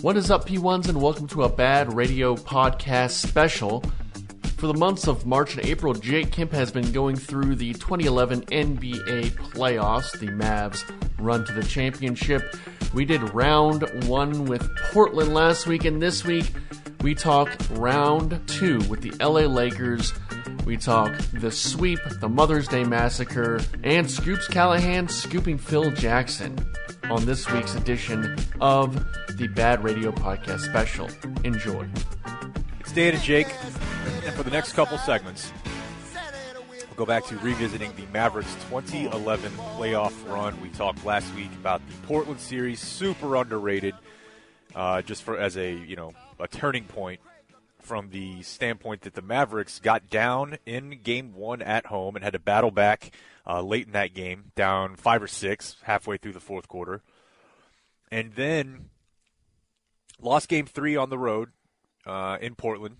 What 0.00 0.16
is 0.16 0.30
up, 0.30 0.46
P1s, 0.48 0.88
and 0.88 1.02
welcome 1.02 1.26
to 1.26 1.42
a 1.42 1.48
Bad 1.48 1.92
Radio 1.92 2.36
podcast 2.36 3.10
special. 3.10 3.82
For 4.56 4.68
the 4.68 4.74
months 4.74 5.08
of 5.08 5.26
March 5.26 5.56
and 5.56 5.66
April, 5.66 5.92
Jake 5.92 6.30
Kemp 6.30 6.52
has 6.52 6.70
been 6.70 6.92
going 6.92 7.16
through 7.16 7.56
the 7.56 7.72
2011 7.72 8.42
NBA 8.42 9.32
playoffs, 9.32 10.16
the 10.16 10.28
Mavs 10.28 10.88
run 11.18 11.44
to 11.46 11.52
the 11.52 11.64
championship. 11.64 12.54
We 12.94 13.06
did 13.06 13.34
round 13.34 13.90
one 14.06 14.44
with 14.44 14.70
Portland 14.92 15.34
last 15.34 15.66
week, 15.66 15.84
and 15.84 16.00
this 16.00 16.24
week 16.24 16.52
we 17.02 17.16
talk 17.16 17.50
round 17.70 18.40
two 18.46 18.78
with 18.88 19.00
the 19.00 19.10
LA 19.20 19.46
Lakers. 19.52 20.12
We 20.64 20.76
talk 20.76 21.12
the 21.32 21.50
sweep, 21.50 21.98
the 22.20 22.28
Mother's 22.28 22.68
Day 22.68 22.84
massacre, 22.84 23.60
and 23.82 24.08
Scoops 24.08 24.46
Callahan 24.46 25.08
scooping 25.08 25.58
Phil 25.58 25.90
Jackson 25.90 26.56
on 27.10 27.24
this 27.24 27.50
week's 27.50 27.74
edition 27.74 28.36
of 28.60 28.94
the 29.38 29.48
Bad 29.48 29.82
Radio 29.82 30.12
Podcast 30.12 30.60
Special. 30.60 31.08
Enjoy. 31.42 31.88
It's 32.80 32.92
Dan 32.92 33.14
and 33.14 33.22
Jake, 33.22 33.48
and 34.24 34.34
for 34.34 34.42
the 34.42 34.50
next 34.50 34.74
couple 34.74 34.98
segments, 34.98 35.50
we'll 36.70 36.96
go 36.96 37.06
back 37.06 37.24
to 37.26 37.38
revisiting 37.38 37.92
the 37.96 38.04
Mavericks 38.12 38.52
2011 38.70 39.50
playoff 39.52 40.12
run. 40.30 40.60
We 40.60 40.68
talked 40.68 41.02
last 41.06 41.34
week 41.34 41.50
about 41.52 41.80
the 41.88 42.06
Portland 42.06 42.40
series, 42.40 42.80
super 42.80 43.36
underrated, 43.36 43.94
uh, 44.74 45.00
just 45.00 45.22
for 45.22 45.38
as 45.38 45.56
a 45.56 45.72
you 45.72 45.96
know 45.96 46.12
a 46.38 46.46
turning 46.46 46.84
point 46.84 47.20
from 47.80 48.10
the 48.10 48.42
standpoint 48.42 49.00
that 49.02 49.14
the 49.14 49.22
Mavericks 49.22 49.78
got 49.78 50.10
down 50.10 50.58
in 50.66 51.00
Game 51.02 51.32
One 51.34 51.62
at 51.62 51.86
home 51.86 52.16
and 52.16 52.22
had 52.22 52.34
to 52.34 52.38
battle 52.38 52.70
back 52.70 53.12
uh, 53.48 53.62
late 53.62 53.86
in 53.86 53.92
that 53.92 54.14
game, 54.14 54.52
down 54.54 54.96
five 54.96 55.22
or 55.22 55.26
six 55.26 55.76
halfway 55.82 56.18
through 56.18 56.32
the 56.32 56.40
fourth 56.40 56.68
quarter, 56.68 57.02
and 58.10 58.34
then 58.34 58.90
lost 60.20 60.48
Game 60.48 60.66
Three 60.66 60.96
on 60.96 61.10
the 61.10 61.18
road 61.18 61.50
uh, 62.06 62.38
in 62.40 62.54
Portland. 62.54 62.96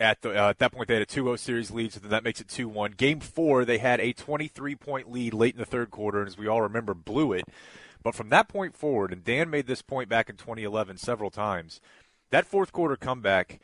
At, 0.00 0.22
the, 0.22 0.30
uh, 0.30 0.50
at 0.50 0.58
that 0.58 0.70
point, 0.70 0.86
they 0.86 0.94
had 0.94 1.02
a 1.02 1.06
2-0 1.06 1.36
series 1.40 1.72
lead, 1.72 1.92
so 1.92 1.98
then 1.98 2.10
that 2.10 2.22
makes 2.22 2.40
it 2.40 2.46
2-1. 2.46 2.96
Game 2.96 3.18
four, 3.18 3.64
they 3.64 3.78
had 3.78 3.98
a 3.98 4.12
23-point 4.12 5.10
lead 5.10 5.34
late 5.34 5.54
in 5.54 5.58
the 5.58 5.66
third 5.66 5.90
quarter, 5.90 6.20
and 6.20 6.28
as 6.28 6.38
we 6.38 6.46
all 6.46 6.62
remember, 6.62 6.94
blew 6.94 7.32
it. 7.32 7.44
But 8.04 8.14
from 8.14 8.28
that 8.28 8.48
point 8.48 8.76
forward, 8.76 9.12
and 9.12 9.24
Dan 9.24 9.50
made 9.50 9.66
this 9.66 9.82
point 9.82 10.08
back 10.08 10.30
in 10.30 10.36
2011 10.36 10.98
several 10.98 11.30
times, 11.30 11.80
that 12.30 12.46
fourth 12.46 12.70
quarter 12.70 12.94
comeback 12.94 13.60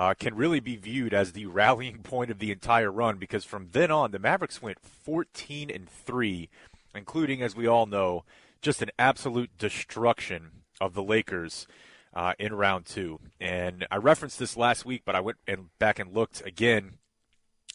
uh, 0.00 0.14
can 0.14 0.34
really 0.34 0.60
be 0.60 0.76
viewed 0.76 1.12
as 1.12 1.32
the 1.32 1.44
rallying 1.44 1.98
point 2.02 2.30
of 2.30 2.38
the 2.38 2.50
entire 2.50 2.90
run 2.90 3.18
because 3.18 3.44
from 3.44 3.68
then 3.72 3.90
on, 3.90 4.12
the 4.12 4.18
Mavericks 4.18 4.62
went 4.62 4.80
14 4.80 5.70
and 5.70 5.86
three, 5.86 6.48
including, 6.94 7.42
as 7.42 7.54
we 7.54 7.66
all 7.66 7.84
know, 7.84 8.24
just 8.62 8.80
an 8.80 8.90
absolute 8.98 9.50
destruction 9.58 10.52
of 10.80 10.94
the 10.94 11.02
Lakers 11.02 11.66
uh, 12.14 12.32
in 12.38 12.54
round 12.54 12.86
two. 12.86 13.20
And 13.38 13.86
I 13.90 13.96
referenced 13.96 14.38
this 14.38 14.56
last 14.56 14.86
week, 14.86 15.02
but 15.04 15.14
I 15.14 15.20
went 15.20 15.36
and 15.46 15.66
back 15.78 15.98
and 15.98 16.14
looked 16.14 16.46
again. 16.46 16.92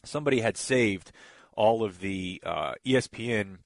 Somebody 0.04 0.42
had 0.42 0.58
saved 0.58 1.12
all 1.54 1.84
of 1.84 2.00
the 2.00 2.42
uh, 2.44 2.74
ESPN 2.84 3.58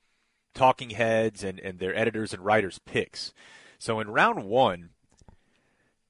talking 0.53 0.89
heads 0.89 1.45
and, 1.45 1.61
and 1.61 1.79
their 1.79 1.95
editors 1.95 2.33
and 2.33 2.43
writers 2.43 2.77
picks. 2.85 3.33
So 3.77 4.01
in 4.01 4.09
round 4.09 4.43
one, 4.43 4.89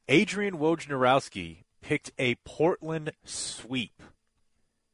Adrian 0.07 0.57
Wojnarowski 0.57 1.65
picked 1.81 2.11
a 2.17 2.35
Portland 2.45 3.11
sweep. 3.23 4.01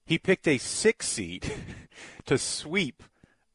He 0.06 0.18
picked 0.18 0.48
a 0.48 0.58
six 0.58 1.08
seed 1.08 1.52
to 2.26 2.38
sweep 2.38 3.04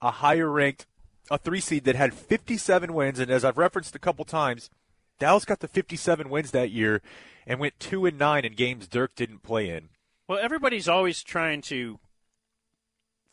a 0.03 0.11
higher 0.11 0.51
ranked, 0.51 0.87
a 1.31 1.39
three 1.39 1.61
seed 1.61 1.85
that 1.85 1.97
had 1.97 2.15
57 2.15 2.93
wins. 2.93 3.19
And 3.19 3.31
as 3.31 3.45
I've 3.45 3.59
referenced 3.59 3.95
a 3.95 4.01
couple 4.01 4.25
times, 4.25 4.71
Dallas 5.19 5.45
got 5.45 5.61
the 5.61 5.69
57 5.69 6.29
wins 6.29 6.51
that 6.51 6.71
year 6.71 7.03
and 7.47 7.61
went 7.61 7.79
two 7.79 8.07
and 8.07 8.19
nine 8.19 8.45
in 8.45 8.55
games 8.55 8.89
Dirk 8.89 9.15
didn't 9.15 9.43
play 9.43 9.71
in. 9.71 9.91
Well, 10.29 10.39
everybody's 10.41 10.89
always 10.89 11.23
trying 11.23 11.63
to 11.63 11.99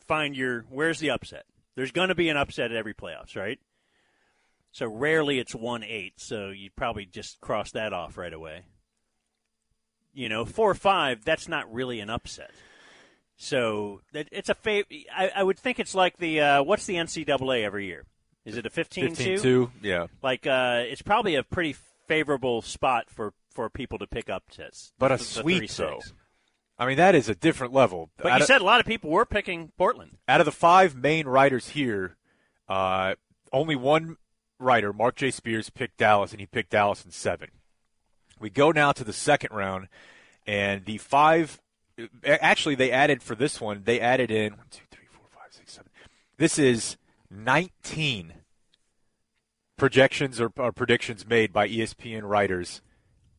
find 0.06 0.36
your 0.36 0.62
where's 0.68 0.98
the 0.98 1.10
upset. 1.10 1.44
There's 1.76 1.92
going 1.92 2.08
to 2.08 2.14
be 2.14 2.28
an 2.28 2.36
upset 2.36 2.70
at 2.72 2.76
every 2.76 2.94
playoffs, 2.94 3.36
right? 3.36 3.58
So 4.72 4.86
rarely 4.86 5.38
it's 5.38 5.54
one 5.54 5.82
eight. 5.82 6.14
So 6.16 6.48
you 6.48 6.70
probably 6.74 7.06
just 7.06 7.40
cross 7.40 7.70
that 7.72 7.92
off 7.92 8.18
right 8.18 8.32
away. 8.32 8.62
You 10.12 10.28
know, 10.28 10.44
four 10.44 10.70
or 10.70 10.74
five. 10.74 11.24
That's 11.24 11.48
not 11.48 11.72
really 11.72 12.00
an 12.00 12.10
upset. 12.10 12.50
So 13.36 14.00
it's 14.12 14.48
a 14.48 14.54
fav- 14.54 15.06
I, 15.14 15.30
I 15.36 15.42
would 15.42 15.58
think 15.58 15.78
it's 15.78 15.94
like 15.94 16.16
the 16.16 16.40
uh, 16.40 16.62
what's 16.62 16.86
the 16.86 16.96
NCAA 16.96 17.62
every 17.62 17.86
year? 17.86 18.04
Is 18.48 18.56
it 18.56 18.64
a 18.64 18.70
15 18.70 19.14
2? 19.14 19.70
Yeah. 19.82 20.06
Like, 20.22 20.46
uh, 20.46 20.82
it's 20.86 21.02
probably 21.02 21.34
a 21.34 21.42
pretty 21.42 21.76
favorable 22.06 22.62
spot 22.62 23.10
for, 23.10 23.34
for 23.50 23.68
people 23.68 23.98
to 23.98 24.06
pick 24.06 24.30
up 24.30 24.44
tits. 24.50 24.94
But 24.98 25.12
a 25.12 25.18
sweep, 25.18 25.70
though. 25.70 26.00
I 26.78 26.86
mean, 26.86 26.96
that 26.96 27.14
is 27.14 27.28
a 27.28 27.34
different 27.34 27.74
level. 27.74 28.08
But 28.16 28.32
out 28.32 28.38
you 28.38 28.42
of, 28.44 28.46
said 28.46 28.62
a 28.62 28.64
lot 28.64 28.80
of 28.80 28.86
people 28.86 29.10
were 29.10 29.26
picking 29.26 29.72
Portland. 29.76 30.16
Out 30.26 30.40
of 30.40 30.46
the 30.46 30.52
five 30.52 30.94
main 30.96 31.26
writers 31.26 31.70
here, 31.70 32.16
uh, 32.68 33.16
only 33.52 33.76
one 33.76 34.16
writer, 34.58 34.94
Marc 34.94 35.16
J. 35.16 35.30
Spears, 35.30 35.68
picked 35.68 35.98
Dallas, 35.98 36.30
and 36.30 36.40
he 36.40 36.46
picked 36.46 36.70
Dallas 36.70 37.04
in 37.04 37.10
seven. 37.10 37.50
We 38.40 38.50
go 38.50 38.70
now 38.70 38.92
to 38.92 39.04
the 39.04 39.12
second 39.12 39.54
round, 39.54 39.88
and 40.46 40.84
the 40.84 40.98
five. 40.98 41.60
Actually, 42.24 42.76
they 42.76 42.92
added 42.92 43.22
for 43.22 43.34
this 43.34 43.60
one. 43.60 43.82
They 43.84 44.00
added 44.00 44.30
in 44.30 44.52
one, 44.56 44.66
two, 44.70 44.84
three, 44.90 45.06
four, 45.10 45.26
five, 45.30 45.52
six, 45.52 45.72
seven. 45.72 45.90
This 46.36 46.58
is 46.58 46.96
19 47.30 48.34
projections 49.76 50.40
or, 50.40 50.52
or, 50.56 50.72
predictions 50.72 51.26
made 51.26 51.52
by 51.52 51.68
ESPN 51.68 52.22
writers, 52.22 52.82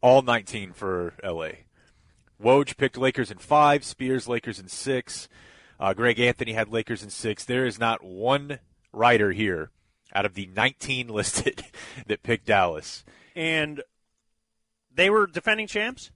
all 0.01 0.21
19 0.21 0.73
for 0.73 1.13
LA. 1.23 1.49
Woj 2.41 2.77
picked 2.77 2.97
Lakers 2.97 3.31
in 3.31 3.37
five, 3.37 3.83
Spears 3.83 4.27
Lakers 4.27 4.59
in 4.59 4.67
six, 4.67 5.27
uh, 5.79 5.93
Greg 5.93 6.19
Anthony 6.19 6.53
had 6.53 6.69
Lakers 6.69 7.03
in 7.03 7.09
six. 7.09 7.45
There 7.45 7.65
is 7.65 7.79
not 7.79 8.03
one 8.03 8.59
writer 8.91 9.31
here 9.31 9.71
out 10.13 10.25
of 10.25 10.33
the 10.33 10.47
19 10.47 11.07
listed 11.09 11.63
that 12.07 12.23
picked 12.23 12.45
Dallas. 12.45 13.03
And 13.35 13.81
they 14.99 15.09
were 15.09 15.25
defending 15.25 15.65
champs? 15.65 16.11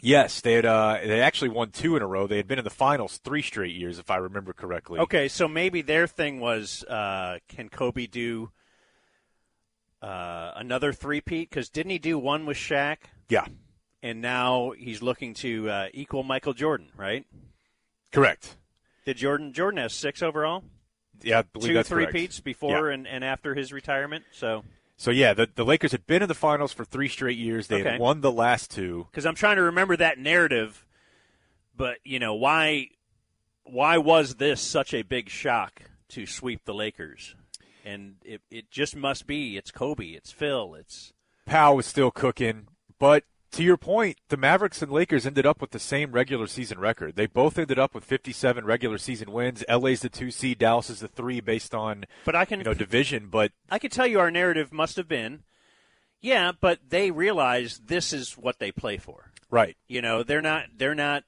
Yes, 0.00 0.40
they 0.40 0.54
had. 0.54 0.64
Uh, 0.64 0.98
they 1.04 1.20
actually 1.20 1.50
won 1.50 1.70
two 1.70 1.96
in 1.96 2.02
a 2.02 2.06
row. 2.06 2.26
They 2.26 2.38
had 2.38 2.46
been 2.46 2.58
in 2.58 2.64
the 2.64 2.70
finals 2.70 3.18
three 3.18 3.42
straight 3.42 3.74
years, 3.74 3.98
if 3.98 4.10
I 4.10 4.16
remember 4.16 4.52
correctly. 4.52 4.98
Okay, 5.00 5.28
so 5.28 5.46
maybe 5.46 5.82
their 5.82 6.06
thing 6.06 6.40
was, 6.40 6.84
uh, 6.84 7.38
can 7.48 7.68
Kobe 7.68 8.06
do 8.06 8.50
uh, 10.00 10.52
another 10.56 10.92
three-peat? 10.92 11.50
Because 11.50 11.68
didn't 11.68 11.90
he 11.90 11.98
do 11.98 12.18
one 12.18 12.46
with 12.46 12.56
Shaq? 12.56 12.96
Yeah. 13.28 13.44
And 14.02 14.22
now 14.22 14.72
he's 14.78 15.02
looking 15.02 15.34
to 15.34 15.68
uh, 15.68 15.86
equal 15.92 16.22
Michael 16.22 16.54
Jordan, 16.54 16.88
right? 16.96 17.26
Correct. 18.10 18.56
Did 19.04 19.18
Jordan 19.18 19.52
Jordan 19.52 19.78
has 19.78 19.92
six 19.92 20.22
overall? 20.22 20.62
Yeah, 21.22 21.40
I 21.40 21.42
believe 21.42 21.68
two 21.68 21.74
that's 21.74 21.88
three 21.88 22.04
correct. 22.04 22.16
peats 22.16 22.40
before 22.40 22.88
yeah. 22.88 22.94
and, 22.94 23.06
and 23.06 23.22
after 23.22 23.54
his 23.54 23.72
retirement. 23.72 24.24
So 24.32 24.64
so 25.00 25.10
yeah, 25.10 25.32
the, 25.32 25.48
the 25.54 25.64
Lakers 25.64 25.92
had 25.92 26.06
been 26.06 26.20
in 26.20 26.28
the 26.28 26.34
finals 26.34 26.74
for 26.74 26.84
three 26.84 27.08
straight 27.08 27.38
years. 27.38 27.68
They 27.68 27.80
okay. 27.80 27.92
had 27.92 28.00
won 28.00 28.20
the 28.20 28.30
last 28.30 28.70
two. 28.70 29.06
Because 29.10 29.24
I'm 29.24 29.34
trying 29.34 29.56
to 29.56 29.62
remember 29.62 29.96
that 29.96 30.18
narrative, 30.18 30.84
but 31.74 31.96
you 32.04 32.18
know 32.18 32.34
why? 32.34 32.88
Why 33.64 33.96
was 33.96 34.34
this 34.34 34.60
such 34.60 34.92
a 34.92 35.00
big 35.00 35.30
shock 35.30 35.80
to 36.10 36.26
sweep 36.26 36.66
the 36.66 36.74
Lakers? 36.74 37.34
And 37.82 38.16
it 38.26 38.42
it 38.50 38.70
just 38.70 38.94
must 38.94 39.26
be. 39.26 39.56
It's 39.56 39.70
Kobe. 39.70 40.08
It's 40.08 40.32
Phil. 40.32 40.74
It's 40.74 41.14
Pau 41.46 41.76
was 41.76 41.86
still 41.86 42.10
cooking, 42.10 42.68
but 42.98 43.24
to 43.52 43.62
your 43.62 43.76
point, 43.76 44.18
the 44.28 44.36
Mavericks 44.36 44.82
and 44.82 44.92
Lakers 44.92 45.26
ended 45.26 45.44
up 45.44 45.60
with 45.60 45.70
the 45.70 45.78
same 45.78 46.12
regular 46.12 46.46
season 46.46 46.78
record. 46.78 47.16
They 47.16 47.26
both 47.26 47.58
ended 47.58 47.78
up 47.78 47.94
with 47.94 48.04
57 48.04 48.64
regular 48.64 48.98
season 48.98 49.32
wins. 49.32 49.64
LA's 49.68 50.00
the 50.00 50.08
two 50.08 50.30
seed, 50.30 50.58
Dallas 50.58 50.90
is 50.90 51.00
the 51.00 51.08
three, 51.08 51.40
based 51.40 51.74
on 51.74 52.04
but 52.24 52.36
I 52.36 52.44
can 52.44 52.60
you 52.60 52.64
know 52.64 52.74
division. 52.74 53.28
But 53.28 53.52
I 53.70 53.78
can 53.78 53.90
tell 53.90 54.06
you, 54.06 54.20
our 54.20 54.30
narrative 54.30 54.72
must 54.72 54.96
have 54.96 55.08
been, 55.08 55.42
yeah, 56.20 56.52
but 56.58 56.78
they 56.88 57.10
realize 57.10 57.80
this 57.84 58.12
is 58.12 58.34
what 58.34 58.58
they 58.58 58.70
play 58.70 58.98
for. 58.98 59.32
Right. 59.50 59.76
You 59.88 60.02
know, 60.02 60.22
they're 60.22 60.42
not. 60.42 60.66
They're 60.76 60.94
not. 60.94 61.24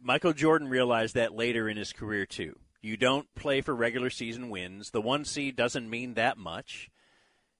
Michael 0.00 0.32
Jordan 0.32 0.68
realized 0.68 1.14
that 1.14 1.34
later 1.34 1.68
in 1.68 1.76
his 1.76 1.92
career 1.92 2.24
too. 2.24 2.58
You 2.80 2.96
don't 2.96 3.26
play 3.34 3.60
for 3.60 3.74
regular 3.74 4.08
season 4.08 4.48
wins. 4.50 4.90
The 4.90 5.00
one 5.00 5.24
seed 5.24 5.56
doesn't 5.56 5.90
mean 5.90 6.14
that 6.14 6.38
much. 6.38 6.90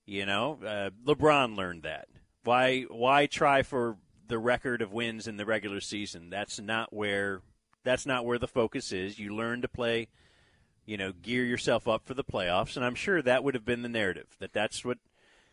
You 0.06 0.25
know, 0.25 0.58
uh, 0.64 0.90
LeBron 1.04 1.56
learned 1.56 1.82
that. 1.82 2.08
Why 2.44 2.82
why 2.82 3.26
try 3.26 3.62
for 3.62 3.96
the 4.26 4.38
record 4.38 4.82
of 4.82 4.93
wins 4.93 5.26
in 5.26 5.37
the 5.37 5.46
regular 5.46 5.81
season? 5.81 6.31
That's 6.31 6.61
not 6.61 6.93
where 6.93 7.43
that's 7.85 8.06
not 8.06 8.25
where 8.25 8.38
the 8.38 8.49
focus 8.49 8.93
is. 8.93 9.19
You 9.19 9.35
learn 9.35 9.62
to 9.62 9.69
play, 9.69 10.08
you 10.87 10.96
know, 10.96 11.12
gear 11.12 11.44
yourself 11.44 11.88
up 11.88 12.06
for 12.06 12.14
the 12.14 12.25
playoffs, 12.25 12.76
and 12.76 12.85
I'm 12.85 12.94
sure 12.94 13.23
that 13.23 13.44
would 13.44 13.55
have 13.55 13.64
been 13.64 13.82
the 13.82 13.88
narrative. 13.88 14.37
That 14.38 14.52
that's 14.52 14.85
what 14.85 14.99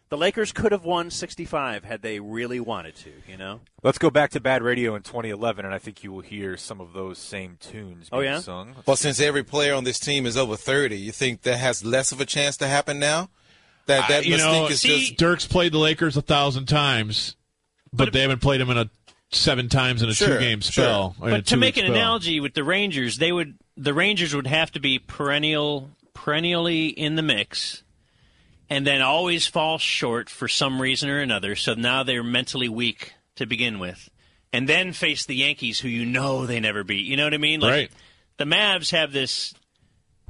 the 0.10 0.18
Lakers 0.18 0.52
could 0.52 0.72
have 0.72 0.86
won 0.86 1.10
65 1.10 1.84
had 1.84 2.02
they 2.02 2.20
really 2.20 2.60
wanted 2.60 2.96
to, 2.98 3.12
you 3.28 3.38
know. 3.38 3.62
Let's 3.82 3.98
go 3.98 4.10
back 4.10 4.32
to 4.32 4.40
Bad 4.40 4.62
Radio 4.62 4.96
in 4.96 5.02
2011, 5.02 5.66
and 5.66 5.74
I 5.74 5.80
think 5.80 6.04
you 6.04 6.12
will 6.12 6.22
hear 6.22 6.58
some 6.58 6.80
of 6.80 6.94
those 6.94 7.18
same 7.18 7.58
tunes 7.60 8.10
being 8.10 8.20
oh, 8.20 8.20
yeah? 8.20 8.40
sung. 8.40 8.76
Well, 8.86 8.96
since 8.96 9.20
every 9.20 9.44
player 9.44 9.74
on 9.74 9.84
this 9.84 10.00
team 10.00 10.26
is 10.26 10.38
over 10.38 10.56
30, 10.56 10.98
you 10.98 11.12
think 11.12 11.42
that 11.42 11.58
has 11.58 11.84
less 11.84 12.12
of 12.12 12.22
a 12.22 12.26
chance 12.26 12.56
to 12.58 12.68
happen 12.68 13.00
now? 13.00 13.30
That 13.88 14.08
that 14.10 14.20
Uh, 14.20 14.28
you 14.28 14.38
know, 14.38 14.68
is 14.68 14.82
see- 14.82 15.08
just 15.10 15.18
Dirk's 15.18 15.46
played 15.46 15.72
the 15.72 15.78
Lakers 15.78 16.18
a 16.18 16.22
thousand 16.22 16.66
times, 16.66 17.36
but, 17.94 18.06
But- 18.06 18.14
they 18.14 18.22
haven't 18.22 18.40
played 18.42 18.62
him 18.62 18.70
in 18.70 18.78
a 18.78 18.90
seven 19.32 19.70
times 19.70 20.02
in 20.02 20.10
a 20.10 20.14
Sure, 20.16 20.28
two 20.36 20.40
game 20.40 20.62
spell. 20.62 21.16
or 21.20 21.30
in 21.30 21.36
But 21.36 21.46
to 21.48 21.58
make 21.58 21.78
an 21.78 21.86
spell. 21.86 21.96
analogy 21.96 22.40
with 22.40 22.54
the 22.54 22.64
Rangers, 22.64 23.18
they 23.18 23.32
would 23.32 23.56
the 23.78 23.94
Rangers 23.94 24.34
would 24.34 24.48
have 24.48 24.72
to 24.72 24.80
be 24.80 24.98
perennial, 25.00 25.92
perennially 26.14 26.88
in 26.88 27.16
the 27.16 27.22
mix, 27.22 27.84
and 28.70 28.88
then 28.88 29.02
always 29.02 29.46
fall 29.46 29.78
short 29.78 30.30
for 30.30 30.48
some 30.48 30.82
reason 30.82 31.10
or 31.10 31.20
another. 31.20 31.56
So 31.56 31.74
now 31.74 32.02
they're 32.04 32.24
mentally 32.24 32.70
weak 32.70 33.14
to 33.36 33.46
begin 33.46 33.78
with, 33.80 34.10
and 34.54 34.70
then 34.70 34.94
face 34.94 35.26
the 35.26 35.36
Yankees, 35.36 35.80
who 35.82 35.90
you 35.90 36.06
know 36.06 36.46
they 36.46 36.60
never 36.62 36.84
beat. 36.86 37.06
You 37.06 37.18
know 37.18 37.26
what 37.26 37.34
I 37.34 37.38
mean? 37.38 37.60
Like, 37.60 37.72
Right. 37.72 37.92
The 38.38 38.46
Mavs 38.46 38.92
have 38.92 39.12
this 39.12 39.54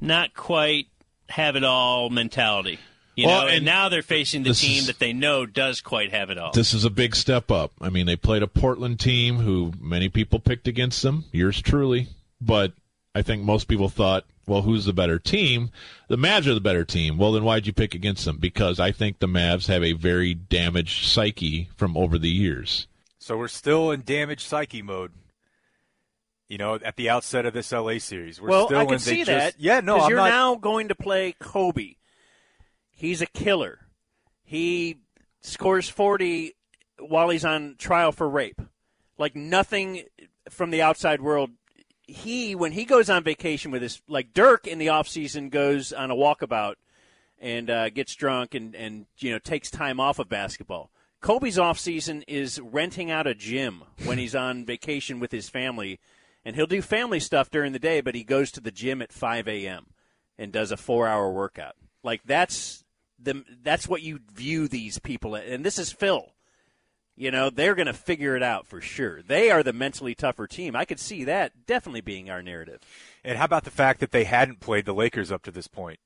not 0.01 0.33
quite 0.33 0.87
have 1.29 1.55
it 1.55 1.63
all 1.63 2.09
mentality. 2.09 2.79
You 3.15 3.27
Well, 3.27 3.41
know, 3.43 3.47
and, 3.47 3.57
and 3.57 3.65
now 3.65 3.87
they're 3.89 4.01
facing 4.01 4.43
the 4.43 4.53
team 4.53 4.79
is- 4.79 4.87
that 4.87 4.99
they 4.99 5.13
know 5.13 5.45
does 5.45 5.79
quite 5.81 6.11
have 6.11 6.29
it 6.29 6.37
all. 6.37 6.51
This 6.51 6.73
is 6.73 6.83
a 6.83 6.89
big 6.89 7.15
step 7.15 7.49
up. 7.49 7.71
I 7.79 7.89
mean, 7.89 8.05
they 8.05 8.15
played 8.17 8.43
a 8.43 8.47
Portland 8.47 8.99
team 8.99 9.37
who 9.37 9.71
many 9.79 10.09
people 10.09 10.39
picked 10.39 10.67
against 10.67 11.01
them, 11.01 11.23
yours 11.31 11.61
truly, 11.61 12.09
but 12.41 12.73
I 13.13 13.21
think 13.21 13.43
most 13.43 13.69
people 13.69 13.87
thought, 13.87 14.25
well, 14.47 14.63
who's 14.63 14.83
the 14.85 14.93
better 14.93 15.17
team? 15.17 15.71
The 16.09 16.17
Mavs 16.17 16.45
are 16.45 16.53
the 16.53 16.59
better 16.61 16.83
team. 16.85 17.17
Well, 17.17 17.31
then 17.31 17.43
why'd 17.45 17.65
you 17.65 17.73
pick 17.73 17.95
against 17.95 18.25
them? 18.25 18.37
Because 18.37 18.79
I 18.79 18.91
think 18.91 19.19
the 19.19 19.27
Mavs 19.27 19.67
have 19.69 19.83
a 19.83 19.93
very 19.93 20.33
damaged 20.33 21.05
psyche 21.05 21.69
from 21.77 21.95
over 21.97 22.19
the 22.19 22.29
years. 22.29 22.85
So 23.17 23.37
we're 23.37 23.47
still 23.47 23.89
in 23.91 24.01
damaged 24.01 24.41
psyche 24.45 24.81
mode. 24.83 25.13
You 26.47 26.59
know, 26.59 26.75
at 26.75 26.95
the 26.95 27.09
outset 27.09 27.47
of 27.47 27.53
this 27.53 27.71
LA 27.71 27.97
series, 27.97 28.39
we're 28.39 28.49
well, 28.49 28.67
still 28.67 28.77
I 28.77 28.85
can 28.85 28.91
they 28.93 28.97
see 28.99 29.17
just- 29.23 29.29
that. 29.29 29.55
Yeah, 29.57 29.79
no, 29.79 30.01
I'm 30.01 30.09
you're 30.09 30.17
not. 30.19 30.29
now 30.29 30.55
going 30.55 30.89
to 30.89 30.95
play 30.95 31.33
Kobe. 31.39 31.95
He's 33.05 33.21
a 33.21 33.27
killer. 33.27 33.81
He 34.43 34.97
scores 35.41 35.87
40 35.87 36.55
while 36.97 37.29
he's 37.29 37.45
on 37.45 37.75
trial 37.77 38.11
for 38.11 38.27
rape. 38.27 38.59
Like 39.19 39.35
nothing 39.35 40.05
from 40.49 40.71
the 40.71 40.81
outside 40.81 41.21
world. 41.21 41.51
He 42.07 42.55
when 42.55 42.71
he 42.71 42.83
goes 42.83 43.07
on 43.07 43.23
vacation 43.23 43.69
with 43.69 43.83
his 43.83 44.01
like 44.07 44.33
Dirk 44.33 44.65
in 44.65 44.79
the 44.79 44.89
off 44.89 45.07
season 45.07 45.49
goes 45.49 45.93
on 45.93 46.09
a 46.09 46.15
walkabout 46.15 46.77
and 47.37 47.69
uh, 47.69 47.89
gets 47.89 48.15
drunk 48.15 48.55
and 48.55 48.75
and 48.75 49.05
you 49.19 49.31
know 49.31 49.37
takes 49.37 49.69
time 49.69 49.99
off 49.99 50.17
of 50.17 50.27
basketball. 50.27 50.89
Kobe's 51.21 51.59
off 51.59 51.77
season 51.77 52.23
is 52.27 52.59
renting 52.59 53.11
out 53.11 53.27
a 53.27 53.35
gym 53.35 53.83
when 54.05 54.17
he's 54.17 54.33
on 54.33 54.65
vacation 54.73 55.19
with 55.19 55.31
his 55.31 55.47
family, 55.47 55.99
and 56.43 56.55
he'll 56.55 56.65
do 56.65 56.81
family 56.81 57.19
stuff 57.19 57.51
during 57.51 57.71
the 57.71 57.77
day, 57.77 58.01
but 58.01 58.15
he 58.15 58.23
goes 58.23 58.49
to 58.51 58.61
the 58.61 58.71
gym 58.71 58.99
at 59.03 59.13
5 59.13 59.47
a.m. 59.47 59.91
and 60.39 60.51
does 60.51 60.71
a 60.71 60.77
four-hour 60.77 61.31
workout. 61.31 61.75
Like 62.03 62.21
that's 62.25 62.84
the 63.25 63.43
that's 63.63 63.87
what 63.87 64.01
you 64.01 64.19
view 64.33 64.67
these 64.67 64.99
people, 64.99 65.35
at. 65.35 65.45
and 65.45 65.65
this 65.65 65.77
is 65.77 65.91
Phil. 65.91 66.31
You 67.17 67.31
know 67.31 67.49
they're 67.49 67.75
going 67.75 67.87
to 67.87 67.93
figure 67.93 68.35
it 68.35 68.43
out 68.43 68.67
for 68.67 68.81
sure. 68.81 69.21
They 69.21 69.49
are 69.49 69.63
the 69.63 69.71
mentally 69.73 70.15
tougher 70.15 70.47
team. 70.47 70.75
I 70.75 70.83
could 70.85 70.99
see 70.99 71.23
that 71.23 71.65
definitely 71.65 72.01
being 72.01 72.29
our 72.29 72.41
narrative. 72.41 72.81
And 73.23 73.37
how 73.37 73.45
about 73.45 73.63
the 73.63 73.71
fact 73.71 73.99
that 74.01 74.11
they 74.11 74.25
hadn't 74.25 74.59
played 74.59 74.85
the 74.85 74.93
Lakers 74.93 75.31
up 75.31 75.41
to 75.43 75.51
this 75.51 75.67
point 75.67 75.99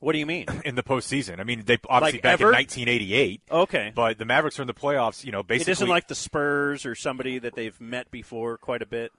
What 0.00 0.12
do 0.14 0.18
you 0.18 0.26
mean? 0.26 0.46
in 0.64 0.74
the 0.74 0.82
postseason? 0.82 1.38
I 1.38 1.44
mean, 1.44 1.62
they 1.64 1.78
obviously 1.88 2.18
Like 2.18 2.22
back 2.22 2.32
ever? 2.40 2.50
in 2.50 2.56
1988, 2.56 3.42
Okay, 3.52 3.92
but 3.94 4.18
the 4.18 4.24
Mavericks 4.24 4.58
are 4.58 4.62
in 4.62 4.66
the 4.66 4.74
playoffs. 4.74 5.24
You 5.24 5.30
know, 5.30 5.44
basically 5.44 5.70
It 5.70 5.74
isn't 5.76 5.88
like 5.88 6.08
the 6.08 6.16
Spurs 6.16 6.84
or 6.84 6.96
somebody 6.96 7.38
that 7.38 7.54
they've 7.54 7.80
met 7.80 8.10
before 8.10 8.58
quite 8.58 8.82
a 8.82 8.86
bit. 8.86 9.12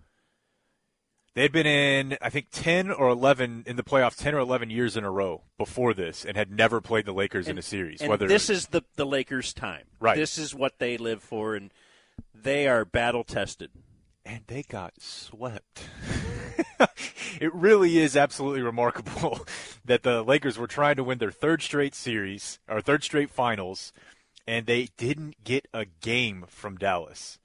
They'd 1.35 1.51
been 1.51 1.65
in, 1.65 2.17
I 2.21 2.29
think, 2.29 2.47
10 2.51 2.91
or 2.91 3.09
11 3.09 3.63
in 3.65 3.75
the 3.75 3.83
playoffs, 3.83 4.17
10 4.17 4.35
or 4.35 4.39
11 4.39 4.69
years 4.69 4.95
in 4.95 5.03
a 5.03 5.09
row 5.09 5.41
before 5.57 5.95
this, 5.95 6.23
and 6.25 6.37
had 6.37 6.51
never 6.51 6.79
played 6.79 7.05
the 7.05 7.11
Lakers 7.13 7.47
in 7.47 7.57
a 7.57 7.61
series. 7.63 8.01
And 8.01 8.09
whether 8.09 8.27
this 8.27 8.51
is 8.51 8.67
the 8.67 8.83
the 8.97 9.05
Lakers' 9.05 9.51
time. 9.53 9.85
Right. 9.99 10.15
This 10.15 10.37
is 10.37 10.53
what 10.53 10.77
they 10.77 10.95
live 10.97 11.23
for, 11.23 11.55
and 11.55 11.71
they 12.35 12.67
are 12.67 12.85
battle 12.85 13.23
tested. 13.23 13.71
and 14.25 14.41
they 14.47 14.61
got 14.63 14.93
swept. 15.01 15.87
it 17.41 17.53
really 17.53 17.97
is 17.97 18.15
absolutely 18.15 18.61
remarkable 18.61 19.45
that 19.85 20.03
the 20.03 20.23
Lakers 20.23 20.57
were 20.59 20.67
trying 20.67 20.95
to 20.97 21.03
win 21.03 21.17
their 21.17 21.31
third 21.31 21.61
straight 21.63 21.95
series 21.95 22.59
or 22.69 22.79
third 22.79 23.03
straight 23.03 23.31
finals, 23.31 23.91
and 24.47 24.65
they 24.67 24.89
didn't 24.97 25.43
get 25.43 25.67
a 25.73 25.85
game 25.85 26.45
from 26.47 26.77
Dallas. 26.77 27.39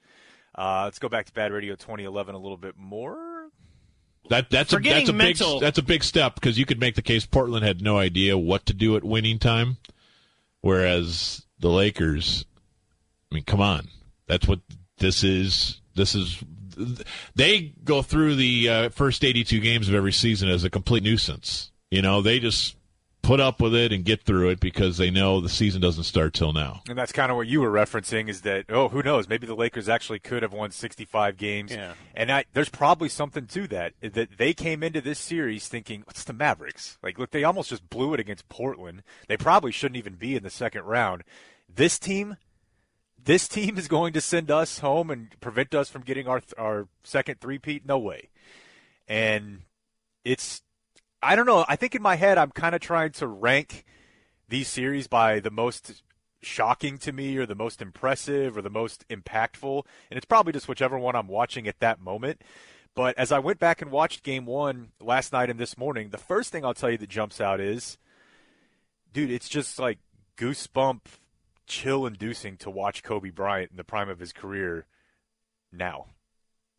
Uh, 0.54 0.82
let's 0.84 0.98
go 0.98 1.08
back 1.08 1.24
to 1.26 1.32
Bad 1.32 1.52
Radio 1.52 1.74
2011 1.74 2.34
a 2.34 2.38
little 2.38 2.56
bit 2.58 2.76
more. 2.76 3.16
That 4.28 4.50
that's 4.50 4.72
a 4.72 4.78
that's 4.78 5.08
a 5.08 5.12
mental- 5.12 5.54
big 5.54 5.62
that's 5.62 5.78
a 5.78 5.82
big 5.82 6.04
step 6.04 6.34
because 6.34 6.58
you 6.58 6.66
could 6.66 6.80
make 6.80 6.94
the 6.94 7.02
case 7.02 7.24
Portland 7.26 7.64
had 7.64 7.80
no 7.80 7.98
idea 7.98 8.36
what 8.36 8.66
to 8.66 8.74
do 8.74 8.96
at 8.96 9.04
winning 9.04 9.38
time, 9.38 9.78
whereas 10.60 11.46
the 11.58 11.68
Lakers, 11.70 12.44
I 13.30 13.36
mean, 13.36 13.44
come 13.44 13.60
on, 13.60 13.88
that's 14.26 14.46
what 14.46 14.60
this 14.98 15.24
is. 15.24 15.80
This 15.94 16.14
is 16.14 16.42
they 17.34 17.72
go 17.84 18.02
through 18.02 18.36
the 18.36 18.68
uh, 18.68 18.88
first 18.90 19.24
82 19.24 19.60
games 19.60 19.88
of 19.88 19.94
every 19.94 20.12
season 20.12 20.48
as 20.48 20.64
a 20.64 20.70
complete 20.70 21.02
nuisance. 21.02 21.72
You 21.90 22.02
know, 22.02 22.22
they 22.22 22.38
just 22.38 22.76
put 23.28 23.40
up 23.40 23.60
with 23.60 23.74
it 23.74 23.92
and 23.92 24.06
get 24.06 24.22
through 24.22 24.48
it 24.48 24.58
because 24.58 24.96
they 24.96 25.10
know 25.10 25.38
the 25.38 25.50
season 25.50 25.82
doesn't 25.82 26.04
start 26.04 26.32
till 26.32 26.54
now. 26.54 26.80
And 26.88 26.96
that's 26.96 27.12
kind 27.12 27.30
of 27.30 27.36
what 27.36 27.46
you 27.46 27.60
were 27.60 27.70
referencing 27.70 28.26
is 28.26 28.40
that, 28.40 28.64
oh, 28.70 28.88
who 28.88 29.02
knows? 29.02 29.28
Maybe 29.28 29.46
the 29.46 29.54
Lakers 29.54 29.86
actually 29.86 30.18
could 30.18 30.42
have 30.42 30.54
won 30.54 30.70
65 30.70 31.36
games. 31.36 31.72
Yeah. 31.72 31.92
And 32.14 32.32
I, 32.32 32.46
there's 32.54 32.70
probably 32.70 33.10
something 33.10 33.46
to 33.48 33.68
that, 33.68 33.92
that 34.00 34.38
they 34.38 34.54
came 34.54 34.82
into 34.82 35.02
this 35.02 35.18
series 35.18 35.68
thinking, 35.68 36.04
what's 36.06 36.24
the 36.24 36.32
Mavericks? 36.32 36.96
Like, 37.02 37.18
look, 37.18 37.30
they 37.30 37.44
almost 37.44 37.68
just 37.68 37.90
blew 37.90 38.14
it 38.14 38.20
against 38.20 38.48
Portland. 38.48 39.02
They 39.26 39.36
probably 39.36 39.72
shouldn't 39.72 39.98
even 39.98 40.14
be 40.14 40.34
in 40.34 40.42
the 40.42 40.48
second 40.48 40.84
round. 40.84 41.22
This 41.68 41.98
team, 41.98 42.38
this 43.22 43.46
team 43.46 43.76
is 43.76 43.88
going 43.88 44.14
to 44.14 44.22
send 44.22 44.50
us 44.50 44.78
home 44.78 45.10
and 45.10 45.38
prevent 45.40 45.74
us 45.74 45.90
from 45.90 46.00
getting 46.00 46.28
our, 46.28 46.40
our 46.56 46.88
second 47.02 47.42
three-peat? 47.42 47.84
No 47.84 47.98
way. 47.98 48.30
And 49.06 49.64
it's, 50.24 50.62
I 51.22 51.36
don't 51.36 51.46
know. 51.46 51.64
I 51.68 51.76
think 51.76 51.94
in 51.94 52.02
my 52.02 52.16
head, 52.16 52.38
I'm 52.38 52.50
kind 52.50 52.74
of 52.74 52.80
trying 52.80 53.12
to 53.12 53.26
rank 53.26 53.84
these 54.48 54.68
series 54.68 55.08
by 55.08 55.40
the 55.40 55.50
most 55.50 56.02
shocking 56.40 56.98
to 56.98 57.12
me 57.12 57.36
or 57.36 57.46
the 57.46 57.54
most 57.54 57.82
impressive 57.82 58.56
or 58.56 58.62
the 58.62 58.70
most 58.70 59.06
impactful. 59.08 59.84
And 60.10 60.16
it's 60.16 60.26
probably 60.26 60.52
just 60.52 60.68
whichever 60.68 60.98
one 60.98 61.16
I'm 61.16 61.28
watching 61.28 61.66
at 61.66 61.80
that 61.80 62.00
moment. 62.00 62.42
But 62.94 63.18
as 63.18 63.32
I 63.32 63.38
went 63.38 63.58
back 63.58 63.82
and 63.82 63.90
watched 63.90 64.22
game 64.22 64.46
one 64.46 64.90
last 65.00 65.32
night 65.32 65.50
and 65.50 65.58
this 65.58 65.76
morning, 65.76 66.10
the 66.10 66.18
first 66.18 66.50
thing 66.50 66.64
I'll 66.64 66.74
tell 66.74 66.90
you 66.90 66.98
that 66.98 67.08
jumps 67.08 67.40
out 67.40 67.60
is, 67.60 67.98
dude, 69.12 69.30
it's 69.30 69.48
just 69.48 69.78
like 69.78 69.98
goosebump, 70.36 71.00
chill 71.66 72.06
inducing 72.06 72.56
to 72.58 72.70
watch 72.70 73.02
Kobe 73.02 73.30
Bryant 73.30 73.70
in 73.70 73.76
the 73.76 73.84
prime 73.84 74.08
of 74.08 74.20
his 74.20 74.32
career 74.32 74.86
now. 75.72 76.06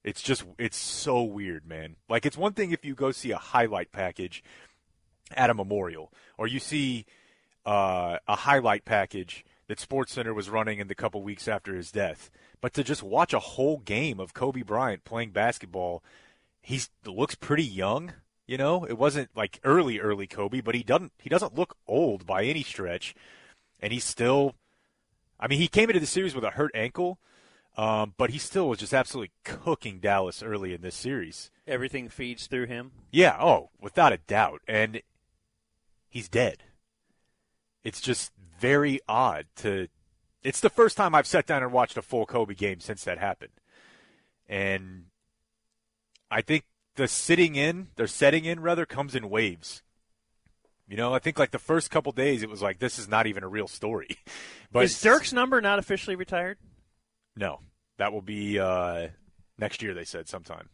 It's 0.03 0.21
just, 0.21 0.45
it's 0.57 0.77
so 0.77 1.23
weird, 1.23 1.67
man. 1.67 1.95
Like, 2.07 2.25
it's 2.25 2.37
one 2.37 2.53
thing 2.53 2.71
if 2.71 2.85
you 2.85 2.95
go 2.95 3.11
see 3.11 3.31
a 3.31 3.37
highlight 3.37 3.91
package 3.91 4.43
at 5.35 5.49
a 5.49 5.53
memorial, 5.53 6.11
or 6.37 6.47
you 6.47 6.59
see 6.59 7.05
uh, 7.65 8.17
a 8.27 8.35
highlight 8.35 8.85
package 8.85 9.45
that 9.67 9.77
SportsCenter 9.77 10.33
was 10.33 10.49
running 10.49 10.79
in 10.79 10.87
the 10.87 10.95
couple 10.95 11.21
weeks 11.21 11.47
after 11.47 11.75
his 11.75 11.91
death. 11.91 12.31
But 12.61 12.73
to 12.73 12.83
just 12.83 13.03
watch 13.03 13.33
a 13.33 13.39
whole 13.39 13.77
game 13.77 14.19
of 14.19 14.33
Kobe 14.33 14.63
Bryant 14.63 15.05
playing 15.05 15.31
basketball, 15.31 16.03
he 16.61 16.81
looks 17.05 17.35
pretty 17.35 17.63
young. 17.63 18.13
You 18.47 18.57
know, 18.57 18.83
it 18.83 18.97
wasn't 18.97 19.29
like 19.35 19.59
early, 19.63 19.99
early 19.99 20.25
Kobe, 20.25 20.61
but 20.61 20.73
he 20.73 20.81
doesn't 20.81 21.13
he 21.19 21.29
doesn't 21.29 21.55
look 21.55 21.77
old 21.87 22.25
by 22.25 22.43
any 22.43 22.63
stretch, 22.63 23.13
and 23.79 23.93
he's 23.93 24.03
still. 24.03 24.55
I 25.39 25.47
mean, 25.47 25.59
he 25.59 25.67
came 25.67 25.89
into 25.89 26.01
the 26.01 26.07
series 26.07 26.35
with 26.35 26.43
a 26.43 26.49
hurt 26.49 26.71
ankle, 26.73 27.19
um, 27.77 28.13
but 28.17 28.31
he 28.31 28.37
still 28.37 28.67
was 28.67 28.79
just 28.79 28.93
absolutely 28.93 29.31
cooking 29.43 29.99
Dallas 29.99 30.43
early 30.43 30.73
in 30.73 30.81
this 30.81 30.95
series. 30.95 31.51
Everything 31.67 32.09
feeds 32.09 32.47
through 32.47 32.65
him. 32.65 32.91
Yeah, 33.11 33.37
oh, 33.39 33.69
without 33.79 34.13
a 34.13 34.17
doubt. 34.17 34.61
And 34.67 35.01
he's 36.09 36.27
dead. 36.27 36.63
It's 37.83 38.01
just 38.01 38.31
very 38.59 38.99
odd 39.07 39.45
to 39.57 39.87
it's 40.43 40.59
the 40.59 40.69
first 40.69 40.97
time 40.97 41.13
I've 41.13 41.27
sat 41.27 41.45
down 41.45 41.63
and 41.63 41.71
watched 41.71 41.97
a 41.97 42.01
full 42.01 42.25
Kobe 42.25 42.53
game 42.53 42.79
since 42.79 43.03
that 43.03 43.17
happened. 43.17 43.51
And 44.47 45.05
I 46.31 46.41
think 46.41 46.65
the 46.95 47.07
sitting 47.07 47.55
in, 47.55 47.89
their 47.95 48.07
setting 48.07 48.45
in 48.45 48.59
rather 48.61 48.85
comes 48.85 49.15
in 49.15 49.29
waves. 49.29 49.83
You 50.87 50.97
know, 50.97 51.13
I 51.13 51.19
think 51.19 51.37
like 51.37 51.51
the 51.51 51.59
first 51.59 51.91
couple 51.91 52.11
days 52.11 52.41
it 52.41 52.49
was 52.49 52.61
like 52.61 52.79
this 52.79 52.97
is 52.97 53.07
not 53.07 53.27
even 53.27 53.43
a 53.43 53.47
real 53.47 53.67
story. 53.67 54.09
But 54.71 54.83
is 54.83 55.01
Dirk's 55.01 55.33
number 55.33 55.61
not 55.61 55.79
officially 55.79 56.15
retired? 56.15 56.59
No. 57.35 57.59
That 57.97 58.13
will 58.13 58.21
be 58.21 58.59
uh 58.59 59.09
next 59.57 59.81
year 59.81 59.93
they 59.93 60.05
said 60.05 60.27
sometime. 60.27 60.69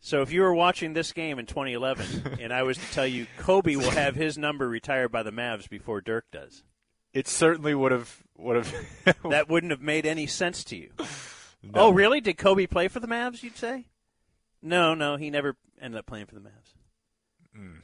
So 0.00 0.22
if 0.22 0.32
you 0.32 0.40
were 0.40 0.54
watching 0.54 0.94
this 0.94 1.12
game 1.12 1.38
in 1.38 1.46
2011, 1.46 2.38
and 2.40 2.52
I 2.52 2.62
was 2.62 2.78
to 2.78 2.92
tell 2.92 3.06
you 3.06 3.26
Kobe 3.38 3.76
will 3.76 3.90
have 3.90 4.14
his 4.14 4.38
number 4.38 4.68
retired 4.68 5.12
by 5.12 5.22
the 5.22 5.30
Mavs 5.30 5.68
before 5.68 6.00
Dirk 6.00 6.24
does, 6.32 6.64
It 7.12 7.28
certainly 7.28 7.74
would 7.74 7.92
have 7.92 8.22
would 8.36 8.56
have 8.56 8.74
that 9.30 9.48
wouldn't 9.48 9.72
have 9.72 9.82
made 9.82 10.06
any 10.06 10.26
sense 10.26 10.64
to 10.64 10.76
you. 10.76 10.90
Oh, 11.74 11.90
really? 11.90 12.22
Did 12.22 12.38
Kobe 12.38 12.66
play 12.66 12.88
for 12.88 13.00
the 13.00 13.06
Mavs? 13.06 13.42
You'd 13.42 13.58
say? 13.58 13.86
No, 14.62 14.94
no, 14.94 15.16
he 15.16 15.28
never 15.28 15.56
ended 15.80 15.98
up 15.98 16.06
playing 16.06 16.26
for 16.26 16.34
the 16.34 16.40
Mavs. 16.40 16.74
Hmm. 17.54 17.78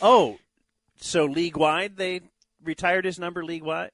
Oh, 0.00 0.38
so 0.96 1.24
league 1.24 1.56
wide 1.56 1.96
they 1.96 2.20
retired 2.62 3.04
his 3.04 3.18
number 3.18 3.44
league 3.44 3.62
wide? 3.64 3.90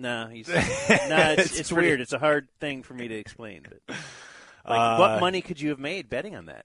No, 0.00 0.26
he's 0.28 0.48
no. 0.48 0.56
It's, 0.58 1.42
It's 1.50 1.60
it's, 1.60 1.72
pretty- 1.72 1.88
weird. 1.88 2.00
It's 2.00 2.12
a 2.12 2.18
hard 2.18 2.48
thing 2.60 2.82
for 2.82 2.94
me 2.94 3.06
to 3.08 3.14
explain. 3.14 3.66
But 3.68 3.96
like, 4.66 4.78
Uh, 4.80 4.96
what 4.96 5.20
money 5.20 5.42
could 5.42 5.60
you 5.60 5.68
have 5.70 5.78
made 5.78 6.08
betting 6.08 6.34
on 6.34 6.46
that? 6.46 6.64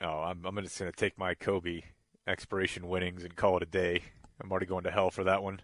Oh, 0.00 0.20
I'm, 0.20 0.44
I'm 0.44 0.56
just 0.62 0.78
going 0.78 0.90
to 0.90 0.96
take 0.96 1.16
my 1.18 1.34
Kobe 1.34 1.82
expiration 2.26 2.88
winnings 2.88 3.22
and 3.24 3.34
call 3.36 3.56
it 3.56 3.62
a 3.62 3.66
day. 3.66 4.02
I'm 4.42 4.50
already 4.50 4.66
going 4.66 4.84
to 4.84 4.90
hell 4.90 5.10
for 5.10 5.24
that 5.24 5.42
one. 5.42 5.60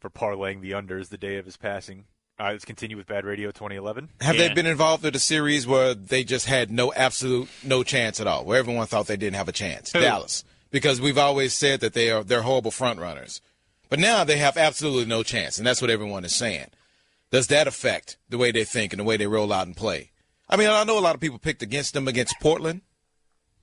For 0.00 0.10
parlaying 0.10 0.60
the 0.60 0.72
unders 0.72 1.08
the 1.08 1.16
day 1.18 1.38
of 1.38 1.46
his 1.46 1.56
passing. 1.56 2.04
All 2.38 2.46
right, 2.46 2.52
let's 2.52 2.64
continue 2.64 2.96
with 2.96 3.06
Bad 3.06 3.24
Radio 3.24 3.48
2011. 3.50 4.10
Have 4.20 4.34
Yeah. 4.36 4.48
they 4.48 4.54
been 4.54 4.66
involved 4.66 5.04
in 5.04 5.14
a 5.14 5.18
series 5.18 5.66
where 5.66 5.94
they 5.94 6.22
just 6.24 6.46
had 6.46 6.70
no 6.70 6.92
absolute 6.92 7.48
no 7.62 7.82
chance 7.82 8.20
at 8.20 8.26
all, 8.26 8.44
where 8.44 8.58
everyone 8.58 8.86
thought 8.86 9.06
they 9.06 9.16
didn't 9.16 9.36
have 9.36 9.48
a 9.48 9.52
chance? 9.52 9.92
Dallas, 9.92 10.44
because 10.70 11.00
we've 11.00 11.16
always 11.16 11.54
said 11.54 11.80
that 11.80 11.94
they 11.94 12.10
are 12.10 12.22
they're 12.24 12.42
horrible 12.42 12.70
front 12.72 12.98
runners, 12.98 13.40
but 13.88 13.98
now 13.98 14.24
they 14.24 14.38
have 14.38 14.56
absolutely 14.56 15.06
no 15.06 15.22
chance, 15.22 15.58
and 15.58 15.66
that's 15.66 15.80
what 15.80 15.90
everyone 15.90 16.24
is 16.24 16.34
saying. 16.34 16.68
Does 17.30 17.48
that 17.48 17.66
affect 17.66 18.16
the 18.28 18.38
way 18.38 18.52
they 18.52 18.64
think 18.64 18.92
and 18.92 19.00
the 19.00 19.04
way 19.04 19.16
they 19.16 19.26
roll 19.26 19.52
out 19.52 19.66
and 19.66 19.76
play? 19.76 20.12
I 20.48 20.56
mean, 20.56 20.68
I 20.68 20.84
know 20.84 20.98
a 20.98 21.00
lot 21.00 21.14
of 21.14 21.20
people 21.20 21.38
picked 21.38 21.62
against 21.62 21.94
them 21.94 22.06
against 22.06 22.38
Portland, 22.40 22.82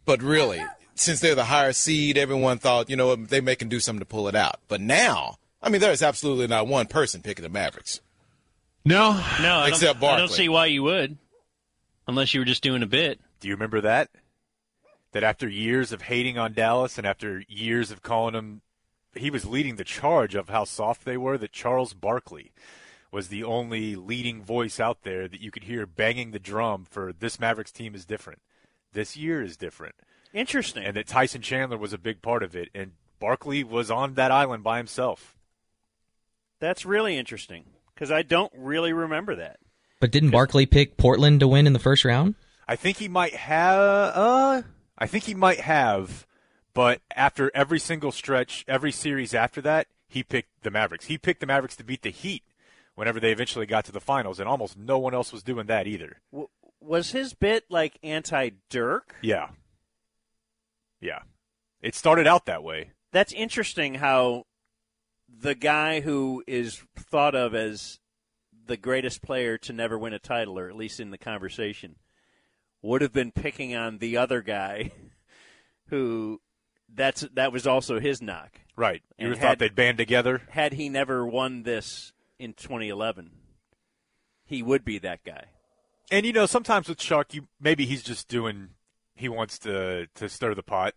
but 0.06 0.22
really, 0.22 0.62
since 0.96 1.20
they're 1.20 1.36
the 1.36 1.46
higher 1.46 1.74
seed, 1.74 2.18
everyone 2.18 2.58
thought 2.58 2.90
you 2.90 2.96
know 2.96 3.16
they 3.16 3.42
may 3.42 3.56
can 3.56 3.70
do 3.70 3.80
something 3.80 4.00
to 4.00 4.06
pull 4.06 4.28
it 4.28 4.36
out. 4.36 4.60
But 4.68 4.82
now, 4.82 5.38
I 5.62 5.70
mean, 5.70 5.80
there 5.82 5.92
is 5.92 6.04
absolutely 6.04 6.48
not 6.48 6.68
one 6.68 6.88
person 6.88 7.22
picking 7.22 7.44
the 7.44 7.50
Mavericks. 7.50 8.02
No, 8.84 9.14
No, 9.42 9.64
Except 9.66 10.00
don't, 10.00 10.10
I 10.10 10.18
don't 10.18 10.32
see 10.32 10.50
why 10.50 10.66
you 10.66 10.84
would, 10.84 11.18
unless 12.08 12.34
you 12.34 12.42
were 12.42 12.46
just 12.46 12.64
doing 12.64 12.82
a 12.82 12.88
bit. 12.88 13.20
Do 13.40 13.48
you 13.48 13.54
remember 13.54 13.82
that? 13.82 14.10
That 15.12 15.24
after 15.24 15.48
years 15.48 15.92
of 15.92 16.02
hating 16.02 16.38
on 16.38 16.54
Dallas 16.54 16.98
and 16.98 17.06
after 17.06 17.44
years 17.48 17.92
of 17.92 18.02
calling 18.02 18.34
him, 18.34 18.62
he 19.16 19.30
was 19.30 19.46
leading 19.46 19.76
the 19.76 19.84
charge 19.84 20.36
of 20.36 20.50
how 20.50 20.64
soft 20.64 21.06
they 21.06 21.18
were, 21.18 21.38
that 21.38 21.52
Charles 21.52 21.94
Barkley 21.94 22.52
was 23.12 23.28
the 23.28 23.44
only 23.44 23.96
leading 23.96 24.42
voice 24.42 24.80
out 24.80 25.04
there 25.04 25.28
that 25.28 25.42
you 25.42 25.52
could 25.52 25.66
hear 25.66 25.86
banging 25.86 26.32
the 26.32 26.40
drum 26.40 26.86
for 26.90 27.12
this 27.12 27.40
Mavericks 27.40 27.72
team 27.72 27.94
is 27.94 28.06
different. 28.06 28.42
This 28.94 29.18
year 29.18 29.42
is 29.42 29.58
different. 29.58 29.96
Interesting. 30.34 30.86
and 30.86 30.96
that 30.96 31.08
Tyson 31.08 31.42
Chandler 31.42 31.78
was 31.78 31.92
a 31.92 31.98
big 31.98 32.22
part 32.22 32.42
of 32.42 32.56
it, 32.56 32.70
and 32.74 32.94
Barkley 33.20 33.64
was 33.64 33.92
on 33.92 34.14
that 34.14 34.32
island 34.32 34.64
by 34.64 34.78
himself. 34.78 35.36
That's 36.60 36.86
really 36.86 37.18
interesting 37.18 37.66
because 37.94 38.12
I 38.12 38.22
don't 38.22 38.52
really 38.56 38.94
remember 38.94 39.36
that. 39.36 39.60
But 40.00 40.12
didn't 40.12 40.32
Barkley 40.32 40.66
pick 40.66 40.98
Portland 40.98 41.42
to 41.42 41.48
win 41.48 41.68
in 41.68 41.74
the 41.74 41.80
first 41.80 42.06
round? 42.06 42.36
I 42.68 42.76
think 42.76 42.98
he 42.98 43.08
might 43.08 43.36
have. 43.36 43.80
Uh, 44.16 44.62
I 44.98 45.08
think 45.08 45.26
he 45.26 45.34
might 45.34 45.60
have, 45.60 46.26
but 46.74 47.02
after 47.16 47.52
every 47.54 47.80
single 47.80 48.12
stretch, 48.12 48.66
every 48.68 48.92
series 48.92 49.34
after 49.34 49.62
that, 49.62 49.88
he 50.08 50.24
picked 50.24 50.64
the 50.64 50.72
Mavericks. 50.72 51.06
He 51.06 51.18
picked 51.18 51.40
the 51.40 51.48
Mavericks 51.48 51.76
to 51.78 51.84
beat 51.84 52.02
the 52.02 52.10
Heat 52.10 52.44
whenever 52.96 53.20
they 53.20 53.32
eventually 53.32 53.66
got 53.66 53.86
to 53.86 53.92
the 53.92 54.00
finals, 54.00 54.40
and 54.40 54.48
almost 54.48 54.78
no 54.78 55.00
one 55.00 55.14
else 55.14 55.32
was 55.32 55.44
doing 55.44 55.68
that 55.68 55.88
either. 55.88 56.18
W- 56.32 56.50
was 56.80 57.12
his 57.12 57.34
bit 57.34 57.66
like 57.70 57.98
anti 58.04 58.52
Dirk? 58.70 59.16
Yeah, 59.22 59.50
yeah. 61.00 61.20
It 61.82 61.96
started 61.96 62.28
out 62.28 62.46
that 62.46 62.64
way. 62.64 62.92
That's 63.12 63.34
interesting 63.34 63.96
how 63.96 64.46
the 65.28 65.56
guy 65.56 66.02
who 66.02 66.44
is 66.48 66.84
thought 66.96 67.36
of 67.36 67.56
as 67.56 68.00
the 68.66 68.78
greatest 68.78 69.22
player 69.22 69.58
to 69.58 69.74
never 69.74 69.98
win 69.98 70.14
a 70.14 70.20
title, 70.20 70.60
or 70.60 70.70
at 70.70 70.76
least 70.76 71.00
in 71.00 71.12
the 71.12 71.18
conversation, 71.18 71.96
would 72.82 73.02
have 73.02 73.14
been 73.14 73.32
picking 73.32 73.76
on 73.76 73.98
the 73.98 74.18
other 74.18 74.42
guy 74.42 74.92
who 75.88 76.40
that's 76.94 77.22
that 77.34 77.52
was 77.52 77.66
also 77.68 78.00
his 78.00 78.22
knock. 78.22 78.60
Right. 78.76 79.02
You 79.18 79.30
have 79.30 79.40
thought 79.40 79.60
they'd 79.60 79.76
band 79.76 79.98
together. 79.98 80.42
Had 80.50 80.74
he 80.74 80.90
never 80.90 81.26
won 81.26 81.64
this 81.64 82.14
in 82.40 82.54
2011, 82.54 83.32
he 84.46 84.64
would 84.64 84.84
be 84.84 84.98
that 85.00 85.24
guy. 85.24 85.46
And 86.10 86.26
you 86.26 86.34
know, 86.34 86.46
sometimes 86.46 86.90
with 86.90 86.98
Chuck, 86.98 87.34
you 87.34 87.48
maybe 87.60 87.86
he's 87.86 88.04
just 88.04 88.28
doing. 88.28 88.70
He 89.16 89.30
wants 89.30 89.60
to 89.60 90.08
to 90.16 90.28
stir 90.30 90.56
the 90.56 90.64
pot. 90.64 90.94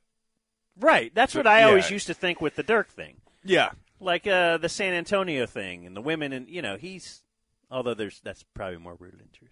Right. 0.79 1.15
That's 1.15 1.33
So- 1.35 1.41
what 1.41 1.47
I 1.47 1.61
yeah. 1.61 1.67
always 1.67 1.91
used 1.91 2.07
to 2.09 2.15
think 2.15 2.41
with 2.41 2.57
the 2.57 2.63
Dirk 2.63 2.89
thing. 2.89 3.17
Yeah. 3.45 3.71
like 4.01 4.27
uh, 4.27 4.57
the 4.59 4.69
San 4.69 4.93
Antonio 4.95 5.47
thing 5.47 5.87
and 5.87 5.95
the 5.97 6.01
women 6.01 6.33
and 6.33 6.49
you 6.49 6.63
know 6.63 6.77
he's 6.77 7.23
although 7.71 7.95
there's 7.95 8.21
that's 8.25 8.43
probably 8.55 8.79
more 8.79 8.95
rooted 8.99 9.21
in 9.21 9.29
truth. 9.33 9.51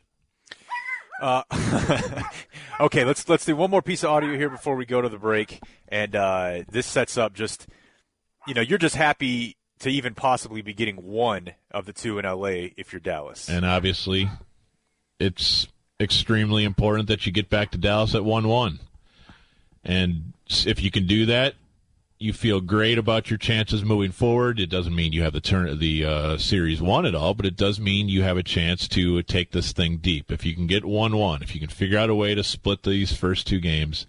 Uh, 1.23 1.45
okay, 2.81 3.05
let's 3.05 3.29
let's 3.29 3.45
do 3.45 3.55
one 3.55 3.71
more 3.71 3.81
piece 3.81 4.03
of 4.03 4.11
audio 4.11 4.37
here 4.37 4.51
before 4.51 4.75
we 4.75 4.85
go 4.85 5.01
to 5.01 5.09
the 5.09 5.19
break, 5.19 5.61
and 5.87 6.17
uh, 6.17 6.65
this 6.69 6.85
sets 6.85 7.17
up 7.17 7.33
just 7.33 7.69
you 8.49 8.55
know 8.55 8.61
you're 8.61 8.77
just 8.77 8.97
happy 8.97 9.57
to 9.79 9.89
even 9.89 10.15
possibly 10.15 10.63
be 10.63 10.75
getting 10.75 10.97
one 10.97 11.53
of 11.71 11.87
the 11.87 11.93
two 11.93 12.19
in 12.19 12.25
LA 12.25 12.71
if 12.77 12.93
you're 12.93 12.99
Dallas. 12.99 13.49
and 13.49 13.65
obviously, 13.65 14.29
it's 15.21 15.69
extremely 16.01 16.65
important 16.65 17.07
that 17.07 17.25
you 17.25 17.31
get 17.31 17.49
back 17.49 17.71
to 17.71 17.79
Dallas 17.79 18.17
at 18.17 18.25
one-one. 18.25 18.81
And 19.85 20.33
if 20.67 20.83
you 20.83 20.91
can 20.91 21.07
do 21.07 21.27
that, 21.27 21.55
you 22.23 22.33
feel 22.33 22.61
great 22.61 22.99
about 22.99 23.31
your 23.31 23.39
chances 23.39 23.85
moving 23.85 24.13
forward. 24.13 24.61
It 24.61 24.71
doesn't 24.71 24.95
mean 24.95 25.13
you 25.13 25.23
have 25.23 25.33
the 25.33 25.41
turn 25.41 25.79
the 25.79 26.05
uh, 26.05 26.39
series 26.39 26.81
won 26.81 27.05
at 27.05 27.15
all, 27.15 27.35
but 27.35 27.47
it 27.47 27.57
does 27.57 27.81
mean 27.81 28.09
you 28.09 28.23
have 28.23 28.37
a 28.37 28.43
chance 28.43 28.87
to 28.89 29.23
take 29.23 29.51
this 29.51 29.73
thing 29.73 29.99
deep. 29.99 30.31
If 30.31 30.47
you 30.47 30.55
can 30.55 30.67
get 30.67 30.85
one-one, 30.85 31.43
if 31.43 31.55
you 31.55 31.61
can 31.61 31.71
figure 31.71 31.99
out 31.99 32.11
a 32.11 32.15
way 32.15 32.35
to 32.35 32.45
split 32.45 32.83
these 32.83 33.13
first 33.13 33.47
two 33.47 33.61
games, 33.61 34.07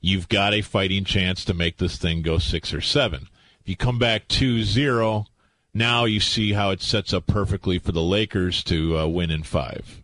you've 0.00 0.28
got 0.28 0.52
a 0.52 0.62
fighting 0.62 1.04
chance 1.04 1.44
to 1.44 1.54
make 1.54 1.78
this 1.78 1.96
thing 1.96 2.22
go 2.22 2.38
six 2.38 2.74
or 2.74 2.80
seven. 2.80 3.28
If 3.60 3.68
you 3.68 3.76
come 3.76 3.98
back 3.98 4.28
2-0, 4.28 5.26
now 5.74 6.04
you 6.04 6.20
see 6.20 6.52
how 6.52 6.70
it 6.70 6.82
sets 6.82 7.12
up 7.12 7.26
perfectly 7.26 7.78
for 7.78 7.92
the 7.92 8.02
Lakers 8.02 8.64
to 8.64 8.98
uh, 8.98 9.06
win 9.06 9.30
in 9.30 9.42
five. 9.42 10.02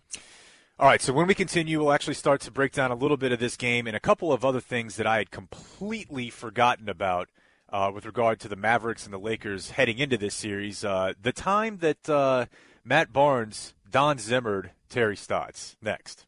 All 0.84 0.90
right, 0.90 1.00
so 1.00 1.14
when 1.14 1.26
we 1.26 1.34
continue, 1.34 1.78
we'll 1.78 1.94
actually 1.94 2.12
start 2.12 2.42
to 2.42 2.50
break 2.50 2.72
down 2.72 2.90
a 2.90 2.94
little 2.94 3.16
bit 3.16 3.32
of 3.32 3.38
this 3.38 3.56
game 3.56 3.86
and 3.86 3.96
a 3.96 4.00
couple 4.00 4.34
of 4.34 4.44
other 4.44 4.60
things 4.60 4.96
that 4.96 5.06
I 5.06 5.16
had 5.16 5.30
completely 5.30 6.28
forgotten 6.28 6.90
about 6.90 7.30
uh, 7.72 7.90
with 7.94 8.04
regard 8.04 8.38
to 8.40 8.48
the 8.48 8.54
Mavericks 8.54 9.06
and 9.06 9.14
the 9.14 9.18
Lakers 9.18 9.70
heading 9.70 9.96
into 9.96 10.18
this 10.18 10.34
series. 10.34 10.84
Uh, 10.84 11.14
the 11.18 11.32
time 11.32 11.78
that 11.78 12.06
uh, 12.10 12.44
Matt 12.84 13.14
Barnes, 13.14 13.72
Don 13.90 14.18
Zimmered, 14.18 14.72
Terry 14.90 15.16
Stotts. 15.16 15.74
Next. 15.80 16.26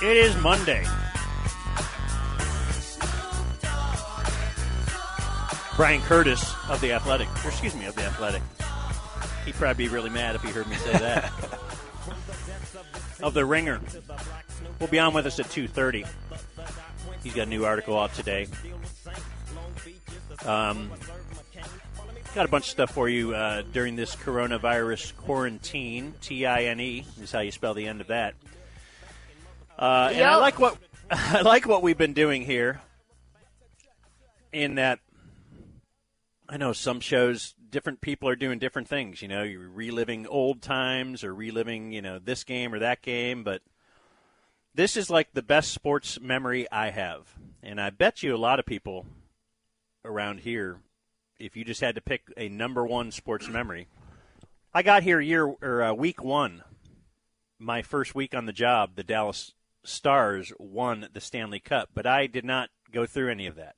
It 0.00 0.16
is 0.16 0.34
Monday. 0.38 0.82
Bryan 5.76 6.00
Curtis 6.00 6.54
of 6.70 6.80
the 6.80 6.92
Athletic, 6.92 7.28
or 7.44 7.50
excuse 7.50 7.74
me, 7.74 7.84
of 7.84 7.94
the 7.96 8.04
Athletic. 8.04 8.40
He'd 9.46 9.54
probably 9.54 9.86
be 9.86 9.88
really 9.88 10.10
mad 10.10 10.34
if 10.34 10.42
he 10.42 10.50
heard 10.50 10.68
me 10.68 10.76
say 10.76 10.92
that. 10.92 11.32
of 13.22 13.32
the 13.32 13.44
Ringer 13.44 13.80
We'll 14.78 14.90
be 14.90 14.98
on 14.98 15.14
with 15.14 15.24
us 15.24 15.40
at 15.40 15.48
two 15.50 15.66
thirty. 15.68 16.04
He's 17.22 17.34
got 17.34 17.46
a 17.46 17.50
new 17.50 17.64
article 17.64 17.98
out 17.98 18.12
today. 18.12 18.46
Um, 20.44 20.90
got 22.34 22.44
a 22.44 22.48
bunch 22.48 22.64
of 22.64 22.70
stuff 22.70 22.90
for 22.92 23.08
you 23.08 23.34
uh, 23.34 23.62
during 23.72 23.96
this 23.96 24.14
coronavirus 24.14 25.16
quarantine. 25.16 26.12
T 26.20 26.44
I 26.44 26.64
N 26.64 26.80
E 26.80 27.06
is 27.22 27.32
how 27.32 27.40
you 27.40 27.50
spell 27.50 27.72
the 27.72 27.86
end 27.86 28.02
of 28.02 28.08
that. 28.08 28.34
Uh, 29.78 30.10
and 30.12 30.24
I 30.24 30.36
like 30.36 30.58
what 30.58 30.76
I 31.10 31.40
like 31.40 31.66
what 31.66 31.82
we've 31.82 31.98
been 31.98 32.12
doing 32.12 32.42
here. 32.42 32.82
In 34.52 34.76
that, 34.76 35.00
I 36.48 36.58
know 36.58 36.72
some 36.72 37.00
shows, 37.00 37.54
different 37.76 38.00
people 38.00 38.26
are 38.26 38.36
doing 38.36 38.58
different 38.58 38.88
things. 38.88 39.20
You 39.20 39.28
know, 39.28 39.42
you're 39.42 39.68
reliving 39.68 40.26
old 40.26 40.62
times 40.62 41.22
or 41.22 41.34
reliving, 41.34 41.92
you 41.92 42.00
know, 42.00 42.18
this 42.18 42.42
game 42.42 42.72
or 42.72 42.78
that 42.78 43.02
game. 43.02 43.44
But 43.44 43.60
this 44.74 44.96
is 44.96 45.10
like 45.10 45.34
the 45.34 45.42
best 45.42 45.72
sports 45.72 46.18
memory 46.18 46.66
I 46.72 46.88
have, 46.88 47.34
and 47.62 47.78
I 47.78 47.90
bet 47.90 48.22
you 48.22 48.34
a 48.34 48.38
lot 48.38 48.58
of 48.58 48.64
people 48.64 49.04
around 50.06 50.40
here, 50.40 50.78
if 51.38 51.54
you 51.54 51.66
just 51.66 51.82
had 51.82 51.96
to 51.96 52.00
pick 52.00 52.22
a 52.38 52.48
number 52.48 52.86
one 52.86 53.10
sports 53.10 53.46
memory, 53.46 53.88
I 54.72 54.82
got 54.82 55.02
here 55.02 55.20
year 55.20 55.44
or 55.44 55.82
uh, 55.82 55.92
week 55.92 56.24
one 56.24 56.62
my 57.58 57.82
first 57.82 58.14
week 58.14 58.34
on 58.34 58.46
the 58.46 58.54
job, 58.54 58.92
the 58.96 59.04
Dallas 59.04 59.52
Stars 59.84 60.50
won 60.58 61.08
the 61.12 61.20
Stanley 61.20 61.60
Cup, 61.60 61.90
but 61.92 62.06
I 62.06 62.26
did 62.26 62.46
not 62.46 62.70
go 62.90 63.04
through 63.04 63.30
any 63.30 63.46
of 63.46 63.56
that. 63.56 63.76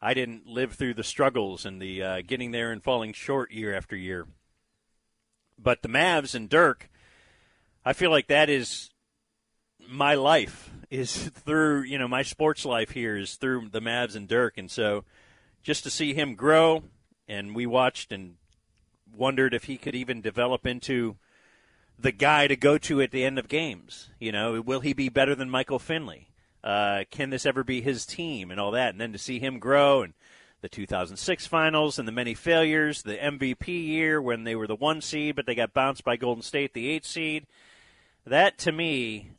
I 0.00 0.14
didn't 0.14 0.46
live 0.46 0.74
through 0.74 0.94
the 0.94 1.04
struggles 1.04 1.64
and 1.64 1.80
the 1.80 2.02
uh, 2.02 2.22
getting 2.26 2.50
there 2.50 2.70
and 2.70 2.82
falling 2.82 3.12
short 3.12 3.50
year 3.50 3.74
after 3.74 3.96
year. 3.96 4.26
But 5.58 5.82
the 5.82 5.88
Mavs 5.88 6.34
and 6.34 6.48
Dirk, 6.48 6.90
I 7.84 7.92
feel 7.92 8.10
like 8.10 8.26
that 8.26 8.50
is 8.50 8.90
my 9.88 10.14
life 10.14 10.70
is 10.90 11.28
through 11.28 11.82
you 11.82 11.98
know 11.98 12.08
my 12.08 12.22
sports 12.22 12.64
life 12.64 12.90
here 12.90 13.16
is 13.16 13.34
through 13.34 13.68
the 13.70 13.80
Mavs 13.80 14.16
and 14.16 14.28
Dirk, 14.28 14.58
and 14.58 14.70
so 14.70 15.04
just 15.62 15.82
to 15.84 15.90
see 15.90 16.14
him 16.14 16.34
grow, 16.34 16.84
and 17.26 17.54
we 17.54 17.66
watched 17.66 18.12
and 18.12 18.36
wondered 19.16 19.54
if 19.54 19.64
he 19.64 19.78
could 19.78 19.94
even 19.94 20.20
develop 20.20 20.66
into 20.66 21.16
the 21.98 22.12
guy 22.12 22.46
to 22.46 22.56
go 22.56 22.76
to 22.76 23.00
at 23.00 23.10
the 23.10 23.24
end 23.24 23.38
of 23.38 23.48
games. 23.48 24.10
You 24.20 24.30
know, 24.30 24.60
will 24.60 24.80
he 24.80 24.92
be 24.92 25.08
better 25.08 25.34
than 25.34 25.48
Michael 25.48 25.78
Finley? 25.78 26.28
Uh, 26.66 27.04
can 27.12 27.30
this 27.30 27.46
ever 27.46 27.62
be 27.62 27.80
his 27.80 28.04
team 28.04 28.50
and 28.50 28.58
all 28.58 28.72
that? 28.72 28.90
And 28.90 29.00
then 29.00 29.12
to 29.12 29.18
see 29.18 29.38
him 29.38 29.60
grow 29.60 30.02
and 30.02 30.14
the 30.62 30.68
2006 30.68 31.46
finals 31.46 31.96
and 31.96 32.08
the 32.08 32.12
many 32.12 32.34
failures, 32.34 33.02
the 33.02 33.16
MVP 33.16 33.68
year 33.68 34.20
when 34.20 34.42
they 34.42 34.56
were 34.56 34.66
the 34.66 34.74
one 34.74 35.00
seed, 35.00 35.36
but 35.36 35.46
they 35.46 35.54
got 35.54 35.72
bounced 35.72 36.02
by 36.02 36.16
Golden 36.16 36.42
State, 36.42 36.74
the 36.74 36.88
eight 36.88 37.04
seed. 37.04 37.46
That 38.26 38.58
to 38.58 38.72
me 38.72 39.30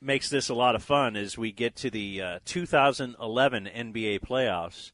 makes 0.00 0.30
this 0.30 0.48
a 0.48 0.54
lot 0.54 0.76
of 0.76 0.84
fun 0.84 1.16
as 1.16 1.36
we 1.36 1.50
get 1.50 1.74
to 1.76 1.90
the 1.90 2.22
uh, 2.22 2.38
2011 2.44 3.68
NBA 3.74 4.20
playoffs. 4.20 4.92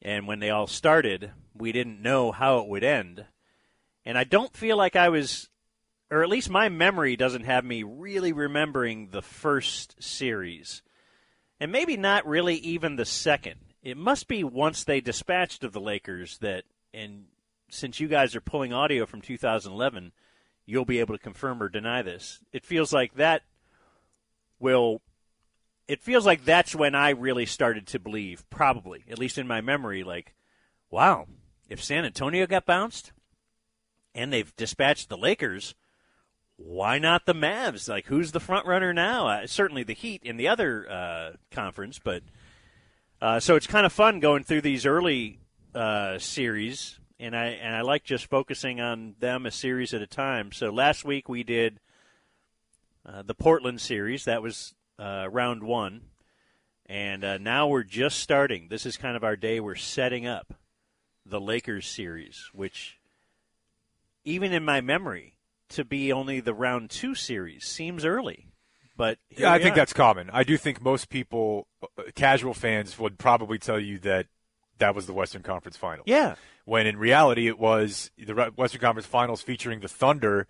And 0.00 0.26
when 0.26 0.40
they 0.40 0.48
all 0.48 0.66
started, 0.66 1.32
we 1.54 1.72
didn't 1.72 2.00
know 2.00 2.32
how 2.32 2.60
it 2.60 2.68
would 2.68 2.84
end. 2.84 3.26
And 4.06 4.16
I 4.16 4.24
don't 4.24 4.56
feel 4.56 4.78
like 4.78 4.96
I 4.96 5.10
was, 5.10 5.50
or 6.10 6.22
at 6.22 6.28
least 6.28 6.50
my 6.50 6.68
memory 6.68 7.16
doesn't 7.16 7.44
have 7.44 7.64
me 7.64 7.82
really 7.82 8.32
remembering 8.32 9.08
the 9.10 9.22
first 9.22 10.02
series. 10.02 10.82
And 11.60 11.70
maybe 11.70 11.96
not 11.96 12.26
really 12.26 12.56
even 12.56 12.96
the 12.96 13.04
second. 13.04 13.56
It 13.82 13.96
must 13.96 14.28
be 14.28 14.42
once 14.42 14.84
they 14.84 15.00
dispatched 15.00 15.62
of 15.62 15.72
the 15.72 15.80
Lakers 15.80 16.38
that, 16.38 16.64
and 16.92 17.26
since 17.68 18.00
you 18.00 18.08
guys 18.08 18.34
are 18.34 18.40
pulling 18.40 18.72
audio 18.72 19.06
from 19.06 19.20
2011, 19.20 20.12
you'll 20.66 20.84
be 20.84 21.00
able 21.00 21.14
to 21.14 21.22
confirm 21.22 21.62
or 21.62 21.68
deny 21.68 22.02
this. 22.02 22.40
It 22.52 22.64
feels 22.64 22.92
like 22.92 23.14
that 23.14 23.42
will 24.58 25.00
it 25.90 26.02
feels 26.02 26.24
like 26.24 26.44
that's 26.44 26.72
when 26.72 26.94
I 26.94 27.10
really 27.10 27.46
started 27.46 27.88
to 27.88 27.98
believe, 27.98 28.48
probably, 28.48 29.04
at 29.10 29.18
least 29.18 29.38
in 29.38 29.48
my 29.48 29.60
memory, 29.60 30.04
like, 30.04 30.34
wow, 30.88 31.26
if 31.68 31.82
San 31.82 32.04
Antonio 32.04 32.46
got 32.46 32.64
bounced 32.64 33.10
and 34.14 34.32
they've 34.32 34.54
dispatched 34.54 35.08
the 35.08 35.16
Lakers, 35.18 35.74
why 36.62 36.98
not 36.98 37.26
the 37.26 37.34
Mavs? 37.34 37.88
Like, 37.88 38.06
who's 38.06 38.32
the 38.32 38.40
front 38.40 38.66
runner 38.66 38.92
now? 38.92 39.28
Uh, 39.28 39.46
certainly 39.46 39.82
the 39.82 39.94
Heat 39.94 40.22
in 40.24 40.36
the 40.36 40.48
other 40.48 40.90
uh, 40.90 41.30
conference, 41.50 41.98
but 41.98 42.22
uh, 43.20 43.40
so 43.40 43.56
it's 43.56 43.66
kind 43.66 43.86
of 43.86 43.92
fun 43.92 44.20
going 44.20 44.44
through 44.44 44.60
these 44.60 44.84
early 44.86 45.38
uh, 45.74 46.18
series, 46.18 46.98
and 47.18 47.34
I 47.34 47.46
and 47.46 47.74
I 47.74 47.80
like 47.80 48.04
just 48.04 48.26
focusing 48.26 48.80
on 48.80 49.14
them 49.20 49.46
a 49.46 49.50
series 49.50 49.94
at 49.94 50.02
a 50.02 50.06
time. 50.06 50.52
So 50.52 50.70
last 50.70 51.04
week 51.04 51.28
we 51.28 51.42
did 51.44 51.80
uh, 53.06 53.22
the 53.22 53.34
Portland 53.34 53.80
series. 53.80 54.24
That 54.26 54.42
was 54.42 54.74
uh, 54.98 55.28
round 55.30 55.62
one. 55.62 56.02
And 56.86 57.44
now 57.44 57.68
we're 57.68 57.84
just 57.84 58.18
starting. 58.18 58.66
This 58.68 58.84
is 58.84 58.96
kind 58.96 59.16
of 59.16 59.22
our 59.22 59.36
day. 59.36 59.60
We're 59.60 59.76
setting 59.76 60.26
up 60.26 60.54
the 61.24 61.40
Lakers 61.40 61.86
series, 61.86 62.50
which, 62.52 62.98
even 64.24 64.52
in 64.52 64.64
my 64.64 64.80
memory, 64.80 65.34
to 65.70 65.84
be 65.84 66.12
only 66.12 66.40
the 66.40 66.54
round 66.54 66.90
two 66.90 67.14
series 67.14 67.64
seems 67.66 68.04
early. 68.04 68.46
But 68.96 69.18
Yeah, 69.30 69.52
I 69.52 69.58
think 69.58 69.72
are. 69.72 69.76
that's 69.76 69.92
common. 69.94 70.28
I 70.30 70.44
do 70.44 70.56
think 70.58 70.82
most 70.82 71.08
people, 71.08 71.66
uh, 71.82 72.02
casual 72.14 72.52
fans, 72.52 72.98
would 72.98 73.18
probably 73.18 73.58
tell 73.58 73.80
you 73.80 73.98
that 74.00 74.26
that 74.78 74.94
was 74.94 75.06
the 75.06 75.14
Western 75.14 75.42
Conference 75.42 75.76
Finals. 75.76 76.04
Yeah. 76.06 76.34
When 76.66 76.86
in 76.86 76.98
reality, 76.98 77.46
it 77.48 77.58
was 77.58 78.10
the 78.18 78.52
Western 78.56 78.80
Conference 78.80 79.06
Finals 79.06 79.40
featuring 79.42 79.80
the 79.80 79.88
Thunder. 79.88 80.46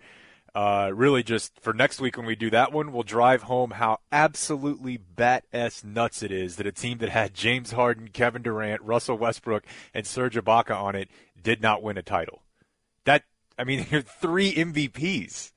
Uh, 0.53 0.91
really, 0.93 1.23
just 1.23 1.57
for 1.61 1.71
next 1.71 2.01
week 2.01 2.17
when 2.17 2.25
we 2.25 2.35
do 2.35 2.49
that 2.49 2.73
one, 2.73 2.91
we'll 2.91 3.03
drive 3.03 3.43
home 3.43 3.71
how 3.71 3.99
absolutely 4.11 4.97
bat 4.97 5.45
s 5.53 5.81
nuts 5.81 6.21
it 6.21 6.31
is 6.31 6.57
that 6.57 6.67
a 6.67 6.73
team 6.73 6.97
that 6.97 7.07
had 7.07 7.33
James 7.33 7.71
Harden, 7.71 8.09
Kevin 8.09 8.41
Durant, 8.41 8.81
Russell 8.81 9.17
Westbrook, 9.17 9.63
and 9.93 10.05
Serge 10.05 10.35
Ibaka 10.35 10.75
on 10.75 10.93
it 10.93 11.07
did 11.41 11.61
not 11.61 11.81
win 11.81 11.97
a 11.97 12.03
title. 12.03 12.41
That 13.05 13.23
I 13.61 13.63
mean, 13.63 13.85
they're 13.91 14.01
three 14.01 14.53
MVPs. 14.53 15.51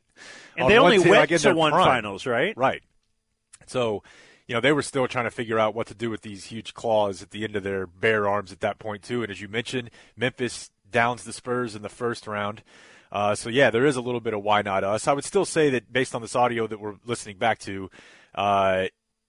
And 0.56 0.64
on 0.64 0.70
they 0.70 0.78
only 0.78 0.98
team, 0.98 1.08
went 1.08 1.30
like 1.30 1.40
to 1.40 1.54
one 1.54 1.72
prime. 1.72 1.84
finals, 1.86 2.26
right? 2.26 2.56
Right. 2.56 2.82
So, 3.66 4.02
you 4.46 4.54
know, 4.54 4.60
they 4.60 4.72
were 4.72 4.82
still 4.82 5.08
trying 5.08 5.24
to 5.24 5.30
figure 5.30 5.58
out 5.58 5.74
what 5.74 5.86
to 5.88 5.94
do 5.94 6.10
with 6.10 6.20
these 6.22 6.44
huge 6.44 6.74
claws 6.74 7.22
at 7.22 7.30
the 7.30 7.44
end 7.44 7.56
of 7.56 7.62
their 7.62 7.86
bare 7.86 8.28
arms 8.28 8.52
at 8.52 8.60
that 8.60 8.78
point, 8.78 9.02
too. 9.02 9.22
And 9.22 9.32
as 9.32 9.40
you 9.40 9.48
mentioned, 9.48 9.90
Memphis 10.16 10.70
downs 10.90 11.24
the 11.24 11.32
Spurs 11.32 11.74
in 11.74 11.82
the 11.82 11.88
first 11.88 12.26
round. 12.26 12.62
Uh, 13.10 13.34
so, 13.34 13.48
yeah, 13.48 13.70
there 13.70 13.86
is 13.86 13.96
a 13.96 14.00
little 14.00 14.20
bit 14.20 14.34
of 14.34 14.42
why 14.42 14.62
not 14.62 14.84
us. 14.84 15.08
I 15.08 15.12
would 15.12 15.24
still 15.24 15.44
say 15.44 15.70
that 15.70 15.92
based 15.92 16.14
on 16.14 16.20
this 16.22 16.36
audio 16.36 16.66
that 16.66 16.78
we're 16.78 16.94
listening 17.06 17.38
back 17.38 17.58
to, 17.60 17.90
uh, 18.34 18.86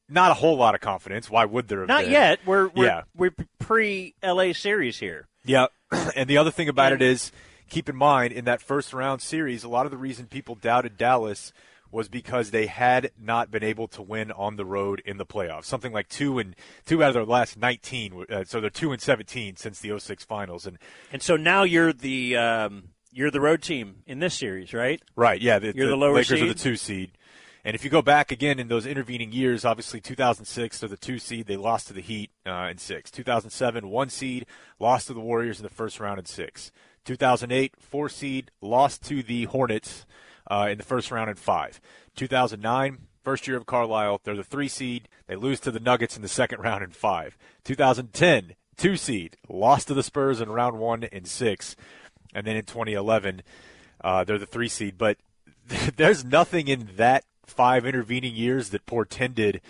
not 0.10 0.30
a 0.32 0.36
whole 0.36 0.58
lot 0.58 0.76
of 0.76 0.82
confidence. 0.82 1.30
Why 1.30 1.45
would 1.45 1.67
there 1.67 1.80
have 1.80 1.88
Not 1.88 2.04
been? 2.04 2.12
yet. 2.12 2.39
We're 2.45 2.67
we're, 2.67 2.86
Yeah. 2.86 3.02
we're 3.15 3.34
pre 3.58 4.13
LA 4.21 4.54
series 4.54 4.99
here. 4.99 5.28
Yeah, 5.45 5.67
and 6.15 6.30
the 6.30 6.38
other 6.38 6.52
thing 6.52 6.69
about 6.69 6.93
it 6.93 7.02
is, 7.02 7.32
keep 7.69 7.89
in 7.89 7.95
mind, 7.95 8.34
in 8.34 8.45
that 8.45 8.62
first 8.62 8.93
round 8.93 9.21
series, 9.21 9.63
a 9.63 9.69
lot 9.69 9.86
of 9.86 9.91
the 9.91 9.97
reason 9.97 10.28
people 10.28 10.56
doubted 10.56 10.97
Dallas 10.97 11.54
was 11.91 12.10
because 12.10 12.51
they 12.51 12.65
had 12.65 13.12
not 13.19 13.49
been 13.51 13.63
able 13.63 13.88
to 13.88 14.01
win 14.01 14.32
on 14.32 14.58
the 14.58 14.65
road 14.65 15.01
in 15.06 15.17
the 15.17 15.25
playoffs. 15.25 15.65
Something 15.65 15.93
like 15.93 16.10
two 16.10 16.39
and 16.39 16.56
two 16.86 17.01
out 17.01 17.10
of 17.10 17.13
their 17.13 17.25
last 17.25 17.58
19. 17.58 18.25
Uh, 18.30 18.43
so 18.43 18.60
they're 18.60 18.69
two 18.69 18.91
and 18.91 19.01
17 19.01 19.56
since 19.56 19.80
the 19.80 19.97
06 19.97 20.25
finals. 20.25 20.65
And 20.65 20.78
And 21.12 21.21
so 21.21 21.38
now 21.38 21.63
you're 21.63 21.93
the 21.93 22.36
um, 22.36 22.89
you're 23.12 23.32
the 23.32 23.39
road 23.39 23.62
team 23.62 24.04
in 24.06 24.19
this 24.19 24.34
series, 24.34 24.73
right? 24.73 25.01
right, 25.15 25.41
yeah, 25.41 25.58
the, 25.58 25.73
You're 25.73 25.88
the 25.88 25.95
lower 25.95 26.15
Lakers 26.15 26.41
are 26.41 26.47
the 26.47 26.54
two 26.54 26.75
seed. 26.75 27.12
And 27.63 27.73
if 27.73 27.84
you 27.84 27.89
go 27.89 28.04
back 28.04 28.32
again 28.32 28.60
in 28.60 28.67
those 28.67 28.86
intervening 28.86 29.32
years, 29.32 29.63
obviously 29.63 30.01
2006 30.01 30.80
they're 30.80 30.89
the 30.89 30.97
two 30.97 31.17
seed. 31.17 31.47
They 31.47 31.56
lost 31.56 31.88
to 31.88 31.93
the 31.93 32.01
Heat 32.01 32.30
uh, 32.45 32.67
in 32.69 32.78
six. 32.78 33.10
2007 33.10 33.89
one 33.89 34.10
seed, 34.10 34.45
lost 34.80 35.08
to 35.08 35.13
the 35.13 35.21
Warriors 35.21 35.60
in 35.60 35.63
the 35.63 35.69
first 35.69 35.99
round 35.99 36.19
in 36.19 36.25
six. 36.25 36.71
2008 37.06 37.74
four 37.80 38.10
seed, 38.10 38.52
lost 38.62 39.04
to 39.06 39.24
the 39.24 39.46
Hornets 39.46 40.06
uh, 40.50 40.68
in 40.70 40.78
the 40.78 40.84
first 40.84 41.12
round 41.12 41.30
in 41.30 41.36
five. 41.36 41.80
2009 42.15 43.00
first 43.24 43.48
year 43.48 43.58
of 43.58 43.65
Carlisle, 43.65 44.22
they're 44.24 44.36
the 44.36 44.44
three 44.44 44.68
seed. 44.68 45.08
They 45.28 45.36
lose 45.36 45.60
to 45.62 45.72
the 45.72 45.80
Nuggets 45.80 46.15
in 46.15 46.22
the 46.22 46.28
second 46.28 46.62
round 46.62 46.84
in 46.84 46.91
five. 46.91 47.38
2010 47.63 48.56
two 48.78 48.98
seed, 48.98 49.38
lost 49.48 49.88
to 49.88 49.94
the 49.94 50.04
Spurs 50.04 50.41
in 50.41 50.50
round 50.50 50.78
one 50.78 51.04
in 51.04 51.26
six, 51.26 51.76
and 52.34 52.46
then 52.46 52.56
in 52.56 52.65
2011 52.65 53.41
uh, 54.02 54.24
they're 54.24 54.38
the 54.38 54.46
three 54.46 54.68
seed. 54.68 54.98
But 54.98 55.18
there's 55.96 56.24
nothing 56.24 56.68
in 56.68 56.89
that 56.98 57.24
five 57.46 57.86
intervening 57.86 58.36
years 58.36 58.70
that 58.70 58.86
portended 58.86 59.62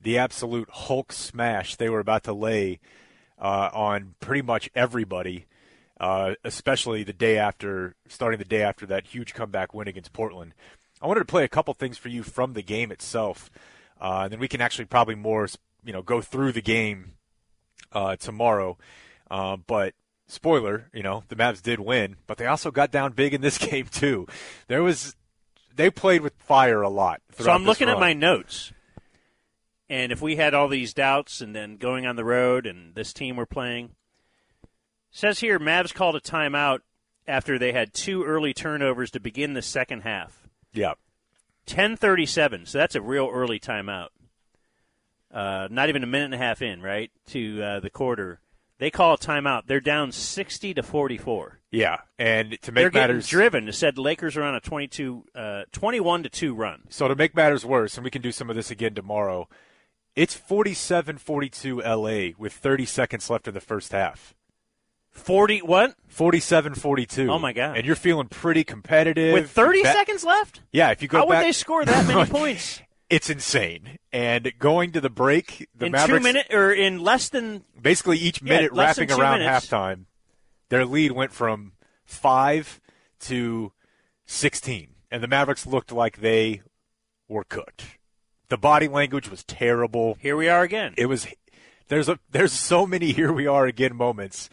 the 0.00 0.18
absolute 0.18 0.68
Hulk 0.70 1.12
smash 1.12 1.76
they 1.76 1.88
were 1.88 2.00
about 2.00 2.24
to 2.24 2.32
lay 2.32 2.80
uh, 3.38 3.70
on 3.72 4.14
pretty 4.20 4.42
much 4.42 4.70
everybody, 4.74 5.46
uh, 6.00 6.34
especially 6.44 7.04
the 7.04 7.12
day 7.12 7.36
after, 7.36 7.94
starting 8.08 8.38
the 8.38 8.44
day 8.44 8.62
after 8.62 8.86
that 8.86 9.06
huge 9.06 9.34
comeback 9.34 9.74
win 9.74 9.86
against 9.86 10.14
Portland. 10.14 10.54
I 11.02 11.06
wanted 11.06 11.20
to 11.20 11.26
play 11.26 11.44
a 11.44 11.48
couple 11.48 11.74
things 11.74 11.98
for 11.98 12.08
you 12.08 12.22
from 12.22 12.54
the 12.54 12.62
game 12.62 12.90
itself, 12.90 13.50
uh, 14.00 14.22
and 14.24 14.32
then 14.32 14.40
we 14.40 14.48
can 14.48 14.62
actually 14.62 14.86
probably 14.86 15.14
more, 15.14 15.46
you 15.84 15.92
know, 15.92 16.02
go 16.02 16.22
through 16.22 16.52
the 16.52 16.62
game 16.62 17.12
uh, 17.92 18.16
tomorrow. 18.16 18.78
Uh, 19.30 19.56
but 19.56 19.94
spoiler, 20.26 20.88
you 20.94 21.02
know, 21.02 21.22
the 21.28 21.36
Mavs 21.36 21.62
did 21.62 21.80
win, 21.80 22.16
but 22.26 22.38
they 22.38 22.46
also 22.46 22.70
got 22.70 22.90
down 22.90 23.12
big 23.12 23.34
in 23.34 23.42
this 23.42 23.58
game 23.70 23.86
too. 23.86 24.26
There 24.68 24.82
was 24.82 25.14
they 25.76 25.90
played 25.90 26.22
with 26.22 26.32
fire 26.38 26.80
a 26.80 26.88
lot. 26.88 27.20
So 27.38 27.50
I'm 27.50 27.64
looking 27.64 27.90
at 27.90 28.00
my 28.00 28.14
notes, 28.14 28.72
and 29.90 30.12
if 30.12 30.22
we 30.22 30.36
had 30.36 30.54
all 30.54 30.68
these 30.68 30.94
doubts 30.94 31.42
and 31.42 31.54
then 31.54 31.76
going 31.76 32.06
on 32.06 32.16
the 32.16 32.24
road 32.24 32.66
and 32.66 32.94
this 32.94 33.12
team 33.12 33.36
we're 33.36 33.46
playing, 33.46 33.90
says 35.10 35.40
here 35.40 35.58
Mavs 35.58 35.94
called 35.94 36.16
a 36.16 36.20
timeout 36.20 36.80
after 37.26 37.58
they 37.58 37.72
had 37.72 37.94
two 37.94 38.24
early 38.24 38.52
turnovers 38.52 39.10
to 39.12 39.20
begin 39.20 39.54
the 39.54 39.62
second 39.62 40.02
half. 40.02 40.48
yeah. 40.72 40.94
10:37, 41.66 42.66
so 42.66 42.78
that's 42.78 42.96
a 42.96 43.02
real 43.02 43.30
early 43.32 43.60
timeout. 43.60 44.08
Uh, 45.32 45.68
not 45.70 45.88
even 45.88 46.02
a 46.02 46.06
minute 46.06 46.24
and 46.26 46.34
a 46.34 46.38
half 46.38 46.62
in, 46.62 46.82
right 46.82 47.12
to 47.26 47.62
uh, 47.62 47.80
the 47.80 47.90
quarter. 47.90 48.40
They 48.78 48.90
call 48.90 49.14
a 49.14 49.18
timeout. 49.18 49.66
They're 49.66 49.78
down 49.78 50.10
60 50.10 50.74
to 50.74 50.82
44. 50.82 51.60
Yeah, 51.70 51.98
and 52.18 52.58
to 52.62 52.72
They're 52.72 52.86
make 52.86 52.94
matters 52.94 53.28
driven. 53.28 53.68
It 53.68 53.74
said 53.74 53.98
Lakers 53.98 54.36
are 54.36 54.42
on 54.42 54.54
a 54.56 54.60
22, 54.60 55.26
uh, 55.34 55.62
21 55.70 56.24
to 56.24 56.28
two 56.28 56.54
run. 56.54 56.84
so 56.88 57.06
to 57.06 57.14
make 57.14 57.36
matters 57.36 57.64
worse, 57.64 57.96
and 57.96 58.04
we 58.04 58.10
can 58.10 58.22
do 58.22 58.32
some 58.32 58.50
of 58.50 58.56
this 58.56 58.70
again 58.70 58.94
tomorrow. 58.94 59.48
It's 60.16 60.34
47-42 60.36 61.84
LA 61.84 62.34
with 62.36 62.52
30 62.54 62.84
seconds 62.86 63.30
left 63.30 63.46
in 63.46 63.54
the 63.54 63.60
first 63.60 63.92
half. 63.92 64.34
40 65.12 65.60
what? 65.62 65.94
47-42. 66.14 67.28
Oh, 67.30 67.38
my 67.38 67.52
God. 67.52 67.76
And 67.76 67.86
you're 67.86 67.96
feeling 67.96 68.28
pretty 68.28 68.64
competitive. 68.64 69.32
With 69.32 69.50
30 69.50 69.82
Ba- 69.82 69.92
seconds 69.92 70.24
left? 70.24 70.60
Yeah, 70.72 70.90
if 70.90 71.02
you 71.02 71.08
go 71.08 71.18
How 71.18 71.26
back 71.26 71.38
would 71.38 71.46
they 71.46 71.52
score 71.52 71.84
that 71.84 72.06
many 72.06 72.28
points 72.30 72.80
It's 73.08 73.30
insane. 73.30 73.98
And 74.12 74.52
going 74.58 74.92
to 74.92 75.00
the 75.00 75.10
break, 75.10 75.68
the 75.74 75.88
Mavericks. 75.90 75.90
in 75.90 75.92
Mavericks 75.92 76.24
two 76.24 76.32
minutes 76.32 76.54
or 76.54 76.72
in 76.72 76.98
less 77.02 77.28
than? 77.28 77.64
basically 77.80 78.18
each 78.18 78.42
minute 78.42 78.70
than 78.70 78.78
wrapping 78.78 79.10
around 79.12 79.38
minutes. 79.40 79.66
halftime, 79.66 80.04
their 80.68 80.84
lead 80.84 81.12
went 81.12 81.32
from 81.32 81.72
five 82.04 82.80
to 83.20 83.72
sixteen, 84.26 84.94
and 85.10 85.22
the 85.22 85.28
Mavericks 85.28 85.66
looked 85.66 85.92
like 85.92 86.20
they 86.20 86.62
were 87.28 87.44
cooked. 87.44 87.98
The 88.48 88.58
body 88.58 88.88
language 88.88 89.30
was 89.30 89.44
terrible. 89.44 90.16
Here 90.20 90.36
we 90.36 90.48
are 90.48 90.62
again. 90.62 90.94
It 90.96 91.06
was 91.06 91.26
there's 91.88 92.08
a 92.08 92.18
there's 92.30 92.52
so 92.52 92.84
many 92.86 93.12
here 93.12 93.32
we 93.32 93.46
are 93.46 93.66
again 93.66 93.94
moments. 93.94 94.50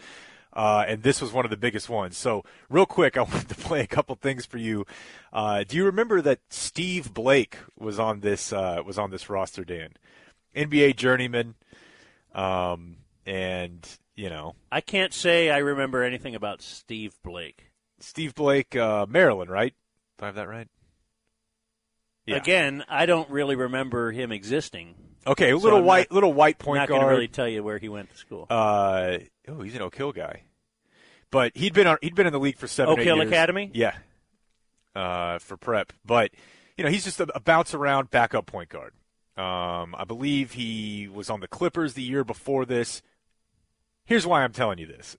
Uh, 0.58 0.84
and 0.88 1.04
this 1.04 1.22
was 1.22 1.32
one 1.32 1.46
of 1.46 1.52
the 1.52 1.56
biggest 1.56 1.88
ones. 1.88 2.18
So, 2.18 2.44
real 2.68 2.88
quick, 2.88 3.16
I 3.16 3.22
wanted 3.32 3.48
to 3.50 3.56
play 3.56 3.82
a 3.82 3.88
couple 3.88 4.16
things 4.16 4.44
for 4.46 4.58
you. 4.58 4.86
Uh, 5.32 5.64
do 5.64 5.78
you 5.78 5.86
remember 5.86 6.20
that 6.20 6.40
Steve 6.50 7.14
Blake 7.14 7.60
was 7.78 8.00
on 8.00 8.22
this 8.22 8.52
uh, 8.52 8.82
was 8.84 8.98
on 8.98 9.12
this 9.12 9.30
roster, 9.30 9.64
Dan? 9.64 9.92
NBA 10.56 10.96
journeyman, 10.96 11.54
um, 12.34 12.98
and 13.28 13.88
you 14.16 14.30
know 14.32 14.56
I 14.72 14.82
can't 14.82 15.14
say 15.14 15.52
I 15.52 15.60
remember 15.60 16.02
anything 16.02 16.34
about 16.34 16.64
Steve 16.64 17.16
Blake. 17.24 17.70
Steve 18.00 18.34
Blake, 18.34 18.76
uh, 18.76 19.06
Maryland, 19.08 19.52
right? 19.52 19.76
Do 20.18 20.24
I 20.24 20.26
have 20.28 20.36
that 20.36 20.48
right? 20.48 20.68
Yeah. 22.26 22.38
Again, 22.38 22.84
I 22.90 23.06
don't 23.06 23.30
really 23.30 23.56
remember 23.56 24.12
him 24.12 24.32
existing. 24.32 24.96
Okay, 25.28 25.52
So 25.52 25.58
little 25.58 25.80
I'm 25.80 25.86
white, 25.86 26.10
not- 26.10 26.16
little 26.16 26.34
white 26.34 26.58
point 26.58 26.78
not 26.80 26.88
going 26.88 27.02
guard. 27.02 27.12
to 27.12 27.16
really 27.16 27.28
tell 27.28 27.48
you 27.48 27.64
where 27.64 27.78
he 27.78 27.90
went 27.90 28.10
to 28.12 28.18
school. 28.18 28.48
Uh, 28.50 29.18
oh, 29.48 29.62
he's 29.62 29.76
an 29.76 29.82
Oak 29.82 29.96
Hill 29.96 30.12
guy, 30.14 30.44
but 31.32 31.52
he'd 31.56 31.74
been 31.74 31.86
on, 31.88 31.98
he'd 32.02 32.16
been 32.16 32.28
in 32.28 32.34
the 32.34 32.40
league 32.40 32.58
for 32.58 32.68
seven. 32.68 32.94
Oak 32.94 33.00
Hill 33.00 33.18
years. 33.18 33.28
Academy? 33.28 33.70
Yeah, 33.74 33.96
uh, 34.96 35.40
for 35.40 35.58
prep. 35.58 35.94
But 36.06 36.32
you 36.78 36.84
know, 36.84 36.90
he's 36.90 37.04
just 37.04 37.20
a, 37.20 37.28
a 37.36 37.40
bounce 37.40 37.74
around 37.74 38.10
backup 38.10 38.46
point 38.46 38.70
guard. 38.70 38.94
Um, 39.36 39.94
I 39.98 40.04
believe 40.08 40.54
he 40.54 41.08
was 41.14 41.30
on 41.30 41.42
the 41.42 41.48
Clippers 41.48 41.94
the 41.94 42.02
year 42.04 42.24
before 42.24 42.66
this. 42.66 43.02
Here's 44.06 44.26
why 44.26 44.44
I'm 44.44 44.54
telling 44.54 44.80
you 44.80 44.88
this. 44.88 45.18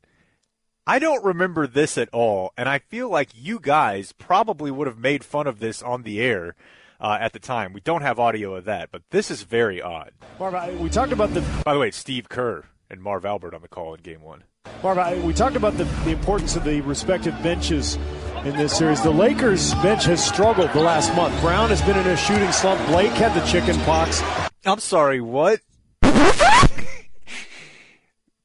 I 0.86 0.98
don't 0.98 1.22
remember 1.22 1.66
this 1.66 1.98
at 1.98 2.08
all, 2.14 2.52
and 2.56 2.66
I 2.68 2.78
feel 2.78 3.10
like 3.10 3.28
you 3.34 3.60
guys 3.60 4.12
probably 4.12 4.70
would 4.70 4.86
have 4.86 4.98
made 4.98 5.22
fun 5.22 5.46
of 5.46 5.58
this 5.60 5.82
on 5.82 6.02
the 6.02 6.18
air 6.20 6.56
uh, 7.00 7.16
at 7.20 7.32
the 7.32 7.38
time. 7.38 7.72
We 7.72 7.80
don't 7.80 8.02
have 8.02 8.18
audio 8.18 8.54
of 8.54 8.64
that, 8.64 8.90
but 8.90 9.02
this 9.10 9.30
is 9.30 9.42
very 9.42 9.80
odd. 9.80 10.12
Marv, 10.38 10.54
I- 10.54 10.72
we 10.72 10.88
talked 10.90 11.12
about 11.12 11.32
the 11.34 11.40
By 11.64 11.74
the 11.74 11.78
way, 11.80 11.90
Steve 11.90 12.28
Kerr 12.28 12.64
and 12.90 13.02
Marv 13.02 13.24
Albert 13.24 13.54
on 13.54 13.62
the 13.62 13.68
call 13.68 13.94
in 13.94 14.00
Game 14.00 14.22
One. 14.22 14.44
Marv, 14.82 14.98
I- 14.98 15.16
we 15.20 15.32
talked 15.32 15.56
about 15.56 15.76
the, 15.76 15.84
the 15.84 16.10
importance 16.10 16.56
of 16.56 16.64
the 16.64 16.80
respective 16.82 17.34
benches 17.42 17.96
in 18.44 18.56
this 18.56 18.76
series. 18.76 19.02
The 19.02 19.10
Lakers 19.10 19.74
bench 19.76 20.04
has 20.04 20.24
struggled 20.24 20.72
the 20.72 20.80
last 20.80 21.14
month. 21.14 21.38
Brown 21.40 21.68
has 21.70 21.82
been 21.82 21.98
in 21.98 22.06
a 22.06 22.16
shooting 22.16 22.52
slump. 22.52 22.84
Blake 22.88 23.12
had 23.12 23.34
the 23.40 23.44
chicken 23.46 23.76
pox. 23.80 24.22
I'm 24.64 24.78
sorry, 24.80 25.20
what? 25.20 25.60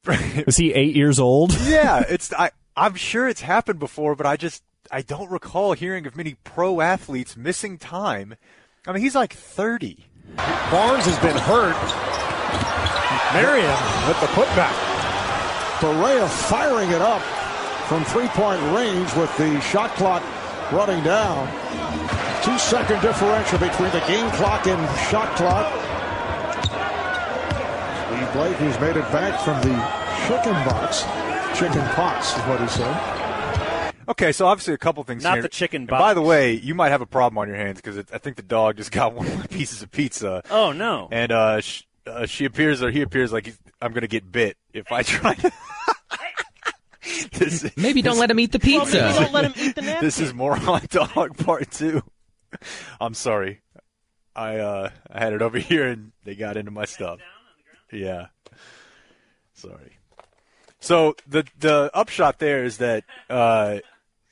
Is 0.06 0.56
he 0.58 0.72
eight 0.74 0.94
years 0.94 1.18
old? 1.18 1.58
yeah, 1.62 2.02
it's 2.08 2.32
I. 2.32 2.50
I'm 2.76 2.94
sure 2.94 3.26
it's 3.28 3.40
happened 3.40 3.78
before, 3.78 4.14
but 4.16 4.26
I 4.26 4.36
just 4.36 4.62
I 4.90 5.02
don't 5.02 5.30
recall 5.30 5.72
hearing 5.72 6.06
of 6.06 6.16
many 6.16 6.36
pro 6.44 6.80
athletes 6.80 7.36
missing 7.36 7.78
time. 7.78 8.36
I 8.86 8.92
mean, 8.92 9.02
he's 9.02 9.14
like 9.14 9.32
30. 9.32 10.04
Barnes 10.36 11.06
has 11.06 11.18
been 11.20 11.36
hurt. 11.36 11.76
Marion 13.32 13.78
with 14.06 14.20
the 14.20 14.26
putback. 14.36 14.74
Barea 15.80 16.28
firing 16.28 16.90
it 16.90 17.02
up 17.02 17.22
from 17.88 18.04
three-point 18.04 18.60
range 18.74 19.12
with 19.14 19.34
the 19.36 19.60
shot 19.60 19.90
clock 19.96 20.22
running 20.72 21.02
down. 21.02 21.48
Two-second 22.44 23.00
differential 23.00 23.58
between 23.58 23.90
the 23.90 24.04
game 24.06 24.30
clock 24.32 24.66
and 24.66 24.80
shot 25.08 25.34
clock. 25.36 25.72
Steve 28.06 28.32
Blake, 28.32 28.56
who's 28.56 28.78
made 28.80 28.96
it 28.96 29.10
back 29.12 29.40
from 29.40 29.60
the 29.62 29.74
chicken 30.28 30.54
box. 30.64 31.02
Chicken 31.58 31.84
pots 31.94 32.36
is 32.36 32.42
what 32.44 32.60
he 32.60 32.68
said. 32.68 33.23
Okay, 34.08 34.32
so 34.32 34.46
obviously 34.46 34.74
a 34.74 34.78
couple 34.78 35.02
things 35.04 35.22
Not 35.22 35.34
here. 35.34 35.42
the 35.42 35.48
chicken 35.48 35.86
box. 35.86 36.00
by 36.00 36.14
the 36.14 36.22
way, 36.22 36.52
you 36.52 36.74
might 36.74 36.90
have 36.90 37.00
a 37.00 37.06
problem 37.06 37.38
on 37.38 37.48
your 37.48 37.56
hands 37.56 37.80
because 37.80 37.98
I 38.12 38.18
think 38.18 38.36
the 38.36 38.42
dog 38.42 38.76
just 38.76 38.92
got 38.92 39.12
one 39.14 39.26
of 39.26 39.38
my 39.38 39.46
pieces 39.46 39.82
of 39.82 39.90
pizza, 39.90 40.42
oh 40.50 40.72
no! 40.72 41.08
and 41.10 41.32
uh, 41.32 41.60
sh- 41.60 41.84
uh, 42.06 42.26
she 42.26 42.44
appears 42.44 42.82
or 42.82 42.90
he 42.90 43.02
appears 43.02 43.32
like 43.32 43.46
he's, 43.46 43.58
I'm 43.80 43.92
going 43.92 44.02
to 44.02 44.08
get 44.08 44.30
bit 44.30 44.56
if 44.72 44.92
I 44.92 45.02
try. 45.02 45.34
to... 45.34 45.52
this, 47.32 47.70
Maybe 47.76 48.02
don't 48.02 48.18
let 48.18 48.30
him 48.30 48.40
eat 48.40 48.52
the 48.52 48.58
pizza. 48.58 48.96
Well, 48.96 49.12
maybe 49.12 49.24
don't 49.24 49.32
let 49.32 49.44
him 49.44 49.52
eat 49.56 49.74
the 49.74 49.82
napkin. 49.82 50.04
this 50.04 50.18
is 50.20 50.34
more 50.34 50.58
on 50.68 50.82
dog 50.90 51.36
part 51.38 51.70
two. 51.70 52.02
I'm 53.00 53.14
sorry. 53.14 53.60
I 54.36 54.56
uh 54.56 54.90
I 55.10 55.18
had 55.18 55.32
it 55.32 55.42
over 55.42 55.58
here 55.58 55.86
and 55.86 56.12
they 56.24 56.34
got 56.34 56.56
into 56.56 56.70
my 56.70 56.84
stuff. 56.86 57.20
Yeah. 57.92 58.26
Sorry. 59.54 59.98
So 60.80 61.14
the 61.26 61.44
the 61.58 61.90
upshot 61.94 62.38
there 62.38 62.64
is 62.64 62.78
that 62.78 63.04
uh 63.30 63.78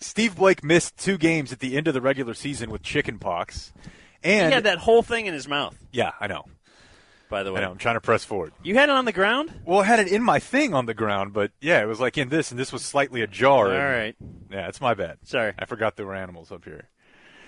Steve 0.03 0.37
Blake 0.37 0.63
missed 0.65 0.97
two 0.99 1.17
games 1.19 1.53
at 1.53 1.61
the 1.61 1.77
end 1.77 1.89
of 1.89 1.95
the 1.95 2.01
regular 2.01 2.35
season 2.35 2.71
with 2.71 2.83
chicken 2.83 3.19
pox. 3.19 3.73
And 4.23 4.49
he 4.49 4.55
had 4.55 4.65
that 4.65 4.79
whole 4.79 5.03
thing 5.03 5.27
in 5.27 5.35
his 5.35 5.49
mouth. 5.49 5.77
Yeah, 5.93 6.13
I 6.21 6.27
know. 6.27 6.45
By 7.29 7.43
the 7.43 7.51
I 7.51 7.55
way, 7.55 7.61
know. 7.63 7.71
I'm 7.71 7.79
trying 7.79 7.95
to 7.97 8.01
press 8.01 8.25
forward. 8.25 8.53
you 8.63 8.75
had 8.75 8.91
it 8.91 8.93
on 8.93 9.07
the 9.07 9.13
ground. 9.13 9.53
Well, 9.65 9.81
I 9.81 9.85
had 9.85 10.01
it 10.01 10.09
in 10.09 10.23
my 10.23 10.39
thing 10.39 10.75
on 10.75 10.85
the 10.87 10.93
ground, 10.95 11.33
but 11.33 11.51
yeah, 11.61 11.81
it 11.81 11.87
was 11.87 11.99
like 11.99 12.19
in 12.19 12.29
this, 12.29 12.51
and 12.51 12.61
this 12.61 12.73
was 12.73 12.85
slightly 12.85 13.23
ajar. 13.23 13.73
All 13.73 13.91
right. 13.91 14.15
Yeah, 14.51 14.69
it's 14.69 14.81
my 14.83 14.93
bad. 14.93 15.19
Sorry. 15.23 15.55
I 15.59 15.65
forgot 15.65 15.97
there 15.97 16.05
were 16.07 16.15
animals 16.15 16.53
up 16.53 16.65
here. 16.65 16.91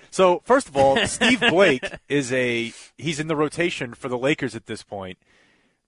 So, 0.09 0.41
first 0.43 0.67
of 0.67 0.75
all, 0.75 0.97
Steve 1.07 1.39
Blake 1.39 1.85
is 2.09 2.33
a 2.33 2.73
he's 2.97 3.19
in 3.19 3.27
the 3.27 3.35
rotation 3.35 3.93
for 3.93 4.09
the 4.09 4.17
Lakers 4.17 4.55
at 4.55 4.65
this 4.65 4.81
point. 4.81 5.19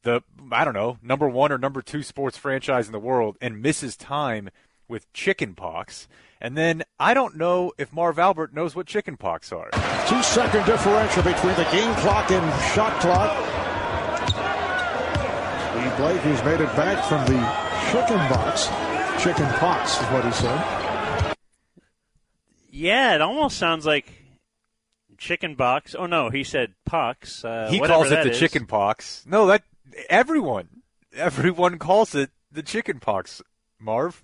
The 0.03 0.21
I 0.51 0.63
don't 0.63 0.75
know, 0.75 0.99
number 1.01 1.27
1 1.27 1.51
or 1.51 1.57
number 1.57 1.81
2 1.81 2.03
sports 2.03 2.37
franchise 2.37 2.85
in 2.85 2.91
the 2.91 2.99
world 2.99 3.35
and 3.41 3.61
misses 3.63 3.97
time 3.97 4.49
with 4.87 5.11
chicken 5.13 5.53
pox. 5.55 6.07
And 6.39 6.55
then 6.57 6.83
I 6.99 7.13
don't 7.13 7.35
know 7.35 7.71
if 7.77 7.91
Marv 7.91 8.19
Albert 8.19 8.53
knows 8.53 8.75
what 8.75 8.85
chicken 8.85 9.17
pox 9.17 9.51
are. 9.51 9.69
Two-second 10.07 10.65
differential 10.65 11.23
between 11.23 11.55
the 11.55 11.67
game 11.71 11.93
clock 11.95 12.29
and 12.31 12.73
shot 12.73 12.99
clock. 13.01 13.31
Steve 15.71 15.97
Blake, 15.97 16.21
who's 16.21 16.43
made 16.43 16.61
it 16.61 16.75
back 16.75 17.03
from 17.05 17.25
the 17.25 17.39
chicken 17.91 18.17
box. 18.29 18.67
Chicken 19.23 19.47
pox 19.55 19.99
is 19.99 20.07
what 20.07 20.25
he 20.25 20.31
said. 20.31 21.35
Yeah, 22.69 23.15
it 23.15 23.21
almost 23.21 23.57
sounds 23.57 23.85
like 23.85 24.11
chicken 25.17 25.55
box. 25.55 25.95
Oh 25.97 26.05
no, 26.05 26.29
he 26.29 26.43
said 26.43 26.73
pox. 26.85 27.43
Uh, 27.43 27.67
he 27.71 27.79
calls 27.79 28.11
it 28.11 28.23
the 28.23 28.31
is. 28.31 28.39
chicken 28.39 28.67
pox. 28.67 29.23
No, 29.25 29.47
that 29.47 29.63
everyone 30.09 30.67
everyone 31.15 31.79
calls 31.79 32.13
it 32.13 32.29
the 32.51 32.61
chicken 32.61 32.99
pox, 32.99 33.41
Marv. 33.79 34.23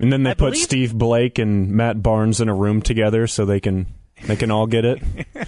And 0.00 0.12
then 0.12 0.22
they 0.22 0.30
I 0.30 0.34
put 0.34 0.52
believe- 0.52 0.62
Steve 0.62 0.94
Blake 0.94 1.38
and 1.38 1.70
Matt 1.70 2.02
Barnes 2.02 2.40
in 2.40 2.48
a 2.48 2.54
room 2.54 2.82
together 2.82 3.26
so 3.26 3.44
they 3.44 3.60
can 3.60 3.86
they 4.26 4.36
can 4.36 4.50
all 4.50 4.66
get 4.66 4.84
it. 4.84 5.02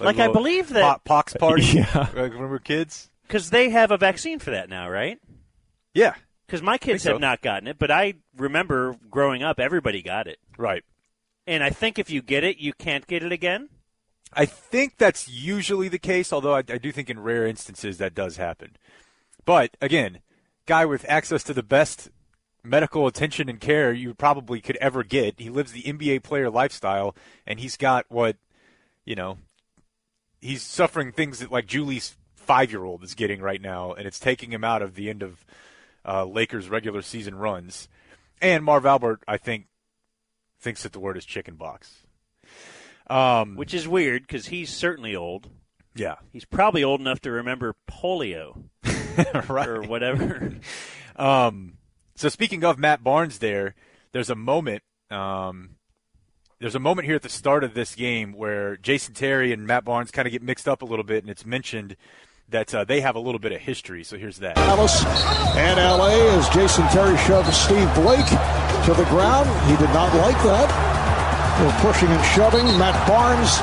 Like, 0.00 0.18
I 0.18 0.28
believe 0.28 0.68
that- 0.70 0.98
po- 0.98 1.00
pox 1.04 1.34
party. 1.34 1.62
Yeah. 1.74 1.86
Like 2.14 2.32
when 2.32 2.40
we 2.42 2.46
were 2.46 2.58
kids. 2.58 3.10
because 3.26 3.50
they 3.50 3.68
have 3.70 3.90
a 3.90 3.98
vaccine 3.98 4.38
for 4.38 4.50
that 4.52 4.70
now, 4.70 4.88
right? 4.88 5.18
Yeah, 5.92 6.14
Because 6.46 6.62
my 6.62 6.78
kids 6.78 7.02
so. 7.02 7.12
have 7.12 7.20
not 7.20 7.42
gotten 7.42 7.66
it, 7.66 7.78
but 7.78 7.90
I 7.90 8.14
remember 8.36 8.96
growing 9.10 9.42
up, 9.42 9.58
everybody 9.58 10.00
got 10.02 10.26
it. 10.26 10.38
right. 10.56 10.84
And 11.46 11.64
I 11.64 11.70
think 11.70 11.98
if 11.98 12.10
you 12.10 12.20
get 12.22 12.44
it, 12.44 12.58
you 12.58 12.72
can't 12.74 13.06
get 13.06 13.22
it 13.22 13.32
again. 13.32 13.70
I 14.34 14.44
think 14.44 14.98
that's 14.98 15.28
usually 15.28 15.88
the 15.88 15.98
case, 15.98 16.30
although 16.32 16.54
I, 16.54 16.58
I 16.58 16.76
do 16.78 16.92
think 16.92 17.08
in 17.10 17.18
rare 17.20 17.46
instances 17.46 17.96
that 17.98 18.14
does 18.14 18.36
happen. 18.36 18.76
But 19.46 19.74
again, 19.80 20.18
guy 20.66 20.84
with 20.84 21.06
access 21.08 21.42
to 21.44 21.54
the 21.54 21.62
best 21.62 22.10
medical 22.68 23.06
attention 23.06 23.48
and 23.48 23.60
care 23.60 23.92
you 23.92 24.14
probably 24.14 24.60
could 24.60 24.76
ever 24.76 25.02
get. 25.02 25.38
He 25.40 25.50
lives 25.50 25.72
the 25.72 25.82
NBA 25.82 26.22
player 26.22 26.50
lifestyle, 26.50 27.14
and 27.46 27.58
he's 27.60 27.76
got 27.76 28.06
what, 28.08 28.36
you 29.04 29.14
know, 29.14 29.38
he's 30.40 30.62
suffering 30.62 31.12
things 31.12 31.38
that 31.40 31.50
like 31.52 31.66
Julie's 31.66 32.16
five 32.36 32.70
year 32.70 32.84
old 32.84 33.02
is 33.04 33.14
getting 33.14 33.40
right 33.40 33.60
now, 33.60 33.92
and 33.92 34.06
it's 34.06 34.18
taking 34.20 34.52
him 34.52 34.64
out 34.64 34.82
of 34.82 34.94
the 34.94 35.10
end 35.10 35.22
of 35.22 35.44
uh, 36.06 36.24
Lakers 36.24 36.68
regular 36.68 37.02
season 37.02 37.34
runs. 37.34 37.88
And 38.40 38.64
Marv 38.64 38.86
Albert, 38.86 39.22
I 39.26 39.36
think, 39.36 39.66
thinks 40.60 40.82
that 40.82 40.92
the 40.92 41.00
word 41.00 41.16
is 41.16 41.24
chicken 41.24 41.56
box. 41.56 42.06
Um, 43.08 43.56
Which 43.56 43.72
is 43.74 43.88
weird 43.88 44.22
because 44.22 44.46
he's 44.46 44.70
certainly 44.70 45.16
old. 45.16 45.48
yeah, 45.94 46.16
He's 46.30 46.44
probably 46.44 46.84
old 46.84 47.00
enough 47.00 47.20
to 47.22 47.30
remember 47.30 47.74
polio 47.90 48.64
right. 49.48 49.68
or 49.68 49.82
whatever. 49.82 50.52
Um, 51.16 51.77
so 52.18 52.28
speaking 52.28 52.64
of 52.64 52.78
Matt 52.78 53.04
Barnes, 53.04 53.38
there, 53.38 53.74
there's 54.12 54.28
a 54.28 54.34
moment. 54.34 54.82
Um, 55.10 55.76
there's 56.58 56.74
a 56.74 56.80
moment 56.80 57.06
here 57.06 57.14
at 57.14 57.22
the 57.22 57.28
start 57.28 57.62
of 57.62 57.74
this 57.74 57.94
game 57.94 58.32
where 58.32 58.76
Jason 58.76 59.14
Terry 59.14 59.52
and 59.52 59.66
Matt 59.66 59.84
Barnes 59.84 60.10
kind 60.10 60.26
of 60.26 60.32
get 60.32 60.42
mixed 60.42 60.66
up 60.66 60.82
a 60.82 60.84
little 60.84 61.04
bit, 61.04 61.22
and 61.22 61.30
it's 61.30 61.46
mentioned 61.46 61.96
that 62.48 62.74
uh, 62.74 62.82
they 62.82 63.00
have 63.02 63.14
a 63.14 63.20
little 63.20 63.38
bit 63.38 63.52
of 63.52 63.60
history. 63.60 64.02
So 64.02 64.18
here's 64.18 64.38
that. 64.38 64.56
Dallas 64.56 65.04
and 65.54 65.78
LA 65.78 66.10
as 66.36 66.48
Jason 66.48 66.86
Terry 66.88 67.16
shoves 67.18 67.56
Steve 67.56 67.94
Blake 67.94 68.26
to 68.26 68.94
the 68.94 69.06
ground. 69.10 69.48
He 69.70 69.76
did 69.76 69.92
not 69.94 70.12
like 70.16 70.36
that. 70.42 70.68
They're 71.60 71.92
pushing 71.92 72.08
and 72.08 72.24
shoving. 72.34 72.66
Matt 72.78 72.98
Barnes 73.06 73.62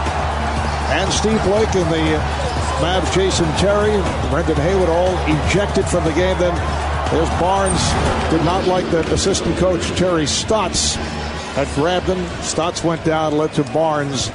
and 0.95 1.11
Steve 1.11 1.43
Blake 1.43 1.75
and 1.75 1.91
the 1.91 2.55
Mavs, 2.79 3.13
Jason 3.13 3.47
Terry, 3.57 3.95
Brendan 4.29 4.55
Haywood 4.57 4.89
all 4.89 5.11
ejected 5.27 5.85
from 5.85 6.03
the 6.05 6.13
game. 6.13 6.37
Then 6.39 6.53
there's 7.11 7.29
Barnes. 7.39 7.79
Did 8.31 8.43
not 8.43 8.67
like 8.67 8.85
that 8.91 9.09
assistant 9.11 9.57
coach 9.57 9.87
Terry 9.97 10.25
Stotts 10.25 10.95
had 11.55 11.67
grabbed 11.75 12.07
him. 12.07 12.25
Stotts 12.41 12.83
went 12.83 13.03
down, 13.05 13.37
led 13.37 13.53
to 13.53 13.63
Barnes 13.65 14.31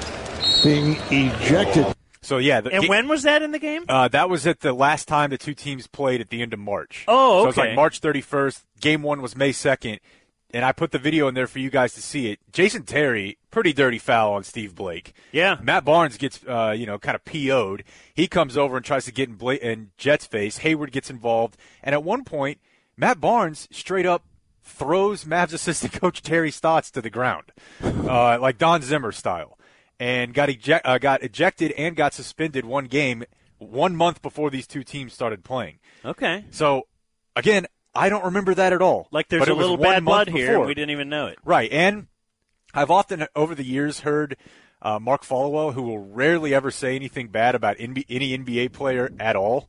being 0.63 0.97
ejected. 1.11 1.87
So 2.23 2.39
yeah, 2.39 2.61
the, 2.61 2.73
and 2.73 2.89
when 2.89 3.09
was 3.09 3.23
that 3.25 3.43
in 3.43 3.51
the 3.51 3.59
game? 3.59 3.85
Uh, 3.89 4.09
that 4.09 4.29
was 4.29 4.47
at 4.47 4.61
the 4.61 4.73
last 4.73 5.09
time 5.09 5.31
the 5.31 5.39
two 5.39 5.55
teams 5.55 5.87
played 5.87 6.21
at 6.21 6.29
the 6.31 6.43
end 6.43 6.53
of 6.53 6.59
March. 6.61 7.05
Oh, 7.09 7.41
So 7.41 7.43
it 7.43 7.47
was 7.47 7.59
okay. 7.59 7.69
like 7.69 7.77
March 7.77 8.01
31st. 8.01 8.63
Game 8.81 9.03
one 9.03 9.21
was 9.23 9.35
May 9.37 9.51
2nd. 9.51 9.99
And 10.53 10.65
I 10.65 10.73
put 10.73 10.91
the 10.91 10.99
video 10.99 11.29
in 11.29 11.35
there 11.35 11.47
for 11.47 11.61
you 11.61 11.71
guys 11.71 11.95
to 11.95 12.03
see 12.03 12.31
it. 12.33 12.41
Jason 12.53 12.83
Terry, 12.83 13.39
pretty 13.51 13.73
dirty 13.73 13.99
foul 13.99 14.33
on 14.33 14.43
Steve 14.43 14.75
Blake. 14.75 15.13
Yeah. 15.31 15.59
Matt 15.63 15.85
Barnes 15.85 16.17
gets, 16.17 16.41
uh, 16.45 16.75
you 16.77 16.87
know, 16.87 16.99
kind 16.99 17.15
of 17.15 17.25
PO'd. 17.25 17.85
He 18.15 18.27
comes 18.27 18.57
over 18.57 18.77
and 18.77 18.85
tries 18.85 19.05
to 19.05 19.13
get 19.13 19.29
in, 19.29 19.37
Bla- 19.37 19.55
in 19.55 19.93
Jet's 19.97 20.27
face. 20.27 20.59
Haywood 20.59 20.91
gets 20.91 21.09
involved. 21.09 21.57
And 21.85 21.95
at 21.95 22.03
one 22.03 22.25
point, 22.25 22.59
Matt 22.97 23.21
Barnes 23.21 23.69
straight 23.71 24.07
up 24.07 24.25
throws 24.63 25.25
Mavs 25.25 25.53
assistant 25.53 25.93
coach 26.01 26.21
Terry 26.21 26.51
Stotts 26.51 26.91
to 26.93 27.01
the 27.01 27.11
ground, 27.11 27.53
uh, 27.83 28.39
like 28.41 28.59
Don 28.59 28.83
Zimmer 28.83 29.13
style, 29.13 29.57
and 29.99 30.35
got, 30.35 30.49
eject, 30.49 30.85
uh, 30.85 30.99
got 30.99 31.23
ejected 31.23 31.73
and 31.73 31.95
got 31.95 32.13
suspended 32.13 32.65
one 32.65 32.87
game 32.87 33.25
one 33.59 33.95
month 33.95 34.21
before 34.23 34.51
these 34.51 34.67
two 34.67 34.83
teams 34.83 35.13
started 35.13 35.45
playing. 35.45 35.79
Okay. 36.05 36.45
So, 36.51 36.89
again, 37.37 37.67
I 37.95 38.09
don't 38.09 38.25
remember 38.25 38.55
that 38.55 38.73
at 38.73 38.83
all. 38.83 39.09
Like 39.11 39.29
there's 39.29 39.49
a 39.49 39.55
little 39.55 39.77
bad 39.77 40.05
blood 40.05 40.29
here, 40.29 40.53
before. 40.53 40.67
we 40.67 40.75
didn't 40.75 40.91
even 40.91 41.09
know 41.09 41.27
it. 41.27 41.39
Right, 41.45 41.71
and 41.73 42.07
I've 42.73 42.91
often 42.91 43.27
over 43.35 43.55
the 43.55 43.65
years 43.65 44.01
heard 44.01 44.37
uh, 44.83 44.99
Mark 44.99 45.23
Followill, 45.23 45.75
who 45.75 45.83
will 45.83 45.99
rarely 45.99 46.55
ever 46.55 46.71
say 46.71 46.95
anything 46.95 47.29
bad 47.29 47.55
about 47.55 47.79
NB- 47.79 48.07
any 48.09 48.37
NBA 48.37 48.73
player 48.73 49.11
at 49.19 49.37
all, 49.37 49.69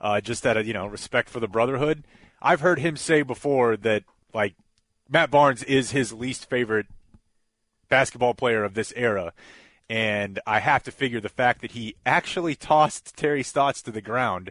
uh, 0.00 0.20
just 0.20 0.46
out 0.46 0.56
of 0.56 0.66
you 0.66 0.72
know 0.72 0.86
respect 0.86 1.28
for 1.28 1.40
the 1.40 1.48
brotherhood. 1.48 2.04
I've 2.40 2.60
heard 2.60 2.78
him 2.78 2.96
say 2.96 3.22
before 3.22 3.76
that 3.78 4.04
like 4.32 4.54
Matt 5.08 5.30
Barnes 5.30 5.62
is 5.62 5.90
his 5.90 6.12
least 6.12 6.48
favorite 6.48 6.86
basketball 7.88 8.34
player 8.34 8.64
of 8.64 8.74
this 8.74 8.92
era. 8.96 9.32
And 9.90 10.38
I 10.46 10.60
have 10.60 10.82
to 10.82 10.90
figure 10.90 11.20
the 11.20 11.30
fact 11.30 11.62
that 11.62 11.70
he 11.70 11.96
actually 12.04 12.54
tossed 12.54 13.16
Terry 13.16 13.42
Stotts 13.42 13.80
to 13.82 13.90
the 13.90 14.02
ground 14.02 14.50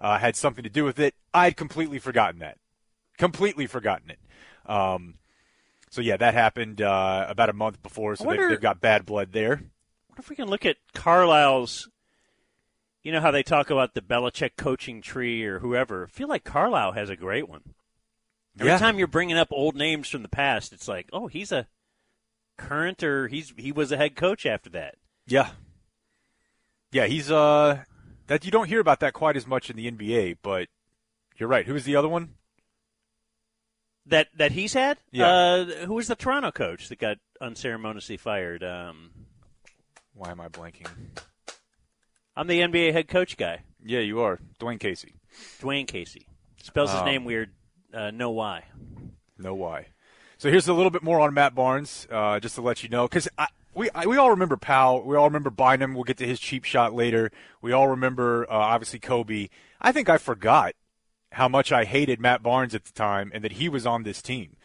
uh, 0.00 0.18
had 0.18 0.36
something 0.36 0.64
to 0.64 0.70
do 0.70 0.84
with 0.84 0.98
it. 0.98 1.14
I'd 1.34 1.56
completely 1.56 1.98
forgotten 1.98 2.40
that. 2.40 2.58
Completely 3.18 3.66
forgotten 3.66 4.10
it. 4.10 4.18
Um, 4.70 5.14
so 5.90 6.00
yeah, 6.00 6.16
that 6.16 6.34
happened 6.34 6.80
uh, 6.82 7.26
about 7.28 7.48
a 7.48 7.52
month 7.54 7.82
before. 7.82 8.14
So 8.16 8.24
wonder- 8.24 8.42
they've, 8.42 8.50
they've 8.50 8.60
got 8.60 8.80
bad 8.80 9.06
blood 9.06 9.32
there. 9.32 9.62
What 10.08 10.18
if 10.18 10.28
we 10.30 10.36
can 10.36 10.48
look 10.48 10.66
at 10.66 10.76
Carlisle's? 10.94 11.88
You 13.02 13.12
know 13.12 13.20
how 13.20 13.30
they 13.30 13.42
talk 13.42 13.70
about 13.70 13.94
the 13.94 14.00
Belichick 14.02 14.56
coaching 14.56 15.00
tree 15.00 15.44
or 15.44 15.60
whoever. 15.60 16.04
I 16.04 16.06
feel 16.08 16.28
like 16.28 16.44
Carlisle 16.44 16.92
has 16.92 17.08
a 17.08 17.16
great 17.16 17.48
one. 17.48 17.62
Every 18.58 18.72
Yeah. 18.72 18.78
time 18.78 18.98
you're 18.98 19.06
bringing 19.06 19.38
up 19.38 19.48
old 19.52 19.76
names 19.76 20.08
from 20.08 20.22
the 20.22 20.28
past, 20.28 20.72
it's 20.72 20.88
like, 20.88 21.08
oh, 21.12 21.28
he's 21.28 21.52
a 21.52 21.68
current 22.58 23.02
or 23.04 23.28
he's 23.28 23.54
he 23.56 23.70
was 23.70 23.92
a 23.92 23.96
head 23.96 24.16
coach 24.16 24.44
after 24.44 24.68
that. 24.70 24.96
Yeah, 25.28 25.50
yeah, 26.90 27.06
he's 27.06 27.30
uh 27.30 27.84
that 28.28 28.44
you 28.44 28.50
don't 28.50 28.68
hear 28.68 28.80
about 28.80 29.00
that 29.00 29.12
quite 29.12 29.36
as 29.36 29.46
much 29.46 29.68
in 29.70 29.76
the 29.76 29.90
NBA, 29.90 30.38
but 30.42 30.68
you're 31.36 31.48
right. 31.48 31.66
Who 31.66 31.74
was 31.74 31.84
the 31.84 31.96
other 31.96 32.08
one? 32.08 32.34
That 34.06 34.28
that 34.36 34.52
he's 34.52 34.72
had. 34.72 34.98
Yeah. 35.10 35.26
Uh, 35.28 35.64
who 35.86 35.94
was 35.94 36.08
the 36.08 36.16
Toronto 36.16 36.50
coach 36.50 36.88
that 36.88 36.98
got 36.98 37.18
unceremoniously 37.40 38.16
fired? 38.16 38.64
Um, 38.64 39.10
Why 40.14 40.30
am 40.30 40.40
I 40.40 40.48
blanking? 40.48 40.86
I'm 42.34 42.46
the 42.46 42.60
NBA 42.60 42.92
head 42.92 43.08
coach 43.08 43.36
guy, 43.36 43.62
Yeah, 43.84 43.98
you 44.00 44.20
are 44.20 44.38
Dwane 44.60 44.78
Casey. 44.80 45.14
Dwane 45.60 45.86
Casey. 45.88 46.28
Spells 46.62 46.90
his 46.90 47.00
Um, 47.00 47.06
name 47.06 47.24
weird. 47.24 47.50
Uh, 47.92 48.10
know 48.10 48.30
why? 48.30 48.64
No 49.36 49.54
why. 49.54 49.86
So 50.38 50.48
here's 50.50 50.68
a 50.68 50.72
little 50.72 50.90
bit 50.90 51.02
more 51.02 51.20
on 51.20 51.34
Matt 51.34 51.54
Barnes, 51.54 52.06
uh, 52.10 52.38
just 52.38 52.54
to 52.54 52.62
let 52.62 52.82
you 52.84 52.88
know, 52.88 53.08
because 53.08 53.28
we 53.74 53.90
we 54.06 54.16
all 54.16 54.30
remember 54.30 54.56
Pau, 54.56 55.00
we 55.00 55.16
all 55.16 55.26
remember 55.26 55.50
Bynum. 55.50 55.94
We'll 55.94 56.04
get 56.04 56.16
to 56.18 56.26
his 56.26 56.40
cheap 56.40 56.64
shot 56.64 56.94
later. 56.94 57.30
We 57.60 57.72
all 57.72 57.88
remember 57.88 58.44
uh, 58.50 58.54
obviously 58.54 58.98
Kobe. 58.98 59.48
I 59.80 59.92
think 59.92 60.08
I 60.08 60.18
forgot 60.18 60.74
how 61.32 61.48
much 61.48 61.72
I 61.72 61.84
hated 61.84 62.20
Matt 62.20 62.42
Barnes 62.42 62.74
at 62.74 62.84
the 62.84 62.92
time, 62.92 63.30
and 63.34 63.44
that 63.44 63.52
he 63.52 63.68
was 63.68 63.86
on 63.86 64.02
this 64.02 64.22
team. 64.22 64.56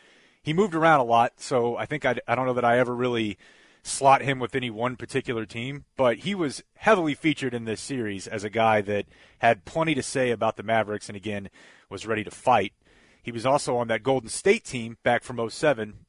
He 0.42 0.54
moved 0.54 0.76
around 0.76 1.00
a 1.00 1.04
lot, 1.04 1.34
so 1.38 1.78
I 1.78 1.86
think 1.86 2.06
I 2.06 2.16
I 2.28 2.36
don't 2.36 2.46
know 2.46 2.54
that 2.54 2.66
I 2.66 2.80
ever 2.80 2.96
really 2.96 3.38
slot 3.84 4.22
him 4.22 4.39
with 4.39 4.56
any 4.56 4.70
one 4.70 4.96
particular 4.96 5.46
team, 5.46 5.84
but 5.98 6.20
he 6.20 6.34
was 6.34 6.63
heavily 6.78 7.13
featured 7.13 7.54
in 7.54 7.66
this 7.66 7.82
series 7.82 8.28
as 8.28 8.44
a 8.44 8.50
guy 8.50 8.82
that 8.82 9.06
had 9.39 9.66
plenty 9.66 9.94
to 9.94 10.02
say 10.02 10.32
about 10.32 10.56
the 10.56 10.63
Mavericks, 10.63 11.10
and 11.10 11.16
again 11.16 11.50
was 11.89 12.08
ready 12.08 12.24
to 12.24 12.32
fight. 12.32 12.74
He 13.22 13.32
was 13.32 13.46
also 13.46 13.78
on 13.78 13.88
that 13.88 14.04
Golden 14.04 14.30
State 14.30 14.66
team 14.66 14.98
back 15.04 15.24
from 15.24 15.50
07. 15.50 16.06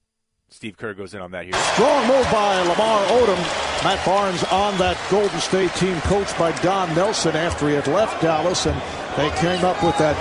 Steve 0.54 0.76
Kerr 0.76 0.94
goes 0.94 1.14
in 1.14 1.20
on 1.20 1.32
that 1.32 1.44
here. 1.46 1.54
Strong 1.74 2.06
move 2.06 2.24
by 2.30 2.60
Lamar 2.62 3.04
Odom. 3.06 3.36
Matt 3.82 4.06
Barnes 4.06 4.44
on 4.44 4.78
that 4.78 4.96
Golden 5.10 5.40
State 5.40 5.74
team, 5.74 6.00
coached 6.02 6.38
by 6.38 6.52
Don 6.62 6.94
Nelson 6.94 7.34
after 7.34 7.68
he 7.68 7.74
had 7.74 7.88
left 7.88 8.22
Dallas, 8.22 8.64
and 8.64 8.80
they 9.16 9.28
came 9.40 9.64
up 9.64 9.82
with 9.82 9.98
that 9.98 10.14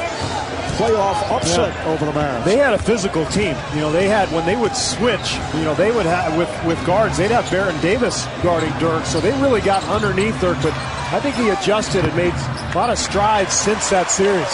playoff 0.75 1.31
upset 1.31 1.85
over 1.85 2.05
the 2.07 2.11
Mavs. 2.13 2.45
They 2.45 2.57
had 2.57 2.73
a 2.73 2.79
physical 2.79 3.27
team. 3.27 3.55
You 3.75 3.81
know, 3.81 3.91
they 3.91 4.07
had 4.07 4.27
when 4.31 4.43
they 4.43 4.55
would 4.55 4.75
switch. 4.75 5.35
You 5.53 5.65
know, 5.65 5.75
they 5.75 5.91
would 5.91 6.07
have 6.07 6.35
with 6.35 6.49
with 6.65 6.83
guards. 6.83 7.15
They'd 7.15 7.29
have 7.29 7.49
Baron 7.51 7.79
Davis 7.79 8.25
guarding 8.41 8.71
Dirk, 8.79 9.05
so 9.05 9.21
they 9.21 9.39
really 9.39 9.61
got 9.61 9.83
underneath 9.83 10.41
Dirk. 10.41 10.57
But 10.63 10.73
I 11.13 11.19
think 11.19 11.35
he 11.35 11.49
adjusted 11.49 12.05
and 12.05 12.15
made 12.15 12.33
a 12.33 12.73
lot 12.73 12.89
of 12.89 12.97
strides 12.97 13.53
since 13.53 13.87
that 13.91 14.09
series. 14.09 14.49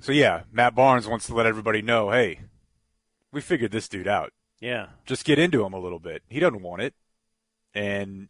So 0.00 0.12
yeah, 0.12 0.44
Matt 0.50 0.74
Barnes 0.74 1.06
wants 1.06 1.26
to 1.26 1.34
let 1.34 1.44
everybody 1.44 1.82
know, 1.82 2.10
hey, 2.10 2.40
we 3.32 3.42
figured 3.42 3.70
this 3.70 3.86
dude 3.86 4.08
out. 4.08 4.32
Yeah. 4.62 4.86
Just 5.04 5.24
get 5.26 5.38
into 5.38 5.64
him 5.64 5.74
a 5.74 5.78
little 5.78 5.98
bit. 5.98 6.22
He 6.30 6.40
doesn't 6.40 6.62
want 6.62 6.80
it. 6.82 6.94
And 7.74 8.28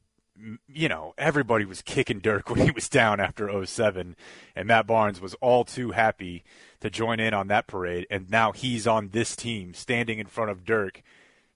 you 0.66 0.88
know, 0.88 1.12
everybody 1.18 1.64
was 1.66 1.83
kicking 1.83 2.18
Dirk 2.18 2.49
when 2.51 2.61
he 2.61 2.71
was 2.71 2.88
down 2.88 3.21
after 3.21 3.64
07 3.64 4.16
and 4.57 4.66
Matt 4.68 4.87
Barnes 4.87 5.21
was 5.21 5.35
all 5.35 5.64
too 5.64 5.90
happy 5.90 6.42
to 6.81 6.88
join 6.90 7.21
in 7.21 7.35
on 7.35 7.49
that 7.49 7.66
parade 7.66 8.07
and 8.11 8.31
now 8.31 8.51
he's 8.53 8.87
on 8.87 9.11
this 9.11 9.37
team 9.37 9.75
standing 9.75 10.18
in 10.18 10.27
front 10.27 10.51
of 10.51 10.64
Dirk 10.64 11.03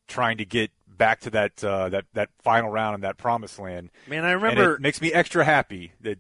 trying 0.07 0.37
to 0.37 0.45
get 0.45 0.71
back 0.87 1.21
to 1.21 1.31
that 1.31 1.65
uh, 1.65 1.89
that 1.89 2.05
that 2.13 2.29
final 2.43 2.71
round 2.71 2.95
in 2.95 3.01
that 3.01 3.17
promised 3.17 3.59
land. 3.59 3.91
Man, 4.07 4.25
I 4.25 4.33
remember 4.33 4.75
it 4.75 4.81
makes 4.81 5.01
me 5.01 5.13
extra 5.13 5.45
happy 5.45 5.93
that 6.03 6.19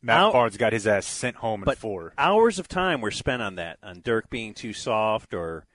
Matt 0.00 0.18
Out- 0.18 0.32
Barnes 0.32 0.56
got 0.56 0.72
his 0.72 0.86
ass 0.86 1.06
sent 1.06 1.36
home 1.36 1.60
in 1.60 1.64
but 1.64 1.78
four. 1.78 2.12
hours 2.18 2.58
of 2.58 2.68
time 2.68 3.00
were 3.00 3.10
spent 3.10 3.42
on 3.42 3.54
that, 3.56 3.78
on 3.82 4.00
Dirk 4.00 4.28
being 4.30 4.54
too 4.54 4.72
soft, 4.72 5.34
or 5.34 5.66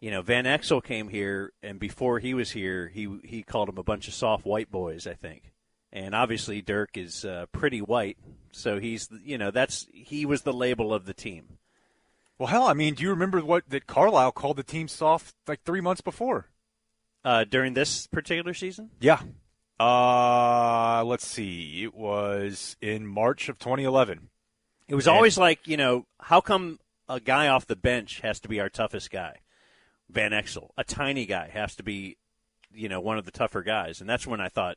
you 0.00 0.10
know, 0.10 0.22
Van 0.22 0.44
Exel 0.44 0.82
came 0.82 1.08
here, 1.08 1.52
and 1.62 1.78
before 1.78 2.18
he 2.18 2.34
was 2.34 2.50
here, 2.52 2.88
he 2.88 3.18
he 3.24 3.42
called 3.42 3.68
him 3.68 3.78
a 3.78 3.82
bunch 3.82 4.08
of 4.08 4.14
soft 4.14 4.44
white 4.44 4.70
boys, 4.70 5.06
I 5.06 5.14
think. 5.14 5.52
And 5.92 6.14
obviously, 6.14 6.62
Dirk 6.62 6.96
is 6.96 7.24
uh, 7.24 7.46
pretty 7.52 7.80
white, 7.80 8.16
so 8.52 8.78
he's 8.78 9.08
you 9.24 9.36
know 9.38 9.50
that's 9.50 9.86
he 9.92 10.24
was 10.24 10.42
the 10.42 10.52
label 10.52 10.94
of 10.94 11.04
the 11.06 11.14
team. 11.14 11.58
Well, 12.38 12.46
hell, 12.46 12.64
I 12.68 12.72
mean, 12.72 12.94
do 12.94 13.02
you 13.02 13.10
remember 13.10 13.40
what 13.40 13.68
that 13.68 13.86
Carlisle 13.86 14.32
called 14.32 14.56
the 14.56 14.62
team 14.62 14.88
soft 14.88 15.34
like 15.46 15.62
three 15.64 15.80
months 15.82 16.00
before? 16.00 16.48
Uh, 17.22 17.44
during 17.44 17.74
this 17.74 18.06
particular 18.06 18.54
season, 18.54 18.90
Yeah. 18.98 19.20
Uh, 19.78 21.02
let's 21.04 21.26
see. 21.26 21.82
It 21.84 21.94
was 21.94 22.76
in 22.80 23.06
March 23.06 23.48
of 23.48 23.58
2011. 23.58 24.28
it 24.88 24.94
was 24.94 25.06
And- 25.06 25.14
always 25.16 25.36
like 25.38 25.66
you 25.66 25.76
know, 25.76 26.06
how 26.20 26.40
come 26.40 26.78
a 27.08 27.20
guy 27.20 27.48
off 27.48 27.66
the 27.66 27.76
bench 27.76 28.20
has 28.20 28.40
to 28.40 28.48
be 28.48 28.58
our 28.60 28.68
toughest 28.70 29.10
guy? 29.10 29.40
Van 30.12 30.32
Exel, 30.32 30.70
a 30.76 30.84
tiny 30.84 31.26
guy, 31.26 31.48
has 31.48 31.74
to 31.76 31.82
be 31.82 32.16
you 32.72 32.88
know 32.88 33.00
one 33.00 33.18
of 33.18 33.24
the 33.24 33.30
tougher 33.30 33.62
guys, 33.62 34.00
and 34.00 34.08
that's 34.08 34.26
when 34.26 34.40
I 34.40 34.48
thought. 34.48 34.76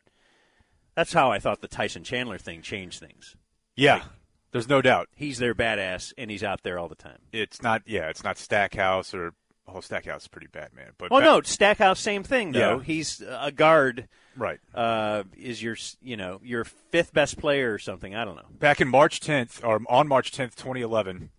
That's 0.95 1.13
how 1.13 1.31
I 1.31 1.39
thought 1.39 1.61
the 1.61 1.67
Tyson 1.67 2.03
Chandler 2.03 2.37
thing 2.37 2.61
changed 2.61 2.99
things. 2.99 3.35
Yeah, 3.75 4.03
there's 4.51 4.69
no 4.69 4.81
doubt. 4.81 5.09
He's 5.15 5.39
their 5.39 5.55
badass, 5.55 6.13
and 6.17 6.29
he's 6.29 6.43
out 6.43 6.61
there 6.61 6.77
all 6.77 6.87
the 6.87 6.95
time. 6.95 7.17
It's 7.31 7.61
not. 7.61 7.81
Yeah, 7.85 8.09
it's 8.09 8.23
not 8.23 8.37
Stackhouse 8.37 9.13
or 9.13 9.33
oh, 9.67 9.81
Stackhouse 9.81 10.23
is 10.23 10.27
pretty 10.27 10.47
bad, 10.47 10.73
man. 10.73 10.91
But 10.97 11.11
Oh 11.11 11.19
no, 11.19 11.41
Stackhouse, 11.41 11.99
same 11.99 12.23
thing 12.23 12.51
though. 12.51 12.77
Yeah. 12.77 12.83
He's 12.83 13.21
a 13.27 13.51
guard. 13.51 14.07
right. 14.37 14.59
Uh, 14.73 15.23
is 15.35 15.61
your 15.61 15.75
you 16.01 16.17
know 16.17 16.39
your 16.43 16.63
fifth 16.63 17.13
best 17.13 17.37
player 17.37 17.73
or 17.73 17.79
something? 17.79 18.15
I 18.15 18.25
don't 18.25 18.35
know. 18.35 18.45
Back 18.51 18.79
in 18.81 18.87
March 18.87 19.19
10th, 19.19 19.63
or 19.65 19.81
on 19.89 20.07
March 20.07 20.31
10th, 20.31 20.55
2011, 20.55 21.29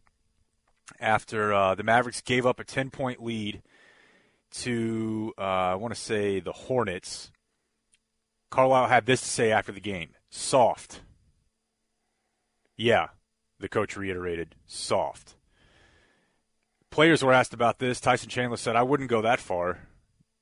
after 1.01 1.53
uh, 1.53 1.75
the 1.75 1.83
Mavericks 1.83 2.21
gave 2.21 2.47
up 2.47 2.59
a 2.59 2.65
10 2.65 2.91
point 2.91 3.23
lead 3.23 3.63
to, 4.63 5.33
uh, 5.39 5.41
I 5.41 5.75
want 5.75 5.95
to 5.95 6.01
say, 6.01 6.41
the 6.41 6.53
Hornets, 6.53 7.31
Carlisle 8.51 8.89
had 8.89 9.07
this 9.07 9.21
to 9.21 9.29
say 9.29 9.51
after 9.51 9.73
the 9.73 9.81
game 9.81 10.11
soft. 10.31 11.01
Yeah, 12.77 13.09
the 13.59 13.69
coach 13.69 13.97
reiterated 13.97 14.55
soft. 14.67 15.37
Players 16.91 17.25
were 17.25 17.33
asked 17.33 17.55
about 17.55 17.79
this. 17.79 18.01
Tyson 18.01 18.29
Chandler 18.29 18.57
said, 18.57 18.77
I 18.77 18.83
wouldn't 18.83 19.11
go 19.11 19.23
that 19.23 19.41
far. 19.41 19.89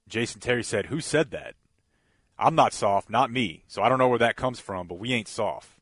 Jason 0.09 0.40
Terry 0.40 0.62
said, 0.62 0.87
Who 0.87 1.01
said 1.01 1.31
that? 1.31 1.55
I'm 2.38 2.55
not 2.55 2.72
soft, 2.72 3.09
not 3.09 3.31
me. 3.31 3.64
So 3.66 3.83
I 3.83 3.88
don't 3.88 3.98
know 3.98 4.09
where 4.09 4.18
that 4.18 4.37
comes 4.37 4.61
from, 4.61 4.87
but 4.87 4.98
we 4.98 5.12
ain't 5.12 5.29
soft. 5.29 5.79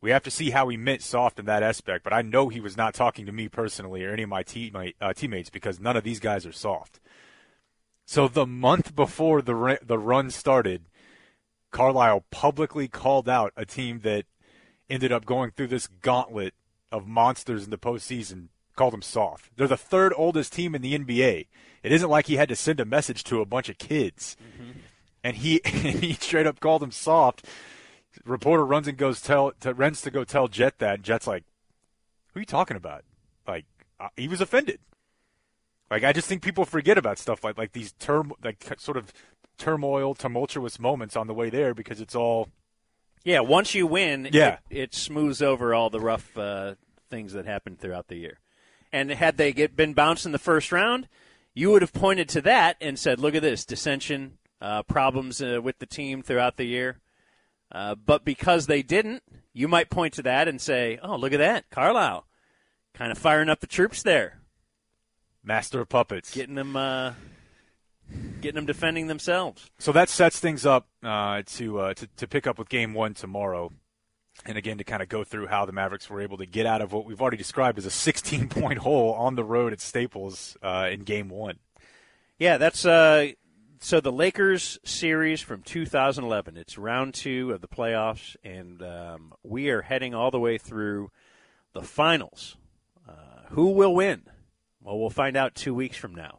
We 0.00 0.10
have 0.10 0.24
to 0.24 0.30
see 0.30 0.50
how 0.50 0.68
he 0.68 0.76
meant 0.76 1.00
soft 1.00 1.38
in 1.38 1.46
that 1.46 1.62
aspect, 1.62 2.02
but 2.02 2.12
I 2.12 2.22
know 2.22 2.48
he 2.48 2.60
was 2.60 2.76
not 2.76 2.92
talking 2.92 3.24
to 3.26 3.32
me 3.32 3.48
personally 3.48 4.04
or 4.04 4.12
any 4.12 4.24
of 4.24 4.28
my 4.28 4.42
teammate, 4.42 4.94
uh, 5.00 5.12
teammates 5.12 5.48
because 5.48 5.78
none 5.78 5.96
of 5.96 6.02
these 6.02 6.18
guys 6.18 6.44
are 6.44 6.52
soft. 6.52 6.98
So 8.04 8.28
the 8.28 8.46
month 8.46 8.94
before 8.94 9.42
the 9.42 9.78
the 9.82 9.98
run 9.98 10.30
started, 10.30 10.86
Carlisle 11.70 12.24
publicly 12.30 12.88
called 12.88 13.28
out 13.28 13.52
a 13.56 13.64
team 13.64 14.00
that 14.00 14.26
ended 14.90 15.12
up 15.12 15.24
going 15.24 15.50
through 15.50 15.68
this 15.68 15.86
gauntlet 15.86 16.54
of 16.90 17.06
monsters 17.06 17.64
in 17.64 17.70
the 17.70 17.78
postseason 17.78 18.48
called 18.76 18.92
them 18.92 19.02
soft. 19.02 19.50
They're 19.56 19.66
the 19.66 19.76
third 19.76 20.12
oldest 20.16 20.52
team 20.52 20.74
in 20.74 20.82
the 20.82 20.98
NBA. 20.98 21.46
It 21.82 21.92
isn't 21.92 22.10
like 22.10 22.26
he 22.26 22.36
had 22.36 22.48
to 22.50 22.56
send 22.56 22.80
a 22.80 22.84
message 22.84 23.24
to 23.24 23.40
a 23.40 23.46
bunch 23.46 23.68
of 23.68 23.78
kids. 23.78 24.36
And 25.24 25.36
he 25.36 25.60
he 25.64 26.14
straight 26.14 26.46
up 26.46 26.60
called 26.60 26.82
them 26.82 26.90
soft. 26.90 27.46
Reporter 28.24 28.66
runs 28.66 28.88
and 28.88 28.98
goes 28.98 29.22
tell 29.22 29.52
to 29.60 29.72
runs 29.72 30.02
to 30.02 30.10
go 30.10 30.24
tell 30.24 30.48
Jet 30.48 30.78
that, 30.78 30.96
and 30.96 31.02
Jet's 31.04 31.26
like, 31.26 31.44
"Who 32.32 32.38
are 32.38 32.42
you 32.42 32.46
talking 32.46 32.76
about?" 32.76 33.04
Like 33.46 33.64
uh, 33.98 34.08
he 34.16 34.28
was 34.28 34.40
offended. 34.40 34.80
Like 35.92 36.04
I 36.04 36.12
just 36.14 36.26
think 36.26 36.42
people 36.42 36.64
forget 36.64 36.96
about 36.96 37.18
stuff 37.18 37.44
like 37.44 37.58
like 37.58 37.72
these 37.72 37.92
term 37.92 38.32
like 38.42 38.64
sort 38.78 38.96
of 38.96 39.12
turmoil, 39.58 40.14
tumultuous 40.14 40.78
moments 40.80 41.16
on 41.16 41.26
the 41.26 41.34
way 41.34 41.50
there 41.50 41.74
because 41.74 42.00
it's 42.00 42.14
all 42.14 42.48
Yeah, 43.24 43.40
once 43.40 43.74
you 43.74 43.86
win, 43.86 44.26
Yeah. 44.32 44.58
it, 44.70 44.78
it 44.84 44.94
smooths 44.94 45.42
over 45.42 45.74
all 45.74 45.90
the 45.90 46.00
rough 46.00 46.36
uh, 46.36 46.76
things 47.10 47.34
that 47.34 47.44
happened 47.44 47.78
throughout 47.78 48.08
the 48.08 48.16
year. 48.16 48.38
And 48.90 49.10
had 49.10 49.36
they 49.36 49.52
get 49.52 49.76
been 49.76 49.92
bounced 49.92 50.24
in 50.24 50.32
the 50.32 50.38
first 50.38 50.72
round, 50.72 51.08
you 51.52 51.70
would 51.70 51.82
have 51.82 51.92
pointed 51.92 52.28
to 52.30 52.40
that 52.40 52.76
and 52.80 52.98
said, 52.98 53.20
"Look 53.20 53.34
at 53.34 53.42
this 53.42 53.66
dissension, 53.66 54.38
uh, 54.62 54.82
problems 54.84 55.42
uh, 55.42 55.60
with 55.62 55.78
the 55.78 55.86
team 55.86 56.22
throughout 56.22 56.56
the 56.56 56.64
year." 56.64 57.00
Uh, 57.70 57.94
but 57.94 58.24
because 58.24 58.66
they 58.66 58.82
didn't, 58.82 59.22
you 59.52 59.68
might 59.68 59.90
point 59.90 60.14
to 60.14 60.22
that 60.22 60.48
and 60.48 60.58
say, 60.58 60.98
"Oh, 61.02 61.16
look 61.16 61.34
at 61.34 61.38
that, 61.38 61.68
Carlisle, 61.70 62.26
kind 62.94 63.12
of 63.12 63.18
firing 63.18 63.50
up 63.50 63.60
the 63.60 63.66
troops 63.66 64.02
there, 64.02 64.40
master 65.44 65.80
of 65.80 65.88
puppets. 65.88 66.34
getting 66.34 66.54
them, 66.54 66.76
uh, 66.76 67.14
getting 68.40 68.56
them 68.56 68.66
defending 68.66 69.06
themselves." 69.06 69.70
So 69.78 69.92
that 69.92 70.08
sets 70.08 70.38
things 70.38 70.66
up 70.66 70.86
uh, 71.02 71.42
to, 71.46 71.80
uh, 71.80 71.94
to 71.94 72.06
to 72.06 72.26
pick 72.26 72.46
up 72.46 72.58
with 72.58 72.68
Game 72.68 72.94
One 72.94 73.14
tomorrow, 73.14 73.72
and 74.44 74.58
again 74.58 74.78
to 74.78 74.84
kind 74.84 75.02
of 75.02 75.08
go 75.08 75.24
through 75.24 75.46
how 75.46 75.64
the 75.64 75.72
Mavericks 75.72 76.08
were 76.08 76.20
able 76.20 76.38
to 76.38 76.46
get 76.46 76.66
out 76.66 76.82
of 76.82 76.92
what 76.92 77.04
we've 77.04 77.20
already 77.20 77.36
described 77.36 77.78
as 77.78 77.86
a 77.86 77.90
16 77.90 78.48
point 78.50 78.78
hole 78.78 79.12
on 79.14 79.34
the 79.36 79.44
road 79.44 79.72
at 79.72 79.80
Staples 79.80 80.56
uh, 80.62 80.88
in 80.90 81.04
Game 81.04 81.28
One. 81.28 81.58
Yeah, 82.38 82.58
that's 82.58 82.84
uh, 82.84 83.28
so 83.82 84.00
the 84.00 84.12
Lakers 84.12 84.78
series 84.84 85.40
from 85.40 85.62
2011. 85.62 86.56
It's 86.56 86.78
round 86.78 87.14
two 87.14 87.50
of 87.50 87.60
the 87.60 87.68
playoffs, 87.68 88.36
and 88.44 88.80
um, 88.80 89.34
we 89.42 89.70
are 89.70 89.82
heading 89.82 90.14
all 90.14 90.30
the 90.30 90.38
way 90.38 90.56
through 90.56 91.10
the 91.72 91.82
finals. 91.82 92.56
Uh, 93.08 93.48
who 93.50 93.70
will 93.70 93.94
win? 93.94 94.22
Well, 94.84 94.98
we'll 94.98 95.10
find 95.10 95.36
out 95.36 95.54
two 95.54 95.74
weeks 95.74 95.96
from 95.96 96.14
now. 96.14 96.38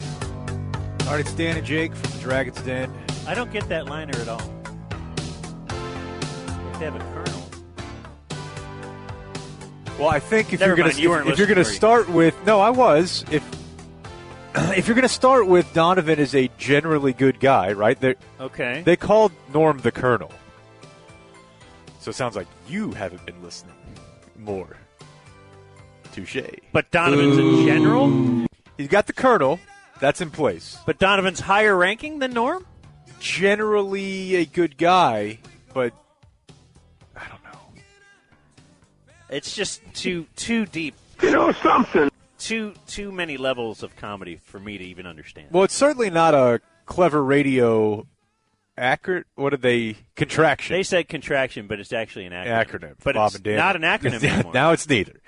All 0.00 1.14
right, 1.14 1.20
it's 1.20 1.32
Dan 1.32 1.56
and 1.56 1.66
Jake 1.66 1.94
from 1.94 2.10
the 2.10 2.18
Dragon's 2.18 2.60
Den. 2.62 2.92
I 3.26 3.34
don't 3.34 3.50
get 3.50 3.68
that 3.70 3.86
liner 3.86 4.16
at 4.18 4.28
all. 4.28 4.42
You 5.70 5.76
have 6.66 6.78
to 6.78 6.84
have 6.90 6.96
a 6.96 6.98
kernel. 6.98 7.24
Well, 9.98 10.08
I 10.08 10.20
think 10.20 10.52
if 10.52 10.60
Never 10.60 10.68
you're 10.70 10.76
going 10.76 10.86
mind, 10.86 10.96
to 10.96 11.02
you 11.02 11.14
if, 11.32 11.38
you're 11.38 11.46
going 11.46 11.56
to 11.58 11.64
start 11.64 12.08
with 12.08 12.34
no, 12.46 12.60
I 12.60 12.70
was 12.70 13.24
if 13.32 13.42
if 14.54 14.86
you're 14.86 14.94
going 14.94 15.02
to 15.02 15.08
start 15.08 15.46
with 15.48 15.72
Donovan 15.72 16.20
as 16.20 16.34
a 16.34 16.48
generally 16.58 17.12
good 17.12 17.40
guy, 17.40 17.72
right? 17.72 17.98
They 17.98 18.14
Okay. 18.38 18.82
they 18.84 18.96
called 18.96 19.32
Norm 19.52 19.78
the 19.78 19.90
Colonel, 19.90 20.30
so 22.00 22.10
it 22.10 22.14
sounds 22.14 22.36
like 22.36 22.46
you 22.68 22.92
haven't 22.92 23.24
been 23.26 23.42
listening 23.42 23.74
more. 24.36 24.76
Touche. 26.12 26.38
but 26.72 26.90
Donovan's 26.90 27.36
a 27.38 27.64
general. 27.66 28.46
He's 28.76 28.88
got 28.88 29.06
the 29.06 29.12
Colonel. 29.12 29.58
That's 30.00 30.20
in 30.20 30.30
place. 30.30 30.78
But 30.86 30.98
Donovan's 30.98 31.40
higher 31.40 31.76
ranking 31.76 32.18
than 32.20 32.32
Norm. 32.32 32.64
Generally 33.20 34.36
a 34.36 34.44
good 34.44 34.76
guy, 34.78 35.38
but 35.74 35.92
I 37.16 37.22
don't 37.28 37.42
know. 37.42 37.82
It's 39.28 39.54
just 39.54 39.82
too 39.94 40.26
too 40.36 40.66
deep. 40.66 40.94
You 41.20 41.32
know 41.32 41.52
something. 41.52 42.10
Too 42.38 42.74
too 42.86 43.10
many 43.10 43.36
levels 43.36 43.82
of 43.82 43.96
comedy 43.96 44.36
for 44.36 44.60
me 44.60 44.78
to 44.78 44.84
even 44.84 45.04
understand. 45.06 45.48
Well, 45.50 45.64
it's 45.64 45.74
certainly 45.74 46.10
not 46.10 46.34
a 46.34 46.60
clever 46.86 47.22
radio 47.24 48.06
accurate. 48.76 49.26
What 49.34 49.50
did 49.50 49.62
they 49.62 49.96
contraction? 50.14 50.76
They 50.76 50.84
said 50.84 51.08
contraction, 51.08 51.66
but 51.66 51.80
it's 51.80 51.92
actually 51.92 52.26
an 52.26 52.32
acronym. 52.32 52.66
acronym. 52.68 52.94
But 53.02 53.16
Bob 53.16 53.26
it's 53.26 53.34
and 53.34 53.44
Dan. 53.44 53.56
not 53.56 53.74
an 53.74 53.82
acronym 53.82 54.22
anymore. 54.32 54.52
now 54.54 54.70
it's 54.70 54.88
neither. 54.88 55.20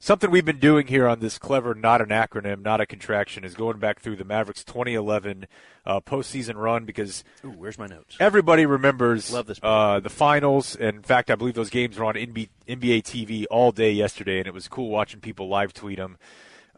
Something 0.00 0.30
we've 0.30 0.44
been 0.44 0.60
doing 0.60 0.86
here 0.86 1.08
on 1.08 1.18
this 1.18 1.38
clever, 1.38 1.74
not 1.74 2.00
an 2.00 2.08
acronym, 2.10 2.62
not 2.62 2.80
a 2.80 2.86
contraction, 2.86 3.42
is 3.42 3.54
going 3.54 3.78
back 3.78 3.98
through 3.98 4.14
the 4.14 4.24
Mavericks 4.24 4.62
2011 4.62 5.46
uh, 5.84 6.00
postseason 6.00 6.54
run 6.54 6.84
because 6.84 7.24
Ooh, 7.44 7.50
where's 7.50 7.78
my 7.78 7.88
notes? 7.88 8.16
everybody 8.20 8.64
remembers 8.64 9.32
Love 9.32 9.46
this 9.46 9.58
uh, 9.60 9.98
the 9.98 10.08
finals. 10.10 10.76
And 10.76 10.98
in 10.98 11.02
fact, 11.02 11.32
I 11.32 11.34
believe 11.34 11.54
those 11.54 11.70
games 11.70 11.98
were 11.98 12.04
on 12.04 12.14
NB- 12.14 12.48
NBA 12.68 13.02
TV 13.02 13.44
all 13.50 13.72
day 13.72 13.90
yesterday, 13.90 14.38
and 14.38 14.46
it 14.46 14.54
was 14.54 14.68
cool 14.68 14.88
watching 14.88 15.18
people 15.20 15.48
live 15.48 15.72
tweet 15.72 15.98
them. 15.98 16.16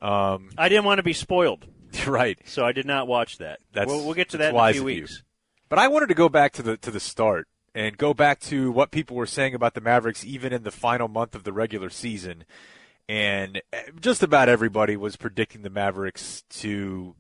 Um, 0.01 0.49
I 0.57 0.71
didn't 0.71 0.87
want 0.87 0.97
to 0.99 1.03
be 1.03 1.13
spoiled, 1.13 1.67
right. 2.07 2.39
so 2.47 2.65
I 2.65 2.73
did 2.73 2.87
not 2.87 3.07
watch 3.07 3.37
that. 3.37 3.61
That's- 3.75 3.87
we'll, 3.95 4.05
we'll 4.07 4.15
get 4.15 4.31
to 4.31 4.39
that 4.39 4.55
in 4.55 4.61
a 4.61 4.73
few 4.73 4.81
you. 4.81 5.01
weeks. 5.01 5.23
But 5.69 5.79
I 5.79 5.89
wanted 5.89 6.09
to 6.09 6.15
go 6.15 6.29
back 6.31 6.53
to 6.55 6.63
the 6.63 6.77
to 6.79 6.91
the 6.91 6.99
start 6.99 7.49
and 7.75 7.99
go 7.99 8.15
back 8.15 8.41
to 8.41 8.73
what 8.73 8.91
people 8.91 9.15
were 9.15 9.27
saying 9.27 9.55
about 9.55 9.75
the 9.75 9.81
Mavericks 9.81 10.25
even 10.25 10.53
in 10.53 10.63
the 10.63 10.71
final 10.73 11.07
month 11.07 11.35
of 11.35 11.45
the 11.45 11.53
regular 11.53 11.91
season. 11.91 12.45
And 13.11 13.61
eh, 13.73 13.83
just 14.01 14.23
about 14.23 14.49
everybody 14.49 14.97
was 14.97 15.17
predicting 15.17 15.63
the 15.63 15.69
Mavericks 15.69 16.45
to 16.51 17.17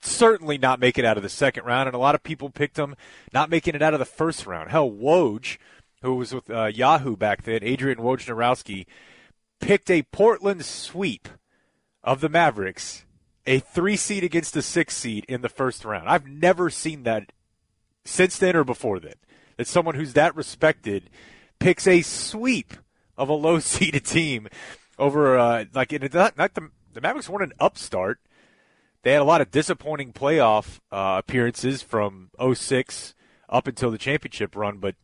certainly 0.00 0.58
not 0.58 0.78
make 0.78 0.96
it 0.96 1.04
out 1.04 1.16
of 1.16 1.24
the 1.24 1.28
second 1.28 1.64
round, 1.64 1.88
and 1.88 1.96
a 1.96 1.98
lot 1.98 2.14
of 2.14 2.22
people 2.22 2.50
picked 2.50 2.76
them 2.76 2.94
not 3.32 3.50
making 3.50 3.74
it 3.74 3.82
out 3.82 3.94
of 3.94 3.98
the 3.98 4.04
first 4.04 4.46
round. 4.46 4.70
Hell, 4.70 4.88
Woj, 4.88 5.58
who 6.02 6.14
was 6.14 6.32
with 6.32 6.48
uh, 6.48 6.66
Yahoo 6.66 7.16
back 7.16 7.42
then, 7.42 7.64
Adrian 7.64 7.98
Wojnarowski, 7.98 8.86
picked 9.58 9.90
a 9.90 10.04
Portland 10.04 10.64
sweep 10.64 11.28
of 12.04 12.20
the 12.20 12.28
Mavericks, 12.28 13.04
a 13.44 13.58
three 13.58 13.96
seed 13.96 14.22
against 14.22 14.56
a 14.56 14.62
six 14.62 14.96
seed 14.96 15.24
in 15.28 15.40
the 15.40 15.48
first 15.48 15.84
round. 15.84 16.08
I've 16.08 16.28
never 16.28 16.70
seen 16.70 17.02
that 17.02 17.32
since 18.04 18.38
then 18.38 18.54
or 18.54 18.62
before 18.62 19.00
then. 19.00 19.16
That 19.56 19.66
someone 19.66 19.96
who's 19.96 20.12
that 20.12 20.36
respected 20.36 21.10
picks 21.58 21.88
a 21.88 22.02
sweep 22.02 22.74
of 23.16 23.28
a 23.28 23.32
low 23.32 23.58
seeded 23.58 24.04
team 24.04 24.46
over 24.98 25.38
uh, 25.38 25.64
like 25.74 25.92
it's 25.92 26.14
not, 26.14 26.36
not 26.36 26.54
the 26.54 26.70
the 26.92 27.00
Mavericks 27.00 27.28
weren't 27.28 27.52
an 27.52 27.58
upstart. 27.60 28.18
They 29.02 29.12
had 29.12 29.22
a 29.22 29.24
lot 29.24 29.40
of 29.40 29.50
disappointing 29.50 30.12
playoff 30.12 30.80
uh, 30.90 31.16
appearances 31.18 31.82
from 31.82 32.30
06 32.52 33.14
up 33.48 33.66
until 33.66 33.90
the 33.90 33.98
championship 33.98 34.56
run, 34.56 34.78
but 34.78 34.96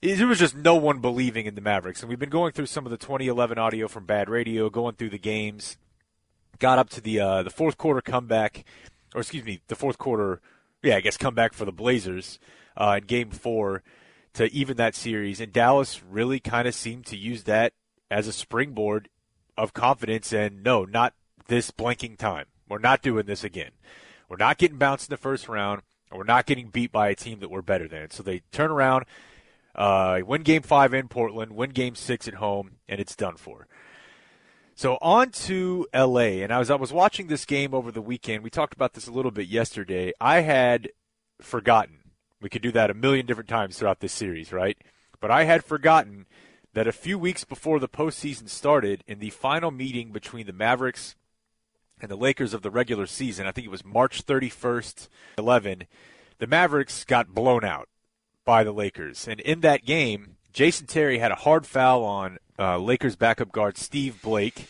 there 0.00 0.26
was 0.26 0.38
just 0.38 0.54
no 0.54 0.76
one 0.76 1.00
believing 1.00 1.46
in 1.46 1.54
the 1.54 1.60
Mavericks. 1.60 2.02
And 2.02 2.08
we've 2.08 2.18
been 2.18 2.30
going 2.30 2.52
through 2.52 2.66
some 2.66 2.86
of 2.86 2.90
the 2.90 2.96
2011 2.98 3.58
audio 3.58 3.88
from 3.88 4.06
Bad 4.06 4.28
Radio, 4.28 4.70
going 4.70 4.94
through 4.94 5.10
the 5.10 5.18
games. 5.18 5.76
Got 6.58 6.78
up 6.78 6.90
to 6.90 7.00
the 7.00 7.18
uh, 7.18 7.42
the 7.42 7.50
fourth 7.50 7.76
quarter 7.76 8.00
comeback, 8.00 8.64
or 9.14 9.22
excuse 9.22 9.44
me, 9.44 9.60
the 9.66 9.74
fourth 9.74 9.98
quarter, 9.98 10.40
yeah, 10.82 10.96
I 10.96 11.00
guess 11.00 11.16
comeback 11.16 11.52
for 11.52 11.64
the 11.64 11.72
Blazers 11.72 12.38
uh, 12.76 12.98
in 12.98 13.06
Game 13.06 13.30
Four 13.30 13.82
to 14.34 14.52
even 14.52 14.76
that 14.76 14.94
series. 14.94 15.40
And 15.40 15.52
Dallas 15.52 16.00
really 16.08 16.38
kind 16.38 16.68
of 16.68 16.74
seemed 16.74 17.06
to 17.06 17.16
use 17.16 17.42
that 17.44 17.72
as 18.14 18.28
a 18.28 18.32
springboard 18.32 19.08
of 19.58 19.74
confidence. 19.74 20.32
And 20.32 20.62
no, 20.62 20.84
not 20.84 21.14
this 21.48 21.72
blanking 21.72 22.16
time. 22.16 22.46
We're 22.68 22.78
not 22.78 23.02
doing 23.02 23.26
this 23.26 23.42
again. 23.42 23.72
We're 24.28 24.36
not 24.36 24.56
getting 24.56 24.78
bounced 24.78 25.10
in 25.10 25.12
the 25.12 25.18
first 25.20 25.48
round, 25.48 25.82
and 26.10 26.18
we're 26.18 26.24
not 26.24 26.46
getting 26.46 26.68
beat 26.68 26.92
by 26.92 27.08
a 27.08 27.16
team 27.16 27.40
that 27.40 27.50
we're 27.50 27.60
better 27.60 27.88
than. 27.88 28.10
So 28.10 28.22
they 28.22 28.42
turn 28.52 28.70
around, 28.70 29.04
uh, 29.74 30.20
win 30.24 30.42
Game 30.42 30.62
Five 30.62 30.94
in 30.94 31.08
Portland, 31.08 31.56
win 31.56 31.70
Game 31.70 31.96
Six 31.96 32.26
at 32.28 32.34
home, 32.34 32.76
and 32.88 33.00
it's 33.00 33.16
done 33.16 33.36
for. 33.36 33.66
So 34.76 34.96
on 35.02 35.30
to 35.30 35.86
LA, 35.92 36.40
and 36.42 36.52
I 36.52 36.58
was 36.58 36.70
I 36.70 36.76
was 36.76 36.92
watching 36.92 37.26
this 37.26 37.44
game 37.44 37.74
over 37.74 37.90
the 37.90 38.00
weekend. 38.00 38.44
We 38.44 38.50
talked 38.50 38.74
about 38.74 38.94
this 38.94 39.08
a 39.08 39.12
little 39.12 39.30
bit 39.32 39.48
yesterday. 39.48 40.12
I 40.20 40.40
had 40.40 40.88
forgotten. 41.40 41.98
We 42.40 42.48
could 42.48 42.62
do 42.62 42.72
that 42.72 42.90
a 42.90 42.94
million 42.94 43.26
different 43.26 43.48
times 43.48 43.78
throughout 43.78 44.00
this 44.00 44.12
series, 44.12 44.52
right? 44.52 44.78
But 45.20 45.30
I 45.30 45.44
had 45.44 45.64
forgotten 45.64 46.26
that 46.74 46.86
a 46.86 46.92
few 46.92 47.18
weeks 47.18 47.44
before 47.44 47.78
the 47.78 47.88
postseason 47.88 48.48
started, 48.48 49.02
in 49.06 49.20
the 49.20 49.30
final 49.30 49.70
meeting 49.70 50.10
between 50.10 50.46
the 50.46 50.52
Mavericks 50.52 51.14
and 52.00 52.10
the 52.10 52.16
Lakers 52.16 52.52
of 52.52 52.62
the 52.62 52.70
regular 52.70 53.06
season, 53.06 53.46
I 53.46 53.52
think 53.52 53.66
it 53.66 53.70
was 53.70 53.84
March 53.84 54.26
31st, 54.26 55.08
11, 55.38 55.84
the 56.38 56.46
Mavericks 56.46 57.04
got 57.04 57.34
blown 57.34 57.64
out 57.64 57.88
by 58.44 58.64
the 58.64 58.72
Lakers. 58.72 59.26
And 59.26 59.40
in 59.40 59.60
that 59.60 59.84
game, 59.84 60.36
Jason 60.52 60.86
Terry 60.86 61.18
had 61.18 61.30
a 61.30 61.36
hard 61.36 61.64
foul 61.66 62.04
on 62.04 62.38
uh, 62.58 62.78
Lakers 62.78 63.16
backup 63.16 63.52
guard 63.52 63.78
Steve 63.78 64.20
Blake. 64.20 64.66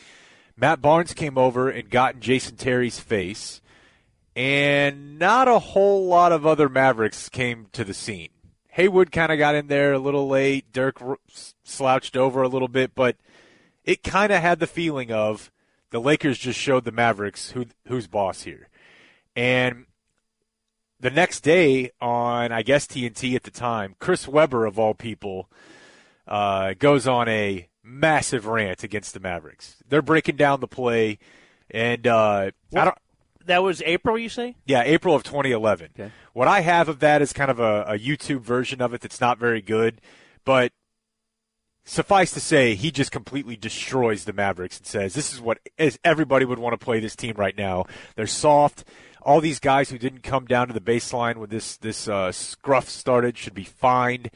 Matt 0.57 0.81
Barnes 0.81 1.15
came 1.15 1.37
over 1.37 1.69
and 1.69 1.91
got 1.91 2.15
in 2.15 2.21
Jason 2.21 2.57
Terry's 2.57 3.01
face. 3.01 3.61
And 4.37 5.19
not 5.19 5.49
a 5.49 5.59
whole 5.59 6.07
lot 6.07 6.33
of 6.33 6.47
other 6.47 6.69
Mavericks 6.69 7.29
came 7.29 7.67
to 7.73 7.85
the 7.85 7.95
scene. 7.95 8.31
Haywood 8.75 9.13
kind 9.13 9.31
of 9.31 9.39
got 9.39 9.55
in 9.55 9.69
there 9.69 9.93
a 9.93 10.01
little 10.01 10.27
late. 10.27 10.73
Dirk 10.73 11.01
r- 11.01 11.19
slouched 11.63 12.17
over 12.17 12.43
a 12.43 12.49
little 12.49 12.67
bit, 12.67 12.93
but 12.93 13.17
it 13.85 14.03
kind 14.03 14.33
of 14.33 14.43
had 14.43 14.59
the 14.59 14.67
feeling 14.67 15.13
of 15.13 15.53
the 15.91 16.01
Lakers 16.01 16.39
just 16.39 16.59
showed 16.59 16.85
the 16.85 16.91
Mavericks 16.91 17.53
who 17.53 17.67
who's 17.87 18.09
boss 18.09 18.43
here. 18.43 18.69
And 19.37 19.87
the 20.99 21.11
next 21.11 21.43
day 21.43 21.93
on, 22.01 22.51
I 22.51 22.63
guess 22.63 22.89
TNT 22.89 23.37
at 23.37 23.45
the 23.45 23.53
time, 23.53 23.95
Chris 24.01 24.27
Webber 24.27 24.67
of 24.67 24.77
all 24.77 24.95
people 24.95 25.49
uh, 26.27 26.75
goes 26.77 27.07
on 27.07 27.29
a 27.29 27.69
massive 27.85 28.45
rant 28.45 28.83
against 28.83 29.15
the 29.15 29.21
Mavericks. 29.21 29.77
They're 29.89 30.03
breaking 30.03 30.35
down 30.35 30.59
the 30.59 30.67
play, 30.67 31.21
and 31.71 32.09
uh, 32.09 32.51
I 32.75 32.85
don't. 32.85 32.99
That 33.47 33.63
was 33.63 33.83
April, 33.83 34.19
you 34.19 34.29
say? 34.29 34.57
Yeah, 34.67 34.83
April 34.85 35.15
of 35.15 35.23
2011. 35.23 35.91
Okay. 35.99 36.13
What 36.33 36.49
I 36.49 36.61
have 36.61 36.89
of 36.89 37.01
that 37.01 37.23
is 37.23 37.33
kind 37.33 37.51
of 37.51 37.61
a, 37.61 37.85
a 37.89 37.99
YouTube 37.99 38.41
version 38.41 38.81
of 38.81 38.95
it 38.95 39.01
that's 39.01 39.21
not 39.21 39.39
very 39.39 39.61
good, 39.61 40.01
but 40.45 40.73
suffice 41.85 42.33
to 42.33 42.41
say, 42.41 42.75
he 42.75 42.91
just 42.91 43.13
completely 43.13 43.57
destroys 43.57 44.25
the 44.25 44.33
Mavericks 44.33 44.79
and 44.79 44.87
says, 44.87 45.15
"This 45.15 45.33
is 45.33 45.41
what 45.41 45.59
is 45.79 45.99
everybody 46.05 46.45
would 46.45 46.59
want 46.59 46.79
to 46.79 46.85
play 46.85 47.01
this 47.01 47.17
team 47.17 47.35
right 47.37 47.57
now. 47.57 47.85
They're 48.17 48.27
soft. 48.27 48.85
All 49.23 49.41
these 49.41 49.61
guys 49.61 49.91
who 49.91 49.99
didn't 49.99 50.23
come 50.23 50.47
down 50.47 50.69
to 50.69 50.75
the 50.75 50.81
baseline 50.81 51.37
when 51.37 51.51
this 51.51 51.77
this 51.77 52.09
uh, 52.09 52.33
scruff 52.33 52.89
started 52.89 53.37
should 53.39 53.55
be 53.55 53.65
fined." 53.65 54.31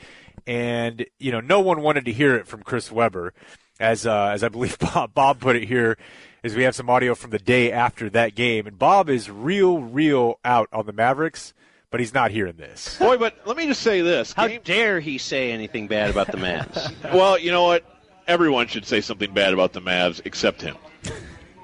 And 0.46 1.04
you 1.18 1.30
know, 1.32 1.40
no 1.40 1.60
one 1.60 1.82
wanted 1.82 2.04
to 2.06 2.12
hear 2.12 2.34
it 2.36 2.46
from 2.46 2.62
Chris 2.62 2.90
Webber, 2.90 3.34
as 3.80 4.06
uh, 4.06 4.30
as 4.32 4.42
I 4.42 4.48
believe 4.48 4.78
Bob, 4.94 5.14
Bob 5.14 5.40
put 5.40 5.56
it 5.56 5.64
here. 5.64 5.96
Is 6.42 6.54
we 6.54 6.62
have 6.62 6.76
some 6.76 6.88
audio 6.88 7.16
from 7.16 7.30
the 7.30 7.38
day 7.38 7.72
after 7.72 8.08
that 8.10 8.36
game, 8.36 8.66
and 8.68 8.78
Bob 8.78 9.10
is 9.10 9.28
real, 9.28 9.80
real 9.80 10.38
out 10.44 10.68
on 10.72 10.86
the 10.86 10.92
Mavericks, 10.92 11.52
but 11.90 11.98
he's 11.98 12.14
not 12.14 12.30
hearing 12.30 12.56
this. 12.56 12.96
Boy, 13.00 13.16
but 13.16 13.36
let 13.44 13.56
me 13.56 13.66
just 13.66 13.82
say 13.82 14.02
this. 14.02 14.32
How 14.32 14.46
Game- 14.46 14.60
dare 14.62 15.00
he 15.00 15.18
say 15.18 15.50
anything 15.50 15.88
bad 15.88 16.10
about 16.10 16.28
the 16.28 16.38
Mavs? 16.38 16.92
well, 17.12 17.36
you 17.36 17.50
know 17.50 17.64
what? 17.64 17.84
Everyone 18.28 18.68
should 18.68 18.86
say 18.86 19.00
something 19.00 19.34
bad 19.34 19.52
about 19.52 19.72
the 19.72 19.80
Mavs 19.80 20.20
except 20.24 20.62
him. 20.62 20.76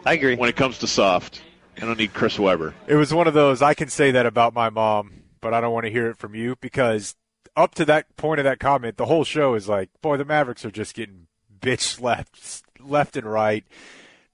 I 0.05 0.15
agree. 0.15 0.35
When 0.35 0.49
it 0.49 0.57
comes 0.57 0.79
to 0.79 0.89
soft, 0.89 1.41
I 1.77 1.81
don't 1.81 1.99
need 1.99 2.13
Chris 2.13 2.37
Webber. 2.37 2.75
It 2.89 2.97
was 2.97 3.15
one 3.15 3.29
of 3.29 3.35
those 3.35 3.63
I 3.63 3.75
can 3.75 3.89
say 3.89 4.11
that 4.11 4.27
about 4.27 4.55
my 4.55 4.71
mom, 4.71 5.23
but 5.41 5.55
I 5.55 5.61
don't 5.61 5.73
want 5.73 5.85
to 5.87 5.91
hear 5.93 6.09
it 6.11 6.17
from 6.17 6.35
you 6.35 6.57
because 6.61 7.15
up 7.57 7.75
to 7.77 7.85
that 7.85 8.17
point 8.17 8.41
of 8.41 8.45
that 8.45 8.59
comment, 8.59 8.97
the 8.97 9.07
whole 9.07 9.25
show 9.25 9.55
is 9.55 9.69
like, 9.69 9.91
boy, 10.03 10.17
the 10.17 10.25
Mavericks 10.25 10.65
are 10.65 10.71
just 10.71 10.95
getting 10.95 11.24
bitch 11.65 11.81
slapped 11.81 12.63
left 12.81 13.17
and 13.17 13.27
right. 13.27 13.65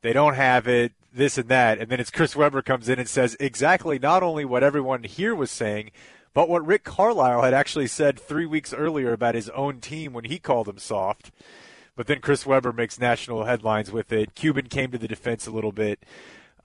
They 0.03 0.13
don't 0.13 0.35
have 0.35 0.67
it, 0.67 0.93
this 1.13 1.39
and 1.39 1.49
that. 1.49 1.79
And 1.79 1.91
then 1.91 2.01
it's 2.01 2.11
Chris 2.11 2.35
Webber 2.35 2.63
comes 2.63 2.89
in 2.89 2.99
and 2.99 3.09
says 3.09 3.37
exactly 3.39 3.99
not 3.99 4.23
only 4.23 4.45
what 4.45 4.63
everyone 4.63 5.05
here 5.05 5.35
was 5.35 5.51
saying, 5.51 5.91
but 6.33 6.49
what 6.49 6.67
Rick 6.67 6.85
Carlisle 6.85 7.43
had 7.43 7.55
actually 7.55 7.87
said 7.87 8.19
three 8.19 8.47
weeks 8.47 8.73
earlier 8.73 9.13
about 9.13 9.35
his 9.35 9.49
own 9.51 9.81
team 9.81 10.13
when 10.13 10.25
he 10.25 10.39
called 10.39 10.67
them 10.67 10.79
soft. 10.79 11.31
But 11.97 12.07
then 12.07 12.21
Chris 12.21 12.47
Webber 12.47 12.73
makes 12.73 13.01
national 13.01 13.45
headlines 13.45 13.91
with 13.91 14.13
it. 14.13 14.35
Cuban 14.35 14.69
came 14.69 14.91
to 14.93 14.99
the 14.99 15.09
defense 15.09 15.47
a 15.47 15.51
little 15.51 15.73
bit 15.73 16.05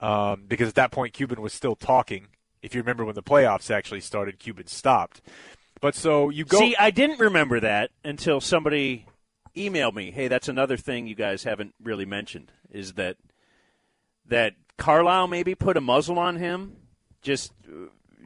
um, 0.00 0.44
because 0.48 0.68
at 0.68 0.76
that 0.76 0.92
point 0.92 1.12
Cuban 1.12 1.42
was 1.42 1.52
still 1.52 1.76
talking. 1.76 2.28
If 2.62 2.74
you 2.74 2.80
remember 2.80 3.04
when 3.04 3.14
the 3.14 3.22
playoffs 3.22 3.70
actually 3.70 4.00
started, 4.00 4.38
Cuban 4.38 4.66
stopped. 4.66 5.20
But 5.80 5.94
so 5.94 6.30
you 6.30 6.44
go. 6.44 6.58
See, 6.58 6.74
I 6.76 6.90
didn't 6.90 7.20
remember 7.20 7.60
that 7.60 7.90
until 8.02 8.40
somebody 8.40 9.06
emailed 9.56 9.94
me. 9.94 10.10
Hey, 10.10 10.28
that's 10.28 10.48
another 10.48 10.76
thing 10.76 11.06
you 11.06 11.14
guys 11.14 11.44
haven't 11.44 11.74
really 11.82 12.06
mentioned 12.06 12.52
is 12.70 12.94
that 12.94 13.16
that 14.26 14.54
Carlisle 14.76 15.28
maybe 15.28 15.54
put 15.54 15.76
a 15.76 15.80
muzzle 15.80 16.18
on 16.18 16.36
him. 16.36 16.76
Just 17.22 17.52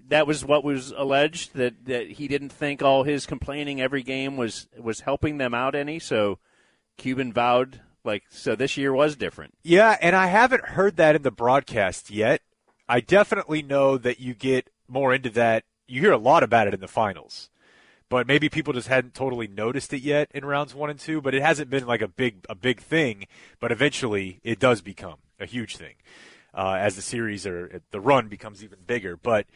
that 0.09 0.27
was 0.27 0.45
what 0.45 0.65
was 0.65 0.93
alleged 0.97 1.55
that 1.55 1.87
that 1.87 2.13
he 2.13 2.29
didn't 2.29 2.51
think 2.51 2.83
all 2.83 3.05
his 3.05 3.27
complaining 3.27 3.81
every 3.81 4.03
game 4.03 4.37
was 4.37 4.69
was 4.79 5.01
helping 5.01 5.39
them 5.39 5.55
out 5.55 5.75
any. 5.75 5.99
So 5.99 6.39
Cuban 6.97 7.33
vowed 7.33 7.81
like 8.05 8.25
so 8.29 8.55
this 8.55 8.77
year 8.77 8.93
was 8.93 9.17
different. 9.17 9.55
Yeah, 9.63 9.97
and 10.01 10.15
I 10.17 10.27
haven't 10.27 10.67
heard 10.67 10.97
that 10.97 11.17
in 11.17 11.23
the 11.23 11.31
broadcast 11.31 12.11
yet. 12.11 12.43
I 12.89 13.01
definitely 13.01 13.63
know 13.63 13.97
that 13.99 14.21
you 14.21 14.35
get 14.35 14.71
more 14.89 15.15
into 15.15 15.31
that. 15.31 15.65
You 15.87 16.01
hear 16.01 16.13
a 16.13 16.19
lot 16.19 16.43
about 16.43 16.67
it 16.67 16.75
in 16.75 16.81
the 16.81 16.89
finals, 16.89 17.50
but 18.11 18.27
maybe 18.27 18.51
people 18.51 18.75
just 18.75 18.89
hadn't 18.89 19.15
totally 19.15 19.47
noticed 19.47 19.95
it 19.95 20.03
yet 20.03 20.29
in 20.35 20.45
rounds 20.45 20.75
one 20.75 20.91
and 20.91 21.01
two. 21.01 21.23
But 21.23 21.35
it 21.35 21.41
hasn't 21.41 21.71
been 21.71 21.87
like 21.87 22.03
a 22.03 22.09
big 22.09 22.45
a 22.51 22.55
big 22.55 22.81
thing. 22.81 23.27
But 23.61 23.73
eventually, 23.73 24.41
it 24.45 24.59
does 24.59 24.83
become 24.83 25.19
a 25.39 25.47
huge 25.47 25.77
thing 25.77 25.95
uh, 26.53 26.77
as 26.79 26.97
the 26.97 27.03
series 27.03 27.47
or 27.47 27.81
the 27.91 28.01
run 28.01 28.29
becomes 28.29 28.63
even 28.63 28.81
bigger. 28.87 29.17
But 29.17 29.47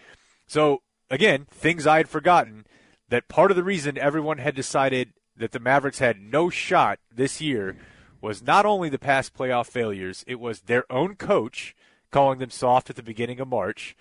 so 0.47 0.83
again, 1.11 1.47
things 1.51 1.87
I 1.87 1.99
had 1.99 2.09
forgotten 2.09 2.65
that 3.09 3.29
part 3.29 3.51
of 3.51 3.57
the 3.57 3.65
reason 3.65 3.99
everyone 3.99 4.39
had 4.39 4.55
decided 4.55 5.13
that 5.37 5.53
the 5.53 5.61
Mavericks 5.61 5.99
had 5.99 6.21
no 6.21 6.49
shot 6.49 7.01
this 7.13 7.41
year 7.41 7.77
was 8.21 8.41
not 8.41 8.65
only 8.65 8.89
the 8.89 8.99
past 8.99 9.35
playoff 9.35 9.67
failures, 9.67 10.25
it 10.27 10.41
was 10.41 10.63
their 10.63 10.91
own 10.91 11.17
coach 11.17 11.75
calling 12.11 12.39
them 12.39 12.51
soft 12.51 12.89
at 12.89 12.97
the 12.97 13.03
beginning 13.03 13.41
of 13.41 13.49
March. 13.49 13.97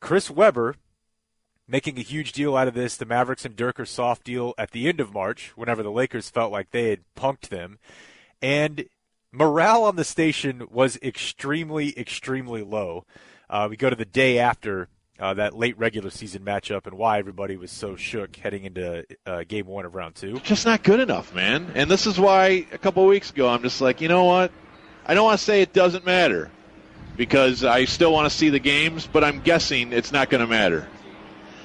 Chris 0.00 0.30
Webber 0.30 0.76
making 1.68 1.98
a 1.98 2.02
huge 2.02 2.32
deal 2.32 2.56
out 2.56 2.68
of 2.68 2.74
this, 2.74 2.96
the 2.96 3.06
Mavericks 3.06 3.44
and 3.44 3.56
Dirk 3.56 3.80
are 3.80 3.86
soft 3.86 4.24
deal 4.24 4.54
at 4.56 4.70
the 4.70 4.88
end 4.88 5.00
of 5.00 5.12
March, 5.12 5.52
whenever 5.56 5.82
the 5.82 5.90
Lakers 5.90 6.30
felt 6.30 6.52
like 6.52 6.70
they 6.70 6.90
had 6.90 7.00
punked 7.16 7.48
them. 7.48 7.78
And 8.40 8.86
morale 9.32 9.84
on 9.84 9.96
the 9.96 10.04
station 10.04 10.66
was 10.70 10.98
extremely, 11.02 11.98
extremely 11.98 12.62
low. 12.62 13.04
Uh, 13.48 13.66
we 13.70 13.76
go 13.76 13.90
to 13.90 13.96
the 13.96 14.04
day 14.04 14.38
after 14.38 14.88
uh, 15.18 15.34
that 15.34 15.56
late 15.56 15.78
regular 15.78 16.10
season 16.10 16.44
matchup 16.44 16.86
and 16.86 16.96
why 16.96 17.18
everybody 17.18 17.56
was 17.56 17.70
so 17.70 17.96
shook 17.96 18.36
heading 18.36 18.64
into 18.64 19.04
uh, 19.24 19.44
game 19.48 19.66
one 19.66 19.86
of 19.86 19.94
round 19.94 20.14
two. 20.14 20.38
Just 20.40 20.66
not 20.66 20.82
good 20.82 21.00
enough, 21.00 21.34
man. 21.34 21.70
And 21.74 21.90
this 21.90 22.06
is 22.06 22.20
why 22.20 22.66
a 22.72 22.78
couple 22.78 23.06
weeks 23.06 23.30
ago 23.30 23.48
I'm 23.48 23.62
just 23.62 23.80
like, 23.80 24.00
you 24.00 24.08
know 24.08 24.24
what? 24.24 24.50
I 25.06 25.14
don't 25.14 25.24
want 25.24 25.38
to 25.38 25.44
say 25.44 25.62
it 25.62 25.72
doesn't 25.72 26.04
matter 26.04 26.50
because 27.16 27.64
I 27.64 27.86
still 27.86 28.12
want 28.12 28.30
to 28.30 28.36
see 28.36 28.50
the 28.50 28.58
games, 28.58 29.06
but 29.06 29.24
I'm 29.24 29.40
guessing 29.40 29.92
it's 29.92 30.12
not 30.12 30.28
going 30.28 30.42
to 30.42 30.46
matter. 30.46 30.86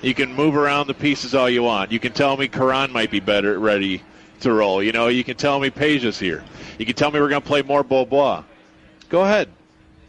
You 0.01 0.13
can 0.13 0.33
move 0.33 0.55
around 0.55 0.87
the 0.87 0.93
pieces 0.93 1.35
all 1.35 1.49
you 1.49 1.63
want. 1.63 1.91
You 1.91 1.99
can 1.99 2.13
tell 2.13 2.35
me 2.35 2.47
Caron 2.47 2.91
might 2.91 3.11
be 3.11 3.19
better 3.19 3.59
ready 3.59 4.01
to 4.39 4.51
roll. 4.51 4.81
You 4.81 4.91
know, 4.91 5.07
you 5.07 5.23
can 5.23 5.37
tell 5.37 5.59
me 5.59 5.69
Peja 5.69 6.05
is 6.05 6.19
here. 6.19 6.43
You 6.79 6.85
can 6.85 6.95
tell 6.95 7.11
me 7.11 7.19
we're 7.19 7.29
going 7.29 7.41
to 7.41 7.47
play 7.47 7.61
more 7.61 7.83
blah 7.83 8.05
blah. 8.05 8.43
Go 9.09 9.21
ahead. 9.21 9.49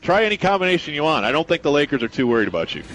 Try 0.00 0.24
any 0.24 0.36
combination 0.36 0.94
you 0.94 1.04
want. 1.04 1.24
I 1.24 1.32
don't 1.32 1.46
think 1.46 1.62
the 1.62 1.70
Lakers 1.70 2.02
are 2.02 2.08
too 2.08 2.26
worried 2.26 2.48
about 2.48 2.74
you. 2.74 2.82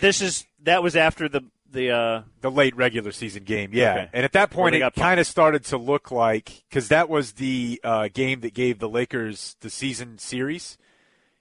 This 0.00 0.22
is 0.22 0.46
that 0.62 0.82
was 0.82 0.96
after 0.96 1.28
the 1.28 1.42
the 1.70 1.90
uh, 1.90 2.22
the 2.40 2.50
late 2.50 2.74
regular 2.76 3.12
season 3.12 3.44
game, 3.44 3.70
yeah. 3.72 3.92
Okay. 3.92 4.10
And 4.12 4.24
at 4.24 4.32
that 4.32 4.50
point, 4.50 4.74
Where 4.74 4.86
it 4.86 4.94
kind 4.94 5.20
of 5.20 5.26
started 5.26 5.64
to 5.66 5.76
look 5.76 6.10
like 6.10 6.64
because 6.68 6.88
that 6.88 7.08
was 7.08 7.32
the 7.32 7.80
uh, 7.84 8.08
game 8.12 8.40
that 8.40 8.54
gave 8.54 8.78
the 8.78 8.88
Lakers 8.88 9.56
the 9.60 9.68
season 9.68 10.18
series, 10.18 10.78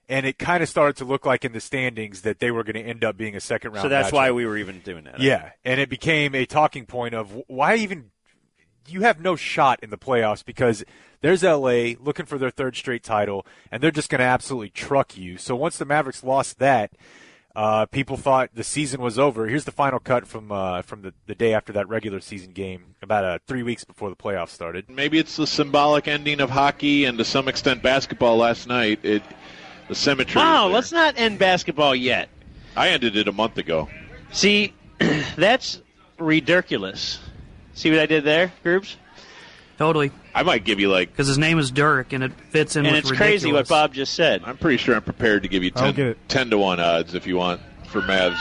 and 0.09 0.25
it 0.25 0.39
kind 0.39 0.63
of 0.63 0.67
started 0.67 0.97
to 0.97 1.05
look 1.05 1.25
like 1.25 1.45
in 1.45 1.53
the 1.53 1.61
standings 1.61 2.21
that 2.21 2.39
they 2.39 2.49
were 2.49 2.63
going 2.63 2.73
to 2.73 2.81
end 2.81 3.03
up 3.03 3.15
being 3.15 3.35
a 3.35 3.39
second 3.39 3.71
round. 3.71 3.83
so 3.83 3.89
that's 3.89 4.09
matchup. 4.09 4.13
why 4.13 4.31
we 4.31 4.45
were 4.45 4.57
even 4.57 4.79
doing 4.79 5.03
that. 5.05 5.19
Yeah, 5.19 5.51
and 5.63 5.79
it 5.79 5.87
became 5.87 6.33
a 6.33 6.45
talking 6.45 6.85
point 6.87 7.13
of 7.13 7.41
why 7.47 7.75
even 7.75 8.11
you 8.87 9.01
have 9.01 9.21
no 9.21 9.35
shot 9.35 9.79
in 9.83 9.91
the 9.91 9.97
playoffs 9.97 10.43
because 10.43 10.83
there's 11.21 11.43
LA 11.43 11.93
looking 11.99 12.25
for 12.25 12.39
their 12.39 12.49
third 12.49 12.75
straight 12.75 13.03
title, 13.03 13.45
and 13.71 13.83
they're 13.83 13.91
just 13.91 14.09
going 14.09 14.19
to 14.19 14.25
absolutely 14.25 14.69
truck 14.69 15.15
you. 15.15 15.37
So 15.37 15.55
once 15.55 15.77
the 15.77 15.85
Mavericks 15.85 16.23
lost 16.23 16.57
that, 16.57 16.91
uh, 17.55 17.85
people 17.87 18.17
thought 18.17 18.49
the 18.53 18.63
season 18.63 19.01
was 19.01 19.19
over. 19.19 19.47
Here's 19.47 19.65
the 19.65 19.71
final 19.71 19.99
cut 19.99 20.25
from 20.27 20.51
uh, 20.51 20.81
from 20.81 21.03
the, 21.03 21.13
the 21.27 21.35
day 21.35 21.53
after 21.53 21.73
that 21.73 21.87
regular 21.87 22.19
season 22.19 22.51
game, 22.51 22.95
about 23.03 23.25
uh, 23.25 23.39
three 23.47 23.63
weeks 23.63 23.83
before 23.83 24.09
the 24.09 24.15
playoffs 24.15 24.49
started. 24.49 24.89
Maybe 24.89 25.19
it's 25.19 25.35
the 25.35 25.45
symbolic 25.45 26.07
ending 26.07 26.41
of 26.41 26.49
hockey 26.49 27.05
and 27.05 27.17
to 27.17 27.25
some 27.25 27.47
extent 27.47 27.83
basketball 27.83 28.37
last 28.37 28.67
night. 28.67 28.99
It 29.03 29.23
the 29.89 29.95
symmetry. 29.95 30.39
Wow, 30.39 30.67
let's 30.67 30.93
not 30.93 31.15
end 31.17 31.37
basketball 31.39 31.93
yet. 31.93 32.29
I 32.77 32.89
ended 32.89 33.17
it 33.17 33.27
a 33.27 33.33
month 33.33 33.57
ago. 33.57 33.89
See, 34.31 34.73
that's 35.35 35.81
ridiculous. 36.17 37.19
See 37.73 37.89
what 37.89 37.99
I 37.99 38.05
did 38.05 38.23
there, 38.23 38.53
groups? 38.63 38.95
Totally. 39.77 40.11
I 40.35 40.43
might 40.43 40.63
give 40.65 40.79
you 40.79 40.89
like 40.89 41.09
Because 41.09 41.27
his 41.27 41.37
name 41.37 41.57
is 41.57 41.71
Dirk, 41.71 42.13
and 42.13 42.23
it 42.23 42.33
fits 42.49 42.75
in 42.75 42.85
And 42.85 42.95
with 42.95 43.05
it's 43.05 43.11
crazy 43.11 43.51
what. 43.51 43.67
Bob 43.67 43.93
just 43.93 44.13
said. 44.13 44.43
I'm 44.45 44.57
pretty 44.57 44.77
sure 44.77 44.95
I'm 44.95 45.01
prepared 45.01 45.43
to 45.43 45.49
give 45.49 45.63
you 45.63 45.71
10, 45.71 45.95
get 45.95 46.29
10 46.29 46.51
to 46.51 46.57
1 46.57 46.79
odds 46.79 47.15
if 47.15 47.25
you 47.25 47.37
want 47.37 47.61
for 47.87 48.01
Mavs 48.01 48.37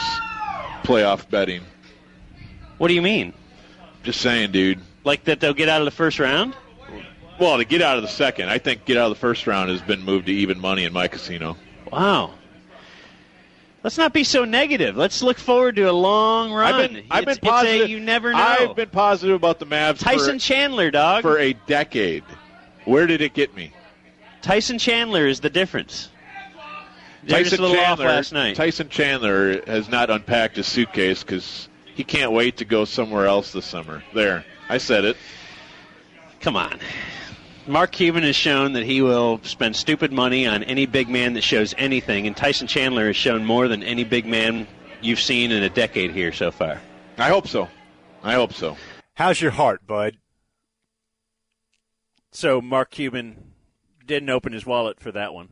playoff 0.83 1.29
betting. 1.31 1.63
What 2.77 2.89
do 2.89 2.95
you 2.95 3.03
mean? 3.03 3.33
Just 4.03 4.21
saying, 4.21 4.53
dude. 4.53 4.81
Like 5.05 5.25
that 5.25 5.41
they'll 5.41 5.55
get 5.55 5.69
out 5.69 5.81
of 5.81 5.87
the 5.87 5.93
first 5.93 6.19
round? 6.19 6.55
Well, 7.39 7.59
to 7.59 7.65
get 7.65 7.83
out 7.83 7.97
of 7.97 8.03
the 8.03 8.09
second, 8.09 8.49
I 8.49 8.59
think 8.59 8.85
get 8.85 8.97
out 8.97 9.11
of 9.11 9.17
the 9.17 9.21
first 9.21 9.47
round 9.47 9.71
has 9.71 9.81
been 9.81 10.03
moved 10.03 10.27
to 10.27 10.33
even 10.33 10.61
money 10.61 10.85
in 10.85 10.93
my 10.93 11.07
casino. 11.09 11.57
Wow. 11.93 12.35
Let's 13.85 13.97
not 13.97 14.13
be 14.13 14.25
so 14.25 14.45
negative. 14.45 14.97
Let's 14.97 15.23
look 15.23 15.39
forward 15.39 15.77
to 15.77 15.83
a 15.85 15.93
long 15.93 16.53
run. 16.53 16.75
I've 16.75 16.91
been, 16.91 17.05
I've 17.11 17.23
It's- 17.23 17.39
been 17.39 17.49
positive. 17.51 17.87
A, 17.87 17.89
you 17.91 18.01
never 18.01 18.33
know. 18.33 18.39
I've 18.39 18.75
been 18.77 18.91
positive 18.91 19.37
about 19.37 19.61
the 19.61 19.67
Mavs 19.67 20.01
Tyson 20.01 20.39
for, 20.41 20.45
Chandler, 20.45 20.91
dog. 20.91 21.23
for 21.23 21.39
a 21.39 21.53
decade. 21.53 22.25
Where 22.85 23.07
did 23.07 23.21
it 23.21 23.35
get 23.35 23.55
me? 23.55 23.73
Tyson 24.43 24.79
Chandler 24.79 25.27
is 25.27 25.41
the 25.41 25.51
difference. 25.51 26.09
They're 27.23 27.39
Tyson 27.39 27.51
just 27.51 27.59
a 27.59 27.63
little 27.63 27.77
Chandler, 27.77 28.07
off 28.07 28.11
last 28.11 28.33
night. 28.33 28.57
Tyson 28.57 28.89
Chandler 28.89 29.63
has 29.67 29.89
not 29.89 30.11
unpacked 30.11 30.57
his 30.57 30.67
suitcase 30.67 31.23
because 31.23 31.69
he 31.95 32.03
can't 32.03 32.33
wait 32.33 32.57
to 32.59 32.65
go 32.65 32.85
somewhere 32.85 33.27
else 33.27 33.53
this 33.53 33.67
summer. 33.67 34.03
There, 34.13 34.45
I 34.69 34.79
said 34.79 35.05
it. 35.05 35.17
Come 36.41 36.57
on. 36.57 36.79
Mark 37.69 37.93
Cuban 37.93 38.23
has 38.23 38.35
shown 38.35 38.73
that 38.73 38.85
he 38.85 39.03
will 39.03 39.41
spend 39.43 39.77
stupid 39.77 40.11
money 40.11 40.47
on 40.47 40.63
any 40.65 40.87
big 40.87 41.09
man 41.09 41.35
that 41.35 41.45
shows 41.45 41.75
anything, 41.77 42.27
and 42.27 42.35
Tyson 42.35 42.67
Chandler 42.67 43.09
has 43.09 43.17
shown 43.17 43.45
more 43.45 43.69
than 43.69 43.83
any 43.83 44.05
big 44.05 44.25
man 44.25 44.67
you've 45.03 45.21
seen 45.21 45.53
in 45.53 45.63
a 45.63 45.69
decade 45.69 46.11
here 46.13 46.33
so 46.33 46.51
far. 46.51 46.81
I 47.19 47.29
hope 47.29 47.47
so. 47.47 47.69
I 48.23 48.33
hope 48.35 48.55
so. 48.55 48.77
How's 49.15 49.41
your 49.41 49.51
heart, 49.51 49.87
bud? 49.87 50.17
So 52.33 52.61
Mark 52.61 52.91
Cuban 52.91 53.53
didn't 54.07 54.31
open 54.31 54.53
his 54.55 54.65
wallet 54.65 54.99
for 54.99 55.13
that 55.13 55.35
one. 55.35 55.49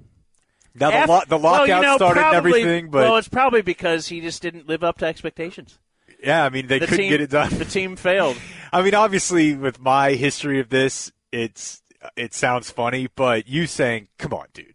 Now 0.75 0.91
the, 0.91 1.03
Af- 1.03 1.09
lo- 1.09 1.21
the 1.29 1.37
well, 1.37 1.53
lockout 1.53 1.69
you 1.69 1.83
know, 1.83 1.97
started 1.97 2.21
probably- 2.21 2.37
everything, 2.63 2.91
but 2.91 3.05
well, 3.05 3.17
it's 3.19 3.29
probably 3.29 3.63
because 3.63 4.09
he 4.09 4.21
just 4.21 4.41
didn't 4.41 4.67
live 4.69 4.83
up 4.83 4.99
to 4.99 5.07
expectations. 5.07 5.79
yeah, 6.23 6.45
I 6.45 6.49
mean 6.51 6.67
they 6.67 6.79
the 6.79 6.87
couldn't 6.87 7.05
team, 7.05 7.11
get 7.11 7.21
it 7.21 7.31
done. 7.31 7.51
The 7.59 7.65
team 7.67 7.97
failed. 7.97 8.37
I 8.73 8.83
mean, 8.83 8.95
obviously, 8.95 9.55
with 9.55 9.81
my 9.81 10.13
history 10.13 10.61
of 10.61 10.69
this, 10.69 11.13
it's 11.33 11.83
it 12.17 12.35
sounds 12.35 12.71
funny, 12.71 13.09
but 13.15 13.49
you 13.49 13.67
saying, 13.67 14.09
"Come 14.19 14.33
on, 14.35 14.47
dude." 14.53 14.75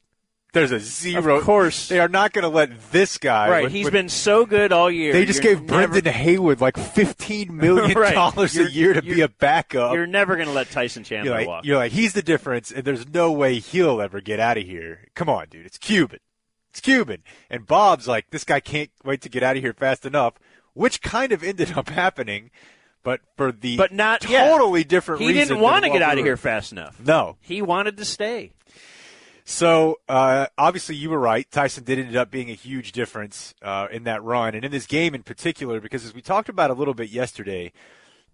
There's 0.54 0.74
a 0.74 0.80
zero. 0.82 1.38
Of 1.38 1.44
course. 1.46 1.88
they 1.88 2.02
are 2.02 2.10
not 2.10 2.34
going 2.34 2.44
to 2.44 2.50
let 2.50 2.92
this 2.92 3.18
guy. 3.18 3.50
right, 3.50 3.64
with- 3.64 3.72
he's 3.72 3.86
with- 3.86 3.94
been 3.94 4.10
so 4.10 4.46
good 4.46 4.74
all 4.74 4.92
year. 4.92 5.14
They 5.14 5.24
just 5.24 5.42
You're 5.42 5.56
gave 5.56 5.66
Brendan 5.66 6.04
Haywood 6.12 6.60
like 6.60 6.76
fifteen 6.78 7.56
million 7.58 7.98
Right. 7.98 8.14
dollars 8.14 8.58
a 8.58 8.70
year 8.70 8.94
to 8.94 9.02
be 9.02 9.22
a 9.22 9.30
backup. 9.30 9.94
You're 9.94 10.06
never 10.08 10.36
going 10.36 10.50
to 10.50 10.54
let 10.54 10.70
Tyson 10.70 11.02
You're 11.04 11.20
Chandler 11.24 11.32
like, 11.38 11.48
walk. 11.48 11.66
you're 11.66 11.78
like, 11.78 11.94
he's 11.94 12.12
the 12.12 12.22
difference, 12.22 12.70
and 12.70 12.84
there's 12.84 13.08
no 13.08 13.32
way 13.32 13.60
he'll 13.60 14.02
ever 14.02 14.20
get 14.20 14.42
out 14.42 14.58
of 14.58 14.66
here. 14.66 15.08
Come 15.16 15.30
on, 15.30 15.46
dude. 15.50 15.66
It's 15.66 15.78
Cuban. 15.78 16.20
It's 16.70 16.82
Cuban. 16.82 17.24
And 17.50 17.66
Bob's 17.66 18.08
like, 18.10 18.30
this 18.32 18.44
guy 18.44 18.60
can't 18.60 18.90
wait 19.06 19.22
to 19.22 19.30
get 19.30 19.44
out 19.44 19.56
of 19.56 19.64
here 19.64 19.74
fast 19.74 20.06
enough, 20.06 20.34
which 20.74 21.02
kind 21.02 21.32
of 21.32 21.44
ended 21.46 21.78
up 21.78 21.88
happening, 21.92 22.52
but 23.04 23.22
for 23.36 23.52
the 23.52 23.78
but 23.78 23.92
not 23.92 24.22
totally 24.22 24.84
different 24.84 25.22
He 25.22 25.34
didn't 25.34 25.60
want 25.60 25.84
to 25.84 25.90
get 25.90 26.00
we 26.00 26.04
out 26.04 26.18
of 26.18 26.26
here 26.26 26.38
fast 26.38 26.72
enough. 26.72 27.00
No. 27.00 27.38
He 27.42 27.62
wanted 27.62 27.98
to 27.98 28.06
stay. 28.06 28.54
So 29.44 30.00
uh, 30.08 30.48
obviously, 30.58 30.96
you 30.96 31.10
were 31.10 31.20
right. 31.20 31.50
Tyson 31.52 31.84
did 31.84 32.00
end 32.00 32.16
up 32.16 32.32
being 32.32 32.50
a 32.50 32.54
huge 32.54 32.92
difference 32.92 33.54
uh, 33.62 33.88
in 33.92 34.04
that 34.04 34.24
run, 34.24 34.56
and 34.56 34.64
in 34.64 34.72
this 34.72 34.86
game 34.86 35.14
in 35.14 35.24
particular, 35.24 35.82
because 35.82 36.06
as 36.06 36.14
we 36.14 36.22
talked 36.22 36.48
about 36.48 36.70
a 36.70 36.74
little 36.74 36.94
bit 36.94 37.10
yesterday, 37.10 37.72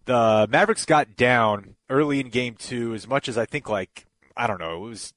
the 0.06 0.48
Mavericks 0.50 0.86
got 0.86 1.16
down 1.16 1.76
early 1.90 2.20
in 2.20 2.30
Game 2.30 2.56
Two, 2.56 2.94
as 2.94 3.08
much 3.08 3.28
as 3.28 3.38
I 3.38 3.46
think 3.46 3.70
like 3.70 4.06
I 4.36 4.48
don't 4.48 4.60
know, 4.60 4.76
it 4.76 4.90
was 4.90 5.14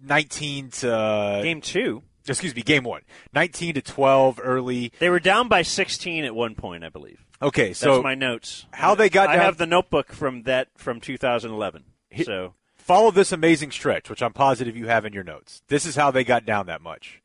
nineteen 0.00 0.70
to 0.70 1.40
Game 1.42 1.60
two. 1.60 2.02
Excuse 2.26 2.54
me, 2.54 2.62
Game 2.62 2.84
One, 2.84 3.02
nineteen 3.34 3.74
to 3.74 3.82
twelve 3.82 4.40
early. 4.42 4.92
They 5.00 5.10
were 5.10 5.20
down 5.20 5.48
by 5.48 5.62
16 5.62 6.24
at 6.24 6.34
one 6.34 6.54
point, 6.54 6.84
I 6.84 6.88
believe. 6.88 7.24
Okay, 7.42 7.72
so 7.72 7.94
That's 7.94 8.04
my 8.04 8.14
notes. 8.14 8.66
how 8.72 8.94
they 8.94 9.08
got 9.08 9.28
I 9.28 9.36
down- 9.36 9.44
have 9.44 9.56
the 9.58 9.66
notebook 9.66 10.12
from 10.12 10.44
that 10.44 10.68
from 10.76 11.00
2011. 11.00 11.84
So 12.24 12.54
follow 12.76 13.10
this 13.10 13.32
amazing 13.32 13.70
stretch, 13.72 14.08
which 14.08 14.22
I'm 14.22 14.32
positive 14.32 14.76
you 14.76 14.86
have 14.86 15.04
in 15.04 15.12
your 15.12 15.24
notes. 15.24 15.62
This 15.68 15.84
is 15.86 15.96
how 15.96 16.10
they 16.10 16.24
got 16.24 16.44
down 16.44 16.66
that 16.66 16.80
much. 16.82 17.20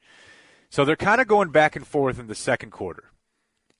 So 0.69 0.83
they're 0.85 0.95
kind 0.95 1.21
of 1.21 1.27
going 1.27 1.49
back 1.51 1.75
and 1.75 1.85
forth 1.85 2.19
in 2.19 2.27
the 2.27 2.35
second 2.35 2.71
quarter. 2.71 3.05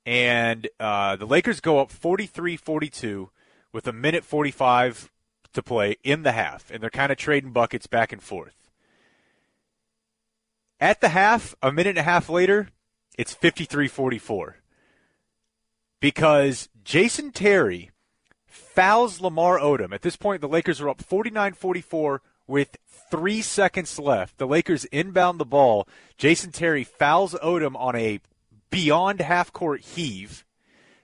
And 0.05 0.67
uh, 0.79 1.15
the 1.15 1.25
Lakers 1.25 1.59
go 1.59 1.79
up 1.79 1.91
43 1.91 2.55
42 2.55 3.29
with 3.73 3.87
a 3.87 3.93
minute 3.93 4.23
45 4.23 5.11
to 5.53 5.63
play 5.63 5.97
in 6.03 6.23
the 6.23 6.31
half. 6.33 6.69
And 6.71 6.81
they're 6.81 6.89
kind 6.89 7.11
of 7.11 7.17
trading 7.17 7.51
buckets 7.51 7.87
back 7.87 8.13
and 8.13 8.21
forth. 8.21 8.53
At 10.79 11.01
the 11.01 11.09
half, 11.09 11.55
a 11.63 11.71
minute 11.71 11.91
and 11.91 11.97
a 11.99 12.03
half 12.03 12.29
later, 12.29 12.69
it's 13.17 13.33
53 13.33 13.87
44. 13.87 14.57
Because 15.99 16.69
Jason 16.83 17.31
Terry 17.31 17.91
fouls 18.45 19.19
Lamar 19.19 19.59
Odom. 19.59 19.93
At 19.93 20.01
this 20.01 20.15
point, 20.15 20.41
the 20.41 20.47
Lakers 20.47 20.79
are 20.81 20.89
up 20.89 21.01
49 21.01 21.53
44 21.53 22.21
with 22.47 22.77
three 23.09 23.41
seconds 23.41 23.99
left. 23.99 24.37
The 24.37 24.47
Lakers 24.47 24.85
inbound 24.85 25.39
the 25.39 25.45
ball. 25.45 25.87
Jason 26.17 26.51
Terry 26.51 26.83
fouls 26.83 27.33
Odom 27.43 27.75
on 27.75 27.95
a 27.95 28.19
beyond 28.69 29.21
half 29.21 29.51
court 29.51 29.81
heave. 29.81 30.45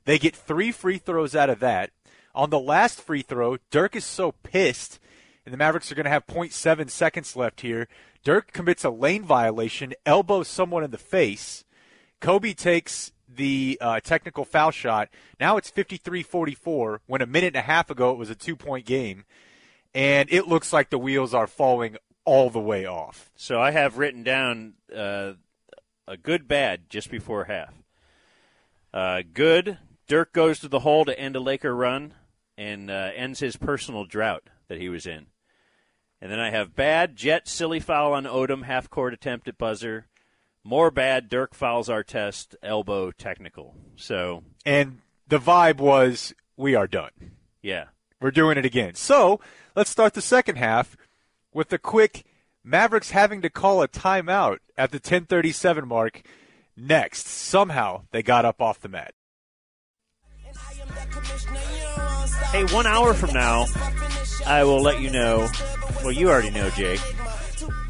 They 0.05 0.19
get 0.19 0.35
three 0.35 0.71
free 0.71 0.97
throws 0.97 1.35
out 1.35 1.49
of 1.49 1.59
that. 1.59 1.91
On 2.35 2.49
the 2.49 2.59
last 2.59 3.01
free 3.01 3.21
throw, 3.21 3.57
Dirk 3.69 3.95
is 3.95 4.05
so 4.05 4.31
pissed, 4.31 4.99
and 5.45 5.53
the 5.53 5.57
Mavericks 5.57 5.91
are 5.91 5.95
going 5.95 6.05
to 6.05 6.09
have 6.09 6.25
0.7 6.25 6.89
seconds 6.89 7.35
left 7.35 7.61
here. 7.61 7.87
Dirk 8.23 8.53
commits 8.53 8.83
a 8.83 8.89
lane 8.89 9.23
violation, 9.23 9.93
elbows 10.05 10.47
someone 10.47 10.83
in 10.83 10.91
the 10.91 10.97
face. 10.97 11.63
Kobe 12.19 12.53
takes 12.53 13.11
the 13.35 13.77
uh, 13.81 13.99
technical 13.99 14.45
foul 14.45 14.71
shot. 14.71 15.09
Now 15.39 15.57
it's 15.57 15.71
53-44 15.71 16.99
when 17.05 17.21
a 17.21 17.25
minute 17.25 17.47
and 17.47 17.55
a 17.57 17.61
half 17.61 17.89
ago 17.89 18.11
it 18.11 18.17
was 18.17 18.29
a 18.29 18.35
two-point 18.35 18.85
game. 18.85 19.25
And 19.93 20.27
it 20.31 20.47
looks 20.47 20.73
like 20.73 20.89
the 20.89 20.97
wheels 20.97 21.33
are 21.33 21.47
falling 21.47 21.97
all 22.25 22.49
the 22.49 22.59
way 22.59 22.85
off. 22.85 23.31
So 23.35 23.61
I 23.61 23.71
have 23.71 23.97
written 23.97 24.23
down 24.23 24.73
uh, 24.95 25.33
a 26.07 26.17
good 26.17 26.47
bad 26.47 26.89
just 26.89 27.11
before 27.11 27.45
half. 27.45 27.73
Uh, 28.93 29.23
good, 29.33 29.77
Dirk 30.07 30.33
goes 30.33 30.59
to 30.59 30.67
the 30.67 30.79
hole 30.79 31.05
to 31.05 31.19
end 31.19 31.35
a 31.35 31.39
Laker 31.39 31.75
run 31.75 32.13
and 32.57 32.91
uh, 32.91 33.09
ends 33.15 33.39
his 33.39 33.55
personal 33.55 34.05
drought 34.05 34.43
that 34.67 34.79
he 34.79 34.89
was 34.89 35.05
in. 35.05 35.27
And 36.21 36.31
then 36.31 36.39
I 36.39 36.51
have 36.51 36.75
bad, 36.75 37.15
Jet 37.15 37.47
silly 37.47 37.79
foul 37.79 38.13
on 38.13 38.23
Odom, 38.23 38.63
half 38.63 38.89
court 38.89 39.13
attempt 39.13 39.47
at 39.47 39.57
buzzer. 39.57 40.07
More 40.63 40.91
bad, 40.91 41.29
Dirk 41.29 41.53
fouls 41.53 41.89
Artest, 41.89 42.55
elbow 42.63 43.11
technical. 43.11 43.75
So 43.95 44.43
And 44.65 44.99
the 45.27 45.37
vibe 45.39 45.77
was, 45.77 46.33
we 46.55 46.73
are 46.75 46.87
done. 46.87 47.11
yeah, 47.61 47.85
We're 48.21 48.31
doing 48.31 48.57
it 48.57 48.65
again. 48.65 48.95
So 48.95 49.39
let's 49.75 49.89
start 49.89 50.13
the 50.13 50.21
second 50.21 50.55
half 50.57 50.95
with 51.53 51.71
a 51.73 51.77
quick 51.77 52.23
Mavericks 52.63 53.11
having 53.11 53.41
to 53.41 53.49
call 53.49 53.81
a 53.81 53.87
timeout 53.89 54.59
at 54.77 54.91
the 54.91 54.97
1037 54.97 55.85
mark. 55.87 56.21
Next, 56.77 57.27
somehow 57.27 58.03
they 58.11 58.23
got 58.23 58.45
up 58.45 58.61
off 58.61 58.79
the 58.79 58.87
mat. 58.89 59.13
Hey, 62.51 62.63
one 62.73 62.87
hour 62.87 63.13
from 63.13 63.33
now, 63.33 63.65
I 64.45 64.63
will 64.63 64.81
let 64.81 65.01
you 65.01 65.09
know. 65.09 65.49
Well, 66.03 66.11
you 66.11 66.29
already 66.29 66.51
know, 66.51 66.69
Jake. 66.71 67.01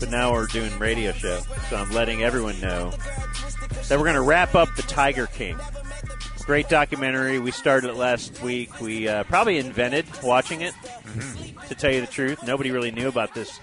But 0.04 0.12
now 0.12 0.34
we're 0.34 0.48
doing 0.48 0.78
radio 0.80 1.14
show, 1.14 1.40
so 1.70 1.78
I'm 1.78 1.90
letting 1.92 2.24
everyone 2.24 2.60
know 2.60 2.92
that 3.88 3.92
we're 3.92 4.04
going 4.04 4.16
to 4.16 4.22
wrap 4.22 4.54
up 4.54 4.68
the 4.76 4.82
Tiger 4.82 5.28
King. 5.28 5.58
Great 6.40 6.68
documentary. 6.68 7.40
We 7.40 7.52
started 7.52 7.90
it 7.90 7.96
last 7.96 8.42
week. 8.42 8.82
We 8.82 9.08
uh, 9.08 9.24
probably 9.24 9.60
invented 9.60 10.06
watching 10.22 10.60
it. 10.60 10.74
To 11.70 11.76
tell 11.76 11.90
you 11.90 12.02
the 12.02 12.08
truth, 12.08 12.44
nobody 12.44 12.72
really 12.72 12.92
knew 12.92 13.08
about 13.08 13.34
this 13.34 13.58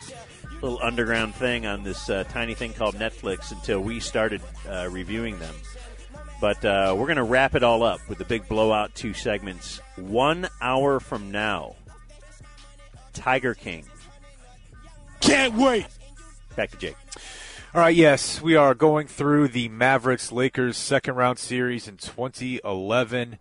little 0.62 0.78
underground 0.82 1.34
thing 1.34 1.66
on 1.66 1.82
this 1.82 2.08
uh, 2.08 2.24
tiny 2.30 2.54
thing 2.54 2.72
called 2.72 2.94
Netflix 2.94 3.52
until 3.52 3.80
we 3.80 4.00
started 4.00 4.40
uh, 4.66 4.88
reviewing 4.90 5.38
them. 5.40 5.54
But 6.40 6.64
uh, 6.64 6.94
we're 6.96 7.04
going 7.04 7.16
to 7.16 7.22
wrap 7.22 7.54
it 7.54 7.62
all 7.62 7.82
up 7.82 8.00
with 8.08 8.16
the 8.16 8.24
big 8.24 8.48
blowout 8.48 8.94
two 8.94 9.12
segments. 9.12 9.78
One 9.96 10.48
hour 10.62 11.00
from 11.00 11.32
now, 11.32 11.76
Tiger 13.12 13.52
King. 13.52 13.84
Can't 15.20 15.52
wait. 15.52 15.84
Back 16.60 16.72
to 16.72 16.76
Jake. 16.76 16.96
All 17.74 17.80
right, 17.80 17.96
yes, 17.96 18.42
we 18.42 18.54
are 18.54 18.74
going 18.74 19.06
through 19.06 19.48
the 19.48 19.70
Mavericks 19.70 20.30
Lakers 20.30 20.76
second 20.76 21.14
round 21.14 21.38
series 21.38 21.88
in 21.88 21.96
2011. 21.96 23.38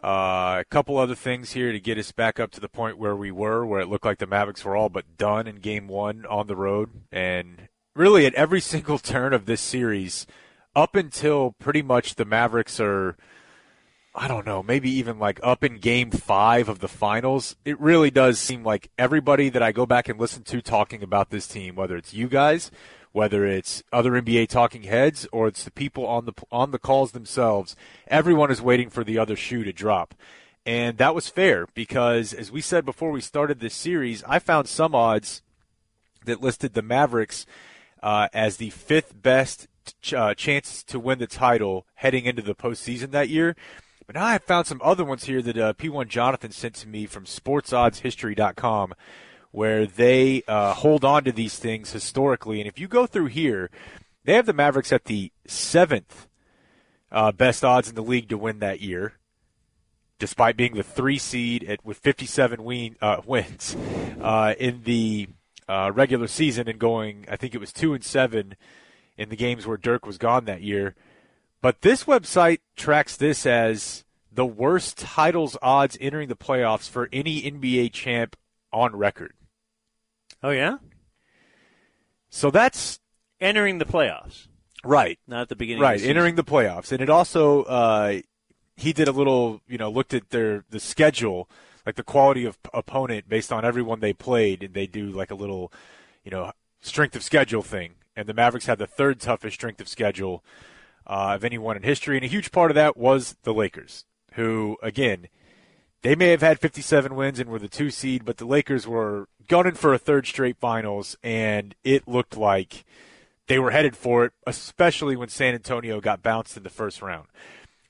Uh, 0.00 0.58
a 0.60 0.64
couple 0.70 0.96
other 0.96 1.16
things 1.16 1.54
here 1.54 1.72
to 1.72 1.80
get 1.80 1.98
us 1.98 2.12
back 2.12 2.38
up 2.38 2.52
to 2.52 2.60
the 2.60 2.68
point 2.68 2.98
where 2.98 3.16
we 3.16 3.32
were, 3.32 3.66
where 3.66 3.80
it 3.80 3.88
looked 3.88 4.04
like 4.04 4.18
the 4.18 4.28
Mavericks 4.28 4.64
were 4.64 4.76
all 4.76 4.88
but 4.88 5.16
done 5.16 5.48
in 5.48 5.56
game 5.56 5.88
one 5.88 6.24
on 6.26 6.46
the 6.46 6.54
road. 6.54 6.90
And 7.10 7.66
really, 7.96 8.26
at 8.26 8.34
every 8.34 8.60
single 8.74 9.00
turn 9.00 9.32
of 9.32 9.46
this 9.46 9.60
series, 9.60 10.24
up 10.76 10.94
until 10.94 11.56
pretty 11.58 11.82
much 11.82 12.14
the 12.14 12.24
Mavericks 12.24 12.78
are, 12.78 13.16
I 14.14 14.28
don't 14.28 14.44
know, 14.44 14.62
maybe 14.62 14.90
even 14.90 15.18
like 15.18 15.40
up 15.42 15.64
in 15.64 15.78
game 15.78 16.10
five 16.10 16.68
of 16.68 16.80
the 16.80 16.88
finals, 16.88 17.56
it 17.64 17.80
really 17.80 18.10
does 18.10 18.38
seem 18.38 18.62
like 18.62 18.90
everybody 18.98 19.48
that 19.48 19.62
I 19.62 19.72
go 19.72 19.86
back 19.86 20.06
and 20.08 20.20
listen 20.20 20.42
to 20.44 20.60
talking 20.60 21.02
about 21.02 21.30
this 21.30 21.46
team, 21.46 21.76
whether 21.76 21.96
it's 21.96 22.12
you 22.12 22.28
guys, 22.28 22.70
whether 23.12 23.46
it's 23.46 23.82
other 23.90 24.12
NBA 24.12 24.48
talking 24.48 24.82
heads, 24.82 25.26
or 25.32 25.48
it's 25.48 25.64
the 25.64 25.70
people 25.70 26.06
on 26.06 26.26
the 26.26 26.34
on 26.50 26.72
the 26.72 26.78
calls 26.78 27.12
themselves, 27.12 27.74
everyone 28.06 28.50
is 28.50 28.60
waiting 28.60 28.90
for 28.90 29.02
the 29.02 29.18
other 29.18 29.36
shoe 29.36 29.64
to 29.64 29.72
drop. 29.72 30.14
And 30.66 30.98
that 30.98 31.14
was 31.14 31.28
fair 31.28 31.66
because, 31.74 32.34
as 32.34 32.52
we 32.52 32.60
said 32.60 32.84
before 32.84 33.10
we 33.10 33.20
started 33.22 33.60
this 33.60 33.74
series, 33.74 34.22
I 34.24 34.38
found 34.38 34.68
some 34.68 34.94
odds 34.94 35.42
that 36.26 36.42
listed 36.42 36.74
the 36.74 36.82
Mavericks 36.82 37.46
uh, 38.02 38.28
as 38.34 38.58
the 38.58 38.70
fifth 38.70 39.20
best 39.20 39.68
ch- 40.02 40.14
uh, 40.14 40.34
chance 40.34 40.82
to 40.84 41.00
win 41.00 41.18
the 41.18 41.26
title 41.26 41.86
heading 41.94 42.26
into 42.26 42.42
the 42.42 42.54
postseason 42.54 43.10
that 43.10 43.28
year. 43.28 43.56
But 44.06 44.16
now 44.16 44.26
I 44.26 44.38
found 44.38 44.66
some 44.66 44.80
other 44.82 45.04
ones 45.04 45.24
here 45.24 45.42
that 45.42 45.58
uh, 45.58 45.72
P1 45.74 46.08
Jonathan 46.08 46.50
sent 46.50 46.74
to 46.76 46.88
me 46.88 47.06
from 47.06 47.24
SportsOddsHistory.com, 47.24 48.94
where 49.50 49.86
they 49.86 50.42
uh, 50.48 50.74
hold 50.74 51.04
on 51.04 51.24
to 51.24 51.32
these 51.32 51.58
things 51.58 51.92
historically. 51.92 52.60
And 52.60 52.68
if 52.68 52.78
you 52.78 52.88
go 52.88 53.06
through 53.06 53.26
here, 53.26 53.70
they 54.24 54.34
have 54.34 54.46
the 54.46 54.52
Mavericks 54.52 54.92
at 54.92 55.04
the 55.04 55.32
seventh 55.46 56.26
uh, 57.10 57.32
best 57.32 57.64
odds 57.64 57.88
in 57.88 57.94
the 57.94 58.02
league 58.02 58.28
to 58.30 58.38
win 58.38 58.58
that 58.60 58.80
year, 58.80 59.14
despite 60.18 60.56
being 60.56 60.74
the 60.74 60.82
three 60.82 61.18
seed 61.18 61.64
at, 61.64 61.84
with 61.84 61.98
57 61.98 62.64
win, 62.64 62.96
uh, 63.00 63.20
wins 63.26 63.76
uh, 64.20 64.54
in 64.58 64.82
the 64.84 65.28
uh, 65.68 65.92
regular 65.94 66.26
season 66.26 66.68
and 66.68 66.78
going, 66.78 67.26
I 67.30 67.36
think 67.36 67.54
it 67.54 67.58
was 67.58 67.72
two 67.72 67.94
and 67.94 68.02
seven 68.02 68.56
in 69.16 69.28
the 69.28 69.36
games 69.36 69.66
where 69.66 69.76
Dirk 69.76 70.06
was 70.06 70.18
gone 70.18 70.46
that 70.46 70.62
year. 70.62 70.94
But 71.62 71.82
this 71.82 72.04
website 72.04 72.58
tracks 72.76 73.16
this 73.16 73.46
as 73.46 74.04
the 74.30 74.44
worst 74.44 74.98
titles 74.98 75.56
odds 75.62 75.96
entering 76.00 76.28
the 76.28 76.36
playoffs 76.36 76.90
for 76.90 77.08
any 77.12 77.40
NBA 77.40 77.92
champ 77.92 78.36
on 78.72 78.96
record. 78.96 79.32
Oh 80.42 80.50
yeah, 80.50 80.78
So 82.30 82.50
that's 82.50 82.98
entering 83.40 83.78
the 83.78 83.84
playoffs, 83.84 84.48
right. 84.82 85.20
not 85.28 85.42
at 85.42 85.48
the 85.50 85.56
beginning. 85.56 85.82
Right, 85.82 85.96
of 85.96 86.02
the 86.02 86.08
entering 86.08 86.34
the 86.34 86.42
playoffs, 86.42 86.90
and 86.90 87.00
it 87.00 87.08
also 87.08 87.62
uh, 87.62 88.20
he 88.76 88.92
did 88.92 89.06
a 89.06 89.12
little, 89.12 89.60
you 89.68 89.78
know, 89.78 89.88
looked 89.88 90.14
at 90.14 90.30
their 90.30 90.64
the 90.70 90.80
schedule, 90.80 91.48
like 91.86 91.94
the 91.94 92.02
quality 92.02 92.44
of 92.44 92.58
opponent 92.74 93.28
based 93.28 93.52
on 93.52 93.64
everyone 93.64 94.00
they 94.00 94.12
played, 94.12 94.64
and 94.64 94.74
they 94.74 94.88
do 94.88 95.10
like 95.10 95.30
a 95.30 95.36
little, 95.36 95.72
you 96.24 96.32
know, 96.32 96.50
strength 96.80 97.14
of 97.14 97.22
schedule 97.22 97.62
thing. 97.62 97.92
And 98.16 98.28
the 98.28 98.34
Mavericks 98.34 98.66
had 98.66 98.78
the 98.78 98.86
third 98.86 99.20
toughest 99.20 99.54
strength 99.54 99.80
of 99.80 99.88
schedule 99.88 100.42
uh, 101.06 101.32
of 101.34 101.44
anyone 101.44 101.76
in 101.76 101.82
history, 101.82 102.16
and 102.16 102.24
a 102.24 102.28
huge 102.28 102.52
part 102.52 102.70
of 102.70 102.74
that 102.74 102.96
was 102.96 103.36
the 103.42 103.54
Lakers, 103.54 104.04
who 104.34 104.76
again. 104.82 105.28
They 106.02 106.16
may 106.16 106.30
have 106.30 106.40
had 106.40 106.58
57 106.58 107.14
wins 107.14 107.38
and 107.38 107.48
were 107.48 107.60
the 107.60 107.68
two 107.68 107.88
seed, 107.88 108.24
but 108.24 108.38
the 108.38 108.44
Lakers 108.44 108.88
were 108.88 109.28
gunning 109.46 109.74
for 109.74 109.94
a 109.94 109.98
third 109.98 110.26
straight 110.26 110.56
finals, 110.56 111.16
and 111.22 111.76
it 111.84 112.08
looked 112.08 112.36
like 112.36 112.84
they 113.46 113.58
were 113.58 113.70
headed 113.70 113.96
for 113.96 114.24
it, 114.24 114.32
especially 114.44 115.14
when 115.14 115.28
San 115.28 115.54
Antonio 115.54 116.00
got 116.00 116.22
bounced 116.22 116.56
in 116.56 116.64
the 116.64 116.70
first 116.70 117.02
round. 117.02 117.28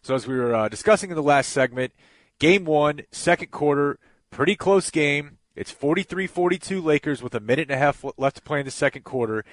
So 0.02 0.14
as 0.14 0.26
we 0.26 0.36
were 0.36 0.54
uh, 0.54 0.68
discussing 0.68 1.10
in 1.10 1.16
the 1.16 1.22
last 1.22 1.50
segment, 1.50 1.92
game 2.38 2.64
one, 2.64 3.02
second 3.12 3.50
quarter, 3.50 3.98
pretty 4.30 4.56
close 4.56 4.90
game. 4.90 5.38
It's 5.54 5.72
43-42 5.72 6.82
Lakers 6.82 7.22
with 7.22 7.34
a 7.34 7.40
minute 7.40 7.70
and 7.70 7.76
a 7.76 7.78
half 7.78 8.04
left 8.16 8.36
to 8.36 8.42
play 8.42 8.60
in 8.60 8.64
the 8.64 8.70
second 8.70 9.02
quarter. 9.02 9.44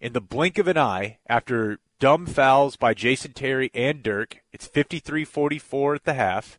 In 0.00 0.12
the 0.12 0.20
blink 0.20 0.58
of 0.58 0.68
an 0.68 0.78
eye, 0.78 1.18
after 1.26 1.80
dumb 1.98 2.26
fouls 2.26 2.76
by 2.76 2.94
Jason 2.94 3.32
Terry 3.32 3.70
and 3.74 4.02
Dirk, 4.02 4.42
it's 4.52 4.68
53-44 4.68 5.96
at 5.96 6.04
the 6.04 6.14
half, 6.14 6.58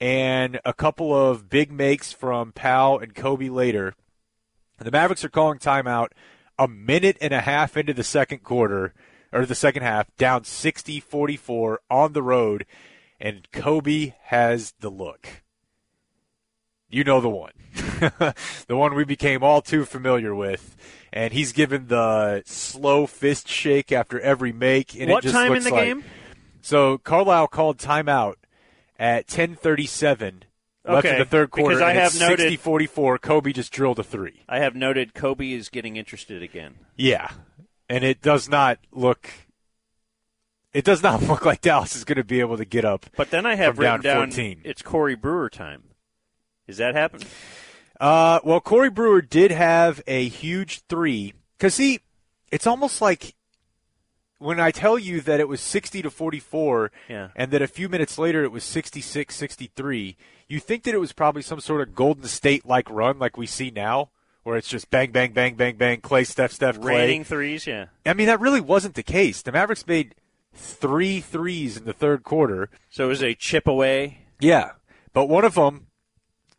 and 0.00 0.60
a 0.64 0.72
couple 0.72 1.14
of 1.14 1.48
big 1.48 1.72
makes 1.72 2.12
from 2.12 2.52
Pau 2.52 2.98
and 2.98 3.14
Kobe 3.14 3.48
later. 3.48 3.94
The 4.78 4.90
Mavericks 4.90 5.24
are 5.24 5.28
calling 5.28 5.58
timeout 5.58 6.08
a 6.58 6.68
minute 6.68 7.16
and 7.20 7.32
a 7.32 7.40
half 7.40 7.76
into 7.76 7.92
the 7.92 8.04
second 8.04 8.42
quarter, 8.42 8.94
or 9.32 9.44
the 9.46 9.54
second 9.54 9.82
half, 9.82 10.14
down 10.16 10.44
60 10.44 11.00
44 11.00 11.80
on 11.90 12.12
the 12.12 12.22
road, 12.22 12.66
and 13.20 13.50
Kobe 13.52 14.14
has 14.24 14.74
the 14.80 14.90
look. 14.90 15.42
You 16.90 17.04
know 17.04 17.20
the 17.20 17.30
one. 17.30 17.52
the 17.76 18.76
one 18.76 18.94
we 18.94 19.04
became 19.04 19.42
all 19.42 19.62
too 19.62 19.84
familiar 19.84 20.34
with. 20.34 20.76
And 21.12 21.32
he's 21.32 21.52
given 21.52 21.86
the 21.88 22.42
slow 22.46 23.06
fist 23.06 23.48
shake 23.48 23.90
after 23.92 24.20
every 24.20 24.52
make. 24.52 24.94
And 24.98 25.10
What 25.10 25.18
it 25.24 25.28
just 25.28 25.34
time 25.34 25.52
in 25.54 25.62
the 25.64 25.70
like- 25.70 25.84
game? 25.84 26.04
So 26.62 26.98
Carlisle 26.98 27.48
called 27.48 27.78
timeout 27.78 28.34
at 28.98 29.26
10:37 29.26 30.42
left 30.84 31.06
in 31.06 31.18
the 31.18 31.24
third 31.24 31.50
quarter. 31.50 31.76
because 31.76 31.82
I 31.82 31.92
have 31.94 32.12
it's 32.12 32.20
noted- 32.20 32.52
60-44. 32.60 33.18
Kobe 33.20 33.52
just 33.52 33.72
drilled 33.72 33.98
a 33.98 34.02
three. 34.04 34.42
I 34.48 34.58
have 34.58 34.74
noted 34.74 35.14
Kobe 35.14 35.52
is 35.52 35.68
getting 35.68 35.96
interested 35.96 36.42
again. 36.42 36.74
Yeah, 36.96 37.30
and 37.88 38.04
it 38.04 38.20
does 38.20 38.48
not 38.48 38.78
look. 38.92 39.28
It 40.72 40.84
does 40.84 41.02
not 41.02 41.22
look 41.28 41.44
like 41.44 41.60
Dallas 41.60 41.96
is 41.96 42.04
going 42.04 42.18
to 42.18 42.24
be 42.24 42.40
able 42.40 42.56
to 42.58 42.64
get 42.64 42.84
up. 42.84 43.06
But 43.16 43.30
then 43.30 43.46
I 43.46 43.54
have 43.56 43.78
written 43.78 44.02
down 44.02 44.16
down 44.18 44.28
14. 44.30 44.60
it's 44.64 44.82
Corey 44.82 45.14
Brewer 45.16 45.48
time. 45.50 45.84
Is 46.70 46.78
that 46.78 46.94
happening? 46.94 47.26
Uh, 47.98 48.40
well, 48.44 48.60
Corey 48.60 48.88
Brewer 48.88 49.20
did 49.20 49.50
have 49.50 50.00
a 50.06 50.26
huge 50.28 50.80
three 50.88 51.34
because 51.58 51.74
see, 51.74 52.00
It's 52.50 52.66
almost 52.66 53.02
like 53.02 53.34
when 54.38 54.58
I 54.58 54.70
tell 54.70 54.98
you 54.98 55.20
that 55.20 55.38
it 55.38 55.48
was 55.48 55.60
60 55.60 56.00
to 56.02 56.10
44 56.10 56.90
Yeah. 57.08 57.28
and 57.36 57.50
that 57.50 57.60
a 57.60 57.66
few 57.66 57.88
minutes 57.90 58.16
later 58.18 58.42
it 58.42 58.50
was 58.52 58.64
66 58.64 59.34
63, 59.34 60.16
you 60.48 60.58
think 60.60 60.84
that 60.84 60.94
it 60.94 60.98
was 61.00 61.12
probably 61.12 61.42
some 61.42 61.60
sort 61.60 61.82
of 61.82 61.94
Golden 61.94 62.24
State 62.24 62.64
like 62.64 62.88
run 62.90 63.18
like 63.18 63.36
we 63.36 63.46
see 63.46 63.70
now, 63.70 64.08
where 64.44 64.56
it's 64.56 64.68
just 64.68 64.90
bang, 64.90 65.10
bang, 65.12 65.32
bang, 65.32 65.54
bang, 65.56 65.76
bang, 65.76 66.00
Clay, 66.00 66.24
Steph, 66.24 66.52
Steph, 66.52 66.80
Clay. 66.80 66.94
Raining 66.96 67.24
threes, 67.24 67.66
yeah. 67.66 67.86
I 68.06 68.14
mean, 68.14 68.26
that 68.28 68.40
really 68.40 68.62
wasn't 68.62 68.94
the 68.94 69.02
case. 69.02 69.42
The 69.42 69.52
Mavericks 69.52 69.86
made 69.86 70.14
three 70.54 71.20
threes 71.20 71.76
in 71.76 71.84
the 71.84 71.92
third 71.92 72.22
quarter. 72.24 72.70
So 72.88 73.04
it 73.04 73.08
was 73.08 73.22
a 73.22 73.34
chip 73.34 73.68
away. 73.68 74.22
Yeah, 74.40 74.70
but 75.12 75.26
one 75.28 75.44
of 75.44 75.54
them 75.54 75.88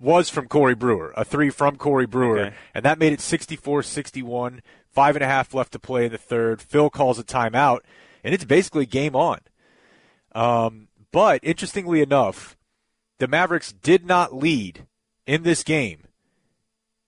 was 0.02 0.30
from 0.30 0.48
Corey 0.48 0.76
Brewer, 0.76 1.14
a 1.16 1.24
three 1.24 1.50
from 1.50 1.78
Corey 1.78 2.06
Brewer, 2.08 2.40
Okay. 2.40 2.56
and 2.74 2.84
that 2.84 2.98
made 3.00 3.14
it 3.14 3.20
64-61. 3.20 4.62
Five 4.90 5.16
and 5.16 5.24
a 5.24 5.28
half 5.28 5.54
left 5.54 5.72
to 5.72 5.80
play 5.80 6.06
in 6.06 6.12
the 6.12 6.18
third. 6.18 6.62
Phil 6.62 6.90
calls 6.90 7.18
a 7.18 7.24
timeout, 7.24 7.80
and 8.24 8.34
it's 8.34 8.44
basically 8.44 8.86
game 8.86 9.16
on. 9.16 9.40
Um, 10.34 10.90
but 11.12 11.40
interestingly 11.44 12.02
enough, 12.02 12.58
the 13.20 13.28
Mavericks 13.28 13.72
did 13.72 14.06
not 14.06 14.36
lead 14.36 14.86
in 15.26 15.44
this 15.44 15.64
game 15.64 16.04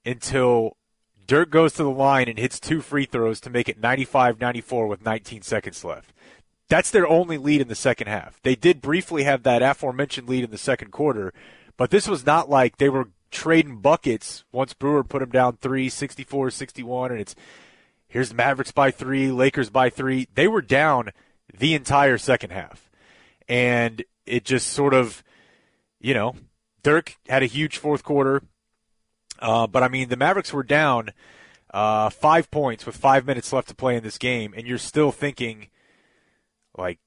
until 0.06 0.78
Dirk 1.26 1.50
goes 1.50 1.74
to 1.74 1.84
the 1.84 1.90
line 1.90 2.28
and 2.30 2.38
hits 2.38 2.60
two 2.60 2.82
free 2.82 3.06
throws 3.06 3.40
to 3.42 3.50
make 3.50 3.68
it 3.68 3.82
95-94 3.82 4.88
with 4.88 5.04
19 5.06 5.42
seconds 5.42 5.84
left. 5.84 6.14
That's 6.70 6.92
their 6.92 7.08
only 7.08 7.38
lead 7.38 7.62
in 7.62 7.68
the 7.68 7.76
second 7.76 8.08
half. 8.08 8.42
They 8.44 8.56
did 8.56 8.82
briefly 8.82 9.24
have 9.24 9.44
that 9.44 9.62
aforementioned 9.62 10.28
lead 10.30 10.44
in 10.44 10.52
the 10.52 10.58
second 10.58 10.92
quarter, 10.92 11.34
but 11.78 11.90
this 11.90 12.08
was 12.08 12.26
not 12.26 12.50
like 12.50 12.78
they 12.78 12.90
were 12.90 13.10
trading 13.32 13.78
buckets 13.78 14.44
once 14.52 14.74
Brewer 14.74 15.04
put 15.04 15.20
them 15.20 15.30
down 15.30 15.58
3, 15.58 15.90
64 15.90 16.52
61, 16.52 17.12
and 17.12 17.20
it's 17.20 17.36
here's 18.08 18.30
the 18.30 18.36
Mavericks 18.36 18.72
by 18.72 18.92
three, 18.92 19.32
Lakers 19.32 19.70
by 19.70 19.90
three. 19.90 20.28
They 20.36 20.48
were 20.48 20.62
down 20.62 21.12
the 21.58 21.74
entire 21.74 22.18
second 22.18 22.52
half. 22.52 22.90
And 23.48 24.04
it 24.26 24.46
just 24.46 24.68
sort 24.68 24.94
of, 24.94 25.24
you 26.00 26.14
know, 26.14 26.36
Dirk 26.84 27.18
had 27.28 27.44
a 27.44 27.48
huge 27.48 27.78
fourth 27.78 28.04
quarter. 28.04 28.44
Uh, 29.40 29.68
but 29.68 29.84
I 29.84 29.88
mean, 29.88 30.10
the 30.10 30.16
Mavericks 30.16 30.54
were 30.54 30.64
down 30.64 31.10
uh, 31.74 32.10
five 32.10 32.52
points 32.52 32.86
with 32.86 32.96
five 32.96 33.26
minutes 33.26 33.52
left 33.52 33.68
to 33.70 33.76
play 33.76 33.96
in 33.98 34.04
this 34.04 34.18
game, 34.18 34.54
and 34.56 34.68
you're 34.68 34.78
still 34.78 35.12
thinking, 35.12 35.68
like, 36.78 37.00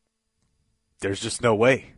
there's 1.01 1.21
just 1.21 1.41
no 1.41 1.55
way. 1.55 1.95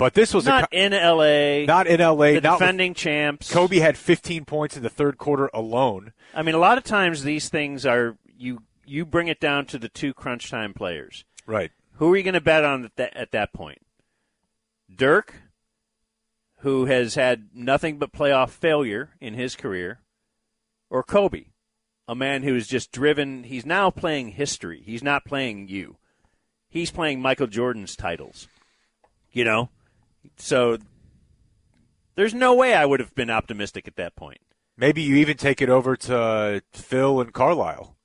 But 0.00 0.14
this 0.14 0.32
was 0.32 0.46
Not 0.46 0.72
a, 0.72 0.76
in 0.84 0.92
LA. 0.92 1.66
not 1.72 1.86
in 1.86 2.00
LA. 2.00 2.32
the 2.32 2.40
not 2.40 2.52
with- 2.54 2.58
defending 2.60 2.94
champs. 2.94 3.50
Kobe 3.52 3.76
had 3.80 3.98
15 3.98 4.46
points 4.46 4.74
in 4.76 4.82
the 4.82 4.88
third 4.88 5.18
quarter 5.18 5.50
alone. 5.52 6.14
I 6.34 6.40
mean, 6.42 6.54
a 6.54 6.58
lot 6.58 6.78
of 6.78 6.84
times 6.84 7.22
these 7.22 7.50
things 7.50 7.84
are 7.84 8.16
you 8.36 8.62
you 8.86 9.04
bring 9.04 9.28
it 9.28 9.38
down 9.40 9.66
to 9.66 9.78
the 9.78 9.90
two 9.90 10.14
crunch 10.14 10.50
time 10.50 10.72
players. 10.72 11.24
Right. 11.46 11.70
Who 11.96 12.12
are 12.12 12.16
you 12.16 12.22
going 12.22 12.32
to 12.34 12.40
bet 12.40 12.64
on 12.64 12.86
at 12.86 12.96
that, 12.96 13.14
at 13.14 13.30
that 13.32 13.52
point? 13.52 13.82
Dirk, 14.92 15.34
who 16.60 16.86
has 16.86 17.14
had 17.14 17.48
nothing 17.54 17.98
but 17.98 18.10
playoff 18.12 18.48
failure 18.50 19.10
in 19.20 19.34
his 19.34 19.54
career, 19.54 20.00
or 20.88 21.02
Kobe, 21.02 21.44
a 22.08 22.14
man 22.14 22.42
who's 22.42 22.66
just 22.66 22.90
driven. 22.90 23.44
He's 23.44 23.66
now 23.66 23.90
playing 23.90 24.30
history. 24.30 24.82
He's 24.84 25.02
not 25.02 25.24
playing 25.26 25.68
you. 25.68 25.98
He's 26.70 26.90
playing 26.90 27.20
Michael 27.20 27.46
Jordan's 27.48 27.94
titles. 27.96 28.48
You 29.30 29.44
know, 29.44 29.68
so 30.36 30.78
there's 32.14 32.34
no 32.34 32.54
way 32.54 32.74
I 32.74 32.86
would 32.86 33.00
have 33.00 33.14
been 33.14 33.30
optimistic 33.30 33.88
at 33.88 33.96
that 33.96 34.16
point. 34.16 34.40
Maybe 34.76 35.02
you 35.02 35.16
even 35.16 35.36
take 35.36 35.60
it 35.60 35.68
over 35.68 35.96
to 35.96 36.62
Phil 36.72 37.20
and 37.20 37.32
Carlisle. 37.32 37.96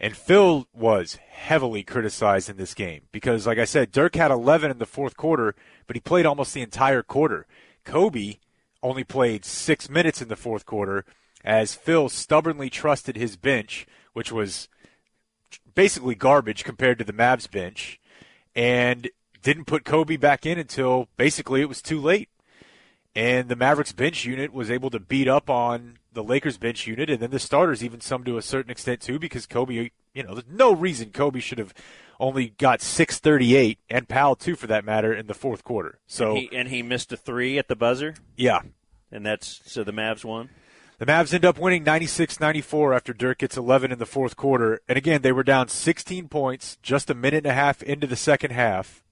And 0.00 0.16
Phil 0.16 0.66
was 0.72 1.18
heavily 1.28 1.82
criticized 1.82 2.48
in 2.48 2.56
this 2.56 2.72
game 2.72 3.02
because, 3.10 3.46
like 3.46 3.58
I 3.58 3.64
said, 3.64 3.90
Dirk 3.90 4.14
had 4.14 4.30
11 4.30 4.70
in 4.70 4.78
the 4.78 4.86
fourth 4.86 5.16
quarter, 5.16 5.56
but 5.86 5.96
he 5.96 6.00
played 6.00 6.24
almost 6.24 6.54
the 6.54 6.62
entire 6.62 7.02
quarter. 7.02 7.46
Kobe 7.84 8.36
only 8.82 9.02
played 9.02 9.44
six 9.44 9.90
minutes 9.90 10.22
in 10.22 10.28
the 10.28 10.36
fourth 10.36 10.66
quarter 10.66 11.04
as 11.44 11.74
Phil 11.74 12.08
stubbornly 12.08 12.70
trusted 12.70 13.16
his 13.16 13.36
bench, 13.36 13.86
which 14.12 14.30
was 14.30 14.68
basically 15.74 16.14
garbage 16.14 16.64
compared 16.64 16.98
to 16.98 17.04
the 17.04 17.12
Mavs 17.12 17.50
bench, 17.50 18.00
and 18.54 19.08
didn't 19.42 19.64
put 19.66 19.84
Kobe 19.84 20.16
back 20.16 20.46
in 20.46 20.58
until 20.58 21.08
basically 21.16 21.60
it 21.60 21.68
was 21.68 21.82
too 21.82 22.00
late. 22.00 22.28
And 23.14 23.48
the 23.48 23.56
Mavericks 23.56 23.92
bench 23.92 24.24
unit 24.24 24.52
was 24.52 24.70
able 24.70 24.90
to 24.90 25.00
beat 25.00 25.26
up 25.26 25.50
on 25.50 25.98
the 26.12 26.22
Lakers 26.22 26.56
bench 26.58 26.86
unit, 26.86 27.10
and 27.10 27.20
then 27.20 27.30
the 27.30 27.38
starters 27.38 27.82
even 27.82 28.00
some 28.00 28.24
to 28.24 28.36
a 28.36 28.42
certain 28.42 28.70
extent 28.70 29.00
too, 29.00 29.18
because 29.18 29.46
Kobe, 29.46 29.90
you 30.14 30.22
know, 30.22 30.34
there's 30.34 30.46
no 30.50 30.74
reason 30.74 31.10
Kobe 31.10 31.40
should 31.40 31.58
have 31.58 31.74
only 32.20 32.50
got 32.58 32.80
638 32.80 33.78
and 33.88 34.08
Pau 34.08 34.34
too, 34.34 34.56
for 34.56 34.66
that 34.66 34.84
matter, 34.84 35.12
in 35.12 35.26
the 35.26 35.34
fourth 35.34 35.64
quarter. 35.64 35.98
So 36.06 36.30
and 36.30 36.38
he, 36.38 36.56
and 36.56 36.68
he 36.68 36.82
missed 36.82 37.12
a 37.12 37.16
three 37.16 37.58
at 37.58 37.68
the 37.68 37.76
buzzer, 37.76 38.14
yeah, 38.36 38.60
and 39.10 39.24
that's 39.24 39.62
so 39.64 39.84
the 39.84 39.92
Mavs 39.92 40.24
won. 40.24 40.50
the 40.98 41.06
Mavs 41.06 41.32
end 41.32 41.44
up 41.44 41.58
winning 41.58 41.84
96-94 41.84 42.94
after 42.94 43.12
Dirk 43.12 43.38
gets 43.38 43.56
11 43.56 43.92
in 43.92 43.98
the 43.98 44.06
fourth 44.06 44.36
quarter, 44.36 44.80
and 44.88 44.98
again 44.98 45.22
they 45.22 45.32
were 45.32 45.44
down 45.44 45.68
16 45.68 46.28
points 46.28 46.78
just 46.82 47.10
a 47.10 47.14
minute 47.14 47.38
and 47.38 47.46
a 47.46 47.54
half 47.54 47.82
into 47.82 48.06
the 48.06 48.16
second 48.16 48.50
half, 48.50 49.04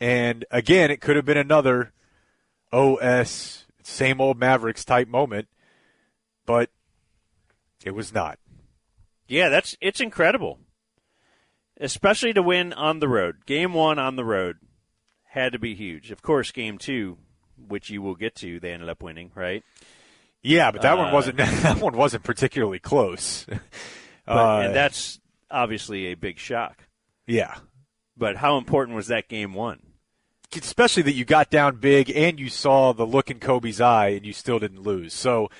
and 0.00 0.44
again 0.50 0.90
it 0.90 1.00
could 1.00 1.16
have 1.16 1.24
been 1.24 1.36
another 1.36 1.92
OS 2.72 3.66
same 3.82 4.20
old 4.20 4.38
Mavericks 4.38 4.84
type 4.84 5.08
moment, 5.08 5.48
but 6.46 6.70
it 7.84 7.92
was 7.94 8.12
not. 8.12 8.38
Yeah, 9.26 9.48
that's 9.48 9.76
it's 9.80 10.00
incredible, 10.00 10.58
especially 11.80 12.32
to 12.34 12.42
win 12.42 12.72
on 12.72 13.00
the 13.00 13.08
road. 13.08 13.46
Game 13.46 13.72
one 13.74 13.98
on 13.98 14.16
the 14.16 14.24
road 14.24 14.56
had 15.30 15.52
to 15.52 15.58
be 15.58 15.74
huge. 15.74 16.10
Of 16.10 16.22
course, 16.22 16.50
game 16.50 16.78
two, 16.78 17.18
which 17.68 17.90
you 17.90 18.02
will 18.02 18.14
get 18.14 18.34
to, 18.36 18.58
they 18.60 18.72
ended 18.72 18.88
up 18.88 19.02
winning, 19.02 19.30
right? 19.34 19.62
Yeah, 20.42 20.70
but 20.70 20.82
that 20.82 20.96
one 20.96 21.08
Uh, 21.08 21.12
wasn't 21.12 21.36
that 21.38 21.78
one 21.80 21.96
wasn't 21.96 22.24
particularly 22.24 22.78
close. 22.78 23.46
But, 24.26 24.36
Uh, 24.36 24.60
and 24.66 24.74
that's 24.74 25.20
obviously 25.50 26.08
a 26.08 26.14
big 26.14 26.38
shock. 26.38 26.86
yeah, 27.26 27.54
But 28.14 28.36
how 28.36 28.58
important 28.58 28.94
was 28.94 29.06
that 29.06 29.26
game 29.26 29.54
one? 29.54 29.80
Especially 30.54 31.02
that 31.02 31.12
you 31.12 31.24
got 31.24 31.50
down 31.50 31.76
big 31.76 32.10
and 32.10 32.40
you 32.40 32.48
saw 32.48 32.92
the 32.92 33.06
look 33.06 33.30
in 33.30 33.38
Kobe's 33.38 33.80
eye 33.80 34.08
and 34.08 34.24
you 34.24 34.32
still 34.32 34.58
didn't 34.58 34.82
lose. 34.82 35.12
So 35.12 35.50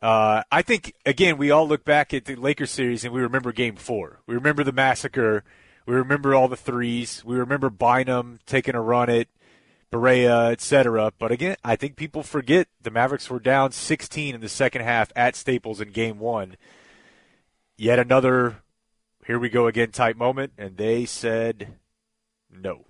uh, 0.00 0.42
I 0.50 0.62
think 0.62 0.94
again 1.04 1.36
we 1.36 1.50
all 1.50 1.68
look 1.68 1.84
back 1.84 2.14
at 2.14 2.24
the 2.24 2.36
Lakers 2.36 2.70
series 2.70 3.04
and 3.04 3.12
we 3.12 3.20
remember 3.20 3.52
Game 3.52 3.76
Four. 3.76 4.20
We 4.26 4.34
remember 4.34 4.64
the 4.64 4.72
massacre. 4.72 5.44
We 5.86 5.94
remember 5.94 6.34
all 6.34 6.48
the 6.48 6.56
threes. 6.56 7.22
We 7.24 7.36
remember 7.36 7.68
Bynum 7.68 8.38
taking 8.46 8.74
a 8.74 8.80
run 8.80 9.10
at 9.10 9.28
Barea, 9.92 10.52
etc. 10.52 11.12
But 11.18 11.32
again, 11.32 11.56
I 11.64 11.76
think 11.76 11.96
people 11.96 12.22
forget 12.22 12.68
the 12.80 12.90
Mavericks 12.90 13.28
were 13.28 13.40
down 13.40 13.72
16 13.72 14.34
in 14.34 14.40
the 14.40 14.48
second 14.48 14.82
half 14.82 15.12
at 15.16 15.36
Staples 15.36 15.80
in 15.80 15.90
Game 15.90 16.18
One. 16.18 16.56
Yet 17.76 17.98
another 17.98 18.62
here 19.26 19.38
we 19.38 19.48
go 19.48 19.66
again 19.66 19.90
type 19.90 20.16
moment, 20.16 20.52
and 20.58 20.76
they 20.76 21.04
said 21.04 21.74
no. 22.50 22.84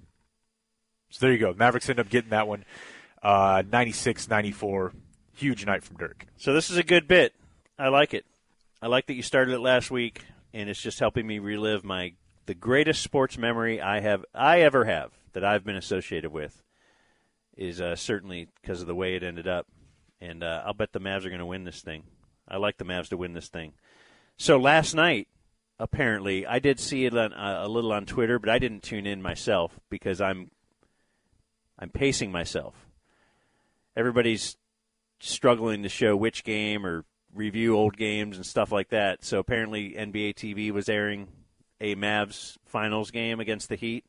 So 1.10 1.18
there 1.20 1.32
you 1.32 1.38
go. 1.38 1.52
Mavericks 1.52 1.88
end 1.88 2.00
up 2.00 2.08
getting 2.08 2.30
that 2.30 2.48
one. 2.48 2.64
Uh, 3.22 3.62
96-94. 3.62 4.92
Huge 5.34 5.66
night 5.66 5.82
from 5.82 5.96
Dirk. 5.96 6.26
So 6.36 6.54
this 6.54 6.70
is 6.70 6.76
a 6.76 6.82
good 6.82 7.06
bit. 7.06 7.34
I 7.78 7.88
like 7.88 8.14
it. 8.14 8.24
I 8.82 8.86
like 8.86 9.06
that 9.06 9.14
you 9.14 9.22
started 9.22 9.54
it 9.54 9.60
last 9.60 9.90
week, 9.90 10.24
and 10.54 10.70
it's 10.70 10.80
just 10.80 11.00
helping 11.00 11.26
me 11.26 11.38
relive 11.38 11.84
my 11.84 12.14
the 12.46 12.54
greatest 12.54 13.02
sports 13.02 13.38
memory 13.38 13.80
I 13.80 14.00
have 14.00 14.24
I 14.34 14.62
ever 14.62 14.84
have 14.84 15.12
that 15.34 15.44
I've 15.44 15.64
been 15.64 15.76
associated 15.76 16.32
with 16.32 16.62
is 17.56 17.80
uh, 17.80 17.94
certainly 17.94 18.48
because 18.60 18.80
of 18.80 18.86
the 18.86 18.94
way 18.94 19.14
it 19.14 19.22
ended 19.22 19.46
up, 19.46 19.66
and 20.20 20.42
uh, 20.42 20.62
I'll 20.64 20.72
bet 20.72 20.92
the 20.92 21.00
Mavs 21.00 21.24
are 21.24 21.28
going 21.28 21.40
to 21.40 21.46
win 21.46 21.64
this 21.64 21.82
thing. 21.82 22.04
I 22.48 22.56
like 22.56 22.78
the 22.78 22.84
Mavs 22.84 23.08
to 23.10 23.16
win 23.16 23.34
this 23.34 23.48
thing. 23.48 23.74
So 24.36 24.56
last 24.56 24.94
night, 24.94 25.28
apparently, 25.78 26.46
I 26.46 26.58
did 26.58 26.80
see 26.80 27.04
it 27.04 27.16
on, 27.16 27.32
uh, 27.32 27.60
a 27.62 27.68
little 27.68 27.92
on 27.92 28.06
Twitter, 28.06 28.38
but 28.38 28.48
I 28.48 28.58
didn't 28.58 28.82
tune 28.82 29.06
in 29.06 29.20
myself 29.20 29.78
because 29.90 30.20
I'm 30.20 30.50
I'm 31.80 31.90
pacing 31.90 32.30
myself. 32.30 32.86
Everybody's 33.96 34.56
struggling 35.18 35.82
to 35.82 35.88
show 35.88 36.16
which 36.16 36.44
game 36.44 36.86
or 36.86 37.04
review 37.34 37.76
old 37.76 37.96
games 37.96 38.36
and 38.36 38.44
stuff 38.44 38.70
like 38.70 38.90
that. 38.90 39.24
So 39.24 39.38
apparently 39.38 39.90
NBA 39.90 40.34
TV 40.34 40.70
was 40.70 40.88
airing 40.88 41.28
a 41.80 41.94
Mavs 41.94 42.56
finals 42.66 43.10
game 43.10 43.40
against 43.40 43.68
the 43.68 43.76
Heat. 43.76 44.04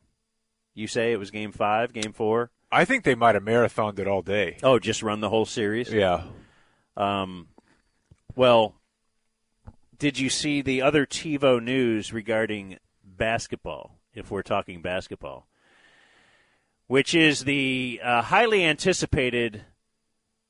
You 0.73 0.87
say 0.87 1.11
it 1.11 1.17
was 1.17 1.31
game 1.31 1.51
5, 1.51 1.93
game 1.93 2.13
4? 2.13 2.49
I 2.71 2.85
think 2.85 3.03
they 3.03 3.15
might 3.15 3.35
have 3.35 3.43
marathoned 3.43 3.99
it 3.99 4.07
all 4.07 4.21
day. 4.21 4.57
Oh, 4.63 4.79
just 4.79 5.03
run 5.03 5.19
the 5.19 5.29
whole 5.29 5.45
series? 5.45 5.91
Yeah. 5.91 6.23
Um, 6.95 7.49
well, 8.35 8.75
did 9.97 10.17
you 10.17 10.29
see 10.29 10.61
the 10.61 10.81
other 10.81 11.05
TiVo 11.05 11.61
news 11.61 12.13
regarding 12.13 12.77
basketball, 13.03 13.99
if 14.13 14.31
we're 14.31 14.41
talking 14.41 14.81
basketball? 14.81 15.47
Which 16.91 17.15
is 17.15 17.45
the 17.45 18.01
uh, 18.03 18.21
highly 18.21 18.65
anticipated 18.65 19.61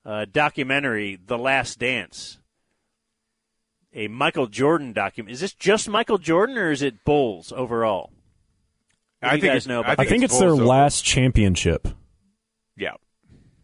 uh, 0.03 0.25
documentary, 0.25 1.19
The 1.23 1.37
Last 1.37 1.77
Dance. 1.77 2.39
A 3.93 4.07
Michael 4.07 4.47
Jordan 4.47 4.91
document. 4.91 5.33
Is 5.33 5.41
this 5.41 5.53
just 5.53 5.87
Michael 5.87 6.17
Jordan, 6.17 6.57
or 6.57 6.71
is 6.71 6.81
it 6.81 7.05
Bulls 7.05 7.51
overall? 7.55 8.11
What 9.19 9.21
do 9.21 9.27
I 9.27 9.35
you 9.35 9.41
think 9.41 9.53
guys 9.53 9.65
it- 9.67 9.69
know 9.69 9.81
I 9.83 9.93
about 9.93 9.99
I 9.99 10.09
think 10.09 10.23
it's 10.23 10.39
their 10.39 10.49
over. 10.49 10.65
last 10.65 11.05
championship. 11.05 11.87
Yeah. 12.75 12.93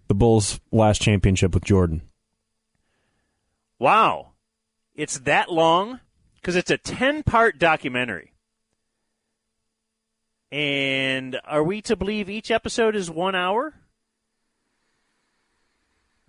The 0.07 0.13
Bulls' 0.13 0.59
last 0.71 1.01
championship 1.01 1.55
with 1.55 1.63
Jordan. 1.65 2.03
Wow. 3.79 4.33
It's 4.93 5.17
that 5.21 5.51
long? 5.51 5.99
Because 6.35 6.55
it's 6.55 6.69
a 6.69 6.77
10 6.77 7.23
part 7.23 7.57
documentary. 7.57 8.33
And 10.51 11.39
are 11.43 11.63
we 11.63 11.81
to 11.83 11.95
believe 11.95 12.29
each 12.29 12.51
episode 12.51 12.95
is 12.95 13.09
one 13.11 13.35
hour? 13.35 13.73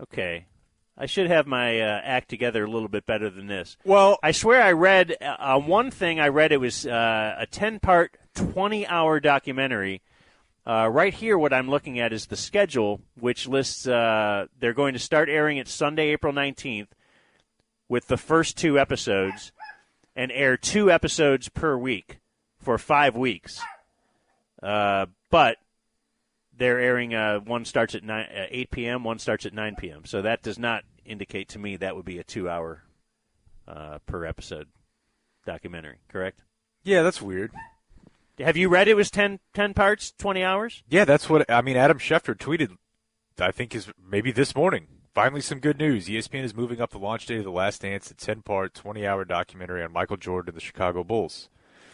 Okay. 0.01 0.47
I 0.97 1.07
should 1.07 1.29
have 1.29 1.47
my 1.47 1.81
uh, 1.81 2.01
act 2.03 2.29
together 2.29 2.65
a 2.65 2.71
little 2.71 2.89
bit 2.89 3.07
better 3.07 3.31
than 3.31 3.47
this. 3.47 3.77
Well, 3.85 4.19
I 4.21 4.33
swear 4.33 4.61
I 4.61 4.73
read 4.73 5.17
uh, 5.21 5.37
on 5.39 5.67
one 5.69 5.93
thing, 5.93 6.19
I 6.19 6.29
read 6.29 6.51
it 6.51 6.57
was 6.57 6.87
uh, 6.87 7.37
a 7.39 7.47
10 7.47 7.79
part, 7.79 8.17
20 8.35 8.85
hour 8.89 9.21
documentary. 9.21 10.03
Uh, 10.67 10.89
right 10.89 11.15
here, 11.15 11.39
what 11.39 11.53
I'm 11.53 11.71
looking 11.71 12.01
at 12.01 12.13
is 12.13 12.27
the 12.27 12.37
schedule, 12.37 13.01
which 13.19 13.47
lists 13.47 13.87
uh, 13.87 14.47
they're 14.59 14.75
going 14.75 14.93
to 14.95 14.99
start 14.99 15.29
airing 15.29 15.57
it 15.57 15.69
Sunday, 15.69 16.09
April 16.09 16.33
19th, 16.33 16.89
with 17.89 18.09
the 18.09 18.17
first 18.19 18.59
two 18.59 18.79
episodes, 18.79 19.53
and 20.17 20.33
air 20.33 20.57
two 20.57 20.91
episodes 20.91 21.49
per 21.49 21.77
week 21.77 22.19
for 22.59 22.77
five 22.77 23.17
weeks. 23.17 23.63
Uh, 24.63 25.07
but 25.31 25.59
they're 26.57 26.81
airing 26.81 27.15
uh, 27.15 27.41
one 27.41 27.65
starts 27.65 27.95
at 27.95 28.03
9, 28.03 28.27
uh, 28.27 28.47
8 28.51 28.71
p.m., 28.71 29.05
one 29.05 29.19
starts 29.19 29.47
at 29.47 29.55
9 29.55 29.77
p.m. 29.77 30.05
So 30.05 30.23
that 30.23 30.43
does 30.43 30.59
not 30.59 30.85
indicate 31.05 31.49
to 31.51 31.59
me 31.59 31.77
that 31.77 31.97
would 31.97 32.05
be 32.05 32.19
a 32.19 32.25
two 32.25 32.49
hour 32.49 32.83
uh, 33.67 33.99
per 34.07 34.25
episode 34.25 34.69
documentary, 35.47 35.99
correct? 36.09 36.43
Yeah, 36.83 37.03
that's 37.03 37.23
weird. 37.23 37.53
Have 38.39 38.57
you 38.57 38.69
read 38.69 38.89
it 38.89 38.95
was 38.95 39.11
10, 39.11 39.41
10 39.55 39.75
parts, 39.75 40.13
20 40.19 40.45
hours? 40.45 40.83
Yeah, 40.89 41.05
that's 41.05 41.29
what 41.29 41.51
I 41.51 41.61
mean. 41.63 41.77
Adam 41.77 41.99
Schefter 41.99 42.37
tweeted. 42.37 42.77
I 43.41 43.53
think 43.53 43.75
is 43.75 43.89
maybe 44.05 44.33
this 44.33 44.55
morning. 44.55 44.89
Finally, 45.15 45.41
some 45.41 45.59
good 45.61 45.79
news. 45.79 46.07
ESPN 46.09 46.45
is 46.45 46.55
moving 46.55 46.81
up 46.81 46.91
the 46.91 46.99
launch 46.99 47.27
date 47.27 47.39
of 47.39 47.45
The 47.45 47.51
Last 47.51 47.83
Dance, 47.83 48.11
a 48.11 48.15
ten-part, 48.15 48.75
twenty-hour 48.75 49.25
documentary 49.25 49.83
on 49.83 49.93
Michael 49.93 50.17
Jordan 50.17 50.51
and 50.51 50.57
the 50.57 50.65
Chicago 50.65 51.03
Bulls. 51.05 51.49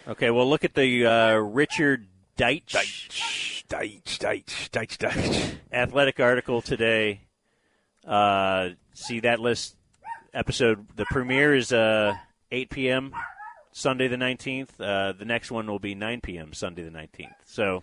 Okay, 0.07 0.31
well, 0.31 0.49
look 0.49 0.65
at 0.65 0.75
the 0.75 1.07
uh, 1.07 1.35
Richard 1.37 2.07
Deitsch, 2.37 2.73
Deitsch, 2.73 3.65
Deitsch, 3.69 4.19
Deitsch, 4.19 4.71
Deitsch, 4.71 4.99
Deitsch. 4.99 5.55
athletic 5.73 6.21
article 6.21 6.61
today. 6.61 7.21
Uh, 8.07 8.71
see 8.93 9.21
that 9.21 9.41
list 9.41 9.77
episode. 10.33 10.87
The 10.97 11.07
premiere 11.07 11.55
is 11.55 11.73
uh, 11.73 12.15
8 12.51 12.71
p.m. 12.71 13.15
Sunday 13.73 14.09
the 14.09 14.17
19th. 14.17 14.69
Uh, 14.81 15.13
the 15.13 15.25
next 15.25 15.51
one 15.51 15.67
will 15.67 15.79
be 15.79 15.95
9 15.95 16.21
p.m. 16.21 16.53
Sunday 16.53 16.83
the 16.83 16.91
19th. 16.91 17.35
So 17.45 17.83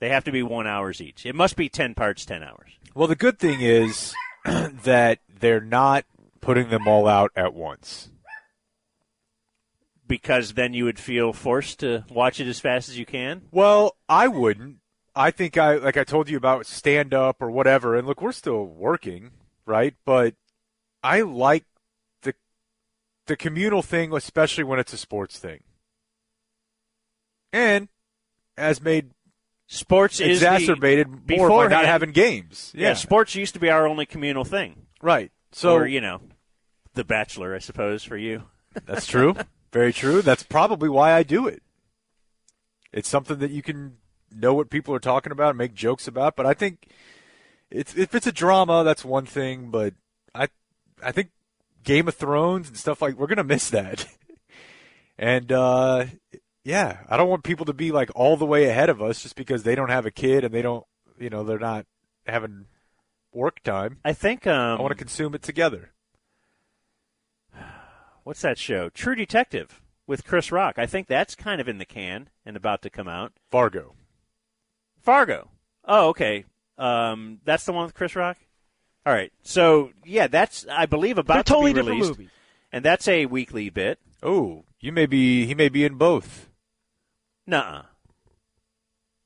they 0.00 0.10
have 0.10 0.24
to 0.24 0.32
be 0.32 0.42
one 0.42 0.66
hours 0.66 1.00
each. 1.00 1.24
It 1.24 1.34
must 1.34 1.56
be 1.56 1.68
10 1.68 1.94
parts, 1.94 2.24
10 2.26 2.42
hours. 2.42 2.72
Well, 2.94 3.08
the 3.08 3.16
good 3.16 3.38
thing 3.38 3.60
is 3.60 4.14
that 4.44 5.20
they're 5.40 5.60
not 5.60 6.04
putting 6.40 6.68
them 6.68 6.86
all 6.86 7.08
out 7.08 7.32
at 7.34 7.54
once. 7.54 8.10
Because 10.06 10.54
then 10.54 10.74
you 10.74 10.84
would 10.84 10.98
feel 10.98 11.32
forced 11.32 11.80
to 11.80 12.04
watch 12.10 12.40
it 12.40 12.46
as 12.48 12.60
fast 12.60 12.88
as 12.88 12.98
you 12.98 13.06
can. 13.06 13.42
Well, 13.50 13.96
I 14.08 14.28
wouldn't. 14.28 14.76
I 15.14 15.30
think 15.30 15.56
I 15.58 15.76
like 15.76 15.96
I 15.96 16.04
told 16.04 16.28
you 16.28 16.36
about 16.36 16.66
stand 16.66 17.14
up 17.14 17.40
or 17.40 17.50
whatever, 17.50 17.94
and 17.96 18.06
look, 18.06 18.20
we're 18.22 18.32
still 18.32 18.64
working, 18.64 19.30
right? 19.66 19.94
But 20.04 20.34
I 21.02 21.20
like 21.20 21.64
the 22.22 22.34
the 23.26 23.36
communal 23.36 23.82
thing, 23.82 24.12
especially 24.14 24.64
when 24.64 24.78
it's 24.78 24.92
a 24.92 24.96
sports 24.98 25.38
thing, 25.38 25.60
and 27.52 27.88
as 28.56 28.80
made 28.82 29.10
Sports 29.66 30.20
is 30.20 30.40
the- 30.40 30.46
exacerbated 30.46 31.08
more 31.30 31.48
by 31.48 31.66
not 31.68 31.86
having 31.86 32.10
games. 32.12 32.72
Yeah. 32.74 32.88
Yeah, 32.88 32.94
sports 32.94 33.34
used 33.34 33.54
to 33.54 33.60
be 33.60 33.70
our 33.70 33.86
only 33.86 34.04
communal 34.04 34.44
thing. 34.44 34.86
right. 35.00 35.30
So 35.52 35.74
or, 35.74 35.86
you 35.86 36.00
know, 36.00 36.20
The 36.94 37.04
Bachelor, 37.04 37.54
I 37.54 37.58
suppose, 37.58 38.02
for 38.04 38.16
you. 38.16 38.44
That's 38.86 39.06
true. 39.06 39.34
Very 39.72 39.92
true. 39.92 40.22
That's 40.22 40.42
probably 40.42 40.88
why 40.88 41.12
I 41.12 41.22
do 41.22 41.46
it. 41.46 41.62
It's 42.92 43.08
something 43.08 43.38
that 43.38 43.50
you 43.50 43.62
can 43.62 43.96
know 44.30 44.54
what 44.54 44.70
people 44.70 44.94
are 44.94 45.00
talking 45.00 45.32
about, 45.32 45.50
and 45.50 45.58
make 45.58 45.74
jokes 45.74 46.06
about. 46.06 46.36
But 46.36 46.46
I 46.46 46.54
think 46.54 46.86
it's 47.70 47.96
if 47.96 48.14
it's 48.14 48.26
a 48.26 48.32
drama, 48.32 48.84
that's 48.84 49.04
one 49.04 49.26
thing. 49.26 49.70
But 49.70 49.94
I, 50.34 50.48
I 51.02 51.12
think 51.12 51.30
Game 51.84 52.06
of 52.06 52.14
Thrones 52.14 52.68
and 52.68 52.76
stuff 52.76 53.00
like 53.00 53.16
we're 53.16 53.26
gonna 53.26 53.44
miss 53.44 53.70
that. 53.70 54.06
and 55.18 55.50
uh, 55.50 56.04
yeah, 56.64 56.98
I 57.08 57.16
don't 57.16 57.30
want 57.30 57.44
people 57.44 57.66
to 57.66 57.72
be 57.72 57.92
like 57.92 58.10
all 58.14 58.36
the 58.36 58.46
way 58.46 58.66
ahead 58.66 58.90
of 58.90 59.02
us 59.02 59.22
just 59.22 59.36
because 59.36 59.62
they 59.62 59.74
don't 59.74 59.90
have 59.90 60.06
a 60.06 60.10
kid 60.10 60.44
and 60.44 60.54
they 60.54 60.62
don't, 60.62 60.84
you 61.18 61.30
know, 61.30 61.44
they're 61.44 61.58
not 61.58 61.86
having 62.26 62.66
work 63.32 63.62
time. 63.62 63.98
I 64.04 64.12
think 64.12 64.46
um, 64.46 64.78
I 64.78 64.82
want 64.82 64.92
to 64.92 64.98
consume 64.98 65.34
it 65.34 65.42
together. 65.42 65.92
What's 68.24 68.42
that 68.42 68.58
show? 68.58 68.88
True 68.88 69.14
Detective 69.14 69.80
with 70.06 70.24
Chris 70.24 70.50
Rock. 70.52 70.78
I 70.78 70.86
think 70.86 71.06
that's 71.06 71.34
kind 71.34 71.60
of 71.60 71.68
in 71.68 71.78
the 71.78 71.84
can 71.84 72.28
and 72.44 72.56
about 72.56 72.82
to 72.82 72.90
come 72.90 73.08
out. 73.08 73.32
Fargo. 73.50 73.94
Fargo. 75.00 75.50
Oh, 75.84 76.08
okay. 76.08 76.44
Um, 76.78 77.40
that's 77.44 77.64
the 77.64 77.72
one 77.72 77.84
with 77.84 77.94
Chris 77.94 78.16
Rock. 78.16 78.38
All 79.04 79.12
right. 79.12 79.32
So 79.42 79.90
yeah, 80.04 80.26
that's 80.28 80.66
I 80.70 80.86
believe 80.86 81.18
about 81.18 81.34
They're 81.34 81.42
totally 81.42 81.72
to 81.72 81.74
be 81.74 81.80
different 81.80 82.00
released, 82.00 82.18
movies. 82.18 82.30
and 82.72 82.84
that's 82.84 83.08
a 83.08 83.26
weekly 83.26 83.68
bit. 83.70 83.98
Oh, 84.22 84.64
you 84.80 84.92
may 84.92 85.06
be. 85.06 85.46
He 85.46 85.54
may 85.54 85.68
be 85.68 85.84
in 85.84 85.94
both. 85.96 86.48
Nuh-uh. 87.46 87.82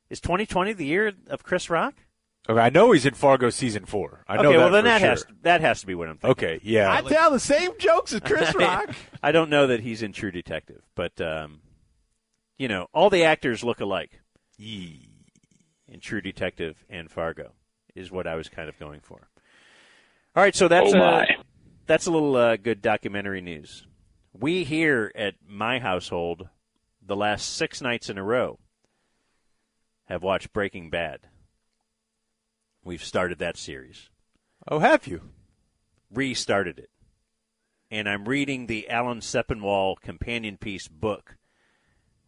Is 0.08 0.20
2020 0.20 0.72
the 0.72 0.86
year 0.86 1.12
of 1.28 1.42
Chris 1.42 1.68
Rock? 1.68 1.94
Okay, 2.48 2.60
I 2.60 2.70
know 2.70 2.92
he's 2.92 3.04
in 3.06 3.14
Fargo 3.14 3.50
season 3.50 3.84
four. 3.86 4.24
I 4.28 4.36
know 4.36 4.50
okay, 4.50 4.58
that 4.58 4.58
well 4.58 4.70
then 4.70 4.84
for 4.84 4.88
that 4.88 5.00
sure. 5.00 5.10
has 5.10 5.26
that 5.42 5.60
has 5.62 5.80
to 5.80 5.86
be 5.86 5.94
what 5.94 6.08
I'm 6.08 6.18
thinking. 6.18 6.30
Okay, 6.30 6.60
yeah. 6.62 6.92
I 6.92 7.02
tell 7.02 7.30
the 7.30 7.40
same 7.40 7.72
jokes 7.78 8.12
as 8.12 8.20
Chris 8.20 8.54
Rock. 8.58 8.90
I 9.22 9.32
don't 9.32 9.50
know 9.50 9.66
that 9.66 9.80
he's 9.80 10.02
in 10.02 10.12
True 10.12 10.30
Detective, 10.30 10.82
but 10.94 11.20
um, 11.20 11.60
you 12.58 12.68
know, 12.68 12.86
all 12.94 13.10
the 13.10 13.24
actors 13.24 13.64
look 13.64 13.80
alike 13.80 14.20
in 14.58 16.00
True 16.00 16.20
Detective 16.20 16.84
and 16.88 17.10
Fargo 17.10 17.52
is 17.94 18.10
what 18.12 18.26
I 18.26 18.34
was 18.36 18.48
kind 18.48 18.68
of 18.68 18.78
going 18.78 19.00
for. 19.00 19.28
All 20.34 20.42
right, 20.42 20.54
so 20.54 20.68
that's 20.68 20.92
Oh, 20.94 20.98
uh, 20.98 21.00
my. 21.00 21.26
that's 21.86 22.06
a 22.06 22.10
little 22.10 22.36
uh, 22.36 22.56
good 22.56 22.82
documentary 22.82 23.40
news. 23.40 23.86
We 24.38 24.64
here 24.64 25.10
at 25.14 25.34
my 25.48 25.78
household, 25.78 26.48
the 27.04 27.16
last 27.16 27.56
six 27.56 27.80
nights 27.80 28.10
in 28.10 28.18
a 28.18 28.22
row, 28.22 28.58
have 30.04 30.22
watched 30.22 30.52
Breaking 30.52 30.90
Bad. 30.90 31.20
We've 32.86 33.02
started 33.02 33.40
that 33.40 33.56
series. 33.56 34.10
Oh, 34.68 34.78
have 34.78 35.08
you? 35.08 35.20
Restarted 36.08 36.78
it. 36.78 36.90
And 37.90 38.08
I'm 38.08 38.28
reading 38.28 38.68
the 38.68 38.88
Alan 38.88 39.18
Sepinwall 39.18 39.96
companion 40.00 40.56
piece 40.56 40.86
book 40.86 41.36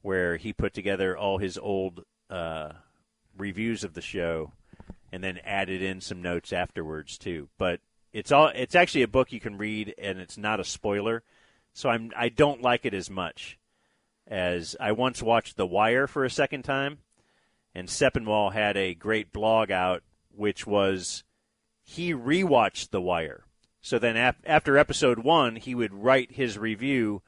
where 0.03 0.37
he 0.37 0.53
put 0.53 0.75
together 0.75 1.17
all 1.17 1.39
his 1.39 1.59
old 1.59 2.03
uh, 2.29 2.73
reviews 3.37 3.85
of 3.85 3.95
the 3.95 4.01
show 4.01 4.51
and 5.13 5.23
then 5.23 5.39
added 5.45 5.81
in 5.81 6.01
some 6.01 6.23
notes 6.23 6.53
afterwards 6.53 7.19
too. 7.19 7.49
But 7.57 7.79
it's 8.13 8.33
all 8.33 8.49
it's 8.49 8.75
actually 8.75 9.03
a 9.03 9.09
book 9.09 9.31
you 9.31 9.39
can 9.39 9.59
read 9.59 9.95
and 9.97 10.19
it's 10.19 10.37
not 10.37 10.59
a 10.59 10.65
spoiler. 10.65 11.23
So 11.73 11.89
I'm 11.89 12.11
I 12.17 12.31
don't 12.31 12.63
like 12.63 12.85
it 12.85 12.95
as 12.95 13.09
much 13.09 13.61
as 14.27 14.75
I 14.81 14.91
once 14.91 15.23
watched 15.23 15.57
The 15.57 15.69
Wire 15.69 16.09
for 16.09 16.25
a 16.25 16.31
second 16.31 16.65
time 16.65 16.99
and 17.77 17.87
Sepinwall 17.87 18.53
had 18.53 18.77
a 18.77 18.95
great 18.95 19.33
blog 19.33 19.71
out 19.71 20.03
which 20.39 20.67
was 20.67 21.25
he 21.83 22.15
rewatched 22.15 22.91
The 22.91 23.01
Wire. 23.01 23.45
So 23.81 23.99
then 23.99 24.17
af- 24.17 24.41
after 24.45 24.79
episode 24.79 25.19
1 25.19 25.57
he 25.57 25.75
would 25.75 25.93
write 25.93 26.33
his 26.33 26.59
review 26.59 27.23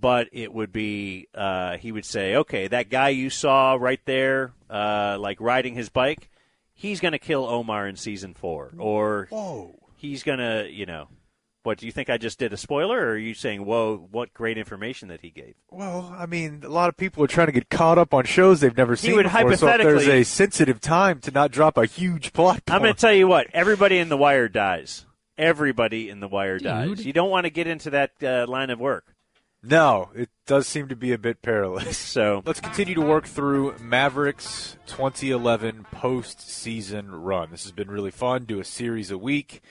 but 0.00 0.28
it 0.32 0.52
would 0.52 0.72
be 0.72 1.28
uh, 1.34 1.76
he 1.76 1.92
would 1.92 2.04
say, 2.04 2.36
okay, 2.36 2.68
that 2.68 2.88
guy 2.88 3.10
you 3.10 3.30
saw 3.30 3.76
right 3.78 4.00
there, 4.04 4.52
uh, 4.70 5.16
like 5.20 5.40
riding 5.40 5.74
his 5.74 5.88
bike, 5.90 6.30
he's 6.72 7.00
going 7.00 7.12
to 7.12 7.18
kill 7.18 7.44
Omar 7.44 7.86
in 7.86 7.96
season 7.96 8.34
four, 8.34 8.72
or 8.78 9.26
whoa, 9.30 9.78
he's 9.96 10.22
going 10.22 10.38
to, 10.38 10.68
you 10.70 10.86
know, 10.86 11.08
what 11.62 11.78
do 11.78 11.86
you 11.86 11.92
think 11.92 12.10
I 12.10 12.18
just 12.18 12.38
did 12.38 12.52
a 12.52 12.56
spoiler, 12.56 12.98
or 12.98 13.10
are 13.10 13.18
you 13.18 13.34
saying, 13.34 13.64
whoa, 13.64 14.08
what 14.10 14.32
great 14.34 14.58
information 14.58 15.08
that 15.08 15.20
he 15.20 15.30
gave? 15.30 15.54
Well, 15.70 16.14
I 16.16 16.26
mean, 16.26 16.62
a 16.64 16.68
lot 16.68 16.88
of 16.88 16.96
people 16.96 17.22
are 17.24 17.28
trying 17.28 17.46
to 17.46 17.52
get 17.52 17.68
caught 17.70 17.98
up 17.98 18.12
on 18.12 18.24
shows 18.24 18.60
they've 18.60 18.76
never 18.76 18.94
He 18.94 19.08
seen 19.08 19.16
would 19.16 19.24
before. 19.24 19.56
So 19.56 19.68
if 19.68 19.82
there's 19.82 20.08
a 20.08 20.24
sensitive 20.24 20.80
time 20.80 21.20
to 21.20 21.30
not 21.30 21.50
drop 21.50 21.76
a 21.76 21.86
huge 21.86 22.32
plot. 22.32 22.62
I'm 22.68 22.82
going 22.82 22.94
to 22.94 23.00
tell 23.00 23.12
you 23.12 23.28
what, 23.28 23.46
everybody 23.52 23.98
in 23.98 24.08
the 24.08 24.16
wire 24.16 24.48
dies. 24.48 25.06
Everybody 25.38 26.08
in 26.08 26.20
the 26.20 26.28
wire 26.28 26.58
dies. 26.58 27.04
You 27.04 27.12
don't 27.12 27.30
want 27.30 27.44
to 27.44 27.50
get 27.50 27.66
into 27.66 27.90
that 27.90 28.12
uh, 28.22 28.46
line 28.46 28.70
of 28.70 28.78
work. 28.78 29.12
No, 29.64 30.10
it 30.14 30.28
does 30.44 30.66
seem 30.66 30.88
to 30.88 30.96
be 30.96 31.12
a 31.12 31.18
bit 31.18 31.40
perilous. 31.40 31.98
So 32.12 32.42
let's 32.44 32.60
continue 32.60 32.94
to 32.94 33.00
work 33.00 33.26
through 33.26 33.76
Mavericks 33.80 34.76
2011 34.86 35.86
postseason 35.94 37.06
run. 37.08 37.50
This 37.50 37.62
has 37.62 37.72
been 37.72 37.90
really 37.90 38.10
fun. 38.10 38.44
Do 38.44 38.60
a 38.60 38.64
series 38.64 39.10
a 39.10 39.16
week, 39.16 39.62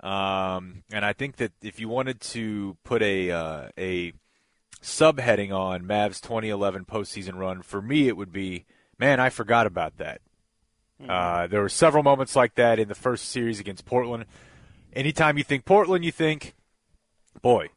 um, 0.00 0.82
and 0.92 1.04
I 1.04 1.12
think 1.12 1.36
that 1.36 1.52
if 1.62 1.80
you 1.80 1.88
wanted 1.88 2.20
to 2.20 2.76
put 2.84 3.02
a 3.02 3.30
uh, 3.30 3.68
a 3.78 4.12
subheading 4.82 5.52
on 5.52 5.82
Mavs 5.82 6.20
2011 6.20 6.84
postseason 6.84 7.34
run, 7.34 7.62
for 7.62 7.80
me 7.80 8.08
it 8.08 8.16
would 8.16 8.32
be, 8.32 8.66
man, 8.98 9.20
I 9.20 9.30
forgot 9.30 9.66
about 9.66 9.96
that. 9.98 10.20
Uh, 11.08 11.46
there 11.46 11.60
were 11.60 11.68
several 11.68 12.02
moments 12.02 12.34
like 12.34 12.54
that 12.54 12.78
in 12.78 12.88
the 12.88 12.94
first 12.94 13.28
series 13.28 13.60
against 13.60 13.84
Portland. 13.84 14.24
Anytime 14.94 15.36
you 15.36 15.44
think 15.44 15.66
Portland, 15.66 16.04
you 16.04 16.12
think, 16.12 16.54
boy, 17.42 17.68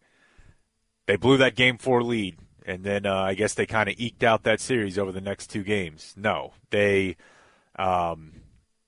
they 1.05 1.17
blew 1.17 1.37
that 1.37 1.55
game 1.55 1.77
four 1.77 2.01
lead, 2.01 2.37
and 2.65 2.83
then 2.83 3.05
uh, 3.05 3.15
I 3.15 3.33
guess 3.33 3.53
they 3.53 3.65
kind 3.65 3.89
of 3.89 3.95
eked 3.97 4.23
out 4.23 4.43
that 4.43 4.61
series 4.61 4.97
over 4.97 5.11
the 5.11 5.19
next 5.19 5.47
two 5.47 5.63
games. 5.63 6.13
No, 6.15 6.53
they 6.69 7.17
um, 7.77 8.33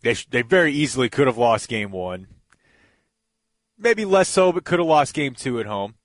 they 0.01 0.13
sh- 0.13 0.27
they 0.29 0.43
very 0.43 0.71
easily 0.71 1.09
could 1.09 1.27
have 1.27 1.37
lost 1.37 1.67
game 1.67 1.91
one, 1.91 2.27
maybe 3.81 4.05
less 4.05 4.29
so, 4.29 4.51
but 4.51 4.63
could 4.63 4.79
have 4.79 4.87
lost 4.87 5.13
game 5.13 5.35
two 5.35 5.59
at 5.59 5.65
home. 5.65 5.95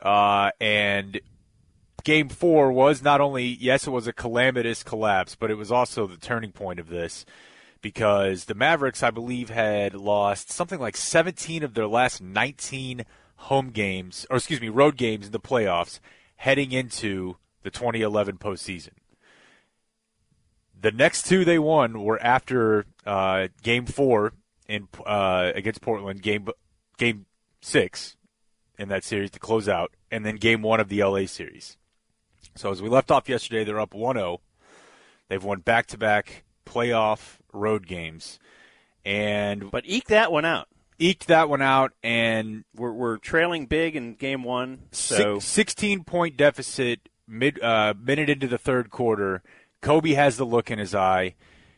Uh, 0.00 0.50
and 0.60 1.20
game 2.02 2.28
four 2.28 2.70
was 2.70 3.02
not 3.02 3.20
only 3.20 3.44
yes, 3.44 3.86
it 3.86 3.90
was 3.90 4.06
a 4.06 4.12
calamitous 4.12 4.82
collapse, 4.82 5.34
but 5.34 5.50
it 5.50 5.54
was 5.54 5.72
also 5.72 6.06
the 6.06 6.16
turning 6.16 6.52
point 6.52 6.78
of 6.78 6.88
this 6.88 7.24
because 7.80 8.46
the 8.46 8.54
Mavericks, 8.54 9.02
I 9.02 9.10
believe, 9.10 9.50
had 9.50 9.94
lost 9.94 10.50
something 10.50 10.80
like 10.80 10.96
17 10.96 11.62
of 11.62 11.74
their 11.74 11.86
last 11.86 12.22
19 12.22 13.04
home 13.36 13.70
games, 13.70 14.26
or 14.30 14.38
excuse 14.38 14.60
me, 14.60 14.68
road 14.68 14.96
games 14.96 15.26
in 15.26 15.32
the 15.32 15.40
playoffs 15.40 16.00
heading 16.36 16.72
into 16.72 17.36
the 17.62 17.70
2011 17.70 18.38
postseason. 18.38 18.92
The 20.80 20.92
next 20.92 21.26
two 21.26 21.44
they 21.44 21.58
won 21.58 22.02
were 22.02 22.22
after 22.22 22.86
uh, 23.06 23.48
Game 23.62 23.86
Four 23.86 24.32
in 24.68 24.88
uh, 25.04 25.52
against 25.54 25.80
Portland, 25.80 26.22
game 26.22 26.48
Game 26.96 27.26
Six 27.60 28.16
in 28.78 28.88
that 28.88 29.04
series 29.04 29.30
to 29.32 29.38
close 29.38 29.68
out, 29.68 29.92
and 30.10 30.24
then 30.24 30.36
Game 30.36 30.62
One 30.62 30.80
of 30.80 30.88
the 30.88 31.02
LA 31.02 31.26
series. 31.26 31.76
So 32.56 32.70
as 32.70 32.82
we 32.82 32.88
left 32.88 33.10
off 33.10 33.28
yesterday, 33.28 33.64
they're 33.64 33.80
up 33.80 33.94
1-0. 33.94 34.38
They've 35.28 35.42
won 35.42 35.60
back-to-back 35.60 36.44
playoff 36.66 37.38
road 37.52 37.86
games, 37.86 38.38
and 39.04 39.70
but 39.70 39.84
eke 39.86 40.08
that 40.08 40.30
one 40.30 40.44
out. 40.44 40.68
Eked 40.98 41.26
that 41.26 41.48
one 41.48 41.62
out, 41.62 41.92
and 42.02 42.64
we're, 42.74 42.92
we're 42.92 43.16
trailing 43.16 43.66
big 43.66 43.96
in 43.96 44.14
game 44.14 44.44
one. 44.44 44.84
So 44.92 45.40
Six, 45.40 45.46
16 45.46 46.04
point 46.04 46.36
deficit 46.36 47.08
mid 47.26 47.60
uh, 47.62 47.94
minute 47.98 48.30
into 48.30 48.46
the 48.46 48.58
third 48.58 48.90
quarter. 48.90 49.42
Kobe 49.80 50.12
has 50.12 50.36
the 50.36 50.46
look 50.46 50.70
in 50.70 50.78
his 50.78 50.94
eye. 50.94 51.34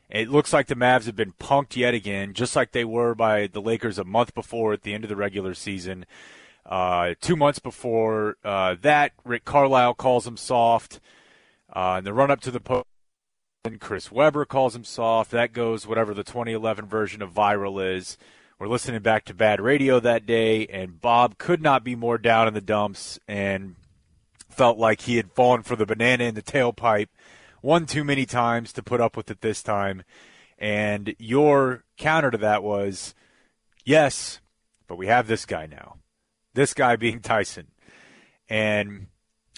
It 0.09 0.29
looks 0.29 0.53
like 0.53 0.69
the 0.69 0.77
Mavs 0.77 1.07
have 1.07 1.17
been 1.17 1.33
punked 1.33 1.77
yet 1.77 1.95
again, 1.95 2.33
just 2.33 2.55
like 2.55 2.73
they 2.73 2.85
were 2.85 3.15
by 3.15 3.49
the 3.49 3.61
Lakers 3.61 3.99
a 3.99 4.05
month 4.05 4.35
before 4.35 4.73
at 4.73 4.83
the 4.83 4.95
end 4.95 5.05
of 5.05 5.11
the 5.11 5.17
regular 5.17 5.53
season. 5.53 6.07
Uh, 6.65 7.15
two 7.21 7.37
months 7.37 7.59
before 7.59 8.37
uh, 8.45 8.77
that, 8.83 9.13
Rick 9.25 9.45
Carlisle 9.45 9.95
calls 9.95 10.27
him 10.27 10.37
soft. 10.37 11.01
Uh, 11.73 11.97
in 11.99 12.05
the 12.05 12.15
run 12.15 12.31
up 12.31 12.41
to 12.43 12.51
the 12.51 12.61
post, 12.61 12.87
Chris 13.81 14.13
Webber 14.13 14.45
calls 14.45 14.77
him 14.77 14.85
soft. 14.85 15.33
That 15.33 15.53
goes 15.53 15.87
whatever 15.87 16.15
the 16.15 16.23
2011 16.23 16.87
version 16.87 17.21
of 17.21 17.33
viral 17.35 17.97
is. 17.97 18.17
We're 18.59 18.69
listening 18.69 19.03
back 19.03 19.25
to 19.27 19.35
Bad 19.35 19.61
Radio 19.61 20.01
that 20.01 20.25
day, 20.25 20.67
and 20.69 21.01
Bob 21.01 21.37
could 21.37 21.61
not 21.61 21.85
be 21.85 21.95
more 21.95 22.17
down 22.17 22.49
in 22.49 22.55
the 22.55 22.61
dumps 22.61 23.19
and 23.29 23.75
felt 24.49 24.79
like 24.79 25.03
he 25.03 25.17
had 25.17 25.33
fallen 25.33 25.63
for 25.63 25.77
the 25.77 25.85
banana 25.85 26.25
in 26.25 26.35
the 26.35 26.43
tailpipe 26.43 27.09
one 27.67 27.85
too 27.85 28.05
many 28.05 28.25
times 28.25 28.73
to 28.73 28.83
put 28.83 29.01
up 29.01 29.17
with 29.17 29.29
it 29.29 29.41
this 29.41 29.61
time. 29.61 30.05
And 30.57 31.17
your 31.19 31.83
counter 31.99 32.31
to 32.31 32.39
that 32.39 32.63
was, 32.63 33.13
yes, 33.85 34.41
but 34.87 34.97
we 34.97 35.09
have 35.09 35.27
this 35.27 35.45
guy 35.45 35.67
now. 35.67 35.97
This 36.55 36.73
guy 36.73 36.95
being 36.97 37.21
Tyson. 37.21 37.67
And 38.49 39.09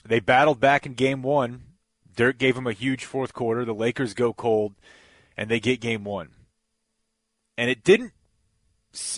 they 0.06 0.20
battled 0.20 0.58
back 0.58 0.86
in 0.86 0.94
game 0.94 1.22
one. 1.22 1.64
Dirk 2.16 2.38
gave 2.38 2.56
him 2.56 2.66
a 2.66 2.72
huge 2.72 3.04
fourth 3.04 3.34
quarter. 3.34 3.66
The 3.66 3.74
Lakers 3.74 4.14
go 4.14 4.32
cold, 4.32 4.74
and 5.36 5.50
they 5.50 5.60
get 5.60 5.80
game 5.80 6.02
one. 6.02 6.30
And 7.58 7.70
it 7.70 7.84
didn't 7.84 8.12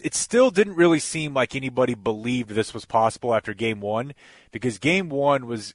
it 0.03 0.15
still 0.17 0.51
didn't 0.51 0.75
really 0.75 0.99
seem 0.99 1.33
like 1.33 1.55
anybody 1.55 1.95
believed 1.95 2.51
this 2.51 2.75
was 2.75 2.85
possible 2.85 3.33
after 3.33 3.55
game 3.55 3.81
one 3.81 4.13
because 4.51 4.79
game 4.79 5.09
one 5.09 5.47
was 5.47 5.75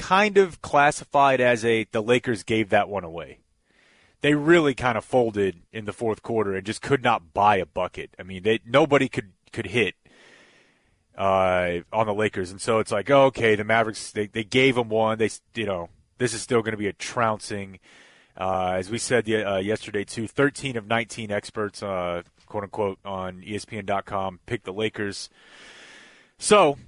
kind 0.00 0.38
of 0.38 0.62
classified 0.62 1.40
as 1.40 1.64
a 1.64 1.84
the 1.92 2.02
Lakers 2.02 2.42
gave 2.42 2.70
that 2.70 2.88
one 2.88 3.04
away. 3.04 3.38
They 4.22 4.34
really 4.34 4.74
kind 4.74 4.96
of 4.96 5.04
folded 5.04 5.60
in 5.72 5.84
the 5.84 5.92
fourth 5.92 6.22
quarter 6.22 6.54
and 6.54 6.64
just 6.64 6.82
could 6.82 7.02
not 7.02 7.34
buy 7.34 7.56
a 7.56 7.66
bucket. 7.66 8.10
I 8.18 8.22
mean, 8.22 8.42
they 8.42 8.60
nobody 8.66 9.08
could 9.08 9.32
could 9.52 9.66
hit 9.66 9.94
uh, 11.16 11.80
on 11.92 12.06
the 12.06 12.14
Lakers, 12.14 12.50
and 12.50 12.60
so 12.60 12.78
it's 12.78 12.90
like, 12.90 13.10
oh, 13.10 13.26
okay, 13.26 13.54
the 13.54 13.64
Mavericks 13.64 14.10
they 14.10 14.26
they 14.26 14.44
gave 14.44 14.74
them 14.74 14.88
one. 14.88 15.18
They 15.18 15.30
you 15.54 15.66
know 15.66 15.90
this 16.18 16.32
is 16.32 16.40
still 16.40 16.62
going 16.62 16.72
to 16.72 16.78
be 16.78 16.88
a 16.88 16.92
trouncing. 16.94 17.78
Uh, 18.36 18.72
as 18.76 18.88
we 18.88 18.96
said 18.96 19.28
uh, 19.28 19.56
yesterday, 19.56 20.04
too, 20.04 20.26
13 20.26 20.78
of 20.78 20.86
19 20.86 21.30
experts, 21.30 21.82
uh, 21.82 22.22
quote 22.46 22.62
unquote, 22.62 22.98
on 23.04 23.42
ESPN.com 23.42 24.40
picked 24.46 24.64
the 24.64 24.72
Lakers. 24.72 25.28
So 26.38 26.78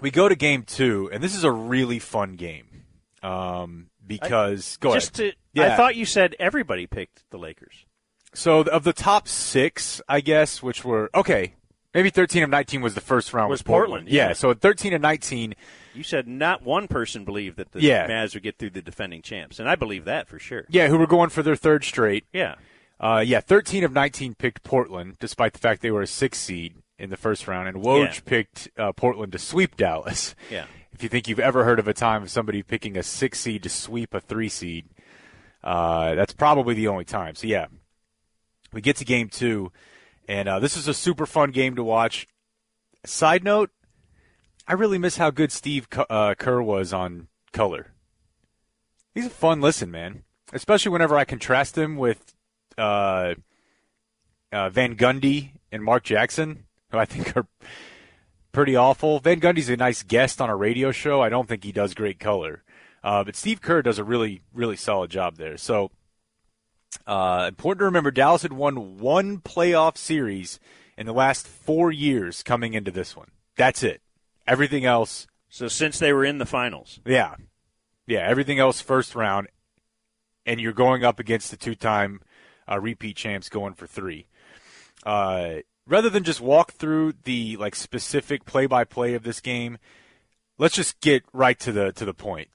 we 0.00 0.10
go 0.10 0.28
to 0.28 0.34
game 0.34 0.62
two, 0.62 1.08
and 1.12 1.22
this 1.22 1.34
is 1.34 1.44
a 1.44 1.52
really 1.52 1.98
fun 1.98 2.36
game 2.36 2.84
um, 3.22 3.86
because 4.06 4.76
go 4.78 4.94
just 4.94 5.18
ahead. 5.18 5.32
to, 5.32 5.36
Yeah. 5.60 5.72
I 5.72 5.76
thought 5.76 5.96
you 5.96 6.04
said 6.04 6.34
everybody 6.38 6.86
picked 6.86 7.24
the 7.30 7.38
Lakers. 7.38 7.86
So 8.34 8.60
of 8.62 8.84
the 8.84 8.92
top 8.92 9.28
six, 9.28 10.00
I 10.08 10.20
guess, 10.20 10.62
which 10.62 10.84
were 10.84 11.08
okay, 11.14 11.54
maybe 11.94 12.10
13 12.10 12.42
of 12.42 12.50
19 12.50 12.80
was 12.80 12.94
the 12.94 13.00
first 13.00 13.32
round 13.32 13.48
Was 13.50 13.62
Portland. 13.62 13.90
Portland, 14.06 14.08
yeah. 14.14 14.28
yeah. 14.28 14.32
So 14.34 14.52
13 14.52 14.92
of 14.94 15.00
19. 15.00 15.54
You 15.94 16.02
said 16.02 16.26
not 16.26 16.62
one 16.62 16.88
person 16.88 17.24
believed 17.24 17.56
that 17.58 17.70
the 17.70 17.80
Yeah. 17.80 18.08
Mavs 18.08 18.34
would 18.34 18.42
get 18.42 18.58
through 18.58 18.70
the 18.70 18.82
defending 18.82 19.22
champs, 19.22 19.60
and 19.60 19.68
I 19.68 19.76
believe 19.76 20.04
that 20.06 20.26
for 20.28 20.40
sure. 20.40 20.64
Yeah, 20.68 20.88
who 20.88 20.98
were 20.98 21.06
going 21.06 21.30
for 21.30 21.42
their 21.44 21.54
third 21.56 21.84
straight. 21.84 22.24
Yeah. 22.32 22.56
Uh, 22.98 23.22
yeah, 23.24 23.40
13 23.40 23.84
of 23.84 23.92
19 23.92 24.34
picked 24.34 24.62
Portland, 24.64 25.16
despite 25.20 25.52
the 25.52 25.58
fact 25.58 25.82
they 25.82 25.90
were 25.90 26.02
a 26.02 26.06
six 26.06 26.38
seed 26.38 26.74
in 27.04 27.10
the 27.10 27.16
first 27.16 27.46
round, 27.46 27.68
and 27.68 27.78
Woj 27.78 28.14
Yeah. 28.14 28.20
picked 28.24 28.68
uh, 28.76 28.92
Portland 28.92 29.32
to 29.32 29.38
sweep 29.38 29.76
Dallas. 29.76 30.34
Yeah. 30.50 30.64
If 30.92 31.02
you 31.02 31.08
think 31.08 31.28
you've 31.28 31.40
ever 31.40 31.64
heard 31.64 31.78
of 31.78 31.86
a 31.88 31.92
time 31.94 32.22
of 32.22 32.30
somebody 32.30 32.62
picking 32.62 32.96
a 32.96 33.02
six 33.02 33.40
seed 33.40 33.62
to 33.64 33.68
sweep 33.68 34.14
a 34.14 34.20
three 34.20 34.48
seed, 34.48 34.86
uh, 35.62 36.14
that's 36.14 36.32
probably 36.32 36.74
the 36.74 36.88
only 36.88 37.04
time. 37.04 37.34
So 37.34 37.46
yeah, 37.46 37.66
we 38.72 38.80
get 38.80 38.96
to 38.96 39.04
game 39.04 39.28
two, 39.28 39.72
and 40.28 40.48
uh, 40.48 40.58
this 40.60 40.76
is 40.76 40.86
a 40.88 40.94
super 40.94 41.26
fun 41.26 41.50
game 41.50 41.74
to 41.76 41.82
watch. 41.84 42.26
Side 43.04 43.44
note, 43.44 43.70
I 44.68 44.72
really 44.74 44.98
miss 44.98 45.16
how 45.16 45.30
good 45.30 45.52
Steve 45.52 45.88
uh, 46.08 46.34
Kerr 46.38 46.62
was 46.62 46.92
on 46.92 47.28
color. 47.52 47.92
He's 49.14 49.26
a 49.26 49.30
fun 49.30 49.60
listen, 49.60 49.90
man. 49.90 50.22
Especially 50.52 50.92
whenever 50.92 51.16
I 51.16 51.24
contrast 51.24 51.76
him 51.76 51.96
with 51.96 52.34
uh, 52.78 53.34
uh, 54.52 54.68
Van 54.70 54.94
Gundy 54.96 55.52
and 55.72 55.82
Mark 55.82 56.04
Jackson, 56.04 56.64
who 56.94 57.00
I 57.00 57.04
think 57.04 57.36
are 57.36 57.46
pretty 58.52 58.76
awful. 58.76 59.18
Van 59.20 59.40
Gundy's 59.40 59.68
a 59.68 59.76
nice 59.76 60.02
guest 60.02 60.40
on 60.40 60.48
a 60.48 60.56
radio 60.56 60.92
show. 60.92 61.20
I 61.20 61.28
don't 61.28 61.48
think 61.48 61.64
he 61.64 61.72
does 61.72 61.92
great 61.92 62.18
color. 62.18 62.62
Uh, 63.02 63.22
but 63.22 63.36
Steve 63.36 63.60
Kerr 63.60 63.82
does 63.82 63.98
a 63.98 64.04
really, 64.04 64.40
really 64.54 64.76
solid 64.76 65.10
job 65.10 65.36
there. 65.36 65.58
So, 65.58 65.90
uh, 67.06 67.46
important 67.48 67.80
to 67.80 67.84
remember 67.84 68.10
Dallas 68.10 68.42
had 68.42 68.52
won 68.52 68.98
one 68.98 69.38
playoff 69.38 69.98
series 69.98 70.58
in 70.96 71.04
the 71.04 71.12
last 71.12 71.46
four 71.46 71.92
years 71.92 72.42
coming 72.42 72.72
into 72.72 72.90
this 72.90 73.14
one. 73.14 73.30
That's 73.56 73.82
it. 73.82 74.00
Everything 74.46 74.86
else. 74.86 75.26
So 75.50 75.68
since 75.68 75.98
they 75.98 76.12
were 76.12 76.24
in 76.24 76.38
the 76.38 76.46
finals. 76.46 77.00
Yeah. 77.04 77.34
Yeah. 78.06 78.26
Everything 78.26 78.58
else 78.58 78.80
first 78.80 79.14
round. 79.14 79.48
And 80.46 80.60
you're 80.60 80.72
going 80.72 81.04
up 81.04 81.18
against 81.18 81.50
the 81.50 81.56
two 81.56 81.74
time 81.74 82.20
uh, 82.70 82.78
repeat 82.78 83.16
champs 83.16 83.48
going 83.48 83.74
for 83.74 83.86
three. 83.86 84.26
Uh, 85.04 85.56
rather 85.86 86.10
than 86.10 86.24
just 86.24 86.40
walk 86.40 86.72
through 86.72 87.14
the 87.24 87.56
like 87.56 87.74
specific 87.74 88.44
play 88.44 88.66
by 88.66 88.84
play 88.84 89.14
of 89.14 89.22
this 89.22 89.40
game, 89.40 89.78
let's 90.58 90.74
just 90.74 91.00
get 91.00 91.24
right 91.32 91.58
to 91.60 91.72
the 91.72 91.92
to 91.92 92.04
the 92.04 92.14
point. 92.14 92.48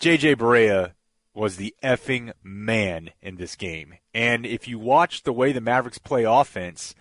JJ 0.00 0.36
Barea 0.36 0.92
was 1.34 1.56
the 1.56 1.74
effing 1.82 2.32
man 2.42 3.10
in 3.20 3.36
this 3.36 3.56
game. 3.56 3.94
And 4.14 4.46
if 4.46 4.66
you 4.66 4.78
watch 4.78 5.22
the 5.22 5.32
way 5.32 5.52
the 5.52 5.60
Mavericks 5.60 5.98
play 5.98 6.24
offense, 6.24 6.94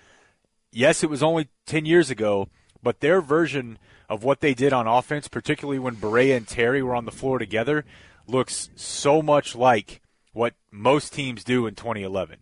yes, 0.72 1.04
it 1.04 1.10
was 1.10 1.24
only 1.24 1.48
10 1.66 1.86
years 1.86 2.10
ago, 2.10 2.50
but 2.84 3.00
their 3.00 3.22
version 3.22 3.80
of 4.10 4.24
what 4.24 4.42
they 4.42 4.54
did 4.54 4.74
on 4.74 4.88
offense, 4.88 5.30
particularly 5.30 5.80
when 5.80 5.96
Barea 5.96 6.36
and 6.36 6.48
Terry 6.48 6.84
were 6.84 6.96
on 6.96 7.06
the 7.06 7.12
floor 7.12 7.40
together, 7.40 7.86
looks 8.28 8.70
so 8.76 9.22
much 9.22 9.56
like 9.56 10.02
what 10.34 10.54
most 10.70 11.14
teams 11.14 11.44
do 11.44 11.66
in 11.66 11.76
2011. 11.76 12.40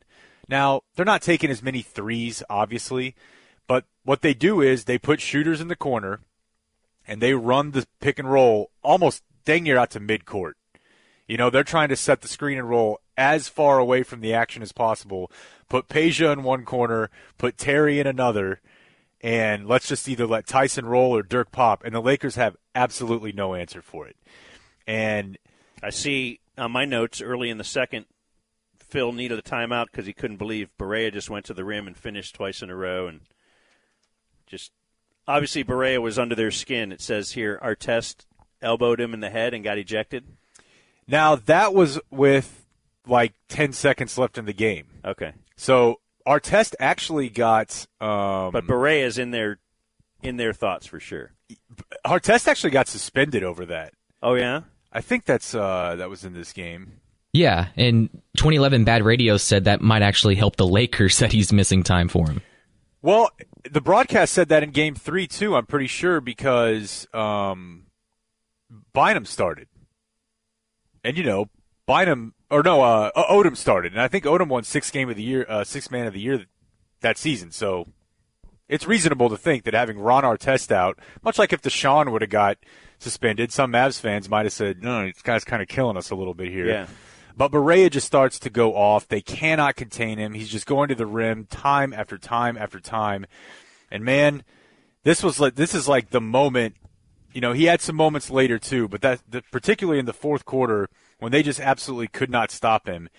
Now, 0.47 0.81
they're 0.95 1.05
not 1.05 1.21
taking 1.21 1.49
as 1.49 1.63
many 1.63 1.81
threes, 1.81 2.43
obviously, 2.49 3.15
but 3.67 3.85
what 4.03 4.21
they 4.21 4.33
do 4.33 4.61
is 4.61 4.83
they 4.83 4.97
put 4.97 5.21
shooters 5.21 5.61
in 5.61 5.67
the 5.67 5.75
corner 5.75 6.19
and 7.07 7.21
they 7.21 7.33
run 7.33 7.71
the 7.71 7.87
pick 7.99 8.19
and 8.19 8.31
roll 8.31 8.71
almost 8.81 9.23
dang 9.45 9.63
near 9.63 9.77
out 9.77 9.91
to 9.91 9.99
midcourt. 9.99 10.53
You 11.27 11.37
know, 11.37 11.49
they're 11.49 11.63
trying 11.63 11.89
to 11.89 11.95
set 11.95 12.21
the 12.21 12.27
screen 12.27 12.57
and 12.57 12.69
roll 12.69 12.99
as 13.17 13.47
far 13.47 13.79
away 13.79 14.03
from 14.03 14.21
the 14.21 14.33
action 14.33 14.61
as 14.61 14.71
possible. 14.71 15.31
Put 15.69 15.87
Peja 15.87 16.33
in 16.33 16.43
one 16.43 16.65
corner, 16.65 17.09
put 17.37 17.57
Terry 17.57 17.99
in 17.99 18.07
another, 18.07 18.59
and 19.21 19.67
let's 19.67 19.87
just 19.87 20.07
either 20.09 20.27
let 20.27 20.45
Tyson 20.45 20.85
roll 20.85 21.15
or 21.15 21.23
Dirk 21.23 21.51
pop. 21.51 21.83
And 21.85 21.95
the 21.95 22.01
Lakers 22.01 22.35
have 22.35 22.57
absolutely 22.75 23.31
no 23.31 23.55
answer 23.55 23.81
for 23.81 24.05
it. 24.05 24.17
And 24.85 25.37
I 25.81 25.91
see 25.91 26.41
on 26.57 26.71
my 26.71 26.83
notes 26.83 27.21
early 27.21 27.49
in 27.49 27.57
the 27.57 27.63
second, 27.63 28.05
Phil 28.93 29.11
needed 29.11 29.39
a 29.39 29.41
timeout 29.41 29.87
because 29.91 30.05
he 30.05 30.13
couldn't 30.13 30.37
believe 30.37 30.69
Barea 30.77 31.11
just 31.11 31.27
went 31.27 31.45
to 31.45 31.53
the 31.55 31.65
rim 31.65 31.87
and 31.87 31.97
finished 31.97 32.35
twice 32.35 32.61
in 32.61 32.69
a 32.69 32.75
row, 32.75 33.07
and 33.07 33.21
just 34.45 34.71
obviously 35.27 35.63
Barea 35.63 35.99
was 35.99 36.19
under 36.19 36.35
their 36.35 36.51
skin. 36.51 36.91
It 36.91 37.01
says 37.01 37.31
here 37.31 37.59
Artest 37.63 38.27
elbowed 38.61 39.01
him 39.01 39.15
in 39.15 39.19
the 39.19 39.31
head 39.31 39.55
and 39.55 39.63
got 39.63 39.79
ejected. 39.79 40.25
now 41.07 41.35
that 41.35 41.73
was 41.73 41.99
with 42.11 42.67
like 43.07 43.33
10 43.49 43.73
seconds 43.73 44.15
left 44.15 44.37
in 44.37 44.45
the 44.45 44.53
game. 44.53 44.85
Okay, 45.03 45.33
So 45.55 45.99
Artest 46.27 46.75
actually 46.79 47.29
got. 47.29 47.87
Um, 47.99 48.51
but 48.51 48.67
Barea's 48.67 49.17
in 49.17 49.31
their 49.31 49.57
in 50.21 50.37
their 50.37 50.53
thoughts 50.53 50.85
for 50.85 50.99
sure. 50.99 51.31
Artest 52.05 52.47
actually 52.47 52.69
got 52.69 52.87
suspended 52.87 53.43
over 53.43 53.65
that. 53.65 53.95
Oh 54.21 54.35
yeah, 54.35 54.61
I 54.91 55.01
think 55.01 55.25
that's 55.25 55.55
uh, 55.55 55.95
that 55.97 56.11
was 56.11 56.23
in 56.23 56.33
this 56.33 56.53
game. 56.53 56.99
Yeah, 57.33 57.69
and 57.75 58.09
2011 58.37 58.83
Bad 58.83 59.03
Radio 59.03 59.37
said 59.37 59.65
that 59.65 59.81
might 59.81 60.03
actually 60.03 60.35
help 60.35 60.55
the 60.55 60.67
Lakers 60.67 61.17
that 61.19 61.31
he's 61.31 61.51
missing 61.51 61.83
time 61.83 62.07
for 62.07 62.29
him. 62.29 62.41
Well, 63.01 63.31
the 63.69 63.81
broadcast 63.81 64.33
said 64.33 64.49
that 64.49 64.63
in 64.63 64.71
Game 64.71 64.95
Three 64.95 65.27
too. 65.27 65.55
I'm 65.55 65.65
pretty 65.65 65.87
sure 65.87 66.21
because 66.21 67.07
um, 67.13 67.87
Bynum 68.93 69.25
started, 69.25 69.67
and 71.03 71.17
you 71.17 71.23
know 71.23 71.49
Bynum 71.85 72.33
or 72.49 72.63
no, 72.63 72.81
uh, 72.81 73.11
Odom 73.15 73.57
started, 73.57 73.93
and 73.93 74.01
I 74.01 74.07
think 74.07 74.25
Odom 74.25 74.47
won 74.47 74.63
six 74.63 74.91
game 74.91 75.09
of 75.09 75.15
the 75.15 75.23
year, 75.23 75.45
uh, 75.49 75.63
six 75.63 75.91
man 75.91 76.05
of 76.05 76.13
the 76.13 76.19
year 76.19 76.45
that 77.01 77.17
season. 77.17 77.51
So 77.51 77.87
it's 78.69 78.87
reasonable 78.87 79.29
to 79.29 79.37
think 79.37 79.63
that 79.63 79.73
having 79.73 79.99
Ron 79.99 80.23
Artest 80.23 80.71
out, 80.71 80.99
much 81.23 81.37
like 81.37 81.51
if 81.51 81.61
DeShawn 81.61 82.11
would 82.11 82.21
have 82.21 82.31
got 82.31 82.57
suspended, 82.99 83.51
some 83.51 83.71
Mavs 83.71 83.99
fans 83.99 84.29
might 84.29 84.45
have 84.45 84.53
said, 84.53 84.81
"No, 84.81 85.05
this 85.05 85.21
guy's 85.21 85.43
kind 85.43 85.61
of 85.61 85.67
killing 85.67 85.97
us 85.97 86.09
a 86.09 86.15
little 86.15 86.33
bit 86.33 86.49
here." 86.49 86.67
Yeah. 86.67 86.85
But 87.35 87.51
Barea 87.51 87.89
just 87.89 88.05
starts 88.05 88.37
to 88.39 88.49
go 88.49 88.75
off. 88.75 89.07
They 89.07 89.21
cannot 89.21 89.75
contain 89.75 90.19
him. 90.19 90.33
He's 90.33 90.49
just 90.49 90.67
going 90.67 90.89
to 90.89 90.95
the 90.95 91.07
rim 91.07 91.45
time 91.45 91.91
after 91.93 92.17
time 92.17 92.57
after 92.57 92.79
time. 92.79 93.25
And 93.89 94.03
man, 94.03 94.43
this 95.03 95.23
was 95.23 95.39
like 95.39 95.55
this 95.55 95.73
is 95.73 95.87
like 95.87 96.11
the 96.11 96.21
moment. 96.21 96.75
You 97.33 97.41
know, 97.41 97.53
he 97.53 97.65
had 97.65 97.81
some 97.81 97.95
moments 97.95 98.29
later 98.29 98.59
too, 98.59 98.87
but 98.87 99.01
that 99.01 99.21
the, 99.27 99.41
particularly 99.51 99.99
in 99.99 100.05
the 100.05 100.13
fourth 100.13 100.45
quarter 100.45 100.89
when 101.19 101.31
they 101.31 101.41
just 101.41 101.59
absolutely 101.59 102.07
could 102.07 102.29
not 102.29 102.51
stop 102.51 102.87
him. 102.87 103.09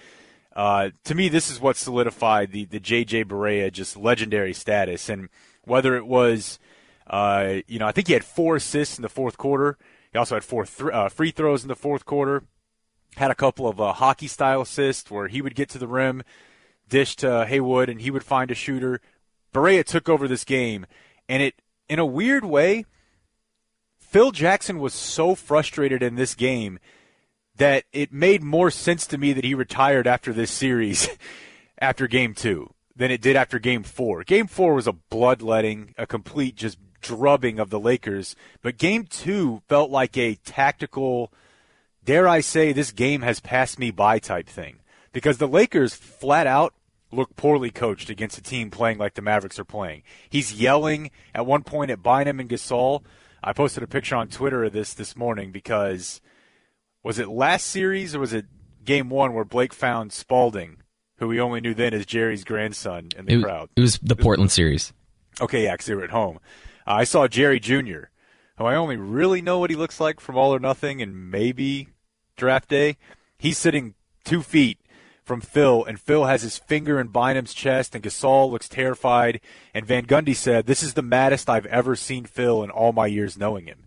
Uh, 0.54 0.90
to 1.02 1.16
me, 1.16 1.28
this 1.28 1.50
is 1.50 1.60
what 1.60 1.76
solidified 1.76 2.52
the 2.52 2.66
the 2.66 2.78
JJ 2.78 3.24
Barea 3.24 3.72
just 3.72 3.96
legendary 3.96 4.54
status. 4.54 5.08
And 5.08 5.28
whether 5.64 5.96
it 5.96 6.06
was, 6.06 6.60
uh, 7.08 7.56
you 7.66 7.80
know, 7.80 7.86
I 7.88 7.92
think 7.92 8.06
he 8.06 8.12
had 8.12 8.24
four 8.24 8.56
assists 8.56 8.96
in 8.96 9.02
the 9.02 9.08
fourth 9.08 9.36
quarter. 9.36 9.76
He 10.12 10.18
also 10.18 10.36
had 10.36 10.44
four 10.44 10.66
th- 10.66 10.92
uh, 10.92 11.08
free 11.08 11.32
throws 11.32 11.62
in 11.62 11.68
the 11.68 11.74
fourth 11.74 12.04
quarter 12.04 12.44
had 13.16 13.30
a 13.30 13.34
couple 13.34 13.68
of 13.68 13.80
uh, 13.80 13.92
hockey 13.92 14.26
style 14.26 14.62
assists 14.62 15.10
where 15.10 15.28
he 15.28 15.42
would 15.42 15.54
get 15.54 15.68
to 15.70 15.78
the 15.78 15.86
rim, 15.86 16.22
dish 16.88 17.16
to 17.16 17.46
Haywood, 17.46 17.88
and 17.88 18.00
he 18.00 18.10
would 18.10 18.24
find 18.24 18.50
a 18.50 18.54
shooter. 18.54 19.00
Barea 19.52 19.84
took 19.84 20.08
over 20.08 20.26
this 20.26 20.44
game, 20.44 20.86
and 21.28 21.42
it, 21.42 21.62
in 21.88 21.98
a 21.98 22.06
weird 22.06 22.44
way, 22.44 22.84
Phil 23.98 24.32
Jackson 24.32 24.78
was 24.78 24.94
so 24.94 25.34
frustrated 25.34 26.02
in 26.02 26.14
this 26.14 26.34
game 26.34 26.78
that 27.56 27.84
it 27.92 28.12
made 28.12 28.42
more 28.42 28.70
sense 28.70 29.06
to 29.06 29.18
me 29.18 29.32
that 29.32 29.44
he 29.44 29.54
retired 29.54 30.06
after 30.06 30.32
this 30.32 30.50
series, 30.50 31.08
after 31.78 32.06
game 32.06 32.34
two, 32.34 32.72
than 32.96 33.10
it 33.10 33.20
did 33.20 33.36
after 33.36 33.58
game 33.58 33.82
four. 33.82 34.24
Game 34.24 34.46
four 34.46 34.74
was 34.74 34.86
a 34.86 34.92
bloodletting, 34.92 35.94
a 35.96 36.06
complete 36.06 36.56
just 36.56 36.78
drubbing 37.00 37.58
of 37.58 37.70
the 37.70 37.78
Lakers, 37.78 38.34
but 38.62 38.78
game 38.78 39.04
two 39.04 39.62
felt 39.68 39.90
like 39.90 40.16
a 40.16 40.36
tactical 40.36 41.32
dare 42.04 42.28
I 42.28 42.40
say, 42.40 42.72
this 42.72 42.92
game 42.92 43.22
has 43.22 43.40
passed 43.40 43.78
me 43.78 43.90
by 43.90 44.18
type 44.18 44.48
thing. 44.48 44.80
Because 45.12 45.38
the 45.38 45.48
Lakers 45.48 45.94
flat 45.94 46.46
out 46.46 46.74
look 47.12 47.36
poorly 47.36 47.70
coached 47.70 48.10
against 48.10 48.38
a 48.38 48.42
team 48.42 48.70
playing 48.70 48.98
like 48.98 49.14
the 49.14 49.22
Mavericks 49.22 49.58
are 49.58 49.64
playing. 49.64 50.02
He's 50.28 50.52
yelling 50.52 51.10
at 51.34 51.46
one 51.46 51.62
point 51.62 51.90
at 51.92 52.02
Bynum 52.02 52.40
and 52.40 52.48
Gasol. 52.48 53.04
I 53.42 53.52
posted 53.52 53.82
a 53.82 53.86
picture 53.86 54.16
on 54.16 54.28
Twitter 54.28 54.64
of 54.64 54.72
this 54.72 54.94
this 54.94 55.16
morning 55.16 55.52
because 55.52 56.20
was 57.04 57.18
it 57.18 57.28
last 57.28 57.66
series 57.66 58.14
or 58.14 58.20
was 58.20 58.32
it 58.32 58.46
game 58.84 59.08
one 59.10 59.32
where 59.34 59.44
Blake 59.44 59.72
found 59.72 60.12
Spalding, 60.12 60.78
who 61.18 61.28
we 61.28 61.40
only 61.40 61.60
knew 61.60 61.74
then 61.74 61.94
as 61.94 62.06
Jerry's 62.06 62.42
grandson 62.42 63.10
in 63.16 63.26
the 63.26 63.34
It, 63.34 63.42
crowd? 63.42 63.68
it 63.76 63.80
was 63.80 63.98
the 64.02 64.16
Portland 64.16 64.50
series. 64.50 64.92
Okay, 65.40 65.64
yeah, 65.64 65.72
because 65.72 65.86
they 65.86 65.94
were 65.94 66.04
at 66.04 66.10
home. 66.10 66.38
Uh, 66.86 66.92
I 66.94 67.04
saw 67.04 67.28
Jerry 67.28 67.60
Jr., 67.60 68.04
who 68.56 68.64
I 68.64 68.74
only 68.74 68.96
really 68.96 69.42
know 69.42 69.58
what 69.58 69.70
he 69.70 69.76
looks 69.76 70.00
like 70.00 70.18
from 70.20 70.36
All 70.36 70.54
or 70.54 70.58
Nothing 70.58 71.00
and 71.02 71.30
maybe 71.30 71.88
draft 72.36 72.68
day. 72.68 72.96
He's 73.38 73.58
sitting 73.58 73.94
two 74.24 74.42
feet 74.42 74.78
from 75.22 75.40
Phil, 75.40 75.84
and 75.84 75.98
Phil 75.98 76.26
has 76.26 76.42
his 76.42 76.58
finger 76.58 77.00
in 77.00 77.08
Bynum's 77.08 77.54
chest, 77.54 77.94
and 77.94 78.04
Gasol 78.04 78.50
looks 78.50 78.68
terrified. 78.68 79.40
And 79.72 79.86
Van 79.86 80.06
Gundy 80.06 80.36
said, 80.36 80.66
This 80.66 80.82
is 80.82 80.94
the 80.94 81.02
maddest 81.02 81.48
I've 81.48 81.66
ever 81.66 81.96
seen 81.96 82.24
Phil 82.24 82.62
in 82.62 82.70
all 82.70 82.92
my 82.92 83.06
years 83.06 83.38
knowing 83.38 83.66
him. 83.66 83.84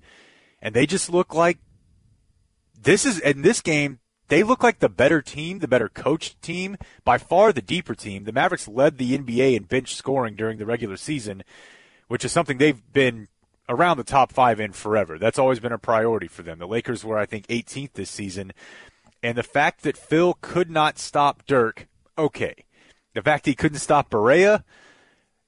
And 0.61 0.73
they 0.73 0.85
just 0.85 1.09
look 1.09 1.33
like 1.33 1.59
this 2.79 3.05
is 3.05 3.19
in 3.19 3.41
this 3.41 3.61
game. 3.61 3.99
They 4.29 4.43
look 4.43 4.61
like 4.61 4.79
the 4.79 4.89
better 4.89 5.21
team, 5.21 5.59
the 5.59 5.69
better 5.69 5.87
coached 5.87 6.41
team, 6.41 6.75
by 7.05 7.17
far 7.17 7.53
the 7.53 7.61
deeper 7.61 7.95
team. 7.95 8.25
The 8.25 8.33
Mavericks 8.33 8.67
led 8.67 8.97
the 8.97 9.17
NBA 9.17 9.55
in 9.55 9.63
bench 9.63 9.95
scoring 9.95 10.35
during 10.35 10.57
the 10.57 10.65
regular 10.65 10.97
season, 10.97 11.43
which 12.07 12.25
is 12.25 12.31
something 12.33 12.57
they've 12.57 12.81
been 12.91 13.29
around 13.69 13.97
the 13.97 14.03
top 14.03 14.31
five 14.31 14.59
in 14.59 14.71
forever. 14.71 15.17
That's 15.17 15.39
always 15.39 15.59
been 15.59 15.71
a 15.71 15.77
priority 15.77 16.27
for 16.27 16.43
them. 16.43 16.59
The 16.59 16.67
Lakers 16.67 17.03
were, 17.03 17.17
I 17.17 17.25
think, 17.25 17.47
18th 17.47 17.93
this 17.93 18.09
season. 18.09 18.53
And 19.21 19.37
the 19.37 19.43
fact 19.43 19.83
that 19.83 19.97
Phil 19.97 20.37
could 20.41 20.69
not 20.69 20.97
stop 20.99 21.45
Dirk, 21.45 21.87
okay. 22.17 22.65
the 23.13 23.21
fact 23.21 23.45
he 23.45 23.55
couldn't 23.55 23.79
stop 23.79 24.09
Barea, 24.09 24.63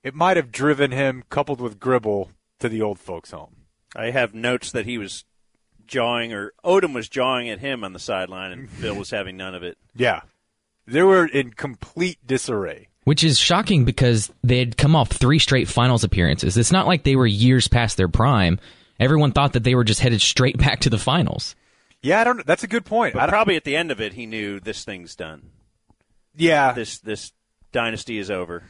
it 0.03 0.15
might 0.15 0.37
have 0.37 0.51
driven 0.51 0.91
him, 0.91 1.23
coupled 1.29 1.61
with 1.61 1.79
Gribble, 1.79 2.31
to 2.59 2.69
the 2.69 2.81
old 2.81 2.99
folks' 2.99 3.31
home. 3.31 3.55
I 3.95 4.11
have 4.11 4.33
notes 4.33 4.71
that 4.71 4.85
he 4.85 4.97
was 4.97 5.23
jawing, 5.85 6.33
or 6.33 6.53
Odom 6.63 6.93
was 6.93 7.09
jawing 7.09 7.49
at 7.49 7.59
him 7.59 7.83
on 7.83 7.93
the 7.93 7.99
sideline, 7.99 8.51
and 8.51 8.69
Phil 8.69 8.95
was 8.95 9.11
having 9.11 9.37
none 9.37 9.55
of 9.55 9.63
it. 9.63 9.77
Yeah. 9.95 10.21
They 10.85 11.03
were 11.03 11.25
in 11.25 11.51
complete 11.51 12.17
disarray. 12.25 12.88
Which 13.09 13.23
is 13.23 13.39
shocking 13.39 13.85
because 13.85 14.31
they 14.43 14.59
had 14.59 14.77
come 14.77 14.95
off 14.95 15.09
three 15.09 15.39
straight 15.39 15.67
finals 15.67 16.03
appearances. 16.03 16.55
It's 16.55 16.71
not 16.71 16.85
like 16.85 17.01
they 17.01 17.15
were 17.15 17.25
years 17.25 17.67
past 17.67 17.97
their 17.97 18.07
prime. 18.07 18.59
Everyone 18.99 19.31
thought 19.31 19.53
that 19.53 19.63
they 19.63 19.73
were 19.73 19.83
just 19.83 19.99
headed 19.99 20.21
straight 20.21 20.57
back 20.59 20.81
to 20.81 20.91
the 20.91 20.99
finals. 20.99 21.55
Yeah, 22.03 22.21
I 22.21 22.23
don't. 22.23 22.45
That's 22.45 22.63
a 22.63 22.67
good 22.67 22.85
point. 22.85 23.15
But 23.15 23.29
probably 23.29 23.55
at 23.55 23.63
the 23.63 23.75
end 23.75 23.89
of 23.89 23.99
it, 23.99 24.13
he 24.13 24.27
knew 24.27 24.59
this 24.59 24.85
thing's 24.85 25.15
done. 25.15 25.49
Yeah, 26.35 26.71
this 26.73 26.99
this 26.99 27.33
dynasty 27.71 28.19
is 28.19 28.29
over. 28.29 28.65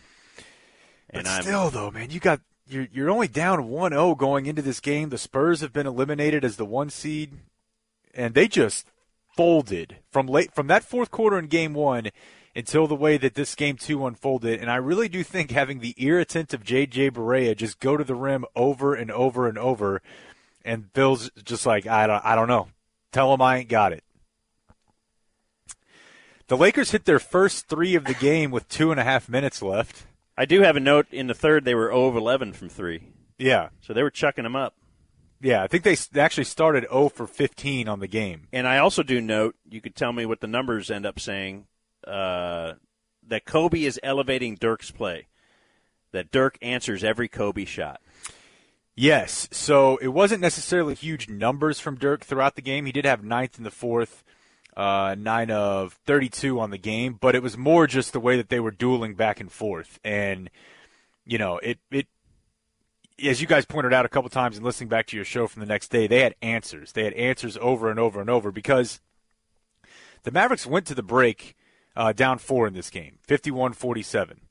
And 1.10 1.26
but 1.26 1.42
still, 1.42 1.66
I'm, 1.66 1.74
though, 1.74 1.92
man, 1.92 2.10
you 2.10 2.22
got 2.22 2.40
you're 2.66 2.88
you're 2.94 3.10
only 3.10 3.28
down 3.28 3.64
1-0 3.64 4.18
going 4.18 4.46
into 4.46 4.62
this 4.62 4.80
game. 4.80 5.10
The 5.10 5.18
Spurs 5.18 5.60
have 5.60 5.74
been 5.74 5.86
eliminated 5.86 6.46
as 6.46 6.56
the 6.56 6.64
one 6.64 6.90
seed, 6.90 7.34
and 8.14 8.36
they 8.36 8.48
just 8.48 8.88
folded 9.36 9.98
from 10.14 10.28
late 10.28 10.56
from 10.56 10.68
that 10.68 10.86
fourth 10.86 11.12
quarter 11.12 11.38
in 11.38 11.48
Game 11.48 11.74
One 11.74 12.10
until 12.60 12.88
the 12.88 12.95
way 12.95 13.18
that 13.18 13.36
this 13.36 13.55
game 13.55 13.78
two 13.78 14.05
unfolded. 14.05 14.60
And 14.60 14.70
I 14.70 14.76
really 14.76 15.07
do 15.07 15.24
think 15.24 15.51
having 15.51 15.80
the 15.80 15.95
irritant 15.97 16.53
of 16.53 16.64
J.J. 16.64 17.12
Barea 17.12 17.55
just 17.55 17.80
go 17.80 17.95
to 17.95 18.03
the 18.03 18.16
rim 18.16 18.43
over 18.53 18.93
and 18.93 19.10
over 19.10 19.47
and 19.47 19.57
over, 19.57 20.01
and 20.66 20.91
Bill's 20.91 21.32
just 21.43 21.66
like, 21.66 21.88
I 21.88 22.05
don't, 22.05 22.24
I 22.24 22.36
don't 22.36 22.49
know. 22.49 22.68
Tell 23.14 23.34
him 23.34 23.41
I 23.41 23.60
ain't 23.60 23.70
got 23.70 23.93
it. 23.93 24.03
The 26.47 26.57
Lakers 26.57 26.91
hit 26.91 27.05
their 27.05 27.20
first 27.20 27.68
three 27.68 27.95
of 27.95 28.03
the 28.03 28.14
game 28.14 28.51
with 28.51 28.68
two 28.68 28.91
and 28.91 28.99
a 28.99 29.05
half 29.05 29.30
minutes 29.30 29.62
left. 29.62 30.05
I 30.38 30.45
do 30.45 30.62
have 30.62 30.76
a 30.76 30.82
note 30.82 31.07
in 31.12 31.28
the 31.28 31.34
third. 31.34 31.64
They 31.64 31.76
were 31.76 31.89
0 31.89 32.07
of 32.07 32.16
11 32.18 32.53
from 32.53 32.68
three. 32.68 33.14
Yeah. 33.38 33.70
So 33.82 33.93
they 33.93 34.03
were 34.03 34.12
chucking 34.12 34.43
them 34.43 34.55
up. 34.55 34.76
Yeah, 35.41 35.64
I 35.64 35.68
think 35.68 35.84
they 35.84 35.95
actually 36.20 36.43
started 36.43 36.86
0 36.89 37.10
for 37.10 37.26
15 37.26 37.88
on 37.88 37.99
the 37.99 38.07
game. 38.07 38.47
And 38.51 38.68
I 38.68 38.80
also 38.80 39.01
do 39.01 39.22
note, 39.22 39.55
you 39.70 39.80
could 39.80 39.95
tell 39.95 40.12
me 40.12 40.26
what 40.26 40.41
the 40.41 40.47
numbers 40.47 40.91
end 40.91 41.05
up 41.05 41.20
saying, 41.20 41.66
uh, 42.10 42.74
that 43.28 43.45
Kobe 43.45 43.84
is 43.84 43.99
elevating 44.03 44.55
Dirk's 44.55 44.91
play. 44.91 45.28
That 46.12 46.32
Dirk 46.32 46.57
answers 46.62 47.03
every 47.03 47.28
Kobe 47.28 47.66
shot. 47.66 48.01
Yes. 48.95 49.47
So 49.51 49.97
it 49.97 50.10
wasn't 50.10 50.41
necessarily 50.41 50.95
huge 50.95 51.30
numbers 51.30 51.80
from 51.80 51.95
Dirk 51.95 52.26
throughout 52.26 52.55
the 52.55 52.62
game. 52.62 52.86
He 52.86 52.91
did 52.91 53.05
have 53.05 53.24
ninth 53.24 53.57
in 53.57 53.64
the 53.64 53.72
fourth, 53.72 54.24
uh, 54.76 55.16
nine 55.18 55.51
of 55.51 55.93
32 56.05 56.60
on 56.60 56.72
the 56.72 56.78
game, 56.78 57.18
but 57.20 57.36
it 57.36 57.43
was 57.43 57.57
more 57.57 57.88
just 57.88 58.12
the 58.12 58.20
way 58.20 58.36
that 58.36 58.49
they 58.49 58.60
were 58.60 58.72
dueling 58.72 59.14
back 59.14 59.39
and 59.39 59.51
forth. 59.51 59.99
And, 60.03 60.49
you 61.26 61.38
know, 61.38 61.60
it, 61.60 61.80
it, 61.91 62.07
as 63.24 63.39
you 63.39 63.47
guys 63.47 63.66
pointed 63.66 63.93
out 63.93 64.05
a 64.05 64.10
couple 64.10 64.30
times 64.30 64.57
in 64.57 64.64
listening 64.64 64.89
back 64.89 65.07
to 65.07 65.16
your 65.16 65.26
show 65.26 65.47
from 65.47 65.62
the 65.62 65.66
next 65.66 65.89
day, 65.89 66.07
they 66.07 66.22
had 66.22 66.36
answers. 66.41 66.91
They 66.91 67.03
had 67.03 67.14
answers 67.14 67.57
over 67.62 67.89
and 67.89 67.99
over 67.99 68.20
and 68.20 68.30
over 68.30 68.51
because 68.51 68.99
the 70.24 70.32
Mavericks 70.32 70.66
went 70.66 70.86
to 70.88 70.95
the 70.95 71.03
break 71.03 71.55
uh, 71.96 72.14
down 72.14 72.38
four 72.38 72.68
in 72.68 72.74
this 72.74 72.90
game, 72.90 73.18
51 73.24 73.74
47. 73.74 74.42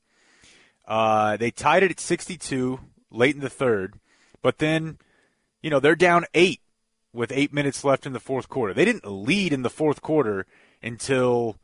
Uh, 0.87 1.37
they 1.37 1.51
tied 1.51 1.83
it 1.83 1.91
at 1.91 1.99
62 1.99 2.79
late 3.11 3.35
in 3.35 3.41
the 3.41 3.49
third, 3.49 3.99
but 4.41 4.57
then, 4.57 4.97
you 5.61 5.69
know, 5.69 5.79
they're 5.79 5.95
down 5.95 6.25
eight 6.33 6.61
with 7.13 7.31
eight 7.31 7.53
minutes 7.53 7.83
left 7.83 8.05
in 8.05 8.13
the 8.13 8.19
fourth 8.19 8.49
quarter. 8.49 8.73
They 8.73 8.85
didn't 8.85 9.05
lead 9.05 9.53
in 9.53 9.61
the 9.61 9.69
fourth 9.69 10.01
quarter 10.01 10.45
until 10.81 11.57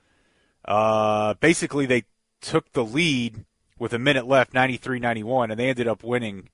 uh, 0.66 1.36
basically 1.36 1.86
they 1.86 2.04
took 2.42 2.72
the 2.74 2.84
lead 2.84 3.46
with 3.78 3.94
a 3.94 4.00
minute 4.00 4.28
left, 4.28 4.54
93 4.54 5.00
91, 5.00 5.52
and 5.52 5.60
they 5.60 5.70
ended 5.70 5.88
up 5.88 6.04
winning 6.04 6.50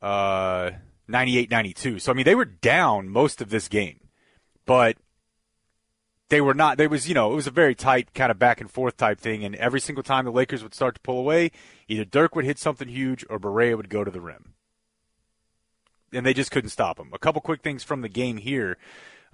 uh, 0.00 0.70
98 1.08 1.50
92. 1.50 1.98
So, 1.98 2.12
I 2.12 2.14
mean, 2.14 2.24
they 2.24 2.34
were 2.34 2.44
down 2.44 3.08
most 3.08 3.40
of 3.40 3.50
this 3.50 3.68
game, 3.68 4.00
but 4.66 4.96
they 6.32 6.40
were 6.40 6.54
not. 6.54 6.78
There 6.78 6.88
was, 6.88 7.06
you 7.06 7.14
know, 7.14 7.30
it 7.30 7.36
was 7.36 7.46
a 7.46 7.50
very 7.50 7.74
tight 7.74 8.14
kind 8.14 8.30
of 8.30 8.38
back 8.38 8.62
and 8.62 8.70
forth 8.70 8.96
type 8.96 9.20
thing. 9.20 9.44
And 9.44 9.54
every 9.56 9.80
single 9.80 10.02
time 10.02 10.24
the 10.24 10.30
Lakers 10.30 10.62
would 10.62 10.74
start 10.74 10.94
to 10.94 11.00
pull 11.02 11.18
away, 11.18 11.50
either 11.88 12.06
Dirk 12.06 12.34
would 12.34 12.46
hit 12.46 12.58
something 12.58 12.88
huge 12.88 13.22
or 13.28 13.38
Barea 13.38 13.76
would 13.76 13.90
go 13.90 14.02
to 14.02 14.10
the 14.10 14.20
rim. 14.20 14.54
And 16.10 16.24
they 16.24 16.32
just 16.32 16.50
couldn't 16.50 16.70
stop 16.70 16.98
him. 16.98 17.10
A 17.12 17.18
couple 17.18 17.42
quick 17.42 17.60
things 17.60 17.84
from 17.84 18.00
the 18.00 18.08
game 18.08 18.38
here. 18.38 18.78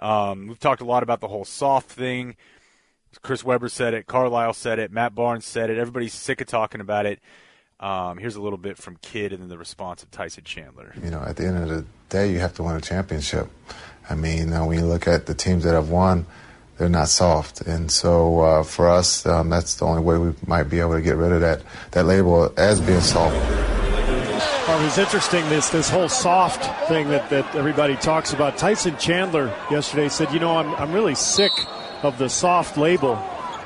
Um, 0.00 0.48
we've 0.48 0.58
talked 0.58 0.80
a 0.80 0.84
lot 0.84 1.04
about 1.04 1.20
the 1.20 1.28
whole 1.28 1.44
soft 1.44 1.88
thing. 1.88 2.34
Chris 3.22 3.44
Webber 3.44 3.68
said 3.68 3.94
it. 3.94 4.08
Carlisle 4.08 4.54
said 4.54 4.80
it. 4.80 4.90
Matt 4.90 5.14
Barnes 5.14 5.44
said 5.44 5.70
it. 5.70 5.78
Everybody's 5.78 6.14
sick 6.14 6.40
of 6.40 6.48
talking 6.48 6.80
about 6.80 7.06
it. 7.06 7.20
Um, 7.78 8.18
here's 8.18 8.34
a 8.34 8.42
little 8.42 8.58
bit 8.58 8.76
from 8.76 8.96
Kidd 9.02 9.32
and 9.32 9.40
then 9.40 9.48
the 9.48 9.56
response 9.56 10.02
of 10.02 10.10
Tyson 10.10 10.42
Chandler. 10.42 10.94
You 11.00 11.12
know, 11.12 11.22
at 11.22 11.36
the 11.36 11.46
end 11.46 11.58
of 11.58 11.68
the 11.68 11.84
day, 12.08 12.32
you 12.32 12.40
have 12.40 12.54
to 12.54 12.64
win 12.64 12.74
a 12.74 12.80
championship. 12.80 13.46
I 14.10 14.16
mean, 14.16 14.52
uh, 14.52 14.64
when 14.64 14.80
you 14.80 14.84
look 14.84 15.06
at 15.06 15.26
the 15.26 15.34
teams 15.34 15.62
that 15.62 15.74
have 15.74 15.90
won, 15.90 16.26
they're 16.78 16.88
not 16.88 17.08
soft. 17.08 17.60
And 17.62 17.90
so 17.90 18.40
uh, 18.40 18.62
for 18.62 18.88
us, 18.88 19.26
um, 19.26 19.50
that's 19.50 19.74
the 19.74 19.84
only 19.84 20.02
way 20.02 20.16
we 20.16 20.32
might 20.46 20.64
be 20.64 20.80
able 20.80 20.94
to 20.94 21.02
get 21.02 21.16
rid 21.16 21.32
of 21.32 21.40
that, 21.40 21.62
that 21.90 22.04
label 22.04 22.52
as 22.56 22.80
being 22.80 23.00
soft. 23.00 23.34
Well, 23.34 24.80
it 24.80 24.84
was 24.84 24.98
interesting 24.98 25.48
this 25.48 25.70
this 25.70 25.88
whole 25.88 26.10
soft 26.10 26.88
thing 26.88 27.08
that, 27.08 27.30
that 27.30 27.54
everybody 27.54 27.96
talks 27.96 28.34
about. 28.34 28.58
Tyson 28.58 28.96
Chandler 28.98 29.46
yesterday 29.70 30.10
said, 30.10 30.30
"You 30.30 30.40
know, 30.40 30.58
I'm 30.58 30.74
I'm 30.74 30.92
really 30.92 31.14
sick 31.14 31.52
of 32.02 32.18
the 32.18 32.28
soft 32.28 32.76
label 32.76 33.14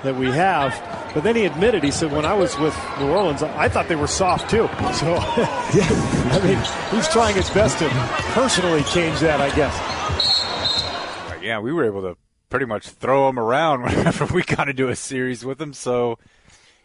that 0.05 0.15
we 0.15 0.31
have." 0.31 0.73
But 1.13 1.25
then 1.25 1.37
he 1.37 1.45
admitted, 1.45 1.85
he 1.85 1.91
said, 1.91 2.11
when 2.11 2.25
I 2.25 2.33
was 2.33 2.59
with 2.59 2.75
New 2.99 3.11
Orleans, 3.11 3.43
I 3.43 3.69
thought 3.69 3.87
they 3.87 3.97
were 3.97 4.07
soft 4.07 4.49
too. 4.49 4.67
So, 4.95 5.09
yeah, 5.09 5.89
I 6.33 6.41
mean, 6.43 6.59
he's 6.91 7.09
trying 7.09 7.35
his 7.35 7.51
best 7.51 7.79
to 7.81 7.89
personally 8.33 8.83
change 8.85 9.21
that, 9.21 9.41
I 9.41 9.55
guess. 9.55 9.77
Yeah, 11.43 11.59
we 11.59 11.73
were 11.73 11.85
able 11.85 12.01
to 12.03 12.17
pretty 12.53 12.67
much 12.67 12.87
throw 12.91 13.31
him 13.31 13.39
around 13.39 13.83
whenever 13.83 14.27
we 14.27 14.43
kind 14.43 14.69
of 14.69 14.77
do 14.77 14.91
a 14.91 14.95
series 14.95 15.43
with 15.43 15.61
him. 15.61 15.73
So, 15.73 16.19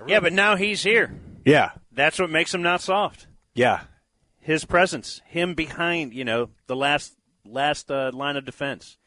yeah, 0.08 0.22
but 0.22 0.32
now 0.32 0.56
he's 0.56 0.82
here. 0.82 1.14
Yeah, 1.46 1.72
that's 1.92 2.18
what 2.18 2.30
makes 2.30 2.54
him 2.54 2.62
not 2.62 2.82
soft. 2.82 3.28
Yeah, 3.54 3.82
his 4.40 4.64
presence, 4.64 5.22
him 5.26 5.56
behind, 5.56 6.14
you 6.14 6.24
know, 6.24 6.50
the 6.68 6.76
last 6.76 7.14
last 7.46 7.92
uh, 7.92 8.12
line 8.14 8.38
of 8.38 8.46
defense. 8.46 8.98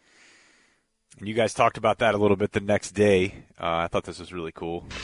And 1.18 1.26
you 1.26 1.34
guys 1.34 1.54
talked 1.54 1.78
about 1.78 1.98
that 1.98 2.14
a 2.14 2.18
little 2.18 2.36
bit 2.36 2.52
the 2.52 2.60
next 2.60 2.92
day. 2.92 3.36
Uh, 3.60 3.84
I 3.84 3.88
thought 3.88 4.04
this 4.04 4.18
was 4.18 4.32
really 4.32 4.52
cool. 4.52 4.84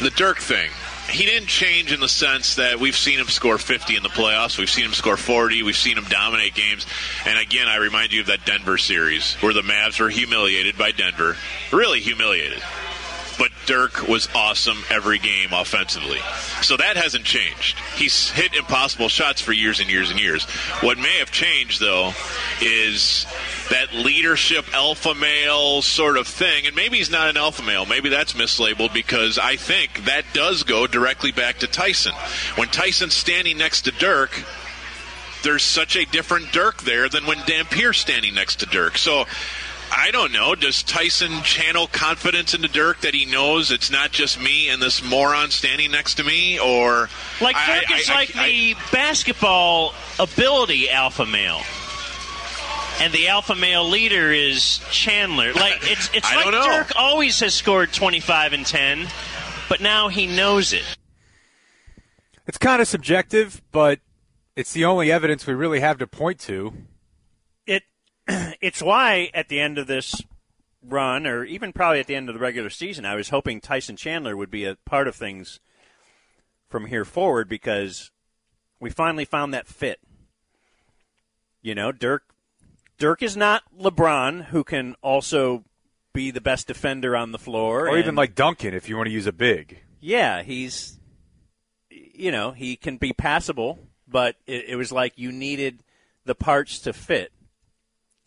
The 0.00 0.08
Dirk 0.08 0.38
thing. 0.38 0.70
He 1.10 1.26
didn't 1.26 1.48
change 1.48 1.92
in 1.92 2.00
the 2.00 2.08
sense 2.08 2.54
that 2.54 2.80
we've 2.80 2.96
seen 2.96 3.18
him 3.18 3.26
score 3.26 3.58
50 3.58 3.96
in 3.96 4.02
the 4.02 4.08
playoffs. 4.08 4.56
We've 4.58 4.70
seen 4.70 4.86
him 4.86 4.94
score 4.94 5.18
40. 5.18 5.62
We've 5.62 5.76
seen 5.76 5.98
him 5.98 6.04
dominate 6.04 6.54
games. 6.54 6.86
And 7.26 7.38
again, 7.38 7.68
I 7.68 7.76
remind 7.76 8.10
you 8.10 8.22
of 8.22 8.28
that 8.28 8.46
Denver 8.46 8.78
series 8.78 9.34
where 9.42 9.52
the 9.52 9.60
Mavs 9.60 10.00
were 10.00 10.08
humiliated 10.08 10.78
by 10.78 10.92
Denver. 10.92 11.36
Really 11.70 12.00
humiliated 12.00 12.62
but 13.40 13.50
Dirk 13.64 14.06
was 14.06 14.28
awesome 14.34 14.76
every 14.90 15.18
game 15.18 15.48
offensively. 15.54 16.18
So 16.60 16.76
that 16.76 16.98
hasn't 16.98 17.24
changed. 17.24 17.78
He's 17.96 18.28
hit 18.28 18.54
impossible 18.54 19.08
shots 19.08 19.40
for 19.40 19.54
years 19.54 19.80
and 19.80 19.88
years 19.88 20.10
and 20.10 20.20
years. 20.20 20.44
What 20.82 20.98
may 20.98 21.18
have 21.20 21.30
changed, 21.30 21.80
though, 21.80 22.12
is 22.60 23.24
that 23.70 23.94
leadership 23.94 24.66
alpha 24.74 25.14
male 25.14 25.80
sort 25.80 26.18
of 26.18 26.28
thing. 26.28 26.66
And 26.66 26.76
maybe 26.76 26.98
he's 26.98 27.10
not 27.10 27.30
an 27.30 27.38
alpha 27.38 27.62
male. 27.62 27.86
Maybe 27.86 28.10
that's 28.10 28.34
mislabeled 28.34 28.92
because 28.92 29.38
I 29.38 29.56
think 29.56 30.04
that 30.04 30.26
does 30.34 30.62
go 30.62 30.86
directly 30.86 31.32
back 31.32 31.60
to 31.60 31.66
Tyson. 31.66 32.12
When 32.56 32.68
Tyson's 32.68 33.14
standing 33.14 33.56
next 33.56 33.82
to 33.82 33.90
Dirk, 33.92 34.44
there's 35.42 35.62
such 35.62 35.96
a 35.96 36.04
different 36.04 36.52
Dirk 36.52 36.82
there 36.82 37.08
than 37.08 37.24
when 37.24 37.38
Dampier's 37.38 37.96
standing 37.96 38.34
next 38.34 38.56
to 38.56 38.66
Dirk. 38.66 38.98
So 38.98 39.24
I 39.92 40.10
don't 40.12 40.32
know. 40.32 40.54
Does 40.54 40.82
Tyson 40.82 41.42
channel 41.42 41.88
confidence 41.88 42.54
into 42.54 42.68
Dirk 42.68 43.00
that 43.00 43.14
he 43.14 43.26
knows 43.26 43.70
it's 43.70 43.90
not 43.90 44.12
just 44.12 44.40
me 44.40 44.68
and 44.68 44.80
this 44.80 45.02
moron 45.02 45.50
standing 45.50 45.90
next 45.90 46.14
to 46.14 46.24
me, 46.24 46.60
or 46.60 47.08
like 47.40 47.56
Dirk 47.56 47.90
I, 47.90 47.98
is 47.98 48.08
I, 48.08 48.14
like 48.14 48.36
I, 48.36 48.46
the 48.46 48.74
basketball 48.92 49.94
ability 50.18 50.88
alpha 50.88 51.26
male, 51.26 51.60
and 53.00 53.12
the 53.12 53.28
alpha 53.28 53.56
male 53.56 53.88
leader 53.88 54.30
is 54.30 54.80
Chandler. 54.90 55.52
Like 55.54 55.78
it's 55.82 56.08
it's 56.14 56.34
like 56.34 56.46
Dirk 56.46 56.92
always 56.96 57.40
has 57.40 57.54
scored 57.54 57.92
twenty 57.92 58.20
five 58.20 58.52
and 58.52 58.64
ten, 58.64 59.08
but 59.68 59.80
now 59.80 60.08
he 60.08 60.26
knows 60.26 60.72
it. 60.72 60.84
It's 62.46 62.58
kind 62.58 62.80
of 62.80 62.86
subjective, 62.86 63.60
but 63.72 63.98
it's 64.54 64.72
the 64.72 64.84
only 64.84 65.10
evidence 65.10 65.46
we 65.46 65.54
really 65.54 65.80
have 65.80 65.98
to 65.98 66.06
point 66.06 66.38
to 66.40 66.74
it's 68.60 68.82
why 68.82 69.30
at 69.34 69.48
the 69.48 69.60
end 69.60 69.78
of 69.78 69.86
this 69.86 70.22
run, 70.82 71.26
or 71.26 71.44
even 71.44 71.72
probably 71.72 72.00
at 72.00 72.06
the 72.06 72.14
end 72.14 72.28
of 72.28 72.34
the 72.34 72.40
regular 72.40 72.70
season, 72.70 73.04
I 73.04 73.14
was 73.14 73.30
hoping 73.30 73.60
Tyson 73.60 73.96
Chandler 73.96 74.36
would 74.36 74.50
be 74.50 74.64
a 74.64 74.76
part 74.86 75.08
of 75.08 75.14
things 75.14 75.60
from 76.68 76.86
here 76.86 77.04
forward 77.04 77.48
because 77.48 78.10
we 78.78 78.90
finally 78.90 79.24
found 79.24 79.52
that 79.52 79.66
fit. 79.66 80.00
You 81.62 81.74
know, 81.74 81.92
Dirk 81.92 82.22
Dirk 82.98 83.22
is 83.22 83.36
not 83.36 83.62
LeBron, 83.78 84.46
who 84.46 84.64
can 84.64 84.94
also 85.02 85.64
be 86.12 86.30
the 86.30 86.40
best 86.40 86.66
defender 86.66 87.16
on 87.16 87.32
the 87.32 87.38
floor, 87.38 87.88
or 87.88 87.98
even 87.98 88.14
like 88.14 88.34
Duncan, 88.34 88.74
if 88.74 88.88
you 88.88 88.96
want 88.96 89.06
to 89.06 89.12
use 89.12 89.26
a 89.26 89.32
big. 89.32 89.78
Yeah, 90.00 90.42
he's, 90.42 90.98
you 91.90 92.32
know, 92.32 92.52
he 92.52 92.76
can 92.76 92.96
be 92.96 93.12
passable, 93.12 93.78
but 94.08 94.36
it, 94.46 94.70
it 94.70 94.76
was 94.76 94.90
like 94.90 95.14
you 95.16 95.30
needed 95.32 95.82
the 96.24 96.34
parts 96.34 96.78
to 96.80 96.92
fit. 96.92 97.32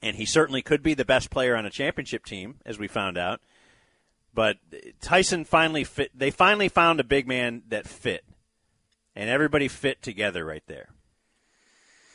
And 0.04 0.18
he 0.18 0.26
certainly 0.26 0.62
could 0.62 0.84
be 0.84 0.94
the 0.94 1.06
best 1.06 1.30
player 1.30 1.56
on 1.56 1.66
a 1.66 1.70
championship 1.70 2.26
team, 2.26 2.56
as 2.66 2.78
we 2.78 2.88
found 2.88 3.18
out. 3.18 3.40
But 4.34 4.58
Tyson 5.00 5.46
finally 5.46 5.84
fit. 5.84 6.12
They 6.14 6.30
finally 6.30 6.68
found 6.68 7.00
a 7.00 7.04
big 7.04 7.28
man 7.28 7.64
that 7.70 7.88
fit, 7.88 8.26
and 9.16 9.30
everybody 9.30 9.68
fit 9.68 10.02
together 10.02 10.44
right 10.44 10.64
there. 10.68 10.90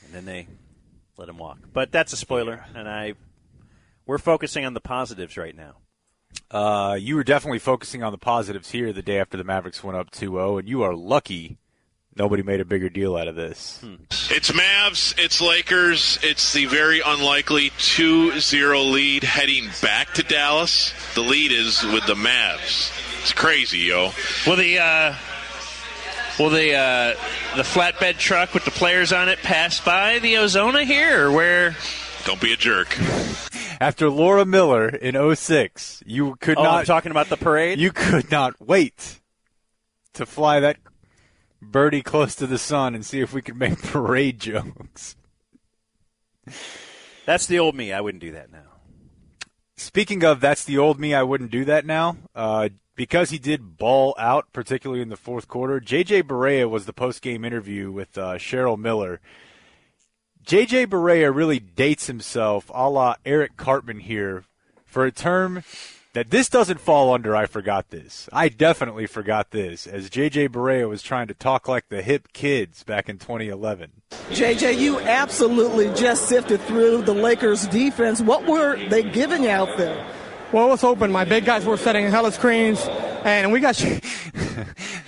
And 0.05 0.13
then 0.13 0.25
they 0.27 0.49
let 1.17 1.29
him 1.29 1.39
walk. 1.39 1.59
But 1.73 1.91
that's 1.91 2.13
a 2.13 2.17
spoiler, 2.17 2.67
and 2.75 2.89
I 2.89 3.15
we're 4.07 4.19
focusing 4.19 4.65
on 4.65 4.75
the 4.75 4.81
positives 4.81 5.37
right 5.37 5.55
now. 5.55 5.77
Uh, 6.51 6.97
you 6.99 7.15
were 7.15 7.25
definitely 7.25 7.59
focusing 7.59 8.03
on 8.03 8.13
the 8.13 8.19
positives 8.19 8.71
here 8.71 8.93
the 8.93 9.03
day 9.03 9.21
after 9.21 9.37
the 9.37 9.45
Mavericks 9.45 9.85
went 9.85 9.97
up 9.97 10.11
2-0, 10.11 10.59
and 10.59 10.69
you 10.69 10.83
are 10.83 10.95
lucky 10.95 11.59
nobody 12.19 12.43
made 12.43 12.61
a 12.61 12.65
bigger 12.65 12.89
deal 12.89 13.17
out 13.17 13.29
of 13.29 13.37
this. 13.37 13.81
It's 14.31 14.51
Mavs, 14.51 15.15
it's 15.19 15.41
Lakers, 15.41 16.19
it's 16.23 16.53
the 16.53 16.67
very 16.67 17.01
unlikely 17.05 17.71
2 17.79 18.41
0 18.41 18.81
lead 18.83 19.23
heading 19.25 19.69
back 19.81 20.15
to 20.15 20.23
Dallas. 20.23 20.93
The 21.15 21.23
lead 21.23 21.53
is 21.53 21.83
with 21.85 22.07
the 22.07 22.15
Mavs. 22.15 22.93
It's 23.23 23.33
crazy, 23.33 23.79
yo. 23.79 24.11
Will 24.47 24.57
the 24.57 24.79
uh, 24.79 25.15
will 26.39 26.51
the 26.51 26.75
uh, 26.75 27.15
the 27.57 27.63
flatbed 27.63 28.19
truck 28.19 28.55
with 28.55 28.65
the 28.65 28.71
players 28.71 29.13
on 29.13 29.29
it 29.29 29.39
pass 29.39 29.81
by 29.81 30.19
the 30.19 30.35
Ozona 30.35 30.85
here, 30.85 31.27
or 31.29 31.33
where? 31.33 31.77
Don't 32.25 32.41
be 32.41 32.53
a 32.53 32.57
jerk. 32.57 32.97
After 33.81 34.11
Laura 34.11 34.45
Miller 34.45 34.89
in 34.89 35.15
06, 35.37 36.03
you 36.05 36.37
could 36.41 36.59
Oh, 36.59 36.63
not 36.65 36.75
I'm 36.81 36.85
talking 36.85 37.11
about 37.13 37.29
the 37.29 37.37
parade. 37.37 37.79
You 37.79 37.93
could 37.93 38.31
not 38.31 38.55
wait 38.61 39.21
to 40.15 40.27
fly 40.27 40.61
that 40.61 40.79
birdie 41.61 42.03
close 42.03 42.35
to 42.37 42.47
the 42.47 42.59
sun 42.59 42.95
and 42.95 43.05
see 43.05 43.21
if 43.21 43.33
we 43.33 43.43
could 43.43 43.57
make 43.57 43.83
parade 43.83 44.41
jokes. 44.41 45.17
That's 47.27 47.47
the 47.47 47.59
old 47.59 47.75
me. 47.75 47.93
I 47.93 48.01
wouldn't 48.01 48.23
do 48.23 48.33
that 48.33 48.51
now. 48.51 48.63
Speaking 49.77 50.25
of 50.25 50.41
that's 50.41 50.65
the 50.65 50.79
old 50.79 50.99
me, 50.99 51.15
I 51.15 51.23
wouldn't 51.23 51.51
do 51.51 51.65
that 51.67 51.87
now. 51.87 52.17
Uh, 52.35 52.71
because 52.95 53.31
he 53.31 53.39
did 53.39 53.77
ball 53.77 54.13
out, 54.19 54.53
particularly 54.53 55.01
in 55.01 55.09
the 55.09 55.17
fourth 55.17 55.47
quarter. 55.47 55.79
JJ 55.79 56.25
Barea 56.25 56.69
was 56.69 56.85
the 56.85 56.93
post 56.93 57.23
game 57.23 57.45
interview 57.45 57.93
with 57.93 58.19
uh, 58.19 58.35
Cheryl 58.39 58.77
Miller. 58.77 59.21
JJ 60.45 60.87
Barea 60.87 61.33
really 61.33 61.61
dates 61.61 62.09
himself 62.09 62.71
a 62.75 62.91
la 62.91 63.15
Eric 63.25 63.57
Cartman 63.57 64.01
here 64.01 64.45
for 64.85 65.05
a 65.05 65.13
term 65.13 65.63
that 66.13 66.31
this 66.31 66.49
doesn't 66.49 66.81
fall 66.81 67.13
under. 67.13 67.37
I 67.37 67.47
forgot 67.47 67.91
this. 67.91 68.29
I 68.33 68.49
definitely 68.49 69.07
forgot 69.07 69.51
this 69.51 69.87
as 69.87 70.11
JJ 70.11 70.49
Barea 70.49 70.89
was 70.89 71.03
trying 71.03 71.29
to 71.29 71.35
talk 71.35 71.69
like 71.69 71.89
the 71.89 72.03
hip 72.03 72.33
kids 72.33 72.83
back 72.83 73.09
in 73.09 73.19
2011. 73.19 73.91
JJ, 74.31 74.79
you 74.79 75.01
absolutely 75.01 75.93
just 75.95 76.29
sifted 76.29 76.61
through 76.63 77.03
the 77.03 77.15
Lakers 77.15 77.67
defense. 77.69 78.21
What 78.21 78.47
were 78.47 78.77
they 78.89 79.03
giving 79.03 79.45
you 79.45 79.51
out 79.51 79.77
there? 79.77 80.07
Well, 80.53 80.67
it 80.67 80.71
was 80.71 80.85
open. 80.85 81.13
My 81.13 81.25
big 81.25 81.45
guys 81.45 81.67
were 81.67 81.77
setting 81.77 82.11
hella 82.11 82.33
screens, 82.33 82.81
and 83.25 83.53
we 83.53 83.61
got. 83.61 83.77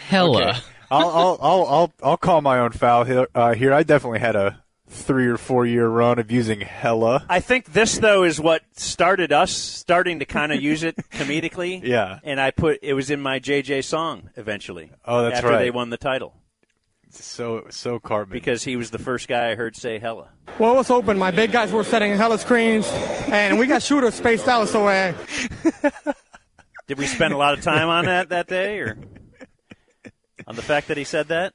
Hella. 0.09 0.51
Okay. 0.51 0.61
I'll, 0.91 1.09
I'll, 1.09 1.39
I'll, 1.41 1.67
I'll, 1.67 1.93
I'll 2.03 2.17
call 2.17 2.41
my 2.41 2.59
own 2.59 2.73
foul 2.73 3.05
here. 3.05 3.29
Uh, 3.35 3.55
here, 3.55 3.73
I 3.73 3.85
definitely 3.85 4.19
had 4.19 4.35
a 4.35 4.60
three 4.91 5.29
or 5.29 5.37
four 5.37 5.65
year 5.65 5.89
run 5.89 6.19
of 6.19 6.31
using 6.31 6.61
hella. 6.61 7.25
I 7.29 7.41
think 7.41 7.73
this 7.73 7.99
though 7.99 8.25
is 8.25 8.41
what 8.41 8.63
started 8.73 9.33
us 9.33 9.53
starting 9.53 10.19
to 10.19 10.25
kind 10.25 10.53
of 10.53 10.61
use 10.61 10.83
it 10.83 10.97
comedically. 11.11 11.81
Yeah. 11.83 12.19
And 12.23 12.41
I 12.41 12.51
put 12.51 12.81
it 12.83 12.95
was 12.95 13.11
in 13.11 13.21
my 13.21 13.39
JJ 13.39 13.85
song 13.85 14.31
eventually. 14.37 14.91
Oh, 15.05 15.23
that's 15.23 15.37
after 15.37 15.51
right. 15.51 15.59
they 15.59 15.71
won 15.71 15.91
the 15.91 15.97
title. 15.97 16.35
So 17.11 17.67
so 17.71 17.99
Cartman 17.99 18.37
because 18.37 18.63
he 18.63 18.77
was 18.77 18.91
the 18.91 18.99
first 18.99 19.29
guy 19.29 19.51
I 19.51 19.55
heard 19.55 19.77
say 19.77 19.99
hella. 19.99 20.31
Well, 20.59 20.75
it 20.75 20.77
was 20.77 20.91
open. 20.91 21.19
My 21.19 21.31
big 21.31 21.53
guys 21.53 21.73
were 21.73 21.85
setting 21.85 22.17
hella 22.17 22.39
screens, 22.39 22.87
and 23.29 23.59
we 23.59 23.67
got 23.67 23.83
shooters 23.83 24.15
spaced 24.15 24.47
out. 24.47 24.69
So, 24.69 24.87
uh, 24.87 25.15
Did 26.87 26.99
we 26.99 27.07
spend 27.07 27.33
a 27.33 27.37
lot 27.37 27.55
of 27.55 27.63
time 27.63 27.89
on 27.89 28.05
that 28.05 28.29
that 28.29 28.47
day, 28.47 28.79
or 28.79 28.99
on 30.47 30.57
the 30.57 30.63
fact 30.63 30.89
that 30.89 30.97
he 30.97 31.05
said 31.05 31.29
that? 31.29 31.55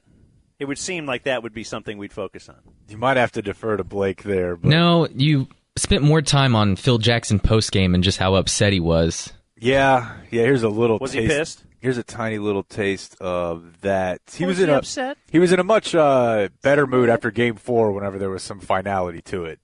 It 0.58 0.64
would 0.66 0.78
seem 0.78 1.04
like 1.06 1.24
that 1.24 1.42
would 1.42 1.52
be 1.52 1.64
something 1.64 1.98
we'd 1.98 2.12
focus 2.12 2.48
on. 2.48 2.56
You 2.88 2.96
might 2.96 3.16
have 3.16 3.32
to 3.32 3.42
defer 3.42 3.76
to 3.76 3.84
Blake 3.84 4.22
there. 4.22 4.56
But 4.56 4.68
No, 4.70 5.06
you 5.14 5.48
spent 5.76 6.02
more 6.02 6.22
time 6.22 6.56
on 6.56 6.76
Phil 6.76 6.98
Jackson 6.98 7.38
post 7.40 7.72
game 7.72 7.94
and 7.94 8.02
just 8.02 8.18
how 8.18 8.34
upset 8.34 8.72
he 8.72 8.80
was. 8.80 9.32
Yeah, 9.58 10.14
yeah. 10.30 10.42
Here's 10.42 10.62
a 10.62 10.68
little. 10.68 10.98
Was 10.98 11.12
he 11.12 11.20
taste. 11.20 11.30
pissed? 11.36 11.62
Here's 11.80 11.98
a 11.98 12.02
tiny 12.02 12.38
little 12.38 12.62
taste 12.62 13.16
of 13.20 13.80
that. 13.82 14.20
He 14.34 14.44
Was 14.46 14.56
was, 14.56 14.62
in 14.62 14.68
he 14.70 14.74
a 14.74 14.78
upset? 14.78 15.18
he 15.30 15.38
was 15.38 15.52
in 15.52 15.60
a 15.60 15.64
much 15.64 15.94
uh, 15.94 16.48
better 16.62 16.86
mood 16.86 17.08
after 17.08 17.30
Game 17.30 17.56
Four. 17.56 17.92
Whenever 17.92 18.18
there 18.18 18.30
was 18.30 18.42
some 18.42 18.60
finality 18.60 19.20
to 19.22 19.44
it, 19.44 19.60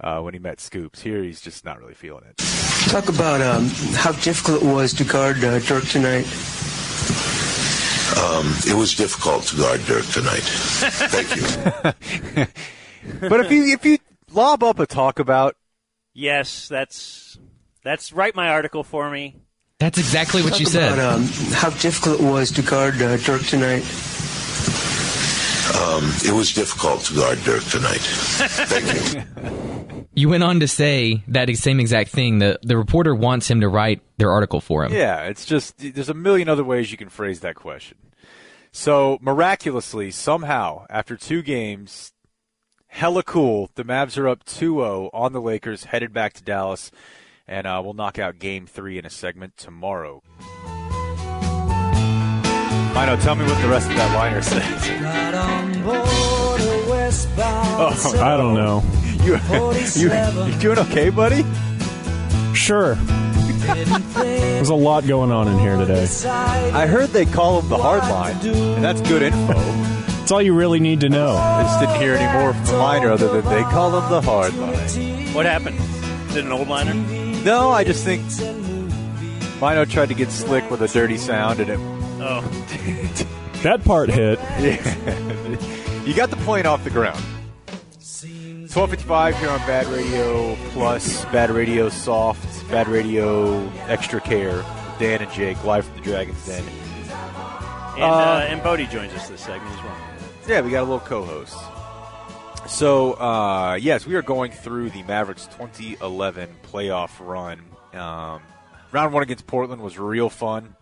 uh, 0.00 0.20
when 0.20 0.34
he 0.34 0.40
met 0.40 0.60
Scoops. 0.60 1.00
Here, 1.00 1.22
he's 1.22 1.40
just 1.40 1.64
not 1.64 1.78
really 1.80 1.94
feeling 1.94 2.24
it. 2.28 2.36
Talk 2.90 3.08
about 3.08 3.40
um, 3.40 3.66
how 3.94 4.12
difficult 4.12 4.62
it 4.62 4.66
was 4.66 4.92
to 4.94 5.04
guard 5.04 5.42
uh, 5.42 5.58
Dirk 5.60 5.84
tonight. 5.84 6.26
Um, 8.18 8.54
it 8.66 8.74
was 8.74 8.94
difficult 8.94 9.44
to 9.44 9.56
guard 9.56 9.80
Dirk 9.86 10.06
tonight. 10.06 10.42
Thank 10.42 11.36
you. 11.36 12.46
But 13.20 13.40
if 13.40 13.50
you 13.50 13.64
if 13.72 13.84
you 13.84 13.98
lob 14.30 14.62
up 14.62 14.78
a 14.78 14.86
talk 14.86 15.18
about 15.18 15.56
Yes, 16.14 16.68
that's 16.68 17.38
that's 17.82 18.12
write 18.12 18.36
my 18.36 18.48
article 18.48 18.84
for 18.84 19.10
me. 19.10 19.36
That's 19.78 19.98
exactly 19.98 20.42
what 20.42 20.50
Talk 20.50 20.60
you 20.60 20.66
said. 20.66 20.98
Um, 20.98 21.26
how 21.52 21.70
difficult 21.70 22.20
it 22.20 22.24
was 22.24 22.52
to 22.52 22.62
guard 22.62 23.00
uh, 23.02 23.16
Dirk 23.16 23.42
tonight. 23.42 23.82
Um, 25.70 26.04
it 26.24 26.32
was 26.34 26.52
difficult 26.52 27.02
to 27.02 27.14
guard 27.14 27.38
Dirk 27.44 27.64
tonight. 27.64 28.00
Thank 28.00 29.14
you. 29.14 29.62
You 30.14 30.28
went 30.28 30.42
on 30.42 30.60
to 30.60 30.68
say 30.68 31.22
that 31.28 31.48
same 31.56 31.80
exact 31.80 32.10
thing. 32.10 32.38
The 32.38 32.58
the 32.62 32.76
reporter 32.76 33.14
wants 33.14 33.50
him 33.50 33.62
to 33.62 33.68
write 33.68 34.02
their 34.18 34.30
article 34.30 34.60
for 34.60 34.84
him. 34.84 34.92
Yeah, 34.92 35.22
it's 35.22 35.46
just 35.46 35.78
there's 35.78 36.10
a 36.10 36.14
million 36.14 36.50
other 36.50 36.64
ways 36.64 36.92
you 36.92 36.98
can 36.98 37.08
phrase 37.08 37.40
that 37.40 37.54
question. 37.54 37.96
So 38.72 39.18
miraculously, 39.22 40.10
somehow, 40.10 40.86
after 40.90 41.16
two 41.16 41.40
games, 41.42 42.12
hella 42.88 43.22
cool, 43.22 43.70
the 43.74 43.84
Mavs 43.84 44.16
are 44.18 44.28
up 44.28 44.44
2-0 44.44 45.10
on 45.12 45.32
the 45.32 45.42
Lakers, 45.42 45.84
headed 45.84 46.12
back 46.12 46.32
to 46.34 46.42
Dallas, 46.42 46.90
and 47.46 47.66
uh, 47.66 47.80
we'll 47.84 47.92
knock 47.92 48.18
out 48.18 48.38
Game 48.38 48.66
Three 48.66 48.98
in 48.98 49.06
a 49.06 49.10
segment 49.10 49.56
tomorrow. 49.56 50.22
Mino, 52.94 53.16
tell 53.16 53.34
me 53.34 53.44
what 53.44 53.60
the 53.62 53.68
rest 53.68 53.88
of 53.90 53.96
that 53.96 54.14
liner 54.14 54.42
says. 54.42 54.62
Oh, 57.38 58.20
I 58.20 58.36
don't 58.36 58.54
know. 58.54 58.82
You, 59.22 59.36
you, 59.94 60.10
you 60.46 60.58
doing 60.58 60.78
okay, 60.80 61.08
buddy? 61.08 61.44
Sure. 62.54 62.96
There's 62.96 64.68
a 64.68 64.74
lot 64.74 65.06
going 65.06 65.30
on 65.30 65.46
in 65.46 65.60
here 65.60 65.76
today. 65.76 66.08
I 66.26 66.88
heard 66.88 67.10
they 67.10 67.24
call 67.24 67.60
him 67.60 67.68
the 67.68 67.78
hard 67.78 68.02
line, 68.02 68.34
and 68.44 68.82
that's 68.82 69.00
good 69.02 69.22
info. 69.22 69.54
That's 69.54 70.32
all 70.32 70.42
you 70.42 70.54
really 70.56 70.80
need 70.80 71.02
to 71.02 71.08
know. 71.08 71.36
I 71.36 71.62
just 71.62 71.78
didn't 71.78 72.00
hear 72.00 72.14
any 72.14 72.36
more 72.36 72.52
from 72.52 72.64
the 72.64 72.76
liner 72.78 73.10
other 73.12 73.28
than 73.28 73.44
they 73.44 73.62
call 73.62 73.96
him 73.96 74.10
the 74.10 74.20
hard 74.22 74.54
line. 74.56 75.32
What 75.34 75.46
happened? 75.46 75.78
Is 76.30 76.36
it 76.36 76.44
an 76.44 76.50
old 76.50 76.66
liner? 76.66 76.94
No, 77.44 77.70
I 77.70 77.84
just 77.84 78.04
think 78.04 78.22
Mino 79.60 79.84
tried 79.84 80.08
to 80.08 80.14
get 80.14 80.32
slick 80.32 80.68
with 80.68 80.82
a 80.82 80.88
dirty 80.88 81.16
sound, 81.16 81.60
and 81.60 81.70
it. 81.70 82.01
Oh. 82.24 82.40
That 83.62 83.84
part 83.84 84.10
hit. 84.10 84.38
Yeah. 84.60 86.02
you 86.04 86.14
got 86.14 86.30
the 86.30 86.36
plane 86.36 86.66
off 86.66 86.84
the 86.84 86.90
ground. 86.90 87.22
1255 88.00 89.38
here 89.38 89.50
on 89.50 89.58
Bad 89.60 89.86
Radio 89.86 90.56
Plus, 90.70 91.24
Bad 91.26 91.50
Radio 91.50 91.88
Soft, 91.88 92.68
Bad 92.70 92.88
Radio 92.88 93.68
Extra 93.88 94.20
Care. 94.20 94.64
Dan 94.98 95.20
and 95.20 95.30
Jake, 95.32 95.62
live 95.64 95.84
from 95.84 95.96
the 95.96 96.02
Dragon's 96.02 96.46
Den. 96.46 96.64
And 97.94 98.04
uh, 98.04 98.46
and 98.48 98.62
Bodie 98.62 98.86
joins 98.86 99.12
us 99.14 99.28
this 99.28 99.40
segment 99.40 99.76
as 99.76 99.84
well. 99.84 99.96
Yeah, 100.48 100.60
we 100.60 100.70
got 100.70 100.80
a 100.80 100.88
little 100.88 101.00
co-host. 101.00 101.56
So, 102.68 103.14
uh, 103.14 103.74
yes, 103.80 104.06
we 104.06 104.14
are 104.14 104.22
going 104.22 104.52
through 104.52 104.90
the 104.90 105.02
Mavericks 105.02 105.46
2011 105.58 106.54
playoff 106.62 107.10
run. 107.20 107.60
Um, 107.92 108.42
round 108.92 109.12
one 109.12 109.24
against 109.24 109.46
Portland 109.46 109.82
was 109.82 109.98
real 109.98 110.30
fun 110.30 110.76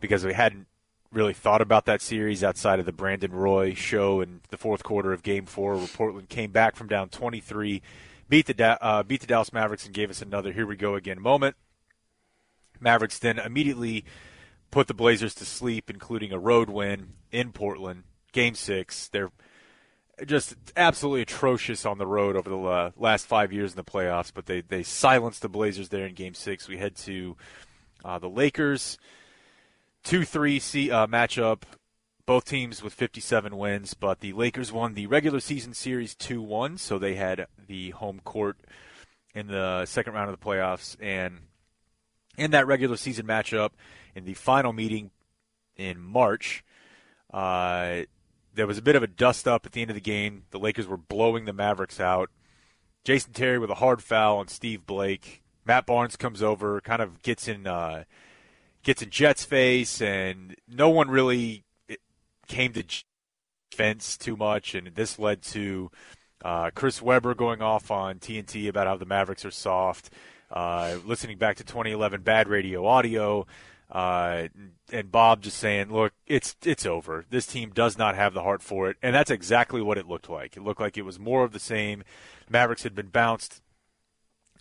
because 0.00 0.24
we 0.24 0.32
hadn't 0.32 0.66
really 1.12 1.32
thought 1.32 1.60
about 1.60 1.86
that 1.86 2.02
series 2.02 2.44
outside 2.44 2.78
of 2.78 2.86
the 2.86 2.92
Brandon 2.92 3.32
Roy 3.32 3.74
show 3.74 4.20
in 4.20 4.40
the 4.50 4.56
fourth 4.56 4.82
quarter 4.82 5.12
of 5.12 5.22
Game 5.22 5.46
Four, 5.46 5.76
where 5.76 5.86
Portland 5.86 6.28
came 6.28 6.50
back 6.50 6.76
from 6.76 6.88
down 6.88 7.08
23, 7.08 7.82
beat 8.28 8.46
the 8.46 8.84
uh, 8.84 9.02
beat 9.02 9.20
the 9.20 9.26
Dallas 9.26 9.52
Mavericks, 9.52 9.86
and 9.86 9.94
gave 9.94 10.10
us 10.10 10.22
another 10.22 10.52
"here 10.52 10.66
we 10.66 10.76
go 10.76 10.94
again" 10.94 11.20
moment. 11.20 11.56
Mavericks 12.80 13.18
then 13.18 13.38
immediately 13.38 14.04
put 14.70 14.86
the 14.86 14.94
Blazers 14.94 15.34
to 15.36 15.44
sleep, 15.44 15.88
including 15.88 16.32
a 16.32 16.38
road 16.38 16.68
win 16.68 17.14
in 17.32 17.52
Portland, 17.52 18.04
Game 18.32 18.54
Six. 18.54 19.08
They're 19.08 19.30
just 20.24 20.56
absolutely 20.76 21.22
atrocious 21.22 21.84
on 21.84 21.98
the 21.98 22.06
road 22.06 22.36
over 22.36 22.48
the 22.48 22.58
uh, 22.58 22.90
last 22.96 23.26
five 23.26 23.52
years 23.52 23.72
in 23.72 23.76
the 23.76 23.84
playoffs, 23.84 24.32
but 24.34 24.46
they 24.46 24.60
they 24.60 24.82
silenced 24.82 25.42
the 25.42 25.48
Blazers 25.48 25.88
there 25.88 26.06
in 26.06 26.14
Game 26.14 26.34
Six. 26.34 26.68
We 26.68 26.78
head 26.78 26.96
to 26.96 27.36
uh, 28.04 28.18
the 28.18 28.28
Lakers. 28.28 28.98
Two 30.06 30.24
three 30.24 30.58
C 30.60 30.90
uh, 30.90 31.06
matchup. 31.06 31.62
Both 32.26 32.44
teams 32.44 32.82
with 32.82 32.92
57 32.92 33.56
wins, 33.56 33.94
but 33.94 34.18
the 34.18 34.32
Lakers 34.32 34.72
won 34.72 34.94
the 34.94 35.06
regular 35.06 35.38
season 35.38 35.74
series 35.74 36.16
2 36.16 36.42
1, 36.42 36.76
so 36.78 36.98
they 36.98 37.14
had 37.14 37.46
the 37.68 37.90
home 37.90 38.20
court 38.24 38.58
in 39.32 39.46
the 39.46 39.86
second 39.86 40.14
round 40.14 40.28
of 40.28 40.38
the 40.38 40.44
playoffs. 40.44 40.96
And 41.00 41.42
in 42.36 42.50
that 42.50 42.66
regular 42.66 42.96
season 42.96 43.26
matchup, 43.26 43.70
in 44.16 44.24
the 44.24 44.34
final 44.34 44.72
meeting 44.72 45.12
in 45.76 46.00
March, 46.00 46.64
uh, 47.32 48.02
there 48.54 48.66
was 48.66 48.78
a 48.78 48.82
bit 48.82 48.96
of 48.96 49.04
a 49.04 49.08
dust 49.08 49.46
up 49.46 49.64
at 49.64 49.70
the 49.70 49.82
end 49.82 49.90
of 49.90 49.96
the 49.96 50.00
game. 50.00 50.44
The 50.50 50.58
Lakers 50.58 50.88
were 50.88 50.96
blowing 50.96 51.44
the 51.44 51.52
Mavericks 51.52 52.00
out. 52.00 52.30
Jason 53.04 53.32
Terry 53.32 53.60
with 53.60 53.70
a 53.70 53.76
hard 53.76 54.02
foul 54.02 54.38
on 54.38 54.48
Steve 54.48 54.84
Blake. 54.84 55.44
Matt 55.64 55.86
Barnes 55.86 56.16
comes 56.16 56.42
over, 56.42 56.80
kind 56.80 57.02
of 57.02 57.22
gets 57.22 57.46
in 57.46 57.68
uh, 57.68 58.02
gets 58.86 59.02
in 59.02 59.10
Jet's 59.10 59.44
face, 59.44 60.00
and 60.00 60.54
no 60.68 60.88
one 60.88 61.10
really 61.10 61.64
came 62.46 62.72
to 62.72 62.84
defense 63.68 64.16
too 64.16 64.36
much, 64.36 64.76
and 64.76 64.86
this 64.94 65.18
led 65.18 65.42
to 65.42 65.90
uh, 66.44 66.70
Chris 66.72 67.02
Webber 67.02 67.34
going 67.34 67.60
off 67.60 67.90
on 67.90 68.20
TNT 68.20 68.68
about 68.68 68.86
how 68.86 68.96
the 68.96 69.04
Mavericks 69.04 69.44
are 69.44 69.50
soft. 69.50 70.10
Uh, 70.52 70.98
listening 71.04 71.36
back 71.36 71.56
to 71.56 71.64
2011 71.64 72.22
bad 72.22 72.46
radio 72.46 72.86
audio, 72.86 73.44
uh, 73.90 74.46
and 74.92 75.10
Bob 75.10 75.42
just 75.42 75.58
saying, 75.58 75.92
"Look, 75.92 76.12
it's 76.24 76.54
it's 76.64 76.86
over. 76.86 77.24
This 77.28 77.48
team 77.48 77.70
does 77.70 77.98
not 77.98 78.14
have 78.14 78.34
the 78.34 78.44
heart 78.44 78.62
for 78.62 78.88
it," 78.88 78.96
and 79.02 79.12
that's 79.12 79.32
exactly 79.32 79.82
what 79.82 79.98
it 79.98 80.06
looked 80.06 80.30
like. 80.30 80.56
It 80.56 80.62
looked 80.62 80.80
like 80.80 80.96
it 80.96 81.04
was 81.04 81.18
more 81.18 81.42
of 81.42 81.52
the 81.52 81.58
same. 81.58 82.04
Mavericks 82.48 82.84
had 82.84 82.94
been 82.94 83.08
bounced 83.08 83.60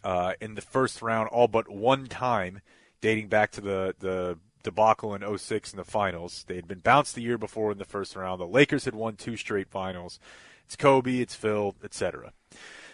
uh, 0.03 0.33
in 0.41 0.55
the 0.55 0.61
first 0.61 1.03
round 1.03 1.29
all 1.29 1.47
but 1.47 1.69
one 1.69 2.07
time, 2.07 2.61
dating 3.05 3.27
back 3.27 3.51
to 3.51 3.61
the 3.61 3.93
the 3.99 4.35
debacle 4.63 5.13
in 5.13 5.37
06 5.37 5.73
in 5.73 5.77
the 5.77 5.83
finals. 5.83 6.43
They 6.47 6.55
had 6.55 6.67
been 6.67 6.79
bounced 6.79 7.13
the 7.13 7.21
year 7.21 7.37
before 7.37 7.71
in 7.71 7.77
the 7.77 7.85
first 7.85 8.15
round. 8.15 8.41
The 8.41 8.47
Lakers 8.47 8.85
had 8.85 8.95
won 8.95 9.15
two 9.15 9.37
straight 9.37 9.69
finals. 9.69 10.19
It's 10.65 10.75
Kobe, 10.75 11.19
it's 11.19 11.35
Phil, 11.35 11.75
etc. 11.83 12.33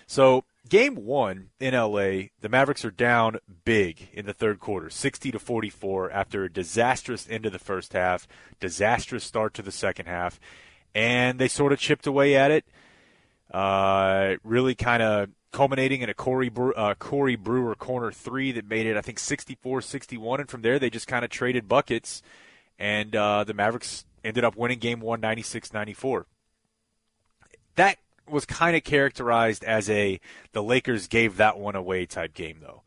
So 0.06 0.44
game 0.68 0.96
one 0.96 1.52
in 1.62 1.74
LA, 1.74 2.28
the 2.42 2.50
Mavericks 2.50 2.84
are 2.84 2.92
down 2.92 3.38
big 3.64 4.10
in 4.12 4.26
the 4.26 4.34
third 4.34 4.60
quarter, 4.60 4.90
60 4.90 5.32
to 5.32 5.40
44 5.40 6.12
after 6.12 6.44
a 6.44 6.52
disastrous 6.52 7.26
end 7.30 7.46
of 7.46 7.54
the 7.54 7.58
first 7.58 7.94
half, 7.94 8.28
disastrous 8.60 9.24
start 9.24 9.54
to 9.54 9.62
the 9.62 9.72
second 9.72 10.08
half, 10.08 10.42
and 10.94 11.40
they 11.40 11.48
sort 11.48 11.72
of 11.72 11.80
chipped 11.80 12.06
away 12.06 12.36
at 12.36 12.52
it. 12.52 12.66
Uh, 13.50 14.36
really 14.44 14.76
kind 14.76 15.02
of 15.02 15.30
culminating 15.52 16.02
in 16.02 16.10
a 16.10 16.14
Corey, 16.14 16.52
uh, 16.76 16.94
Corey 16.96 17.36
Brewer 17.36 17.76
corner 17.76 18.12
three 18.12 18.52
that 18.54 18.68
made 18.68 18.86
it, 18.86 18.98
I 18.98 19.02
think, 19.02 19.20
64 19.20 19.82
61. 19.82 20.42
And 20.42 20.50
from 20.50 20.62
there, 20.62 20.80
they 20.80 20.90
just 20.90 21.08
kind 21.08 21.26
of 21.26 21.32
traded 21.32 21.68
buckets, 21.68 22.22
and 22.80 23.16
uh, 23.16 23.44
the 23.44 23.54
Mavericks 23.54 24.06
ended 24.24 24.44
up 24.44 24.56
winning 24.56 24.80
game 24.80 25.00
one 25.00 25.22
96 25.22 25.74
94. 25.74 26.26
That 27.76 27.98
was 28.28 28.46
kind 28.46 28.76
of 28.76 28.84
characterized 28.84 29.64
as 29.64 29.90
a 29.90 30.20
the 30.54 30.64
Lakers 30.64 31.08
gave 31.08 31.38
that 31.38 31.58
one 31.58 31.76
away 31.76 32.06
type 32.06 32.34
game, 32.34 32.60
though. 32.62 32.84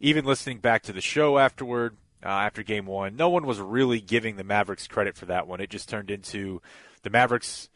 Even 0.00 0.24
listening 0.24 0.58
back 0.58 0.82
to 0.82 0.92
the 0.92 1.00
show 1.00 1.38
afterward, 1.38 1.96
uh, 2.24 2.28
after 2.28 2.62
game 2.62 2.86
one, 2.86 3.16
no 3.16 3.28
one 3.28 3.46
was 3.46 3.60
really 3.60 4.00
giving 4.00 4.36
the 4.36 4.44
Mavericks 4.44 4.86
credit 4.86 5.16
for 5.16 5.26
that 5.26 5.46
one. 5.46 5.60
It 5.60 5.70
just 5.70 5.88
turned 5.88 6.10
into 6.10 6.60
the 7.02 7.10
Mavericks 7.10 7.68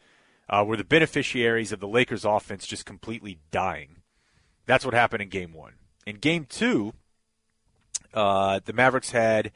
uh, 0.49 0.63
were 0.65 0.77
the 0.77 0.83
beneficiaries 0.83 1.71
of 1.71 1.79
the 1.79 1.87
Lakers' 1.87 2.25
offense 2.25 2.65
just 2.65 2.85
completely 2.85 3.39
dying. 3.51 3.96
That's 4.67 4.85
what 4.85 4.93
happened 4.93 5.23
in 5.23 5.29
game 5.29 5.53
one. 5.53 5.73
In 6.05 6.17
game 6.17 6.45
two, 6.47 6.93
uh, 8.13 8.59
the 8.63 8.73
Mavericks 8.73 9.11
had 9.11 9.51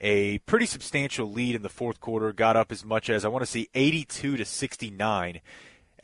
a 0.00 0.38
pretty 0.40 0.66
substantial 0.66 1.30
lead 1.30 1.54
in 1.54 1.62
the 1.62 1.68
fourth 1.68 2.00
quarter, 2.00 2.32
got 2.32 2.56
up 2.56 2.70
as 2.70 2.84
much 2.84 3.10
as 3.10 3.24
I 3.24 3.28
want 3.28 3.42
to 3.42 3.50
see 3.50 3.68
82 3.74 4.36
to 4.36 4.44
69 4.44 5.40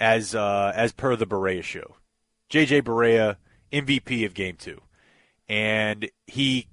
as 0.01 0.35
uh, 0.35 0.73
as 0.75 0.93
per 0.93 1.17
the 1.17 1.27
Barea 1.27 1.63
show. 1.63 1.97
JJ 2.51 2.83
Barea, 2.83 3.37
MVP 3.73 4.25
of 4.27 4.35
game 4.35 4.57
two. 4.57 4.81
And 5.49 6.11
he 6.27 6.67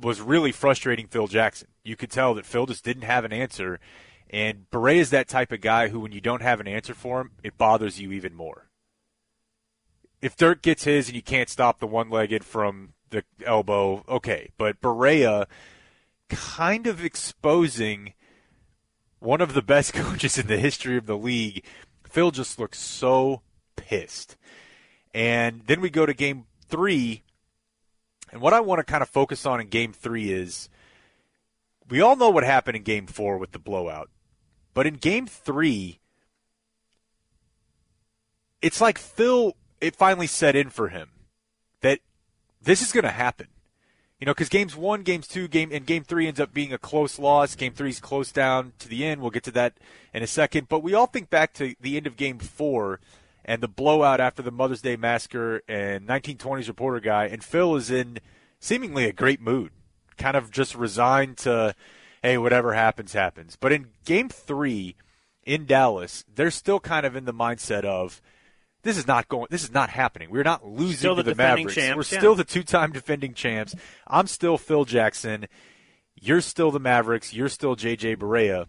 was 0.00 0.20
really 0.20 0.52
frustrating 0.52 1.06
Phil 1.06 1.26
Jackson. 1.26 1.68
You 1.84 1.96
could 1.96 2.10
tell 2.10 2.34
that 2.34 2.46
Phil 2.46 2.66
just 2.66 2.84
didn't 2.84 3.02
have 3.02 3.24
an 3.24 3.32
answer. 3.32 3.80
And 4.28 4.70
Barea 4.70 4.96
is 4.96 5.10
that 5.10 5.28
type 5.28 5.52
of 5.52 5.60
guy 5.60 5.88
who, 5.88 6.00
when 6.00 6.12
you 6.12 6.20
don't 6.20 6.42
have 6.42 6.60
an 6.60 6.68
answer 6.68 6.94
for 6.94 7.20
him, 7.20 7.32
it 7.42 7.58
bothers 7.58 8.00
you 8.00 8.12
even 8.12 8.34
more. 8.34 8.69
If 10.22 10.36
Dirk 10.36 10.62
gets 10.62 10.84
his 10.84 11.08
and 11.08 11.16
you 11.16 11.22
can't 11.22 11.48
stop 11.48 11.78
the 11.78 11.86
one 11.86 12.10
legged 12.10 12.44
from 12.44 12.94
the 13.10 13.24
elbow, 13.44 14.04
okay. 14.08 14.50
But 14.58 14.80
Barea 14.80 15.46
kind 16.28 16.86
of 16.86 17.04
exposing 17.04 18.14
one 19.18 19.40
of 19.40 19.54
the 19.54 19.62
best 19.62 19.92
coaches 19.94 20.38
in 20.38 20.46
the 20.46 20.58
history 20.58 20.96
of 20.96 21.06
the 21.06 21.16
league 21.16 21.64
Phil 22.10 22.32
just 22.32 22.58
looks 22.58 22.78
so 22.78 23.42
pissed. 23.76 24.36
And 25.14 25.62
then 25.66 25.80
we 25.80 25.90
go 25.90 26.06
to 26.06 26.12
game 26.12 26.46
three. 26.68 27.22
And 28.32 28.40
what 28.40 28.52
I 28.52 28.60
want 28.60 28.80
to 28.80 28.84
kind 28.84 29.02
of 29.02 29.08
focus 29.08 29.46
on 29.46 29.60
in 29.60 29.68
game 29.68 29.92
three 29.92 30.32
is 30.32 30.68
we 31.88 32.00
all 32.00 32.16
know 32.16 32.30
what 32.30 32.44
happened 32.44 32.76
in 32.76 32.82
game 32.82 33.06
four 33.06 33.38
with 33.38 33.52
the 33.52 33.58
blowout. 33.58 34.10
But 34.74 34.86
in 34.86 34.94
game 34.94 35.26
three, 35.26 36.00
it's 38.60 38.80
like 38.80 38.98
Phil, 38.98 39.54
it 39.80 39.96
finally 39.96 40.26
set 40.26 40.56
in 40.56 40.70
for 40.70 40.88
him 40.88 41.10
that 41.80 42.00
this 42.60 42.82
is 42.82 42.92
going 42.92 43.04
to 43.04 43.10
happen. 43.10 43.48
You 44.18 44.26
know, 44.26 44.34
because 44.34 44.50
games 44.50 44.76
one, 44.76 45.02
games 45.02 45.26
two, 45.26 45.48
game 45.48 45.70
and 45.72 45.86
game 45.86 46.04
three 46.04 46.28
ends 46.28 46.38
up 46.38 46.52
being 46.52 46.74
a 46.74 46.78
close 46.78 47.18
loss. 47.18 47.54
Game 47.54 47.72
three's 47.72 48.00
close 48.00 48.30
down 48.30 48.74
to 48.78 48.88
the 48.88 49.06
end. 49.06 49.22
We'll 49.22 49.30
get 49.30 49.44
to 49.44 49.50
that 49.52 49.78
in 50.12 50.22
a 50.22 50.26
second. 50.26 50.68
But 50.68 50.82
we 50.82 50.92
all 50.92 51.06
think 51.06 51.30
back 51.30 51.54
to 51.54 51.74
the 51.80 51.96
end 51.96 52.06
of 52.06 52.18
game 52.18 52.38
four 52.38 53.00
and 53.46 53.62
the 53.62 53.68
blowout 53.68 54.20
after 54.20 54.42
the 54.42 54.50
Mother's 54.50 54.82
Day 54.82 54.96
massacre 54.96 55.62
and 55.66 56.06
1920s 56.06 56.68
reporter 56.68 57.00
guy, 57.00 57.24
and 57.26 57.42
Phil 57.42 57.74
is 57.76 57.90
in 57.90 58.18
seemingly 58.58 59.06
a 59.06 59.12
great 59.12 59.40
mood, 59.40 59.72
kind 60.18 60.36
of 60.36 60.50
just 60.50 60.74
resigned 60.74 61.38
to, 61.38 61.74
hey, 62.22 62.36
whatever 62.36 62.74
happens, 62.74 63.14
happens. 63.14 63.56
But 63.56 63.72
in 63.72 63.88
game 64.04 64.28
three 64.28 64.96
in 65.44 65.64
Dallas, 65.64 66.24
they're 66.32 66.50
still 66.50 66.78
kind 66.78 67.06
of 67.06 67.16
in 67.16 67.24
the 67.24 67.32
mindset 67.32 67.84
of 67.84 68.20
this 68.82 68.96
is 68.96 69.06
not 69.06 69.28
going. 69.28 69.46
This 69.50 69.62
is 69.62 69.72
not 69.72 69.90
happening. 69.90 70.30
We're 70.30 70.42
not 70.42 70.66
losing 70.66 70.96
still 70.96 71.16
to 71.16 71.22
the 71.22 71.30
the 71.32 71.36
Mavericks. 71.36 71.74
champs, 71.74 71.96
We're 71.96 72.14
yeah. 72.16 72.20
still 72.20 72.34
the 72.34 72.44
two-time 72.44 72.92
defending 72.92 73.34
champs. 73.34 73.74
I'm 74.06 74.26
still 74.26 74.58
Phil 74.58 74.84
Jackson. 74.84 75.46
You're 76.14 76.40
still 76.40 76.70
the 76.70 76.80
Mavericks. 76.80 77.32
You're 77.32 77.48
still 77.48 77.76
JJ 77.76 78.16
Barea. 78.16 78.66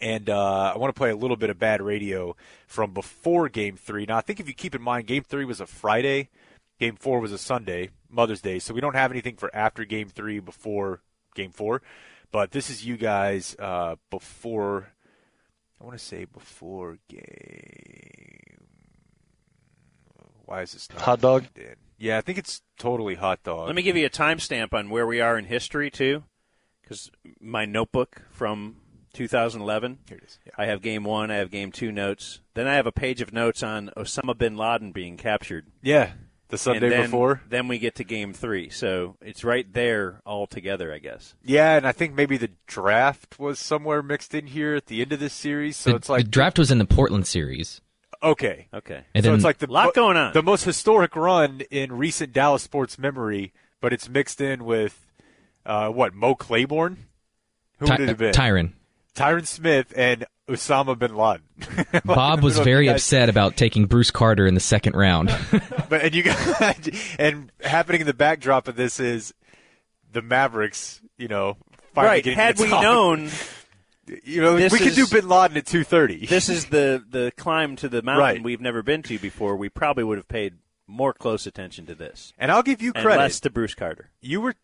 And 0.00 0.28
uh, 0.28 0.72
I 0.74 0.78
want 0.78 0.94
to 0.94 0.98
play 0.98 1.10
a 1.10 1.16
little 1.16 1.36
bit 1.36 1.48
of 1.48 1.58
bad 1.58 1.80
radio 1.80 2.36
from 2.66 2.92
before 2.92 3.48
Game 3.48 3.76
Three. 3.76 4.04
Now, 4.06 4.18
I 4.18 4.20
think 4.20 4.40
if 4.40 4.48
you 4.48 4.54
keep 4.54 4.74
in 4.74 4.82
mind, 4.82 5.06
Game 5.06 5.22
Three 5.22 5.44
was 5.44 5.60
a 5.60 5.66
Friday, 5.66 6.28
Game 6.78 6.96
Four 6.96 7.20
was 7.20 7.32
a 7.32 7.38
Sunday, 7.38 7.90
Mother's 8.10 8.42
Day. 8.42 8.58
So 8.58 8.74
we 8.74 8.80
don't 8.80 8.94
have 8.94 9.10
anything 9.10 9.36
for 9.36 9.54
after 9.54 9.84
Game 9.84 10.08
Three, 10.08 10.38
before 10.38 11.00
Game 11.34 11.50
Four. 11.50 11.80
But 12.30 12.50
this 12.50 12.68
is 12.68 12.84
you 12.84 12.96
guys 12.96 13.56
uh, 13.58 13.96
before. 14.10 14.88
I 15.80 15.84
want 15.84 15.98
to 15.98 16.04
say 16.04 16.24
before 16.24 16.98
game. 17.08 17.85
Why 20.46 20.62
is 20.62 20.72
this 20.72 20.88
not 20.90 21.02
Hot 21.02 21.20
dog? 21.20 21.46
in? 21.56 21.74
Yeah, 21.98 22.18
I 22.18 22.20
think 22.20 22.38
it's 22.38 22.62
totally 22.78 23.14
hot 23.14 23.42
dog. 23.42 23.66
Let 23.66 23.74
me 23.76 23.82
give 23.82 23.96
you 23.96 24.06
a 24.06 24.10
timestamp 24.10 24.72
on 24.72 24.90
where 24.90 25.06
we 25.06 25.20
are 25.20 25.38
in 25.38 25.44
history 25.46 25.90
too, 25.90 26.24
because 26.82 27.10
my 27.40 27.64
notebook 27.64 28.22
from 28.30 28.76
2011. 29.14 29.98
Here 30.08 30.18
it 30.18 30.24
is. 30.24 30.38
I 30.58 30.66
have 30.66 30.82
game 30.82 31.04
one. 31.04 31.30
I 31.30 31.36
have 31.36 31.50
game 31.50 31.72
two 31.72 31.90
notes. 31.90 32.40
Then 32.54 32.68
I 32.68 32.74
have 32.74 32.86
a 32.86 32.92
page 32.92 33.20
of 33.22 33.32
notes 33.32 33.62
on 33.62 33.90
Osama 33.96 34.36
bin 34.36 34.56
Laden 34.56 34.92
being 34.92 35.16
captured. 35.16 35.66
Yeah, 35.82 36.12
the 36.48 36.58
Sunday 36.58 36.84
And 36.86 36.92
then- 36.92 37.02
before. 37.04 37.40
Then 37.48 37.66
we 37.66 37.78
get 37.78 37.94
to 37.96 38.04
game 38.04 38.34
three. 38.34 38.68
So 38.68 39.16
it's 39.22 39.42
right 39.42 39.70
there 39.72 40.20
all 40.26 40.46
together, 40.46 40.92
I 40.92 40.98
guess. 40.98 41.34
Yeah, 41.42 41.76
and 41.76 41.86
I 41.86 41.92
think 41.92 42.14
maybe 42.14 42.36
the 42.36 42.50
draft 42.66 43.38
was 43.38 43.58
somewhere 43.58 44.02
mixed 44.02 44.34
in 44.34 44.48
here 44.48 44.74
at 44.74 44.86
the 44.86 45.00
end 45.00 45.12
of 45.14 45.18
this 45.20 45.32
series. 45.32 45.78
So 45.78 45.90
the, 45.90 45.96
it's 45.96 46.08
like 46.10 46.24
the 46.24 46.30
draft 46.30 46.58
was 46.58 46.70
in 46.70 46.76
the 46.78 46.84
Portland 46.84 47.26
series. 47.26 47.80
Okay, 48.22 48.68
Okay. 48.74 49.02
And 49.14 49.24
so 49.24 49.30
then- 49.30 49.36
it's 49.36 49.44
like 49.44 49.58
the 49.58 49.66
Lot 49.70 49.94
going 49.94 50.16
on. 50.16 50.32
the 50.32 50.42
most 50.42 50.64
historic 50.64 51.14
run 51.16 51.62
in 51.70 51.92
recent 51.92 52.32
Dallas 52.32 52.62
sports 52.62 52.98
memory, 52.98 53.52
but 53.80 53.92
it's 53.92 54.08
mixed 54.08 54.40
in 54.40 54.64
with 54.64 55.06
uh, 55.64 55.88
what 55.88 56.14
Mo 56.14 56.34
Claiborne, 56.34 57.06
who 57.78 57.86
Ty- 57.86 57.94
would 57.94 58.00
it 58.02 58.08
have 58.08 58.18
been? 58.18 58.32
Tyron. 58.34 58.72
Tyron 59.14 59.46
Smith 59.46 59.92
and 59.96 60.24
Osama 60.48 60.98
bin 60.98 61.14
Laden. 61.16 61.42
Like, 61.92 62.04
Bob 62.04 62.42
was 62.42 62.54
I 62.54 62.58
don't 62.58 62.58
know 62.58 62.60
if 62.60 62.64
very 62.64 62.86
guys- 62.86 62.96
upset 62.96 63.28
about 63.28 63.56
taking 63.56 63.86
Bruce 63.86 64.10
Carter 64.10 64.46
in 64.46 64.54
the 64.54 64.60
second 64.60 64.94
round. 64.94 65.30
But 65.88 66.02
and 66.02 66.14
you 66.14 66.24
got 66.24 66.88
and 67.18 67.50
happening 67.60 68.00
in 68.00 68.06
the 68.08 68.14
backdrop 68.14 68.66
of 68.68 68.74
this 68.76 68.98
is 69.00 69.32
the 70.12 70.20
Mavericks. 70.20 71.00
You 71.16 71.28
know, 71.28 71.56
finally 71.94 72.10
right. 72.16 72.24
getting 72.24 72.36
Had 72.38 72.58
we 72.58 72.68
top. 72.68 72.82
known, 72.82 73.30
you 74.24 74.40
know, 74.40 74.56
this 74.56 74.72
we 74.72 74.78
could 74.78 74.94
do 74.94 75.06
Bin 75.06 75.28
Laden 75.28 75.56
at 75.56 75.66
two 75.66 75.84
thirty. 75.84 76.26
this 76.26 76.48
is 76.48 76.66
the 76.66 77.04
the 77.08 77.32
climb 77.36 77.76
to 77.76 77.88
the 77.88 78.02
mountain 78.02 78.20
Right. 78.22 78.42
we've 78.42 78.60
never 78.60 78.82
been 78.82 79.02
to 79.04 79.18
before. 79.18 79.56
We 79.56 79.68
probably 79.68 80.04
would 80.04 80.18
have 80.18 80.28
paid 80.28 80.54
more 80.86 81.12
close 81.12 81.46
attention 81.46 81.84
to 81.86 81.94
this, 81.94 82.32
And 82.38 82.52
I'll 82.52 82.62
give 82.62 82.80
you 82.80 82.92
and 82.94 83.02
credit. 83.04 83.18
less 83.20 83.40
to 83.40 83.50
Bruce 83.50 83.74
Carter. 83.74 84.10
you 84.20 84.40
were 84.40 84.54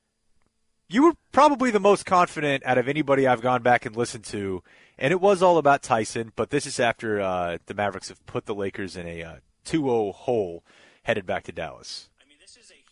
you 0.89 1.03
were 1.05 1.15
probably 1.33 1.71
the 1.71 1.81
most 1.81 2.05
confident 2.07 2.63
out 2.67 2.79
of 2.79 2.87
anybody 2.87 3.27
I've 3.27 3.41
gone 3.41 3.63
back 3.63 3.87
and 3.87 3.97
listened 3.97 4.25
to, 4.27 4.63
and 4.99 5.11
it 5.11 5.21
was 5.21 5.43
all 5.43 5.57
about 5.59 5.83
Tyson. 5.83 6.33
But 6.37 6.51
this 6.51 6.67
is 6.67 6.79
after 6.79 7.21
uh, 7.21 7.59
the 7.67 7.75
Mavericks 7.75 8.09
have 8.11 8.25
put 8.27 8.45
the 8.47 8.55
Lakers 8.55 8.97
in 8.97 9.07
a 9.07 9.23
uh, 9.23 9.35
2-0 9.65 10.13
hole, 10.15 10.63
headed 11.05 11.25
back 11.27 11.45
to 11.45 11.53
Dallas. 11.53 12.11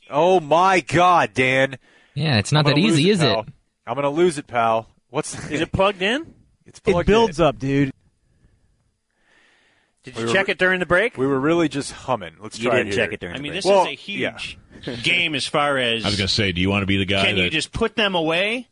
Oh 0.09 0.41
my 0.41 0.81
God, 0.81 1.35
Dan! 1.35 1.79
Yeah, 2.15 2.39
it's 2.39 2.51
not 2.51 2.67
I'm 2.67 2.73
that 2.73 2.79
easy, 2.79 3.05
lose 3.07 3.19
is 3.19 3.23
it? 3.23 3.29
it? 3.39 3.45
I'm 3.87 3.95
gonna 3.95 4.11
lose 4.11 4.39
it, 4.39 4.47
pal. 4.49 4.89
What's 5.11 5.35
Is 5.51 5.61
it 5.61 5.71
plugged 5.71 6.03
in? 6.03 6.35
It's 6.71 6.81
It 6.87 7.07
builds 7.07 7.39
in. 7.41 7.47
up, 7.47 7.59
dude. 7.59 7.93
Did 10.05 10.15
We 10.15 10.23
you 10.23 10.27
were- 10.29 10.33
check 10.33 10.49
it 10.49 10.59
during 10.59 10.81
the 10.81 10.87
break? 10.87 11.19
We 11.19 11.27
were 11.27 11.39
really 11.41 11.69
just 11.69 11.93
humming. 11.93 12.35
Let's 12.41 12.59
You 12.59 12.69
try 12.71 12.79
didn't 12.79 12.93
it 12.93 12.95
here. 12.95 13.05
check 13.07 13.13
it 13.13 13.21
during 13.21 13.35
I 13.35 13.39
the 13.39 13.43
mean, 13.43 13.53
break. 13.53 13.59
this 13.63 13.71
Well, 13.71 13.83
is 13.83 13.89
a 13.89 13.95
huge 13.95 14.59
game 15.03 15.35
as 15.35 15.47
far 15.47 15.77
as 15.77 16.05
I 16.05 16.09
was 16.09 16.17
going 16.17 16.29
to 16.29 16.33
say, 16.33 16.53
do 16.53 16.61
you 16.61 16.71
want 16.71 16.83
to 16.83 16.87
be 16.87 16.97
the 16.97 17.05
guy 17.05 17.27
can 17.27 17.37
that 17.37 17.43
you 17.45 17.51
just 17.51 17.73
put 17.73 17.97
them 17.97 18.15
away 18.15 18.69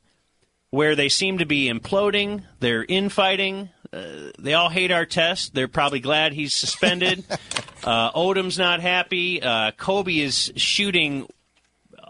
where 0.70 0.94
they 0.96 1.08
seem 1.08 1.38
to 1.38 1.44
be 1.46 1.66
imploding, 1.70 2.44
they're 2.60 2.84
infighting, 2.84 3.68
uh, 3.92 4.30
they 4.38 4.54
all 4.54 4.68
hate 4.70 4.90
Artest. 4.90 5.52
They're 5.52 5.68
probably 5.68 6.00
glad 6.00 6.32
he's 6.32 6.54
suspended. 6.54 7.24
uh, 7.84 8.10
Odom's 8.12 8.58
not 8.58 8.80
happy. 8.80 9.42
Uh, 9.42 9.70
Kobe 9.72 10.18
is 10.18 10.52
shooting, 10.56 11.26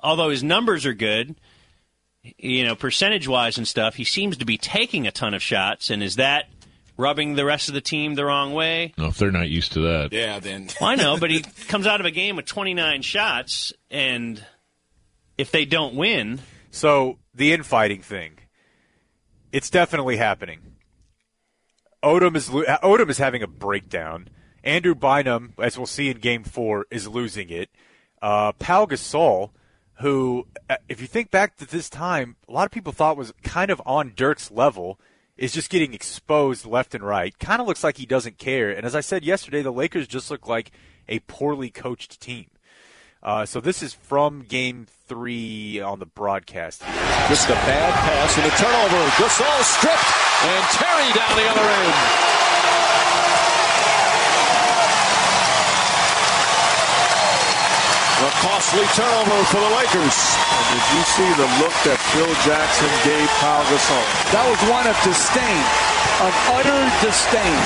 although 0.03 0.29
his 0.31 0.43
numbers 0.45 0.87
are 0.87 0.95
good, 0.95 1.37
you 2.39 2.65
know, 2.65 2.75
percentage 2.75 3.27
wise 3.29 3.57
and 3.59 3.67
stuff, 3.67 3.95
he 3.95 4.05
seems 4.05 4.37
to 4.39 4.45
be 4.45 4.59
taking 4.59 5.07
a 5.07 5.11
ton 5.11 5.35
of 5.35 5.43
shots. 5.43 5.91
And 5.91 6.03
is 6.03 6.17
that 6.17 6.49
rubbing 6.97 7.35
the 7.35 7.45
rest 7.45 7.69
of 7.69 7.75
the 7.75 7.81
team 7.81 8.15
the 8.15 8.25
wrong 8.25 8.53
way? 8.53 8.93
No, 8.99 9.07
if 9.07 9.19
they're 9.19 9.31
not 9.31 9.49
used 9.49 9.73
to 9.73 9.81
that. 9.81 10.13
Yeah, 10.13 10.39
then. 10.41 10.69
Well, 10.81 10.91
I 10.91 10.95
know, 10.97 11.19
but 11.19 11.31
he 11.31 11.43
comes 11.69 11.87
out 11.87 12.01
of 12.01 12.07
a 12.07 12.11
game 12.11 12.37
with 12.37 12.47
29 12.47 13.03
shots, 13.03 13.73
and 13.91 14.45
if 15.37 15.51
they 15.51 15.65
don't 15.65 15.95
win, 15.95 16.41
So 16.71 17.19
the 17.35 17.53
infighting 17.53 18.03
thing, 18.03 18.33
it's 19.53 19.71
definitely 19.71 20.17
happening. 20.17 20.61
Odom 22.03 22.37
is 22.37 22.49
Odom 22.49 23.09
is 23.11 23.19
having 23.19 23.43
a 23.43 23.47
breakdown. 23.49 24.29
Andrew 24.63 24.95
Bynum, 24.95 25.55
as 25.59 25.77
we'll 25.79 25.87
see 25.87 26.11
in 26.11 26.19
Game 26.19 26.45
Four, 26.45 26.87
is 26.91 27.09
losing 27.09 27.49
it. 27.51 27.71
Uh, 28.21 28.53
Pau 28.53 28.87
Gasol, 28.87 29.51
who, 30.01 30.47
uh, 30.71 30.77
if 30.89 31.01
you 31.01 31.07
think 31.07 31.31
back 31.31 31.57
to 31.57 31.67
this 31.67 31.91
time, 31.91 32.37
a 32.49 32.53
lot 32.53 32.67
of 32.67 32.71
people 32.71 32.93
thought 32.93 33.17
was 33.17 33.33
kind 33.43 33.71
of 33.71 33.83
on 33.85 34.13
Dirk's 34.15 34.51
level, 34.51 34.99
is 35.37 35.53
just 35.53 35.71
getting 35.71 35.95
exposed 35.95 36.67
left 36.67 36.95
and 36.95 37.05
right. 37.05 37.39
Kind 37.39 37.61
of 37.61 37.67
looks 37.67 37.85
like 37.85 37.97
he 37.97 38.07
doesn't 38.07 38.39
care. 38.39 38.71
And 38.71 38.85
as 38.85 38.95
I 38.95 39.01
said 39.01 39.25
yesterday, 39.25 39.63
the 39.63 39.73
Lakers 39.73 40.09
just 40.09 40.31
look 40.31 40.49
like 40.49 40.73
a 41.09 41.21
poorly 41.21 41.71
coached 41.71 42.21
team. 42.21 42.47
Uh, 43.23 43.45
so 43.45 43.61
this 43.61 43.83
is 43.83 43.95
from 43.95 44.43
Game 44.43 44.87
Three 45.07 45.81
on 45.81 45.99
the 45.99 46.07
broadcast. 46.07 46.83
Just 47.29 47.49
a 47.49 47.55
bad 47.55 47.95
pass 47.95 48.37
and 48.37 48.47
a 48.47 48.51
turnover. 48.51 49.11
Gasol 49.17 49.63
stripped 49.63 50.29
and 50.45 50.65
Terry 50.77 51.13
down 51.15 51.37
the 51.37 51.49
other 51.49 51.69
end. 51.71 53.18
A 58.19 58.31
costly 58.43 58.85
turnover 58.99 59.45
for 59.45 59.61
the 59.61 59.71
Lakers. 59.79 60.19
And 60.51 60.65
did 60.75 60.87
you 60.91 61.03
see 61.15 61.31
the 61.39 61.49
look 61.63 61.77
that 61.87 61.99
Phil 62.11 62.35
Jackson 62.43 62.91
gave 63.07 63.29
Pau 63.39 63.63
Gasol? 63.71 64.05
That 64.35 64.43
was 64.51 64.59
one 64.69 64.87
of 64.91 64.99
disdain, 65.07 65.63
of 66.27 66.35
utter 66.59 66.81
disdain. 67.07 67.59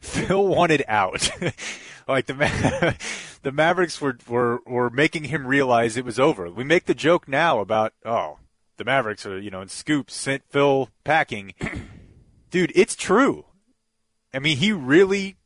Phil 0.00 0.46
wanted 0.46 0.84
out. 0.86 1.28
like 2.08 2.26
the 2.26 2.34
Ma- 2.34 2.92
the 3.42 3.50
Mavericks 3.50 4.00
were, 4.00 4.16
were 4.28 4.60
were 4.64 4.90
making 4.90 5.24
him 5.24 5.44
realize 5.44 5.96
it 5.96 6.04
was 6.04 6.20
over. 6.20 6.48
We 6.48 6.62
make 6.62 6.84
the 6.84 6.94
joke 6.94 7.26
now 7.26 7.58
about 7.58 7.94
oh 8.04 8.38
the 8.76 8.84
Mavericks 8.84 9.26
are 9.26 9.38
you 9.40 9.50
know 9.50 9.60
in 9.60 9.68
scoops 9.68 10.14
sent 10.14 10.44
Phil 10.48 10.88
packing. 11.02 11.54
Dude, 12.50 12.70
it's 12.76 12.94
true. 12.94 13.46
I 14.32 14.38
mean, 14.38 14.58
he 14.58 14.72
really 14.72 15.36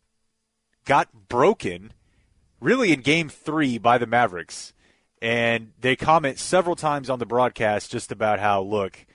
got 0.85 1.29
broken, 1.29 1.93
really 2.61 2.93
in 2.93 3.01
Game 3.01 3.29
Three 3.29 3.79
by 3.79 3.99
the 3.99 4.07
Mavericks, 4.07 4.73
and 5.21 5.73
they 5.81 5.97
comment 5.97 6.39
several 6.39 6.77
times 6.77 7.11
on 7.11 7.19
the 7.19 7.27
broadcast 7.27 7.91
just 7.91 8.13
about 8.13 8.41
how 8.41 8.63
look, 8.63 9.07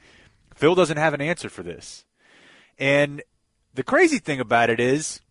Phil 0.55 0.75
doesn't 0.75 0.97
have 0.97 1.13
an 1.13 1.21
answer 1.21 1.49
for 1.49 1.63
this, 1.63 2.05
and 2.77 3.21
the 3.73 3.83
crazy 3.83 4.19
thing 4.19 4.39
about 4.39 4.69
it 4.69 4.79
is 4.79 5.21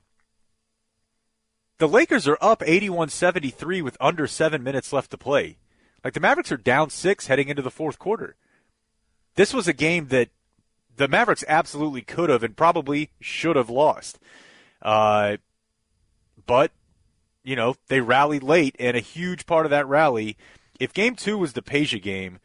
the 1.78 1.88
Lakers 1.88 2.28
are 2.28 2.38
up 2.40 2.60
81-73 2.60 3.82
with 3.82 3.96
under 4.00 4.26
7 4.26 4.62
minutes 4.62 4.92
left 4.92 5.10
to 5.10 5.18
play. 5.18 5.58
Like 6.04 6.14
the 6.14 6.20
Mavericks 6.20 6.52
are 6.52 6.56
down 6.56 6.90
6 6.90 7.26
heading 7.26 7.48
into 7.48 7.62
the 7.62 7.70
fourth 7.70 7.98
quarter. 7.98 8.36
This 9.34 9.54
was 9.54 9.66
a 9.66 9.72
game 9.72 10.08
that 10.08 10.28
the 10.96 11.08
Mavericks 11.08 11.44
absolutely 11.48 12.02
could 12.02 12.28
have 12.28 12.42
and 12.42 12.56
probably 12.56 13.10
should 13.20 13.56
have 13.56 13.70
lost. 13.70 14.18
Uh, 14.80 15.38
but 16.46 16.70
you 17.44 17.56
know, 17.56 17.74
they 17.88 18.00
rallied 18.00 18.42
late 18.42 18.76
and 18.78 18.96
a 18.96 19.00
huge 19.00 19.46
part 19.46 19.66
of 19.66 19.70
that 19.70 19.86
rally 19.86 20.36
if 20.82 20.92
game 20.92 21.14
2 21.14 21.38
was 21.38 21.52
the 21.52 21.62
Peja 21.62 22.02
game, 22.02 22.40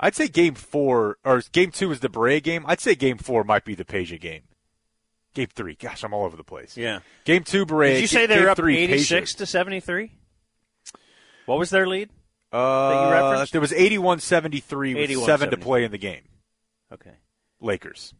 I'd 0.00 0.16
say 0.16 0.26
game 0.26 0.54
4 0.54 1.18
or 1.24 1.42
game 1.52 1.70
2 1.70 1.88
was 1.88 2.00
the 2.00 2.08
Brea 2.08 2.40
game. 2.40 2.64
I'd 2.66 2.80
say 2.80 2.96
game 2.96 3.16
4 3.16 3.44
might 3.44 3.64
be 3.64 3.76
the 3.76 3.84
Peja 3.84 4.20
game. 4.20 4.42
Game 5.34 5.46
3. 5.54 5.76
Gosh, 5.76 6.02
I'm 6.02 6.12
all 6.12 6.24
over 6.24 6.36
the 6.36 6.42
place. 6.42 6.76
Yeah. 6.76 7.00
Game 7.24 7.44
2 7.44 7.64
Brea. 7.64 7.94
Did 7.94 8.00
you 8.00 8.06
say 8.08 8.26
they 8.26 8.40
were 8.40 8.50
up 8.50 8.56
three, 8.56 8.78
86 8.78 9.34
to 9.34 9.46
73? 9.46 10.10
What 11.46 11.58
was 11.58 11.70
their 11.70 11.86
lead? 11.86 12.10
that 12.50 12.58
Uh, 12.58 13.46
there 13.52 13.60
was 13.60 13.72
81-73 13.72 14.94
with 14.94 15.24
7 15.26 15.50
to 15.50 15.56
play 15.56 15.84
in 15.84 15.92
the 15.92 15.98
game. 15.98 16.22
Okay. 16.92 17.14
Lakers. 17.60 18.14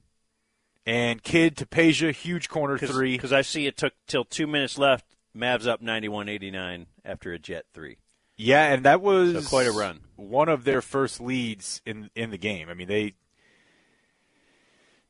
And 0.85 1.20
Kidd 1.23 1.57
to 1.57 1.66
Peja, 1.66 2.12
huge 2.12 2.48
corner 2.48 2.78
three. 2.78 3.16
Because 3.16 3.32
I 3.32 3.43
see 3.43 3.66
it 3.66 3.77
took 3.77 3.94
till 4.07 4.24
two 4.24 4.47
minutes 4.47 4.78
left. 4.78 5.16
Mavs 5.37 5.67
up 5.67 5.83
91-89 5.83 6.87
after 7.05 7.33
a 7.33 7.39
jet 7.39 7.67
three. 7.73 7.99
Yeah, 8.37 8.65
and 8.73 8.85
that 8.85 9.01
was 9.01 9.45
So 9.45 9.49
quite 9.49 9.67
a 9.67 9.73
run. 9.73 10.01
One 10.17 10.49
of 10.49 10.65
their 10.65 10.83
first 10.83 11.21
leads 11.21 11.81
in 11.87 12.11
in 12.15 12.31
the 12.31 12.37
game. 12.39 12.69
I 12.69 12.75
mean, 12.75 12.89
they 12.89 13.15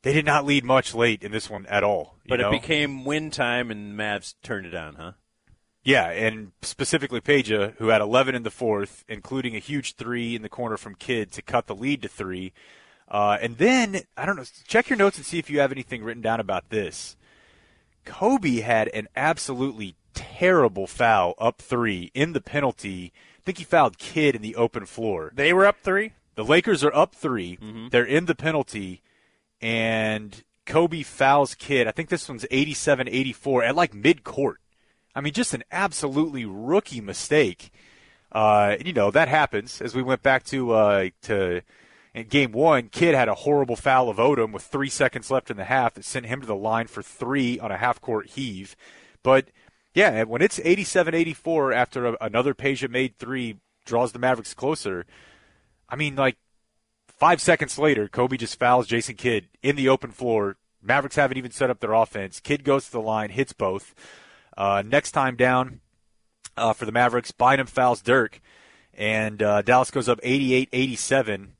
they 0.02 0.12
did 0.12 0.24
not 0.24 0.44
lead 0.46 0.64
much 0.64 0.94
late 0.94 1.22
in 1.22 1.32
this 1.32 1.50
one 1.50 1.66
at 1.66 1.82
all. 1.82 2.16
you 2.24 2.28
But 2.28 2.40
know? 2.40 2.48
it 2.48 2.60
became 2.60 3.04
win 3.04 3.30
time, 3.30 3.70
and 3.70 3.98
Mavs 3.98 4.34
turned 4.42 4.66
it 4.66 4.74
on, 4.74 4.94
huh? 4.94 5.12
Yeah, 5.82 6.08
and 6.10 6.52
specifically 6.62 7.20
Peja, 7.20 7.74
who 7.76 7.88
had 7.88 8.00
11 8.00 8.34
in 8.34 8.42
the 8.42 8.50
fourth, 8.50 9.04
including 9.08 9.54
a 9.54 9.60
huge 9.60 9.94
three 9.94 10.34
in 10.34 10.42
the 10.42 10.48
corner 10.48 10.76
from 10.76 10.94
Kidd 10.96 11.30
to 11.32 11.42
cut 11.42 11.66
the 11.66 11.76
lead 11.76 12.02
to 12.02 12.08
three. 12.08 12.52
Uh, 13.08 13.38
and 13.40 13.56
then, 13.58 14.00
I 14.16 14.26
don't 14.26 14.34
know, 14.36 14.44
check 14.66 14.88
your 14.88 14.96
notes 14.96 15.16
and 15.16 15.24
see 15.24 15.38
if 15.38 15.48
you 15.48 15.60
have 15.60 15.70
anything 15.70 16.02
written 16.02 16.22
down 16.22 16.40
about 16.40 16.70
this. 16.70 17.16
Kobe 18.04 18.60
had 18.60 18.88
an 18.88 19.06
absolutely 19.14 19.94
terrible 20.38 20.86
foul 20.86 21.34
up 21.38 21.62
three 21.62 22.10
in 22.14 22.32
the 22.32 22.40
penalty. 22.40 23.12
I 23.38 23.40
think 23.44 23.58
he 23.58 23.64
fouled 23.64 23.98
Kidd 23.98 24.34
in 24.34 24.42
the 24.42 24.56
open 24.56 24.86
floor. 24.86 25.32
They 25.34 25.52
were 25.52 25.66
up 25.66 25.78
three? 25.82 26.12
The 26.34 26.44
Lakers 26.44 26.84
are 26.84 26.94
up 26.94 27.14
3 27.14 27.56
Mm-hmm. 27.56 27.88
They're 27.88 28.04
in 28.04 28.26
the 28.26 28.34
penalty, 28.34 29.02
and 29.60 30.44
Kobe 30.66 31.02
fouls 31.02 31.54
Kidd. 31.54 31.86
I 31.86 31.90
think 31.92 32.10
this 32.10 32.28
one's 32.28 32.44
87 32.50 33.08
84 33.08 33.64
at 33.64 33.76
like 33.76 33.94
mid 33.94 34.22
court. 34.22 34.58
I 35.14 35.22
mean, 35.22 35.32
just 35.32 35.54
an 35.54 35.64
absolutely 35.72 36.44
rookie 36.44 37.00
mistake. 37.00 37.72
Uh, 38.30 38.76
you 38.84 38.92
know 38.92 39.10
that 39.10 39.28
happens. 39.28 39.80
As 39.80 39.94
we 39.94 40.02
went 40.02 40.22
back 40.22 40.44
to 40.46 40.72
uh, 40.72 41.08
to 41.22 41.62
in 42.14 42.26
game 42.26 42.52
one, 42.52 42.88
Kidd 42.88 43.14
had 43.14 43.28
a 43.28 43.34
horrible 43.34 43.76
foul 43.76 44.10
of 44.10 44.18
Odom 44.18 44.52
with 44.52 44.64
three 44.64 44.90
seconds 44.90 45.30
left 45.30 45.50
in 45.50 45.56
the 45.56 45.64
half 45.64 45.94
that 45.94 46.04
sent 46.04 46.26
him 46.26 46.42
to 46.42 46.46
the 46.46 46.54
line 46.54 46.86
for 46.86 47.02
three 47.02 47.58
on 47.58 47.72
a 47.72 47.78
half 47.78 48.00
court 48.02 48.26
heave. 48.30 48.76
But 49.22 49.48
yeah, 49.96 50.24
when 50.24 50.42
it's 50.42 50.58
87-84 50.58 51.74
after 51.74 52.06
a, 52.08 52.16
another 52.20 52.52
Peja 52.52 52.90
made 52.90 53.16
three 53.16 53.56
draws 53.86 54.12
the 54.12 54.18
Mavericks 54.18 54.52
closer. 54.52 55.06
I 55.88 55.96
mean, 55.96 56.16
like 56.16 56.36
five 57.08 57.40
seconds 57.40 57.78
later, 57.78 58.06
Kobe 58.06 58.36
just 58.36 58.58
fouls 58.58 58.86
Jason 58.86 59.14
Kidd 59.14 59.48
in 59.62 59.74
the 59.74 59.88
open 59.88 60.10
floor. 60.10 60.58
Mavericks 60.82 61.16
haven't 61.16 61.38
even 61.38 61.50
set 61.50 61.70
up 61.70 61.80
their 61.80 61.94
offense. 61.94 62.40
Kidd 62.40 62.62
goes 62.62 62.84
to 62.84 62.92
the 62.92 63.00
line, 63.00 63.30
hits 63.30 63.54
both. 63.54 63.94
Uh, 64.54 64.82
next 64.84 65.12
time 65.12 65.34
down 65.34 65.80
uh, 66.58 66.74
for 66.74 66.84
the 66.84 66.92
Mavericks, 66.92 67.32
Bynum 67.32 67.66
fouls 67.66 68.02
Dirk, 68.02 68.42
and 68.92 69.42
uh, 69.42 69.62
Dallas 69.62 69.90
goes 69.90 70.10
up 70.10 70.20
88-87, 70.20 71.52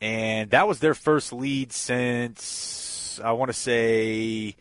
and 0.00 0.50
that 0.52 0.66
was 0.66 0.78
their 0.78 0.94
first 0.94 1.34
lead 1.34 1.70
since 1.70 3.20
I 3.22 3.32
want 3.32 3.50
to 3.50 3.52
say 3.52 4.56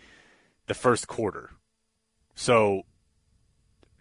the 0.66 0.74
first 0.74 1.08
quarter. 1.08 1.52
So 2.36 2.84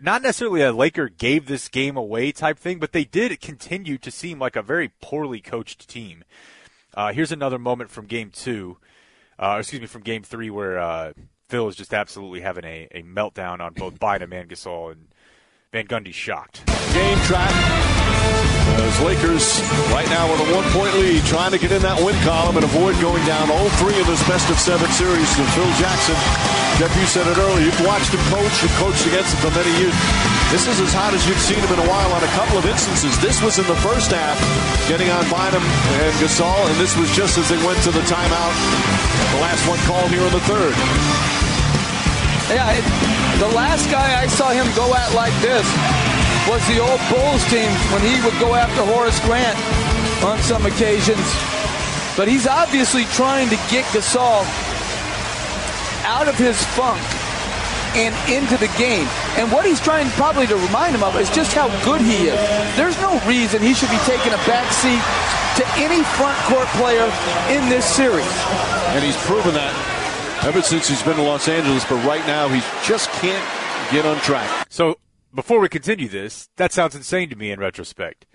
not 0.01 0.23
necessarily 0.23 0.62
a 0.62 0.73
Laker 0.73 1.09
gave 1.09 1.47
this 1.47 1.68
game 1.68 1.97
away 1.97 2.32
type 2.32 2.59
thing, 2.59 2.78
but 2.78 2.93
they 2.93 3.05
did 3.05 3.40
continue 3.40 3.98
to 3.98 4.10
seem 4.10 4.39
like 4.39 4.56
a 4.56 4.62
very 4.62 4.93
poorly 5.01 5.40
coached 5.40 5.89
team. 5.89 6.24
Uh, 6.94 7.12
here's 7.12 7.32
another 7.32 7.59
moment 7.59 7.90
from 7.90 8.06
game 8.06 8.31
two, 8.31 8.78
uh, 9.39 9.56
excuse 9.59 9.81
me, 9.81 9.86
from 9.86 10.02
game 10.02 10.23
three 10.23 10.51
where 10.51 10.78
uh, 10.78 11.12
Phil 11.48 11.68
is 11.68 11.77
just 11.77 11.94
absolutely 11.94 12.40
having 12.40 12.64
a, 12.64 12.89
a 12.90 13.02
meltdown 13.02 13.60
on 13.60 13.74
both 13.74 13.98
Bynum 13.98 14.32
and 14.32 14.48
Gasol, 14.48 14.93
and 14.93 15.09
Van 15.73 15.86
Gundy's 15.86 16.14
shocked. 16.14 16.64
Game 16.93 17.18
track. 17.20 17.52
As 18.78 19.01
Lakers 19.02 19.60
right 19.93 20.09
now 20.09 20.31
with 20.31 20.40
a 20.48 20.55
one 20.55 20.64
point 20.73 20.94
lead, 20.97 21.23
trying 21.24 21.52
to 21.52 21.59
get 21.59 21.73
in 21.73 21.82
that 21.82 22.02
win 22.02 22.14
column 22.24 22.56
and 22.56 22.64
avoid 22.64 22.98
going 23.01 23.24
down 23.27 23.48
0 23.48 23.68
3 23.68 24.01
in 24.01 24.06
this 24.06 24.27
best 24.28 24.48
of 24.51 24.59
seven 24.59 24.90
series 24.90 25.28
to 25.36 25.43
Phil 25.52 25.73
Jackson. 25.78 26.16
Jeff, 26.77 26.93
you 27.01 27.09
said 27.09 27.24
it 27.24 27.40
earlier. 27.40 27.65
You've 27.65 27.86
watched 27.89 28.12
him 28.12 28.20
coach. 28.28 28.53
You've 28.61 28.77
coached 28.77 29.01
against 29.09 29.32
him 29.32 29.48
for 29.48 29.53
many 29.57 29.73
years. 29.81 29.97
This 30.53 30.69
is 30.69 30.77
as 30.77 30.93
hot 30.93 31.16
as 31.16 31.24
you've 31.24 31.40
seen 31.40 31.57
him 31.57 31.73
in 31.73 31.81
a 31.81 31.89
while 31.89 32.12
on 32.12 32.20
a 32.20 32.32
couple 32.36 32.61
of 32.61 32.69
instances. 32.69 33.16
This 33.16 33.40
was 33.40 33.57
in 33.57 33.65
the 33.65 33.81
first 33.81 34.12
half, 34.12 34.36
getting 34.85 35.09
on 35.09 35.24
Bynum 35.32 35.65
and 35.65 36.12
Gasol, 36.20 36.69
and 36.69 36.77
this 36.77 36.93
was 36.93 37.09
just 37.16 37.40
as 37.40 37.48
they 37.48 37.57
went 37.65 37.81
to 37.89 37.90
the 37.97 38.05
timeout. 38.05 38.53
The 39.32 39.40
last 39.40 39.65
one 39.65 39.81
called 39.89 40.12
here 40.12 40.20
in 40.20 40.28
the 40.36 40.44
third. 40.44 40.77
Yeah, 42.53 42.69
it, 42.77 42.85
the 43.40 43.48
last 43.57 43.89
guy 43.89 44.20
I 44.20 44.28
saw 44.28 44.53
him 44.53 44.69
go 44.77 44.93
at 44.93 45.16
like 45.16 45.32
this 45.40 45.65
was 46.44 46.61
the 46.69 46.77
old 46.77 47.01
Bulls 47.09 47.40
team 47.48 47.73
when 47.89 48.05
he 48.05 48.20
would 48.20 48.36
go 48.36 48.53
after 48.53 48.85
Horace 48.85 49.19
Grant 49.24 49.57
on 50.20 50.36
some 50.44 50.69
occasions. 50.69 51.24
But 52.20 52.28
he's 52.28 52.44
obviously 52.44 53.09
trying 53.16 53.48
to 53.48 53.57
get 53.73 53.89
Gasol 53.97 54.44
out 56.07 56.28
of 56.28 56.39
his 56.39 56.57
funk 56.78 57.03
and 57.99 58.15
into 58.31 58.57
the 58.57 58.73
game. 58.78 59.07
And 59.37 59.51
what 59.51 59.66
he's 59.66 59.81
trying 59.81 60.09
probably 60.11 60.47
to 60.47 60.57
remind 60.57 60.95
him 60.95 61.03
of 61.03 61.16
is 61.16 61.28
just 61.31 61.53
how 61.53 61.69
good 61.85 62.01
he 62.01 62.28
is. 62.28 62.39
There's 62.77 62.99
no 63.01 63.19
reason 63.27 63.61
he 63.61 63.74
should 63.74 63.91
be 63.91 63.99
taking 64.07 64.33
a 64.33 64.41
back 64.47 64.70
seat 64.73 65.03
to 65.59 65.65
any 65.81 66.03
front 66.15 66.39
court 66.45 66.69
player 66.78 67.05
in 67.51 67.69
this 67.69 67.85
series. 67.85 68.27
And 68.95 69.05
he's 69.05 69.16
proven 69.24 69.55
that 69.55 69.74
ever 70.45 70.62
since 70.62 70.89
he's 70.89 71.03
been 71.03 71.19
in 71.19 71.24
Los 71.24 71.49
Angeles, 71.49 71.85
but 71.85 72.05
right 72.05 72.24
now 72.27 72.49
he 72.49 72.61
just 72.87 73.11
can't 73.12 73.45
get 73.91 74.07
on 74.07 74.16
track. 74.19 74.66
So 74.69 74.99
before 75.35 75.59
we 75.59 75.69
continue 75.69 76.09
this, 76.09 76.49
that 76.57 76.73
sounds 76.73 76.95
insane 76.95 77.31
to 77.31 77.37
me 77.37 77.51
in 77.51 77.59
retrospect. 77.59 78.27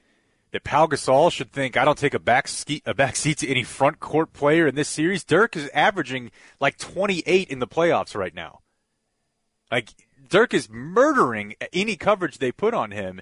That 0.51 0.65
Pau 0.65 0.85
Gasol 0.85 1.31
should 1.31 1.51
think 1.51 1.77
I 1.77 1.85
don't 1.85 1.97
take 1.97 2.13
a 2.13 2.19
back 2.19 2.47
ski, 2.47 2.81
a 2.85 2.93
back 2.93 3.15
seat 3.15 3.37
to 3.37 3.47
any 3.47 3.63
front 3.63 3.99
court 4.01 4.33
player 4.33 4.67
in 4.67 4.75
this 4.75 4.89
series. 4.89 5.23
Dirk 5.23 5.55
is 5.55 5.69
averaging 5.73 6.29
like 6.59 6.77
28 6.77 7.47
in 7.47 7.59
the 7.59 7.67
playoffs 7.67 8.15
right 8.15 8.35
now. 8.35 8.59
Like 9.71 9.89
Dirk 10.27 10.53
is 10.53 10.69
murdering 10.69 11.55
any 11.71 11.95
coverage 11.95 12.37
they 12.37 12.51
put 12.51 12.73
on 12.73 12.91
him. 12.91 13.21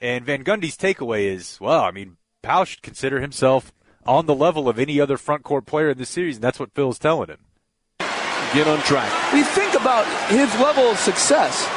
And 0.00 0.24
Van 0.24 0.44
Gundy's 0.44 0.76
takeaway 0.76 1.24
is, 1.24 1.58
well, 1.60 1.82
I 1.82 1.90
mean, 1.90 2.18
Pau 2.42 2.64
should 2.64 2.82
consider 2.82 3.20
himself 3.20 3.72
on 4.06 4.26
the 4.26 4.34
level 4.34 4.68
of 4.68 4.78
any 4.78 5.00
other 5.00 5.16
front 5.16 5.42
court 5.42 5.66
player 5.66 5.90
in 5.90 5.98
this 5.98 6.08
series, 6.08 6.36
and 6.36 6.44
that's 6.44 6.60
what 6.60 6.72
Phil's 6.72 6.98
telling 6.98 7.28
him. 7.28 7.40
Get 8.54 8.66
on 8.66 8.78
track. 8.80 9.32
We 9.32 9.42
think 9.42 9.74
about 9.74 10.06
his 10.30 10.52
level 10.60 10.84
of 10.84 10.98
success. 10.98 11.68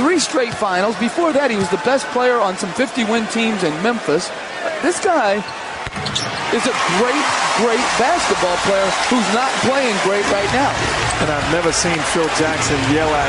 Three 0.00 0.16
straight 0.16 0.56
finals. 0.56 0.96
Before 0.96 1.28
that, 1.36 1.52
he 1.52 1.60
was 1.60 1.68
the 1.68 1.82
best 1.84 2.08
player 2.16 2.40
on 2.40 2.56
some 2.56 2.72
50 2.72 3.04
win 3.04 3.28
teams 3.28 3.60
in 3.68 3.72
Memphis. 3.84 4.32
This 4.80 4.96
guy 4.96 5.36
is 6.56 6.64
a 6.64 6.72
great, 6.96 7.26
great 7.60 7.84
basketball 8.00 8.56
player 8.64 8.88
who's 9.12 9.28
not 9.36 9.52
playing 9.60 9.92
great 10.08 10.24
right 10.32 10.48
now. 10.56 10.72
And 11.20 11.28
I've 11.28 11.44
never 11.52 11.68
seen 11.68 12.00
Phil 12.16 12.24
Jackson 12.40 12.80
yell 12.88 13.12
at 13.12 13.28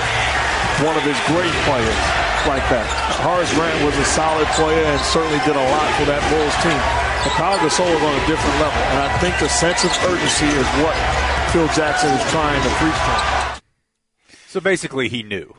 one 0.80 0.96
of 0.96 1.04
his 1.04 1.20
great 1.28 1.52
players 1.68 2.00
like 2.48 2.64
that. 2.72 2.88
Horace 3.20 3.52
Grant 3.52 3.76
was 3.84 4.00
a 4.00 4.08
solid 4.08 4.48
player 4.56 4.88
and 4.96 5.00
certainly 5.04 5.44
did 5.44 5.60
a 5.60 5.68
lot 5.76 5.92
for 6.00 6.08
that 6.08 6.24
Bulls 6.32 6.56
team. 6.64 6.80
But 7.28 7.36
Pau 7.36 7.60
Gasol 7.60 7.92
is 7.92 8.00
on 8.00 8.16
a 8.16 8.24
different 8.32 8.56
level. 8.64 8.80
And 8.96 9.00
I 9.04 9.12
think 9.20 9.36
the 9.44 9.52
sense 9.52 9.84
of 9.84 9.92
urgency 10.08 10.48
is 10.48 10.68
what 10.80 10.96
Phil 11.52 11.68
Jackson 11.76 12.16
is 12.16 12.24
trying 12.32 12.64
to 12.64 12.72
preach 12.80 12.96
to 12.96 13.12
him. 13.12 13.28
So 14.48 14.64
basically, 14.64 15.12
he 15.12 15.20
knew 15.20 15.52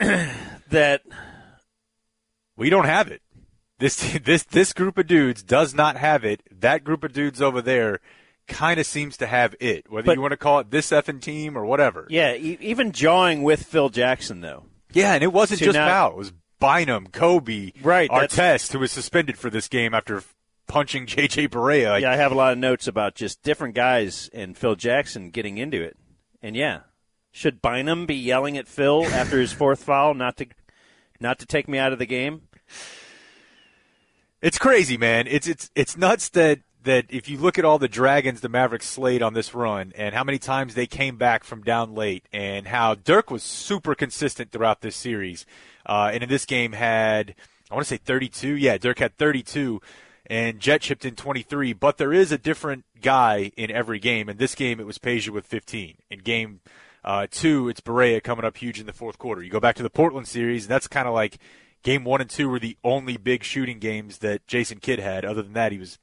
that 0.70 1.02
we 2.56 2.70
don't 2.70 2.86
have 2.86 3.08
it. 3.08 3.22
This 3.78 3.96
this 4.24 4.44
this 4.44 4.72
group 4.72 4.98
of 4.98 5.06
dudes 5.06 5.42
does 5.42 5.74
not 5.74 5.96
have 5.96 6.24
it. 6.24 6.42
That 6.50 6.84
group 6.84 7.04
of 7.04 7.12
dudes 7.12 7.40
over 7.40 7.62
there 7.62 8.00
kind 8.48 8.80
of 8.80 8.86
seems 8.86 9.16
to 9.18 9.26
have 9.26 9.54
it. 9.60 9.90
Whether 9.90 10.06
But- 10.06 10.16
you 10.16 10.20
want 10.22 10.32
to 10.32 10.36
call 10.36 10.58
it 10.60 10.70
this 10.70 10.90
effing 10.90 11.20
team 11.20 11.56
or 11.56 11.64
whatever. 11.64 12.06
Yeah, 12.10 12.34
e- 12.34 12.58
even 12.60 12.92
jawing 12.92 13.42
with 13.42 13.62
Phil 13.64 13.88
Jackson 13.90 14.40
though. 14.40 14.64
Yeah, 14.92 15.14
and 15.14 15.22
it 15.22 15.32
wasn't 15.32 15.58
To 15.60 15.66
just 15.66 15.76
not- 15.76 15.88
Pau. 15.88 16.08
It 16.08 16.16
was 16.16 16.32
Bynum, 16.58 17.06
Kobe, 17.08 17.72
Right, 17.80 18.10
Artest, 18.10 18.72
who 18.72 18.80
was 18.80 18.92
suspended 18.92 19.38
for 19.38 19.48
this 19.48 19.66
game 19.68 19.94
after 19.94 20.22
punching 20.66 21.06
J.J. 21.06 21.48
Barea. 21.48 21.98
Yeah, 22.00 22.10
I 22.12 22.16
have 22.16 22.32
a 22.32 22.34
lot 22.34 22.52
of 22.52 22.58
notes 22.58 22.86
about 22.86 23.14
just 23.14 23.42
different 23.42 23.74
guys 23.74 24.28
and 24.34 24.56
Phil 24.58 24.74
Jackson 24.74 25.30
getting 25.30 25.56
into 25.58 25.80
it. 25.80 25.96
And 26.42 26.54
yeah, 26.56 26.80
should 27.32 27.62
Bynum 27.62 28.06
be 28.06 28.14
yelling 28.14 28.56
at 28.56 28.68
Phil 28.68 29.04
after 29.06 29.40
his 29.40 29.52
fourth 29.52 29.82
foul 29.82 30.14
not 30.14 30.36
to 30.38 30.46
not 31.20 31.38
to 31.38 31.46
take 31.46 31.68
me 31.68 31.78
out 31.78 31.92
of 31.92 31.98
the 31.98 32.06
game? 32.06 32.42
It's 34.42 34.58
crazy, 34.58 34.96
man. 34.96 35.26
It's 35.26 35.46
it's 35.46 35.70
it's 35.74 35.96
nuts 35.96 36.28
that 36.30 36.60
that 36.84 37.04
if 37.10 37.28
you 37.28 37.36
look 37.36 37.58
at 37.58 37.64
all 37.64 37.78
the 37.78 37.88
Dragons 37.88 38.40
the 38.40 38.48
Mavericks 38.48 38.88
slayed 38.88 39.22
on 39.22 39.34
this 39.34 39.54
run 39.54 39.92
and 39.96 40.14
how 40.14 40.24
many 40.24 40.38
times 40.38 40.74
they 40.74 40.86
came 40.86 41.16
back 41.16 41.44
from 41.44 41.62
down 41.62 41.94
late 41.94 42.24
and 42.32 42.68
how 42.68 42.94
Dirk 42.94 43.30
was 43.30 43.42
super 43.42 43.94
consistent 43.94 44.50
throughout 44.50 44.80
this 44.80 44.96
series. 44.96 45.44
Uh, 45.84 46.10
and 46.12 46.22
in 46.22 46.28
this 46.28 46.46
game 46.46 46.72
had 46.72 47.34
I 47.70 47.74
want 47.74 47.86
to 47.86 47.88
say 47.88 47.98
32. 47.98 48.56
Yeah, 48.56 48.78
Dirk 48.78 48.98
had 48.98 49.16
32 49.18 49.80
and 50.26 50.60
Jet 50.60 50.80
chipped 50.80 51.04
in 51.04 51.16
23, 51.16 51.72
but 51.74 51.98
there 51.98 52.12
is 52.12 52.32
a 52.32 52.38
different 52.38 52.84
guy 53.02 53.50
in 53.56 53.70
every 53.70 53.98
game. 53.98 54.28
In 54.28 54.38
this 54.38 54.54
game 54.54 54.80
it 54.80 54.86
was 54.86 54.98
Peja 54.98 55.28
with 55.28 55.46
15. 55.46 55.96
In 56.10 56.18
game 56.20 56.60
uh, 57.04 57.26
two, 57.30 57.68
it's 57.68 57.80
Barea 57.80 58.22
coming 58.22 58.44
up 58.44 58.56
huge 58.56 58.80
in 58.80 58.86
the 58.86 58.92
fourth 58.92 59.18
quarter. 59.18 59.42
You 59.42 59.50
go 59.50 59.60
back 59.60 59.76
to 59.76 59.82
the 59.82 59.90
Portland 59.90 60.28
series, 60.28 60.64
and 60.64 60.70
that's 60.70 60.86
kind 60.88 61.08
of 61.08 61.14
like 61.14 61.38
game 61.82 62.04
one 62.04 62.20
and 62.20 62.28
two 62.28 62.48
were 62.48 62.58
the 62.58 62.76
only 62.84 63.16
big 63.16 63.42
shooting 63.42 63.78
games 63.78 64.18
that 64.18 64.46
Jason 64.46 64.78
Kidd 64.78 64.98
had. 64.98 65.24
Other 65.24 65.42
than 65.42 65.54
that, 65.54 65.72
he 65.72 65.78
was 65.78 65.98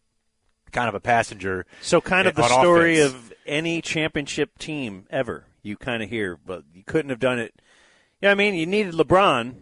kind 0.72 0.90
of 0.90 0.96
a 0.96 1.00
passenger. 1.00 1.66
So 1.82 2.02
kind 2.02 2.28
of 2.28 2.36
the 2.36 2.48
story 2.48 3.00
offense. 3.00 3.14
of 3.14 3.34
any 3.46 3.82
championship 3.82 4.58
team 4.58 5.06
ever. 5.10 5.46
You 5.62 5.78
kind 5.78 6.02
of 6.02 6.10
hear, 6.10 6.38
but 6.46 6.64
you 6.74 6.84
couldn't 6.84 7.10
have 7.10 7.20
done 7.20 7.40
it. 7.40 7.54
Yeah, 8.22 8.32
I 8.32 8.36
mean, 8.36 8.56
you 8.56 8.66
needed 8.66 8.94
LeBron 8.94 9.56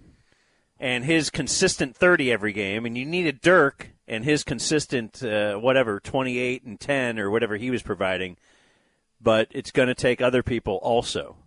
and 0.80 1.04
his 1.04 1.30
consistent 1.30 1.96
30 1.96 2.32
every 2.32 2.54
game, 2.54 2.86
and 2.86 2.98
you 2.98 3.06
needed 3.06 3.42
Dirk 3.42 3.92
and 4.08 4.24
his 4.24 4.44
consistent 4.44 5.24
uh, 5.24 5.56
whatever 5.56 6.00
28 6.00 6.64
and 6.64 6.80
10 6.80 7.20
or 7.20 7.30
whatever 7.30 7.58
he 7.58 7.72
was 7.72 7.82
providing. 7.82 8.38
But 9.22 9.48
it's 9.52 9.72
going 9.72 9.88
to 9.88 9.96
take 9.96 10.22
other 10.22 10.44
people 10.44 10.76
also. 10.82 11.38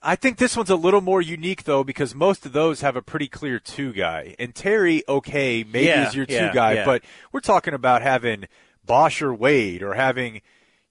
I 0.00 0.14
think 0.16 0.38
this 0.38 0.56
one's 0.56 0.70
a 0.70 0.76
little 0.76 1.00
more 1.00 1.20
unique 1.20 1.64
though 1.64 1.82
because 1.82 2.14
most 2.14 2.46
of 2.46 2.52
those 2.52 2.82
have 2.82 2.94
a 2.96 3.02
pretty 3.02 3.26
clear 3.28 3.58
two 3.58 3.92
guy. 3.92 4.34
And 4.38 4.54
Terry, 4.54 5.02
okay, 5.08 5.64
maybe 5.64 5.86
Yeah, 5.86 6.08
is 6.08 6.14
your 6.14 6.26
two 6.26 6.34
yeah, 6.34 6.52
guy, 6.54 6.72
yeah. 6.74 6.84
but 6.84 7.02
we're 7.32 7.40
talking 7.40 7.74
about 7.74 8.02
having 8.02 8.46
Bosh 8.84 9.20
or 9.22 9.34
Wade 9.34 9.82
or 9.82 9.94
having, 9.94 10.40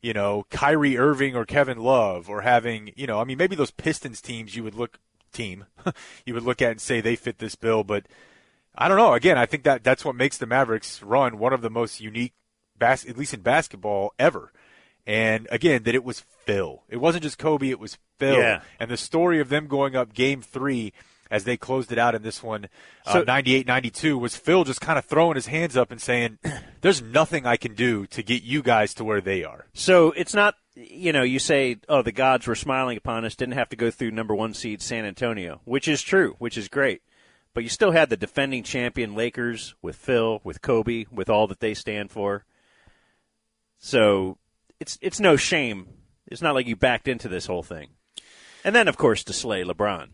you 0.01 0.13
know, 0.13 0.45
Kyrie 0.49 0.97
Irving 0.97 1.35
or 1.35 1.45
Kevin 1.45 1.77
Love 1.77 2.29
or 2.29 2.41
having, 2.41 2.91
you 2.97 3.07
know, 3.07 3.19
I 3.19 3.23
mean 3.23 3.37
maybe 3.37 3.55
those 3.55 3.71
Pistons 3.71 4.21
teams 4.21 4.55
you 4.55 4.63
would 4.63 4.75
look 4.75 4.99
team 5.31 5.65
you 6.25 6.33
would 6.33 6.43
look 6.43 6.61
at 6.61 6.71
and 6.71 6.81
say 6.81 6.99
they 6.99 7.15
fit 7.15 7.39
this 7.39 7.55
bill, 7.55 7.83
but 7.85 8.05
I 8.75 8.87
don't 8.87 8.97
know. 8.97 9.13
Again, 9.13 9.37
I 9.37 9.45
think 9.45 9.63
that 9.63 9.83
that's 9.83 10.03
what 10.05 10.15
makes 10.15 10.37
the 10.37 10.45
Mavericks 10.45 11.01
run 11.01 11.37
one 11.39 11.53
of 11.53 11.61
the 11.61 11.69
most 11.69 11.99
unique 12.01 12.33
bas- 12.77 13.05
at 13.07 13.17
least 13.17 13.33
in 13.33 13.39
basketball 13.41 14.13
ever. 14.19 14.51
And 15.07 15.47
again, 15.51 15.83
that 15.83 15.95
it 15.95 16.03
was 16.03 16.19
Phil. 16.19 16.83
It 16.89 16.97
wasn't 16.97 17.23
just 17.23 17.37
Kobe, 17.39 17.69
it 17.69 17.79
was 17.79 17.97
Phil. 18.19 18.37
Yeah. 18.37 18.61
And 18.77 18.91
the 18.91 18.97
story 18.97 19.39
of 19.39 19.47
them 19.47 19.67
going 19.67 19.95
up 19.95 20.13
game 20.13 20.41
three 20.41 20.91
as 21.31 21.45
they 21.45 21.55
closed 21.57 21.91
it 21.91 21.97
out 21.97 22.13
in 22.13 22.23
this 22.23 22.43
one, 22.43 22.67
So- 23.05 23.21
uh, 23.21 23.25
98-92, 23.25 24.19
was 24.19 24.35
Phil 24.35 24.63
just 24.65 24.81
kind 24.81 24.99
of 24.99 25.05
throwing 25.05 25.35
his 25.35 25.47
hands 25.47 25.75
up 25.77 25.91
and 25.91 26.01
saying, 26.01 26.39
there's 26.81 27.01
nothing 27.01 27.45
I 27.45 27.55
can 27.57 27.73
do 27.73 28.05
to 28.07 28.21
get 28.21 28.43
you 28.43 28.61
guys 28.61 28.93
to 28.95 29.03
where 29.05 29.21
they 29.21 29.43
are. 29.45 29.67
So 29.73 30.11
it's 30.11 30.33
not, 30.33 30.55
you 30.75 31.11
know, 31.13 31.23
you 31.23 31.39
say, 31.39 31.77
oh, 31.89 32.01
the 32.01 32.11
gods 32.11 32.45
were 32.47 32.55
smiling 32.55 32.97
upon 32.97 33.23
us, 33.25 33.35
didn't 33.35 33.55
have 33.55 33.69
to 33.69 33.75
go 33.77 33.89
through 33.91 34.11
number 34.11 34.35
one 34.35 34.53
seed 34.53 34.81
San 34.81 35.05
Antonio, 35.05 35.61
which 35.65 35.87
is 35.87 36.01
true, 36.01 36.35
which 36.39 36.57
is 36.57 36.67
great. 36.67 37.01
But 37.53 37.63
you 37.63 37.69
still 37.69 37.91
had 37.91 38.09
the 38.09 38.17
defending 38.17 38.63
champion 38.63 39.15
Lakers 39.15 39.73
with 39.81 39.95
Phil, 39.95 40.39
with 40.43 40.61
Kobe, 40.61 41.05
with 41.11 41.29
all 41.29 41.47
that 41.47 41.59
they 41.61 41.73
stand 41.73 42.11
for. 42.11 42.45
So 43.79 44.37
it's 44.79 44.97
it's 45.01 45.19
no 45.19 45.35
shame. 45.35 45.87
It's 46.27 46.41
not 46.41 46.55
like 46.55 46.67
you 46.67 46.75
backed 46.75 47.07
into 47.07 47.27
this 47.27 47.45
whole 47.45 47.63
thing. 47.63 47.89
And 48.63 48.75
then, 48.75 48.87
of 48.87 48.97
course, 48.97 49.23
to 49.25 49.33
slay 49.33 49.63
LeBron. 49.63 50.09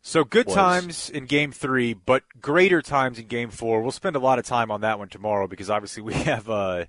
So 0.00 0.22
good 0.24 0.46
was- 0.46 0.54
times 0.54 1.10
in 1.10 1.26
game 1.26 1.50
three, 1.52 1.92
but 1.92 2.22
greater 2.40 2.80
times 2.82 3.18
in 3.18 3.26
game 3.26 3.50
four. 3.50 3.82
We'll 3.82 3.90
spend 3.90 4.16
a 4.16 4.20
lot 4.20 4.38
of 4.38 4.46
time 4.46 4.70
on 4.70 4.82
that 4.82 4.98
one 4.98 5.08
tomorrow 5.08 5.48
because 5.48 5.68
obviously 5.70 6.02
we 6.04 6.12
have 6.30 6.48
uh, 6.48 6.84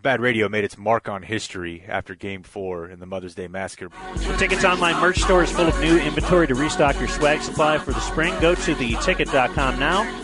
Bad 0.00 0.20
Radio 0.20 0.48
made 0.48 0.64
its 0.64 0.78
mark 0.78 1.08
on 1.08 1.22
history 1.22 1.84
after 1.86 2.14
game 2.14 2.42
four 2.42 2.88
in 2.88 3.00
the 3.00 3.06
Mother's 3.06 3.34
Day 3.34 3.48
Massacre. 3.48 3.90
Tickets 4.38 4.64
Online 4.64 4.98
merch 5.00 5.18
store 5.18 5.42
is 5.42 5.50
full 5.50 5.66
of 5.66 5.78
new 5.80 5.98
inventory 5.98 6.46
to 6.46 6.54
restock 6.54 6.98
your 6.98 7.08
swag 7.08 7.42
supply 7.42 7.76
for 7.78 7.92
the 7.92 8.00
spring. 8.00 8.32
Go 8.40 8.54
to 8.54 8.74
theticket.com 8.74 9.78
now, 9.78 10.02
and 10.02 10.16
you 10.16 10.22
can 10.22 10.23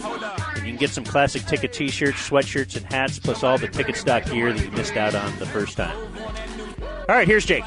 get 0.80 0.90
some 0.90 1.04
classic 1.04 1.42
ticket 1.44 1.72
t 1.72 1.88
shirts, 1.88 2.28
sweatshirts, 2.28 2.76
and 2.76 2.84
hats, 2.86 3.18
plus 3.18 3.44
all 3.44 3.58
the 3.58 3.68
ticket 3.68 3.96
stock 3.96 4.24
gear 4.24 4.52
that 4.52 4.64
you 4.64 4.70
missed 4.72 4.96
out 4.96 5.14
on 5.14 5.38
the 5.38 5.46
first 5.46 5.76
time. 5.76 5.96
All 7.08 7.14
right, 7.14 7.28
here's 7.28 7.44
Jake. 7.44 7.64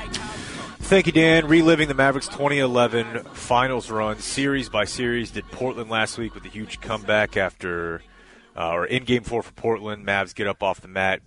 Thank 0.80 1.06
you, 1.06 1.14
Dan. 1.14 1.48
Reliving 1.48 1.88
the 1.88 1.94
Mavericks 1.94 2.28
2011 2.28 3.24
finals 3.34 3.90
run, 3.90 4.20
series 4.20 4.68
by 4.68 4.84
series. 4.84 5.32
Did 5.32 5.46
Portland 5.52 5.90
last 5.90 6.18
week 6.18 6.36
with 6.36 6.44
a 6.44 6.50
huge 6.50 6.82
comeback 6.82 7.38
after 7.38 8.02
uh, 8.56 8.72
or 8.72 8.86
in 8.86 9.04
Game 9.04 9.24
Four 9.24 9.44
for 9.44 9.54
Portland. 9.54 10.06
Mavs 10.06 10.36
get 10.36 10.48
up 10.48 10.62
off 10.62 10.82
the 10.82 10.88
mat, 10.88 11.22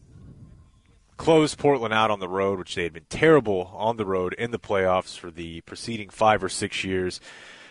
close 1.17 1.55
Portland 1.55 1.95
out 1.95 2.11
on 2.11 2.21
the 2.21 2.29
road, 2.29 2.59
which 2.59 2.75
they 2.75 2.85
had 2.85 2.93
been 2.93 3.07
terrible 3.09 3.73
on 3.75 3.97
the 3.97 4.07
road 4.07 4.35
in 4.35 4.51
the 4.51 4.59
playoffs 4.59 5.19
for 5.19 5.31
the 5.31 5.61
preceding 5.63 6.11
five 6.11 6.43
or 6.43 6.49
six 6.49 6.85
years. 6.85 7.21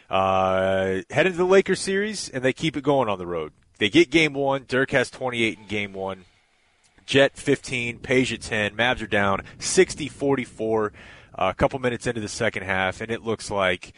Uh, 0.09 1.01
head 1.09 1.25
into 1.25 1.37
the 1.37 1.45
Lakers 1.45 1.79
series, 1.79 2.29
and 2.29 2.43
they 2.43 2.53
keep 2.53 2.77
it 2.77 2.83
going 2.83 3.09
on 3.09 3.17
the 3.17 3.27
road. 3.27 3.53
They 3.77 3.89
get 3.89 4.09
Game 4.09 4.33
One. 4.33 4.65
Dirk 4.67 4.91
has 4.91 5.09
28 5.09 5.59
in 5.59 5.65
Game 5.67 5.93
One. 5.93 6.25
Jet 7.05 7.37
15, 7.37 7.99
Peja 7.99 8.33
at 8.33 8.41
10. 8.41 8.75
Mavs 8.75 9.01
are 9.01 9.07
down 9.07 9.41
60 9.59 10.07
44 10.07 10.91
uh, 11.37 11.51
a 11.51 11.53
couple 11.53 11.79
minutes 11.79 12.07
into 12.07 12.21
the 12.21 12.29
second 12.29 12.63
half, 12.63 13.01
and 13.01 13.11
it 13.11 13.21
looks 13.21 13.51
like, 13.51 13.93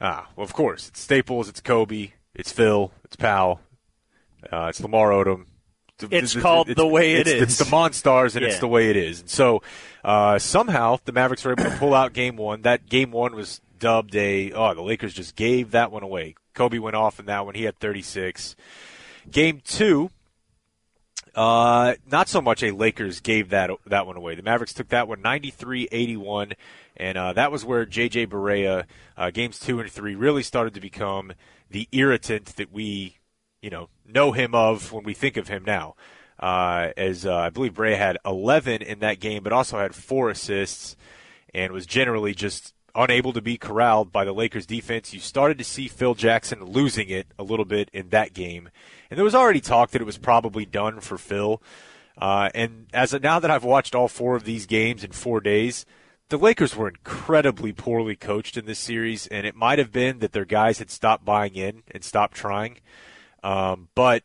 ah, 0.00 0.28
well, 0.36 0.44
of 0.44 0.52
course, 0.52 0.88
it's 0.88 1.00
Staples, 1.00 1.48
it's 1.48 1.60
Kobe, 1.60 2.10
it's 2.34 2.50
Phil, 2.50 2.92
it's 3.04 3.16
Pau, 3.16 3.60
uh, 4.50 4.66
it's 4.68 4.80
Lamar 4.80 5.10
Odom. 5.10 5.46
It's 6.10 6.34
called 6.34 6.66
the 6.66 6.86
way 6.86 7.12
it 7.14 7.28
it's, 7.28 7.30
is. 7.30 7.42
It's 7.42 7.58
the 7.58 7.76
Monstars, 7.76 8.34
and 8.34 8.42
Yeah. 8.42 8.48
it's 8.48 8.58
the 8.58 8.66
way 8.66 8.90
it 8.90 8.96
is. 8.96 9.20
And 9.20 9.30
so 9.30 9.62
uh, 10.02 10.40
somehow 10.40 10.98
the 11.04 11.12
Mavericks 11.12 11.44
were 11.44 11.52
able 11.52 11.64
to 11.64 11.76
pull 11.76 11.94
out 11.94 12.12
Game 12.12 12.36
One. 12.36 12.62
That 12.62 12.88
Game 12.88 13.12
One 13.12 13.36
was 13.36 13.60
dubbed 13.78 14.16
a 14.16 14.50
oh 14.52 14.74
the 14.74 14.82
Lakers 14.82 15.14
just 15.14 15.36
gave 15.36 15.70
that 15.72 15.92
one 15.92 16.02
away. 16.02 16.34
Kobe 16.54 16.78
went 16.78 16.96
off 16.96 17.20
in 17.20 17.26
that 17.26 17.46
one. 17.46 17.54
He 17.54 17.64
had 17.64 17.78
36. 17.78 18.56
Game 19.30 19.60
Two. 19.64 20.10
Uh, 21.34 21.94
not 22.10 22.28
so 22.28 22.42
much 22.42 22.62
a 22.62 22.72
Lakers 22.72 23.20
gave 23.20 23.48
that 23.50 23.70
that 23.86 24.06
one 24.06 24.16
away. 24.16 24.34
The 24.34 24.42
Mavericks 24.42 24.74
took 24.74 24.88
that 24.88 25.08
one 25.08 25.22
93-81, 25.22 26.52
and 26.96 27.16
uh, 27.16 27.32
that 27.32 27.50
was 27.50 27.64
where 27.64 27.86
J.J. 27.86 28.26
Barea, 28.26 28.84
uh, 29.16 29.30
games 29.30 29.58
two 29.58 29.80
and 29.80 29.90
three, 29.90 30.14
really 30.14 30.42
started 30.42 30.74
to 30.74 30.80
become 30.80 31.32
the 31.70 31.88
irritant 31.90 32.56
that 32.56 32.70
we, 32.70 33.16
you 33.62 33.70
know, 33.70 33.88
know 34.06 34.32
him 34.32 34.54
of 34.54 34.92
when 34.92 35.04
we 35.04 35.14
think 35.14 35.38
of 35.38 35.48
him 35.48 35.64
now. 35.64 35.94
Uh, 36.38 36.90
as 36.96 37.24
uh, 37.24 37.34
I 37.34 37.50
believe 37.50 37.74
Barea 37.74 37.96
had 37.96 38.18
11 38.26 38.82
in 38.82 38.98
that 38.98 39.20
game, 39.20 39.42
but 39.42 39.52
also 39.52 39.78
had 39.78 39.94
four 39.94 40.28
assists, 40.28 40.96
and 41.54 41.72
was 41.72 41.86
generally 41.86 42.34
just 42.34 42.74
unable 42.94 43.32
to 43.32 43.40
be 43.40 43.56
corralled 43.56 44.12
by 44.12 44.24
the 44.24 44.32
Lakers 44.32 44.66
defense. 44.66 45.14
You 45.14 45.20
started 45.20 45.56
to 45.58 45.64
see 45.64 45.88
Phil 45.88 46.14
Jackson 46.14 46.62
losing 46.62 47.08
it 47.08 47.26
a 47.38 47.42
little 47.42 47.64
bit 47.64 47.88
in 47.92 48.10
that 48.10 48.34
game. 48.34 48.68
And 49.12 49.18
there 49.18 49.26
was 49.26 49.34
already 49.34 49.60
talk 49.60 49.90
that 49.90 50.00
it 50.00 50.06
was 50.06 50.16
probably 50.16 50.64
done 50.64 51.00
for 51.00 51.18
Phil. 51.18 51.62
Uh, 52.16 52.48
and 52.54 52.86
as 52.94 53.12
now 53.12 53.38
that 53.40 53.50
I've 53.50 53.62
watched 53.62 53.94
all 53.94 54.08
four 54.08 54.36
of 54.36 54.44
these 54.44 54.64
games 54.64 55.04
in 55.04 55.12
four 55.12 55.42
days, 55.42 55.84
the 56.30 56.38
Lakers 56.38 56.74
were 56.74 56.88
incredibly 56.88 57.74
poorly 57.74 58.16
coached 58.16 58.56
in 58.56 58.64
this 58.64 58.78
series, 58.78 59.26
and 59.26 59.46
it 59.46 59.54
might 59.54 59.78
have 59.78 59.92
been 59.92 60.20
that 60.20 60.32
their 60.32 60.46
guys 60.46 60.78
had 60.78 60.90
stopped 60.90 61.26
buying 61.26 61.56
in 61.56 61.82
and 61.90 62.02
stopped 62.02 62.34
trying. 62.34 62.78
Um, 63.42 63.90
but 63.94 64.22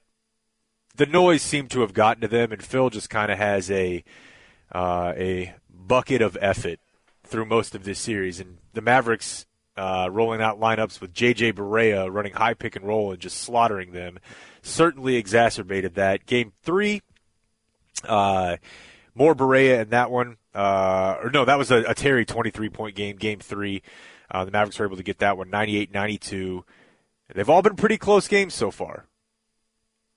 the 0.95 1.05
noise 1.05 1.41
seemed 1.41 1.69
to 1.71 1.81
have 1.81 1.93
gotten 1.93 2.21
to 2.21 2.29
them, 2.29 2.53
and 2.53 2.63
Phil 2.63 2.89
just 2.89 3.09
kind 3.09 3.29
of 3.29 3.37
has 3.37 3.69
a 3.69 4.05
uh, 4.73 5.11
a 5.17 5.53
bucket 5.69 6.21
of 6.21 6.37
effort 6.39 6.79
through 7.25 7.47
most 7.47 7.75
of 7.75 7.83
this 7.83 7.99
series. 7.99 8.39
And 8.39 8.59
the 8.71 8.81
Mavericks 8.81 9.47
uh, 9.75 10.07
rolling 10.11 10.41
out 10.41 10.59
lineups 10.59 10.99
with 10.99 11.13
J.J. 11.13 11.53
Barea 11.53 12.11
running 12.11 12.33
high 12.33 12.53
pick 12.53 12.75
and 12.75 12.85
roll 12.87 13.11
and 13.11 13.19
just 13.19 13.37
slaughtering 13.37 13.91
them 13.91 14.17
certainly 14.67 15.15
exacerbated 15.15 15.95
that. 15.95 16.25
Game 16.25 16.53
three, 16.63 17.01
uh, 18.03 18.57
more 19.15 19.35
Barea 19.35 19.81
in 19.81 19.89
that 19.89 20.11
one. 20.11 20.37
Uh, 20.53 21.17
or 21.23 21.29
no, 21.29 21.45
that 21.45 21.57
was 21.57 21.71
a, 21.71 21.83
a 21.83 21.93
Terry 21.93 22.25
23 22.25 22.69
point 22.69 22.95
game, 22.95 23.15
game 23.15 23.39
three. 23.39 23.81
Uh, 24.29 24.45
the 24.45 24.51
Mavericks 24.51 24.79
were 24.79 24.85
able 24.85 24.97
to 24.97 25.03
get 25.03 25.19
that 25.19 25.37
one 25.37 25.49
98 25.49 25.93
92. 25.93 26.65
They've 27.33 27.49
all 27.49 27.61
been 27.61 27.75
pretty 27.75 27.97
close 27.97 28.27
games 28.27 28.53
so 28.53 28.71
far. 28.71 29.05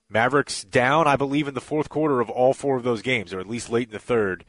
Mavericks 0.09 0.65
down, 0.65 1.07
I 1.07 1.17
believe, 1.17 1.47
in 1.47 1.55
the 1.55 1.61
fourth 1.61 1.89
quarter 1.89 2.21
of 2.21 2.29
all 2.29 2.53
four 2.53 2.77
of 2.77 2.83
those 2.83 3.03
games, 3.03 3.33
or 3.33 3.39
at 3.39 3.49
least 3.49 3.71
late 3.71 3.89
in 3.89 3.93
the 3.93 3.99
third. 3.99 4.45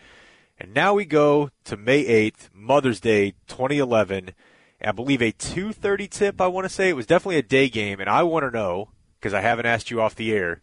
And 0.59 0.73
now 0.73 0.93
we 0.93 1.05
go 1.05 1.51
to 1.65 1.77
May 1.77 2.03
8th, 2.03 2.49
Mother's 2.53 2.99
Day 2.99 3.31
2011. 3.47 4.31
I 4.83 4.91
believe 4.91 5.21
a 5.21 5.31
2:30 5.31 6.09
tip. 6.09 6.41
I 6.41 6.47
want 6.47 6.65
to 6.65 6.73
say 6.73 6.89
it 6.89 6.95
was 6.95 7.05
definitely 7.05 7.37
a 7.37 7.43
day 7.43 7.69
game, 7.69 7.99
and 7.99 8.09
I 8.09 8.23
want 8.23 8.45
to 8.45 8.51
know 8.51 8.89
because 9.21 9.33
I 9.35 9.41
haven't 9.41 9.67
asked 9.67 9.91
you 9.91 10.01
off 10.01 10.15
the 10.15 10.33
air. 10.33 10.61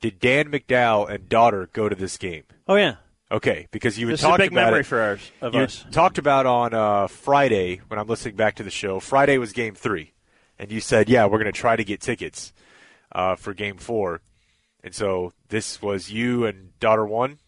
Did 0.00 0.20
Dan 0.20 0.50
McDowell 0.50 1.08
and 1.08 1.28
daughter 1.28 1.70
go 1.72 1.88
to 1.88 1.96
this 1.96 2.18
game? 2.18 2.44
Oh 2.68 2.74
yeah. 2.76 2.96
Okay, 3.32 3.66
because 3.70 3.98
you 3.98 4.06
had 4.06 4.12
This 4.14 4.20
is 4.20 4.26
a 4.26 4.36
big 4.36 4.52
about 4.52 4.66
memory 4.66 4.80
it- 4.80 4.86
for 4.86 5.00
ours- 5.00 5.32
of 5.40 5.54
you 5.54 5.62
us. 5.62 5.84
talked 5.90 6.18
about 6.18 6.44
on 6.46 6.74
uh, 6.74 7.06
Friday 7.08 7.80
when 7.88 7.98
I'm 7.98 8.06
listening 8.06 8.36
back 8.36 8.56
to 8.56 8.62
the 8.62 8.70
show. 8.70 9.00
Friday 9.00 9.38
was 9.38 9.52
Game 9.52 9.74
Three, 9.74 10.12
and 10.58 10.70
you 10.70 10.80
said, 10.80 11.08
"Yeah, 11.08 11.24
we're 11.24 11.38
going 11.38 11.52
to 11.52 11.58
try 11.58 11.74
to 11.74 11.82
get 11.84 12.00
tickets 12.02 12.52
uh, 13.12 13.34
for 13.36 13.54
Game 13.54 13.78
Four. 13.78 14.20
And 14.84 14.94
so 14.94 15.32
this 15.48 15.80
was 15.80 16.12
you 16.12 16.44
and 16.44 16.78
daughter 16.78 17.06
one. 17.06 17.38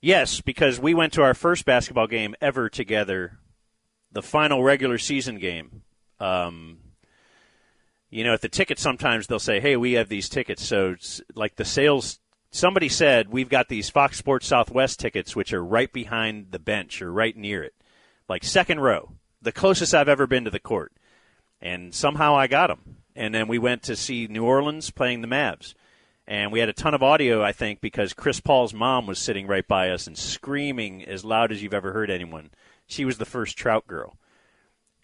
Yes, 0.00 0.40
because 0.40 0.80
we 0.80 0.92
went 0.94 1.12
to 1.12 1.22
our 1.22 1.34
first 1.34 1.64
basketball 1.64 2.08
game 2.08 2.34
ever 2.40 2.68
together, 2.68 3.38
the 4.10 4.22
final 4.22 4.62
regular 4.64 4.98
season 4.98 5.38
game. 5.38 5.82
Um, 6.18 6.78
you 8.10 8.24
know, 8.24 8.34
at 8.34 8.40
the 8.40 8.48
ticket, 8.48 8.78
sometimes 8.78 9.26
they'll 9.26 9.38
say, 9.38 9.60
"Hey, 9.60 9.76
we 9.76 9.92
have 9.92 10.08
these 10.08 10.28
tickets." 10.28 10.64
So, 10.64 10.96
like 11.34 11.56
the 11.56 11.64
sales, 11.64 12.18
somebody 12.50 12.88
said, 12.88 13.28
"We've 13.28 13.48
got 13.48 13.68
these 13.68 13.90
Fox 13.90 14.18
Sports 14.18 14.46
Southwest 14.46 15.00
tickets, 15.00 15.36
which 15.36 15.52
are 15.52 15.64
right 15.64 15.92
behind 15.92 16.50
the 16.50 16.58
bench 16.58 17.00
or 17.00 17.12
right 17.12 17.36
near 17.36 17.62
it, 17.62 17.74
like 18.28 18.44
second 18.44 18.80
row, 18.80 19.12
the 19.40 19.52
closest 19.52 19.94
I've 19.94 20.08
ever 20.08 20.26
been 20.26 20.44
to 20.44 20.50
the 20.50 20.60
court." 20.60 20.92
And 21.60 21.94
somehow 21.94 22.34
I 22.36 22.46
got 22.46 22.68
them. 22.68 22.96
And 23.14 23.34
then 23.34 23.48
we 23.48 23.58
went 23.58 23.82
to 23.82 23.96
see 23.96 24.26
New 24.26 24.44
Orleans 24.44 24.90
playing 24.90 25.20
the 25.20 25.28
Mavs 25.28 25.74
and 26.30 26.52
we 26.52 26.60
had 26.60 26.68
a 26.68 26.72
ton 26.72 26.94
of 26.94 27.02
audio, 27.02 27.42
I 27.42 27.50
think, 27.50 27.80
because 27.80 28.12
Chris 28.12 28.38
Paul's 28.38 28.72
mom 28.72 29.08
was 29.08 29.18
sitting 29.18 29.48
right 29.48 29.66
by 29.66 29.90
us 29.90 30.06
and 30.06 30.16
screaming 30.16 31.04
as 31.04 31.24
loud 31.24 31.50
as 31.50 31.60
you've 31.60 31.74
ever 31.74 31.92
heard 31.92 32.08
anyone. 32.08 32.50
She 32.86 33.04
was 33.04 33.18
the 33.18 33.24
first 33.24 33.58
Trout 33.58 33.88
girl. 33.88 34.16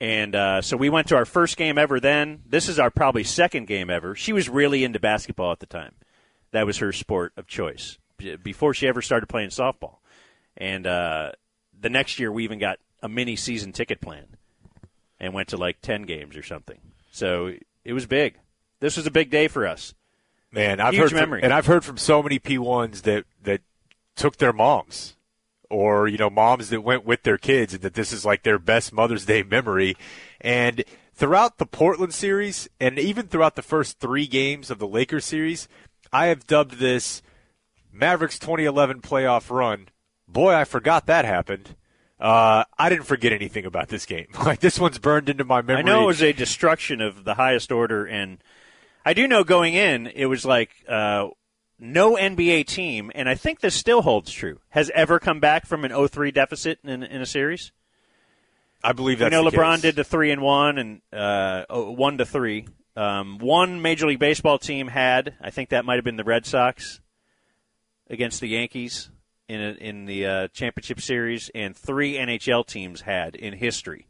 And 0.01 0.35
uh, 0.35 0.63
so 0.63 0.77
we 0.77 0.91
went 0.91 1.09
to 1.09 1.17
our 1.17 1.25
first 1.25 1.57
game 1.57 1.79
ever 1.79 2.01
then. 2.01 2.43
This 2.47 2.69
is 2.69 2.79
our 2.79 2.91
probably 2.91 3.25
second 3.25 3.67
game 3.67 3.89
ever. 3.89 4.15
She 4.15 4.33
was 4.33 4.49
really 4.49 4.85
into 4.85 5.01
basketball 5.01 5.53
at 5.53 5.61
the 5.61 5.67
time. 5.67 5.95
That 6.53 6.67
was 6.67 6.79
her 6.79 6.93
sport 6.93 7.33
of 7.37 7.47
choice 7.47 7.99
before 8.43 8.75
she 8.75 8.89
ever 8.89 9.03
started 9.03 9.27
playing 9.27 9.51
softball. 9.51 9.97
And 10.57 10.87
uh, 10.87 11.33
the 11.79 11.91
next 11.91 12.19
year, 12.19 12.31
we 12.31 12.45
even 12.45 12.59
got 12.59 12.79
a 13.03 13.09
mini 13.09 13.37
season 13.37 13.73
ticket 13.73 14.01
plan 14.01 14.27
and 15.19 15.33
went 15.33 15.49
to 15.49 15.57
like 15.57 15.81
10 15.81 16.03
games 16.03 16.37
or 16.37 16.43
something. 16.43 16.79
So 17.11 17.53
it 17.85 17.93
was 17.93 18.07
big. 18.07 18.37
This 18.81 18.97
was 18.97 19.07
a 19.07 19.11
big 19.11 19.31
day 19.31 19.49
for 19.49 19.67
us. 19.67 19.95
Man, 20.53 20.81
I've 20.81 20.95
Huge 20.95 21.13
heard 21.13 21.29
from, 21.29 21.33
and 21.35 21.53
I've 21.53 21.67
heard 21.67 21.85
from 21.85 21.97
so 21.97 22.23
many 22.23 22.39
P1s 22.39 23.03
that 23.03 23.25
that 23.43 23.61
took 24.15 24.37
their 24.37 24.53
moms, 24.53 25.16
or 25.71 26.09
you 26.09 26.19
know, 26.19 26.31
moms 26.31 26.71
that 26.71 26.83
went 26.83 27.05
with 27.05 27.23
their 27.23 27.39
kids, 27.39 27.75
and 27.75 27.83
that 27.83 27.95
this 27.95 28.13
is 28.13 28.25
like 28.25 28.43
their 28.43 28.59
best 28.59 28.93
Mother's 28.93 29.27
Day 29.27 29.43
memory. 29.43 29.97
And 30.41 30.85
throughout 31.15 31.59
the 31.59 31.67
Portland 31.67 32.15
series, 32.15 32.69
and 32.81 32.99
even 32.99 33.27
throughout 33.27 33.57
the 33.57 33.63
first 33.63 33.99
three 33.99 34.27
games 34.27 34.71
of 34.71 34.79
the 34.79 34.89
Lakers 34.89 35.25
series, 35.25 35.69
I 36.13 36.27
have 36.27 36.47
dubbed 36.47 36.79
this 36.79 37.23
Mavericks 37.93 38.39
2011 38.39 39.01
playoff 39.01 39.51
run. 39.51 39.89
Boy, 40.29 40.55
I 40.55 40.65
forgot 40.65 41.07
that 41.07 41.25
happened. 41.25 41.77
Uh, 42.19 42.65
I 42.79 42.89
didn't 42.89 43.05
forget 43.05 43.33
anything 43.33 43.67
about 43.67 43.89
this 43.89 44.07
game. 44.07 44.27
Like 44.47 44.61
this 44.61 44.79
one's 44.79 44.99
burned 44.99 45.29
into 45.29 45.45
my 45.45 45.61
memory. 45.61 45.83
I 45.83 45.83
know 45.83 46.05
it 46.05 46.07
was 46.07 46.23
a 46.23 46.33
destruction 46.33 47.01
of 47.01 47.25
the 47.25 47.35
highest 47.35 47.73
order, 47.73 48.07
and 48.07 48.39
I 49.05 49.13
do 49.13 49.27
know 49.27 49.45
going 49.45 49.75
in, 49.75 50.07
it 50.07 50.27
was 50.27 50.45
like 50.45 50.71
uh, 50.89 51.29
no 51.79 52.15
NBA 52.17 52.67
team, 52.67 53.11
and 53.15 53.29
I 53.29 53.35
think 53.35 53.61
this 53.61 53.75
still 53.75 54.03
holds 54.03 54.33
true, 54.33 54.61
has 54.71 54.91
ever 54.95 55.19
come 55.19 55.41
back 55.41 55.67
from 55.67 55.85
an 55.85 55.91
0-3 55.93 56.33
deficit 56.33 56.79
in, 56.85 57.03
in 57.03 57.21
a 57.21 57.27
series. 57.27 57.73
I 58.83 58.93
believe 58.93 59.19
You 59.21 59.25
that's 59.29 59.33
know, 59.33 59.49
the 59.49 59.57
LeBron 59.57 59.75
case. 59.75 59.83
did 59.83 59.97
the 59.97 60.05
three 60.05 60.31
and 60.31 60.41
one, 60.43 60.79
and 60.79 61.01
uh, 61.13 61.65
oh, 61.69 61.91
one 61.91 62.19
to 62.19 62.25
three. 62.25 62.67
Um, 62.97 63.39
one 63.39 63.83
Major 63.83 64.07
League 64.07 64.19
Baseball 64.19 64.59
team 64.59 64.89
had, 64.89 65.35
I 65.41 65.51
think 65.51 65.69
that 65.71 65.85
might 65.85 65.97
have 65.97 66.05
been 66.05 66.17
the 66.17 66.25
Red 66.25 66.47
Sox 66.47 67.01
against 68.09 68.41
the 68.41 68.49
Yankees 68.49 69.11
in 69.49 69.61
a, 69.61 69.71
in 69.73 70.07
the 70.07 70.27
uh, 70.27 70.49
championship 70.49 71.01
series, 71.01 71.51
and 71.55 71.77
three 71.77 72.15
NHL 72.15 72.67
teams 72.67 73.03
had 73.03 73.35
in 73.37 73.53
history. 73.55 74.07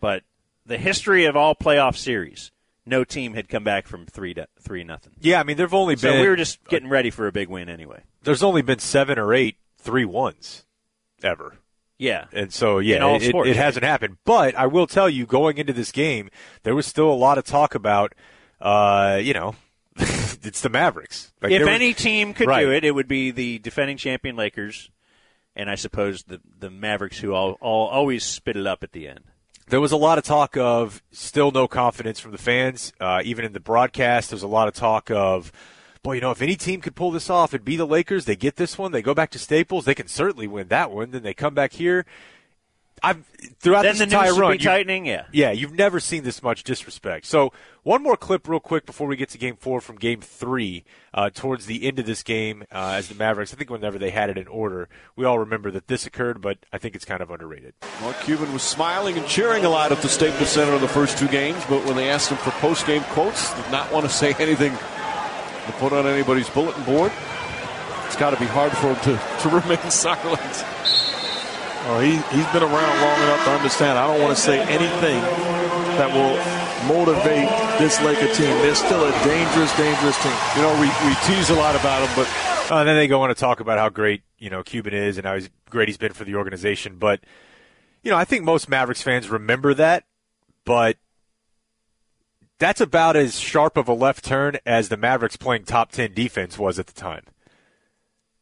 But 0.00 0.22
the 0.64 0.78
history 0.78 1.24
of 1.24 1.36
all 1.36 1.54
playoff 1.54 1.96
series, 1.96 2.51
no 2.86 3.04
team 3.04 3.34
had 3.34 3.48
come 3.48 3.64
back 3.64 3.86
from 3.86 4.06
three 4.06 4.34
to 4.34 4.46
three 4.60 4.84
nothing. 4.84 5.12
Yeah, 5.20 5.40
I 5.40 5.42
mean, 5.44 5.56
there've 5.56 5.72
only 5.74 5.96
So 5.96 6.10
been 6.10 6.20
we 6.20 6.28
were 6.28 6.36
just 6.36 6.62
getting 6.64 6.88
ready 6.88 7.10
for 7.10 7.26
a 7.26 7.32
big 7.32 7.48
win 7.48 7.68
anyway. 7.68 8.02
there's 8.22 8.42
only 8.42 8.62
been 8.62 8.78
seven 8.80 9.18
or 9.18 9.32
eight 9.34 9.56
three 9.78 10.04
ones 10.04 10.64
ever. 11.22 11.56
Yeah. 11.98 12.24
And 12.32 12.52
so, 12.52 12.78
yeah, 12.80 13.06
it, 13.14 13.22
sports. 13.28 13.48
it 13.50 13.54
hasn't 13.56 13.84
happened. 13.84 14.16
But 14.24 14.56
I 14.56 14.66
will 14.66 14.88
tell 14.88 15.08
you, 15.08 15.24
going 15.26 15.58
into 15.58 15.72
this 15.72 15.92
game, 15.92 16.30
there 16.64 16.74
was 16.74 16.84
still 16.86 17.08
a 17.08 17.14
lot 17.14 17.38
of 17.38 17.44
talk 17.44 17.76
about, 17.76 18.12
uh, 18.60 19.20
you 19.22 19.32
know, 19.32 19.54
it's 19.96 20.60
the 20.62 20.68
Mavericks. 20.68 21.32
Like, 21.40 21.52
if 21.52 21.60
was- 21.60 21.68
any 21.68 21.94
team 21.94 22.34
could 22.34 22.48
Right. 22.48 22.62
do 22.62 22.72
it, 22.72 22.84
it 22.84 22.90
would 22.92 23.06
be 23.06 23.30
the 23.30 23.60
defending 23.60 23.96
champion 23.98 24.34
Lakers, 24.34 24.90
and 25.54 25.70
I 25.70 25.76
suppose 25.76 26.24
the 26.24 26.40
the 26.58 26.70
Mavericks, 26.70 27.18
who 27.20 27.34
all, 27.34 27.52
all 27.60 27.86
always 27.88 28.24
spit 28.24 28.56
it 28.56 28.66
up 28.66 28.82
at 28.82 28.90
the 28.92 29.06
end. 29.06 29.20
There 29.72 29.80
was 29.80 29.92
a 29.92 29.96
lot 29.96 30.18
of 30.18 30.24
talk 30.24 30.58
of 30.58 31.02
still 31.12 31.50
no 31.50 31.66
confidence 31.66 32.20
from 32.20 32.32
the 32.32 32.36
fans, 32.36 32.92
uh, 33.00 33.22
even 33.24 33.42
in 33.42 33.54
the 33.54 33.58
broadcast. 33.58 34.28
There's 34.28 34.42
a 34.42 34.46
lot 34.46 34.68
of 34.68 34.74
talk 34.74 35.10
of 35.10 35.50
boy, 36.02 36.16
you 36.16 36.20
know, 36.20 36.30
if 36.30 36.42
any 36.42 36.56
team 36.56 36.82
could 36.82 36.94
pull 36.94 37.10
this 37.10 37.30
off, 37.30 37.54
it'd 37.54 37.64
be 37.64 37.76
the 37.76 37.86
Lakers. 37.86 38.26
They 38.26 38.36
get 38.36 38.56
this 38.56 38.76
one, 38.76 38.92
they 38.92 39.00
go 39.00 39.14
back 39.14 39.30
to 39.30 39.38
Staples, 39.38 39.86
they 39.86 39.94
can 39.94 40.08
certainly 40.08 40.46
win 40.46 40.68
that 40.68 40.90
one. 40.90 41.10
Then 41.10 41.22
they 41.22 41.32
come 41.32 41.54
back 41.54 41.72
here. 41.72 42.04
I've 43.02 43.24
throughout 43.58 43.82
Then 43.82 43.92
this 43.92 43.98
the 43.98 44.04
entire 44.04 44.30
noose 44.30 44.38
run, 44.38 44.52
be 44.52 44.58
tightening, 44.58 45.06
yeah. 45.06 45.24
yeah, 45.32 45.50
you've 45.50 45.72
never 45.72 45.98
seen 45.98 46.22
this 46.22 46.42
much 46.42 46.62
disrespect. 46.62 47.26
So 47.26 47.52
one 47.82 48.02
more 48.02 48.16
clip, 48.16 48.48
real 48.48 48.60
quick, 48.60 48.86
before 48.86 49.08
we 49.08 49.16
get 49.16 49.28
to 49.30 49.38
Game 49.38 49.56
Four 49.56 49.80
from 49.80 49.96
Game 49.96 50.20
Three. 50.20 50.84
Uh, 51.14 51.28
towards 51.28 51.66
the 51.66 51.86
end 51.86 51.98
of 51.98 52.06
this 52.06 52.22
game, 52.22 52.62
uh, 52.72 52.94
as 52.96 53.08
the 53.08 53.14
Mavericks, 53.14 53.52
I 53.52 53.56
think 53.58 53.68
whenever 53.68 53.98
they 53.98 54.08
had 54.08 54.30
it 54.30 54.38
in 54.38 54.46
order, 54.46 54.88
we 55.14 55.26
all 55.26 55.38
remember 55.38 55.70
that 55.72 55.86
this 55.86 56.06
occurred, 56.06 56.40
but 56.40 56.56
I 56.72 56.78
think 56.78 56.94
it's 56.94 57.04
kind 57.04 57.20
of 57.20 57.30
underrated. 57.30 57.74
Mark 58.00 58.18
Cuban 58.20 58.50
was 58.50 58.62
smiling 58.62 59.18
and 59.18 59.26
cheering 59.26 59.66
a 59.66 59.68
lot 59.68 59.92
at 59.92 59.98
the 59.98 60.08
Staples 60.08 60.48
Center 60.48 60.74
in 60.74 60.80
the 60.80 60.88
first 60.88 61.18
two 61.18 61.28
games, 61.28 61.62
but 61.68 61.84
when 61.84 61.96
they 61.96 62.08
asked 62.08 62.30
him 62.30 62.38
for 62.38 62.50
post-game 62.52 63.02
quotes, 63.10 63.52
did 63.52 63.70
not 63.70 63.92
want 63.92 64.06
to 64.06 64.10
say 64.10 64.34
anything 64.38 64.72
to 64.72 65.72
put 65.72 65.92
on 65.92 66.06
anybody's 66.06 66.48
bulletin 66.48 66.82
board. 66.84 67.12
It's 68.06 68.16
got 68.16 68.30
to 68.30 68.40
be 68.40 68.46
hard 68.46 68.72
for 68.72 68.94
him 68.94 69.16
to, 69.16 69.40
to 69.42 69.48
remain 69.68 69.90
silent. 69.90 70.64
Oh, 71.84 71.98
he, 71.98 72.12
he's 72.36 72.46
been 72.52 72.62
around 72.62 72.94
long 73.02 73.18
enough 73.22 73.44
to 73.44 73.50
understand. 73.50 73.98
I 73.98 74.06
don't 74.06 74.22
want 74.22 74.36
to 74.36 74.40
say 74.40 74.60
anything 74.60 75.20
that 75.98 76.08
will 76.14 76.38
motivate 76.86 77.48
this 77.78 78.00
Laker 78.02 78.32
team. 78.34 78.50
They're 78.62 78.74
still 78.74 79.04
a 79.04 79.12
dangerous, 79.24 79.76
dangerous 79.76 80.20
team. 80.22 80.32
You 80.56 80.62
know, 80.62 80.72
we, 80.80 80.86
we 81.06 81.14
tease 81.26 81.50
a 81.50 81.54
lot 81.54 81.74
about 81.74 82.06
him, 82.06 82.14
but 82.14 82.72
uh, 82.72 82.84
then 82.84 82.96
they 82.96 83.08
go 83.08 83.22
on 83.22 83.28
to 83.28 83.34
talk 83.34 83.60
about 83.60 83.78
how 83.78 83.88
great 83.88 84.22
you 84.38 84.48
know 84.48 84.62
Cuban 84.62 84.94
is 84.94 85.18
and 85.18 85.26
how 85.26 85.34
he's 85.34 85.50
great 85.70 85.88
he's 85.88 85.98
been 85.98 86.12
for 86.12 86.24
the 86.24 86.36
organization. 86.36 86.96
But 86.98 87.20
you 88.02 88.10
know, 88.10 88.16
I 88.16 88.24
think 88.24 88.44
most 88.44 88.68
Mavericks 88.68 89.02
fans 89.02 89.28
remember 89.28 89.74
that, 89.74 90.04
but 90.64 90.96
that's 92.58 92.80
about 92.80 93.16
as 93.16 93.38
sharp 93.38 93.76
of 93.76 93.88
a 93.88 93.92
left 93.92 94.24
turn 94.24 94.56
as 94.64 94.88
the 94.88 94.96
Mavericks 94.96 95.36
playing 95.36 95.64
top 95.64 95.90
ten 95.90 96.14
defense 96.14 96.58
was 96.58 96.78
at 96.78 96.86
the 96.86 96.92
time. 96.92 97.24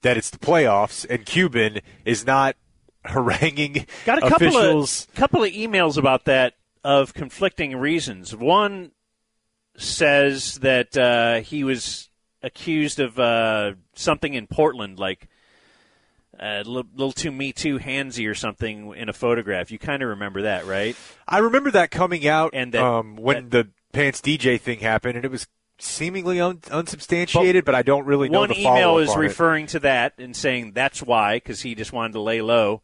That 0.03 0.17
it's 0.17 0.31
the 0.31 0.39
playoffs 0.39 1.07
and 1.09 1.27
Cuban 1.27 1.81
is 2.05 2.25
not 2.25 2.57
haranguing 3.05 3.87
Got 4.05 4.19
a 4.19 4.29
couple 4.29 4.49
officials. 4.49 5.07
of 5.09 5.15
couple 5.15 5.43
of 5.45 5.51
emails 5.53 5.97
about 5.97 6.25
that 6.27 6.55
of 6.85 7.15
conflicting 7.15 7.77
reasons. 7.77 8.35
One 8.35 8.93
says 9.77 10.57
that 10.57 10.97
uh, 10.97 11.41
he 11.41 11.65
was 11.65 12.09
accused 12.43 13.01
of 13.01 13.19
uh, 13.19 13.73
something 13.95 14.35
in 14.35 14.47
Portland, 14.47 14.99
like 14.99 15.29
a 16.39 16.63
little, 16.65 16.91
little 16.95 17.13
too 17.13 17.31
me 17.31 17.53
too 17.53 17.79
handsy 17.79 18.29
or 18.29 18.35
something 18.35 18.95
in 18.95 19.09
a 19.09 19.13
photograph. 19.13 19.71
You 19.71 19.79
kind 19.79 20.03
of 20.03 20.09
remember 20.11 20.43
that, 20.43 20.67
right? 20.67 20.97
I 21.29 21.39
remember 21.39 21.71
that 21.73 21.91
coming 21.91 22.27
out 22.27 22.51
And 22.55 22.73
that- 22.73 22.83
um, 22.83 23.17
when 23.17 23.51
the 23.51 23.69
Pants 23.93 24.21
DJ 24.21 24.59
thing 24.61 24.79
happened, 24.81 25.17
and 25.17 25.25
it 25.25 25.31
was 25.31 25.49
seemingly 25.79 26.41
un- 26.41 26.61
unsubstantiated, 26.71 27.65
but, 27.65 27.75
I 27.75 27.83
don't 27.83 28.05
really 28.07 28.29
know 28.29 28.41
One 28.41 28.51
the 28.51 28.61
email 28.61 28.99
is 28.99 29.11
on 29.11 29.19
it. 29.19 29.21
referring 29.23 29.67
to 29.69 29.81
that 29.81 30.15
and 30.19 30.37
saying 30.37 30.73
that's 30.73 31.03
why 31.03 31.37
because 31.37 31.63
he 31.63 31.75
just 31.75 31.93
wanted 31.93 32.13
to 32.13 32.21
lay 32.21 32.41
low. 32.43 32.83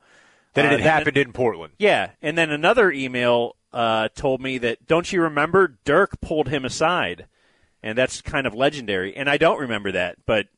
That 0.57 0.65
Uh, 0.65 0.69
it 0.69 0.75
and 0.75 0.83
had 0.83 0.91
happened 0.99 1.17
in 1.17 1.33
Portland. 1.33 1.73
Yeah, 1.79 2.11
and 2.21 2.37
then 2.37 2.51
another 2.51 2.91
email 2.91 3.55
uh, 3.73 4.09
told 4.15 4.41
me 4.41 4.59
that 4.59 4.87
don't 4.87 5.13
you 5.13 5.23
remember 5.23 5.77
Dirk 5.85 6.21
pulled 6.21 6.49
him 6.49 6.65
aside, 6.65 7.27
and 7.83 7.97
that's 7.97 8.21
kind 8.23 8.47
of 8.47 8.55
legendary. 8.55 9.17
And 9.17 9.31
I 9.31 9.37
don't 9.37 9.61
remember 9.61 9.93
that, 9.93 10.17
but 10.27 10.49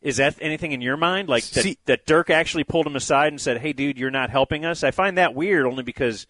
is 0.00 0.16
that 0.16 0.36
anything 0.40 0.72
in 0.72 0.80
your 0.80 0.96
mind? 0.96 1.28
Like 1.28 1.44
that, 1.50 1.62
See- 1.62 1.78
that 1.84 2.06
Dirk 2.06 2.30
actually 2.30 2.64
pulled 2.64 2.86
him 2.86 2.96
aside 2.96 3.32
and 3.32 3.40
said, 3.40 3.58
"Hey, 3.58 3.72
dude, 3.72 3.98
you're 3.98 4.10
not 4.10 4.30
helping 4.30 4.64
us." 4.64 4.82
I 4.82 4.90
find 4.90 5.18
that 5.18 5.34
weird 5.34 5.66
only 5.66 5.82
because 5.82 6.26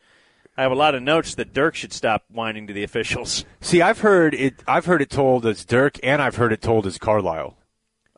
I 0.57 0.63
have 0.63 0.73
a 0.73 0.77
lot 0.77 0.95
of 0.95 1.03
notes 1.03 1.35
that 1.37 1.53
Dirk 1.53 1.75
should 1.77 1.93
stop 1.93 2.25
whining 2.29 2.67
to 2.67 2.73
the 2.73 2.83
officials. 2.83 3.45
See, 3.61 3.81
I've 3.81 4.01
heard 4.01 4.35
it. 4.35 4.55
I've 4.67 4.87
heard 4.87 5.01
it 5.03 5.11
told 5.11 5.47
as 5.47 5.65
Dirk, 5.65 5.99
and 6.03 6.21
I've 6.21 6.37
heard 6.37 6.53
it 6.53 6.61
told 6.63 6.87
as 6.87 6.99
Carlisle. 6.99 7.57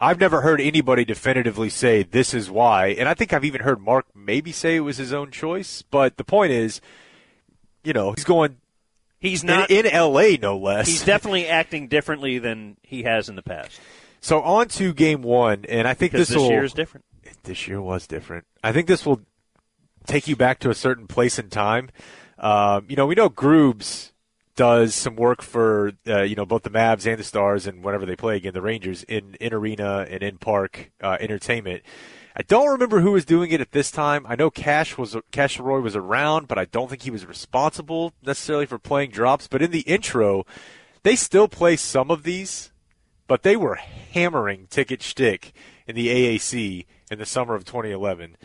I've 0.02 0.18
never 0.18 0.40
heard 0.40 0.60
anybody 0.60 1.04
definitively 1.04 1.70
say 1.70 2.02
this 2.02 2.34
is 2.34 2.50
why, 2.50 2.88
and 2.88 3.08
I 3.08 3.14
think 3.14 3.32
I've 3.32 3.44
even 3.44 3.60
heard 3.60 3.80
Mark 3.80 4.06
maybe 4.16 4.50
say 4.50 4.74
it 4.74 4.80
was 4.80 4.96
his 4.96 5.12
own 5.12 5.30
choice. 5.30 5.82
But 5.82 6.16
the 6.16 6.24
point 6.24 6.50
is, 6.50 6.80
you 7.84 7.92
know, 7.92 8.12
he's 8.12 8.24
going. 8.24 8.56
He's 9.20 9.44
not 9.44 9.70
in, 9.70 9.86
in 9.86 9.92
L.A. 9.92 10.36
no 10.36 10.58
less. 10.58 10.88
He's 10.88 11.04
definitely 11.04 11.46
acting 11.46 11.86
differently 11.86 12.40
than 12.40 12.76
he 12.82 13.04
has 13.04 13.28
in 13.28 13.36
the 13.36 13.42
past. 13.42 13.80
So 14.20 14.42
on 14.42 14.66
to 14.68 14.92
game 14.92 15.22
one, 15.22 15.64
and 15.68 15.86
I 15.86 15.94
think 15.94 16.10
Because 16.10 16.28
this, 16.28 16.34
this 16.34 16.42
will, 16.42 16.50
year 16.50 16.64
is 16.64 16.72
different. 16.72 17.04
This 17.44 17.68
year 17.68 17.80
was 17.80 18.08
different. 18.08 18.44
I 18.64 18.72
think 18.72 18.88
this 18.88 19.06
will 19.06 19.20
take 20.06 20.26
you 20.26 20.34
back 20.34 20.58
to 20.60 20.70
a 20.70 20.74
certain 20.74 21.06
place 21.06 21.38
in 21.38 21.48
time. 21.48 21.90
Um, 22.38 22.86
you 22.88 22.96
know, 22.96 23.06
we 23.06 23.14
know 23.14 23.30
Groobs 23.30 24.11
does 24.62 24.94
some 24.94 25.16
work 25.16 25.42
for 25.42 25.92
uh, 26.06 26.22
you 26.22 26.36
know 26.36 26.46
both 26.46 26.62
the 26.62 26.70
Mavs 26.70 27.04
and 27.04 27.18
the 27.18 27.24
Stars, 27.24 27.66
and 27.66 27.82
whenever 27.82 28.06
they 28.06 28.14
play 28.14 28.36
again, 28.36 28.52
the 28.52 28.62
Rangers 28.62 29.02
in 29.02 29.34
in 29.40 29.52
arena 29.52 30.06
and 30.08 30.22
in 30.22 30.38
park 30.38 30.92
uh, 31.02 31.16
entertainment. 31.18 31.82
I 32.36 32.42
don't 32.42 32.68
remember 32.68 33.00
who 33.00 33.10
was 33.10 33.24
doing 33.24 33.50
it 33.50 33.60
at 33.60 33.72
this 33.72 33.90
time. 33.90 34.24
I 34.28 34.36
know 34.36 34.50
Cash 34.50 34.96
was 34.96 35.16
Cash 35.32 35.58
Roy 35.58 35.80
was 35.80 35.96
around, 35.96 36.46
but 36.46 36.58
I 36.58 36.66
don't 36.66 36.88
think 36.88 37.02
he 37.02 37.10
was 37.10 37.26
responsible 37.26 38.12
necessarily 38.22 38.66
for 38.66 38.78
playing 38.78 39.10
drops. 39.10 39.48
But 39.48 39.62
in 39.62 39.72
the 39.72 39.80
intro, 39.80 40.46
they 41.02 41.16
still 41.16 41.48
play 41.48 41.74
some 41.74 42.08
of 42.12 42.22
these 42.22 42.70
but 43.32 43.42
they 43.44 43.56
were 43.56 43.76
hammering 44.12 44.66
ticket 44.68 45.02
shtick 45.02 45.54
in 45.86 45.96
the 45.96 46.08
AAC 46.08 46.84
in 47.10 47.18
the 47.18 47.24
summer 47.24 47.54
of 47.54 47.64
2011. 47.64 48.36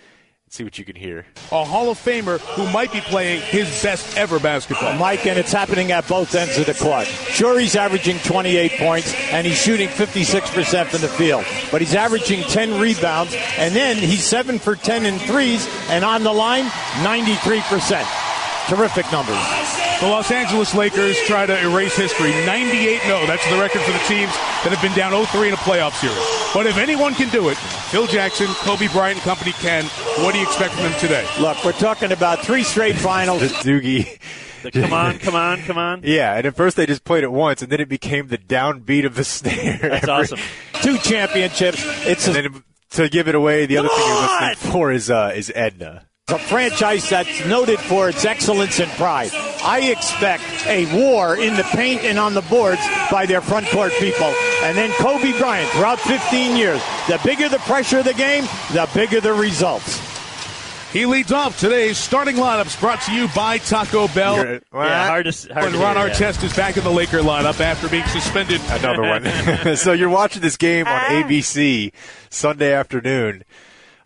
Let's 0.47 0.55
see 0.55 0.63
what 0.63 0.79
you 0.79 0.85
can 0.85 0.95
hear. 0.95 1.25
a 1.51 1.65
Hall 1.65 1.89
of 1.89 1.97
Famer 1.97 2.39
who 2.39 2.71
might 2.71 2.93
be 2.93 3.01
playing 3.01 3.41
his 3.41 3.67
best 3.83 4.15
ever 4.15 4.39
basketball. 4.39 4.93
Mike, 4.93 5.27
and 5.27 5.37
it's 5.37 5.51
happening 5.51 5.91
at 5.91 6.07
both 6.07 6.33
ends 6.35 6.57
of 6.57 6.65
the 6.65 6.73
court. 6.73 7.05
Sure, 7.05 7.59
he's 7.59 7.75
averaging 7.75 8.17
28 8.19 8.71
points 8.79 9.13
and 9.33 9.45
he's 9.45 9.61
shooting 9.61 9.89
56% 9.89 10.85
from 10.85 11.01
the 11.01 11.09
field, 11.09 11.43
but 11.69 11.81
he's 11.81 11.95
averaging 11.95 12.43
10 12.43 12.79
rebounds, 12.79 13.35
and 13.57 13.75
then 13.75 13.97
he's 13.97 14.23
7 14.23 14.57
for 14.57 14.77
10 14.77 15.05
in 15.05 15.19
threes, 15.19 15.67
and 15.89 16.05
on 16.05 16.23
the 16.23 16.31
line, 16.31 16.63
93%. 17.03 18.26
Terrific 18.67 19.09
numbers. 19.11 19.37
The 20.01 20.07
Los 20.07 20.29
Angeles 20.29 20.75
Lakers 20.75 21.17
try 21.25 21.45
to 21.45 21.59
erase 21.63 21.95
history. 21.95 22.29
98 22.45 23.01
0. 23.01 23.25
That's 23.25 23.49
the 23.49 23.57
record 23.57 23.81
for 23.81 23.91
the 23.91 23.97
teams 23.99 24.31
that 24.63 24.69
have 24.71 24.81
been 24.81 24.93
down 24.93 25.11
0 25.11 25.23
3 25.25 25.47
in 25.47 25.53
a 25.53 25.57
playoff 25.57 25.93
series. 25.93 26.17
But 26.53 26.67
if 26.67 26.77
anyone 26.77 27.13
can 27.15 27.29
do 27.29 27.49
it, 27.49 27.55
Phil 27.57 28.05
Jackson, 28.07 28.47
Kobe 28.47 28.87
Bryant, 28.89 29.17
and 29.17 29.23
company 29.23 29.53
can. 29.53 29.85
What 30.23 30.33
do 30.33 30.39
you 30.39 30.45
expect 30.45 30.73
from 30.73 30.83
them 30.83 30.99
today? 30.99 31.25
Look, 31.39 31.63
we're 31.63 31.71
talking 31.71 32.11
about 32.11 32.39
three 32.39 32.63
straight 32.63 32.95
finals. 32.95 33.41
The 33.41 33.47
Doogie. 33.63 34.19
The 34.63 34.71
come 34.81 34.93
on, 34.93 35.17
come 35.19 35.35
on, 35.35 35.61
come 35.61 35.77
on. 35.77 36.01
Yeah, 36.03 36.35
and 36.35 36.45
at 36.45 36.55
first 36.55 36.75
they 36.77 36.85
just 36.85 37.03
played 37.05 37.23
it 37.23 37.31
once, 37.31 37.61
and 37.61 37.71
then 37.71 37.79
it 37.79 37.89
became 37.89 38.27
the 38.27 38.37
downbeat 38.37 39.05
of 39.05 39.15
the 39.15 39.23
snare. 39.23 39.77
That's 39.81 40.03
every- 40.03 40.09
awesome. 40.13 40.39
Two 40.81 40.97
championships. 40.97 41.81
It's 42.05 42.27
And 42.27 42.37
a, 42.37 42.41
then 42.49 42.63
to 42.91 43.09
give 43.09 43.27
it 43.27 43.35
away, 43.35 43.65
the 43.65 43.77
other 43.77 43.87
thing 43.89 43.97
you're 44.05 44.21
listening 44.21 44.71
for 44.71 44.91
is 44.91 45.09
uh, 45.09 45.31
is 45.35 45.51
Edna. 45.55 46.03
A 46.29 46.37
franchise 46.37 47.09
that's 47.09 47.45
noted 47.45 47.79
for 47.79 48.09
its 48.09 48.25
excellence 48.25 48.81
and 48.81 48.91
pride. 48.91 49.31
I 49.63 49.91
expect 49.91 50.43
a 50.65 50.85
war 50.93 51.37
in 51.37 51.55
the 51.55 51.63
paint 51.63 52.01
and 52.03 52.19
on 52.19 52.33
the 52.33 52.41
boards 52.41 52.81
by 53.09 53.25
their 53.25 53.39
front 53.39 53.65
court 53.67 53.93
people. 53.93 54.33
And 54.61 54.77
then 54.77 54.91
Kobe 54.99 55.37
Bryant 55.39 55.69
throughout 55.71 56.01
15 56.01 56.57
years. 56.57 56.81
The 57.07 57.17
bigger 57.23 57.47
the 57.47 57.59
pressure 57.59 57.99
of 57.99 58.05
the 58.05 58.13
game, 58.13 58.43
the 58.73 58.89
bigger 58.93 59.21
the 59.21 59.31
results. 59.31 60.01
He 60.91 61.05
leads 61.05 61.31
off 61.31 61.57
today's 61.57 61.97
starting 61.97 62.35
lineups 62.35 62.77
brought 62.81 63.01
to 63.03 63.13
you 63.13 63.29
by 63.33 63.59
Taco 63.59 64.09
Bell. 64.09 64.35
You're- 64.35 64.59
Yeah, 64.73 65.07
hard 65.07 65.31
to 65.31 65.53
hard 65.53 65.65
and 65.67 65.75
to 65.75 65.79
Ron 65.79 65.95
hear, 65.95 66.07
yeah. 66.07 66.13
Artest 66.13 66.43
is 66.43 66.53
back 66.53 66.75
in 66.75 66.83
the 66.83 66.91
Laker 66.91 67.19
lineup 67.19 67.61
after 67.61 67.87
being 67.87 68.05
suspended. 68.07 68.59
Another 68.69 69.01
one. 69.03 69.75
so 69.77 69.93
you're 69.93 70.09
watching 70.09 70.41
this 70.41 70.57
game 70.57 70.87
on 70.87 70.93
ah. 70.93 71.23
ABC 71.23 71.93
Sunday 72.29 72.73
afternoon. 72.73 73.45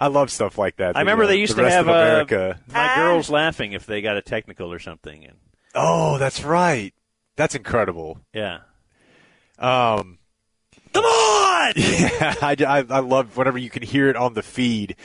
I 0.01 0.07
love 0.07 0.31
stuff 0.31 0.57
like 0.57 0.77
that. 0.77 0.97
I 0.97 0.99
remember 1.01 1.23
uh, 1.25 1.27
they 1.27 1.37
used 1.37 1.55
the 1.55 1.61
to 1.61 1.69
have 1.69 1.87
of 1.87 1.93
uh, 1.95 1.99
America. 1.99 2.59
my 2.67 2.95
girls 2.95 3.29
laughing 3.29 3.73
if 3.73 3.85
they 3.85 4.01
got 4.01 4.17
a 4.17 4.21
technical 4.21 4.73
or 4.73 4.79
something. 4.79 5.23
And 5.25 5.37
Oh, 5.75 6.17
that's 6.17 6.43
right. 6.43 6.93
That's 7.37 7.55
incredible. 7.55 8.19
yeah, 8.33 8.59
Um, 9.59 10.17
come 10.93 11.05
on! 11.05 11.73
yeah, 11.75 12.35
I, 12.41 12.55
I, 12.67 12.77
I 12.89 12.99
love 12.99 13.37
whenever 13.37 13.57
you 13.57 13.69
can 13.69 13.83
hear 13.83 14.09
it 14.09 14.15
on 14.15 14.33
the 14.33 14.43
feed 14.43 14.95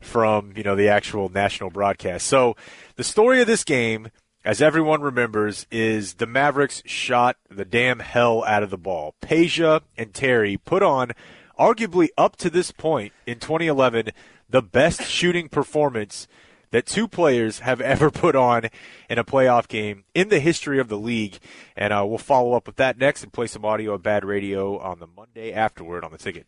from 0.00 0.52
you 0.56 0.62
know 0.62 0.74
the 0.74 0.88
actual 0.88 1.28
national 1.28 1.70
broadcast. 1.70 2.26
So 2.26 2.56
the 2.96 3.04
story 3.04 3.40
of 3.40 3.46
this 3.46 3.62
game, 3.64 4.08
as 4.44 4.60
everyone 4.62 5.00
remembers, 5.02 5.66
is 5.70 6.14
the 6.14 6.26
Mavericks 6.26 6.82
shot 6.86 7.36
the 7.50 7.64
damn 7.64 7.98
hell 8.00 8.42
out 8.44 8.62
of 8.62 8.70
the 8.70 8.78
ball. 8.78 9.14
Peja 9.22 9.82
and 9.96 10.12
Terry 10.14 10.56
put 10.56 10.82
on, 10.82 11.12
arguably 11.58 12.08
up 12.18 12.36
to 12.36 12.50
this 12.50 12.72
point 12.72 13.12
in 13.26 13.38
2011, 13.38 14.10
the 14.48 14.62
best 14.62 15.02
shooting 15.02 15.48
performance 15.48 16.28
that 16.70 16.86
two 16.86 17.08
players 17.08 17.60
have 17.60 17.80
ever 17.80 18.10
put 18.10 18.36
on 18.36 18.68
in 19.08 19.18
a 19.18 19.24
playoff 19.24 19.68
game 19.68 20.04
in 20.14 20.28
the 20.28 20.40
history 20.40 20.78
of 20.78 20.88
the 20.88 20.98
league. 20.98 21.38
And 21.76 21.92
uh, 21.92 22.04
we'll 22.06 22.18
follow 22.18 22.54
up 22.54 22.66
with 22.66 22.76
that 22.76 22.98
next 22.98 23.22
and 23.22 23.32
play 23.32 23.46
some 23.46 23.64
audio 23.64 23.94
of 23.94 24.02
Bad 24.02 24.24
Radio 24.24 24.78
on 24.78 24.98
the 24.98 25.06
Monday 25.06 25.52
afterward 25.52 26.04
on 26.04 26.12
the 26.12 26.18
ticket. 26.18 26.46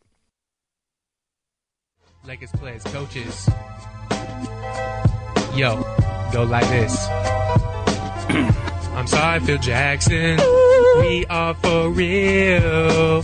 Lakers 2.24 2.50
players, 2.52 2.82
coaches. 2.84 3.48
Yo, 5.56 5.82
go 6.32 6.44
like 6.44 6.68
this. 6.68 7.06
I'm 8.94 9.06
sorry, 9.06 9.40
Phil 9.40 9.58
Jackson. 9.58 10.36
We 11.00 11.24
are 11.26 11.54
for 11.54 11.90
real. 11.90 13.22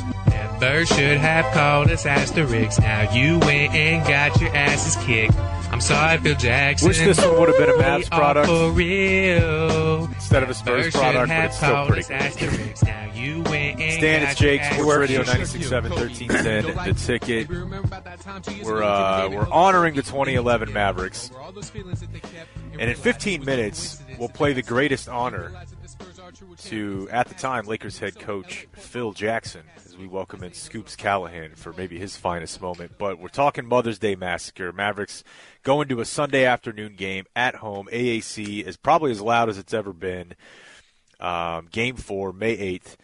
Never 0.60 0.84
Spurs 0.84 0.88
should 0.88 1.18
have 1.18 1.52
called 1.52 1.90
us 1.90 2.06
asterisks. 2.06 2.78
Now 2.80 3.12
you 3.12 3.38
went 3.40 3.74
and 3.74 4.06
got 4.06 4.40
your 4.40 4.54
asses 4.54 4.96
kicked. 5.04 5.34
I'm 5.70 5.80
sorry, 5.80 6.18
Phil 6.18 6.36
Jackson. 6.36 6.88
Wish 6.88 6.98
this 6.98 7.18
one 7.20 7.38
would 7.40 7.48
have 7.48 7.58
been 7.58 7.68
a 7.70 7.82
Mavs 7.82 8.08
product 8.10 8.46
For 8.46 8.70
real. 8.70 10.04
instead 10.04 10.42
of 10.42 10.50
a 10.50 10.54
Spurs 10.54 10.84
should 10.86 10.92
product, 10.92 11.28
but 11.28 11.28
have 11.28 11.44
it's 11.46 11.56
still 11.56 11.74
called 11.74 11.88
pretty 11.88 12.02
us 12.14 12.36
good. 12.36 12.86
Now 12.86 13.12
you 13.14 13.42
went 13.42 13.80
and 13.80 13.92
Stan, 13.92 14.22
it's 14.22 14.38
Jake, 14.38 14.62
your 14.62 14.72
Sports 14.72 14.98
Radio 14.98 15.22
asses 15.22 15.24
96.7, 15.24 15.90
1310, 15.90 16.94
the 16.94 16.94
ticket. 17.00 18.64
We're, 18.64 18.82
uh, 18.82 19.28
we're 19.30 19.48
honoring 19.50 19.94
the 19.94 20.02
2011 20.02 20.72
Mavericks. 20.72 21.30
And 22.78 22.90
in 22.90 22.94
15 22.96 23.44
minutes, 23.44 24.00
we'll 24.18 24.28
play 24.28 24.52
the 24.52 24.62
greatest 24.62 25.08
honor 25.08 25.52
to, 26.64 27.08
at 27.10 27.28
the 27.28 27.34
time, 27.34 27.66
Lakers 27.66 27.98
head 27.98 28.18
coach 28.18 28.66
Phil 28.72 29.12
Jackson 29.12 29.62
as 29.84 29.96
we 29.96 30.06
welcome 30.06 30.42
in 30.42 30.52
Scoops 30.52 30.96
Callahan 30.96 31.54
for 31.54 31.72
maybe 31.72 31.98
his 31.98 32.16
finest 32.16 32.60
moment. 32.60 32.92
But 32.98 33.18
we're 33.18 33.28
talking 33.28 33.66
Mother's 33.66 33.98
Day 33.98 34.16
Massacre. 34.16 34.72
Mavericks 34.72 35.22
going 35.62 35.88
to 35.88 36.00
a 36.00 36.04
Sunday 36.04 36.44
afternoon 36.44 36.94
game 36.96 37.26
at 37.36 37.56
home. 37.56 37.88
AAC 37.92 38.64
is 38.64 38.76
probably 38.76 39.10
as 39.12 39.20
loud 39.20 39.48
as 39.48 39.58
it's 39.58 39.74
ever 39.74 39.92
been. 39.92 40.34
Um, 41.20 41.68
game 41.70 41.96
four, 41.96 42.32
May 42.32 42.56
8th. 42.56 42.96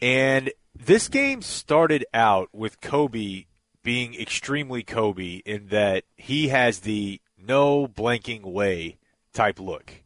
And 0.00 0.52
this 0.74 1.08
game 1.08 1.42
started 1.42 2.04
out 2.14 2.48
with 2.52 2.80
Kobe 2.80 3.46
being 3.82 4.14
extremely 4.14 4.82
Kobe 4.82 5.42
in 5.44 5.68
that 5.68 6.04
he 6.16 6.48
has 6.48 6.80
the 6.80 7.20
no 7.38 7.86
blanking 7.86 8.42
way 8.42 8.96
type 9.32 9.60
look. 9.60 10.03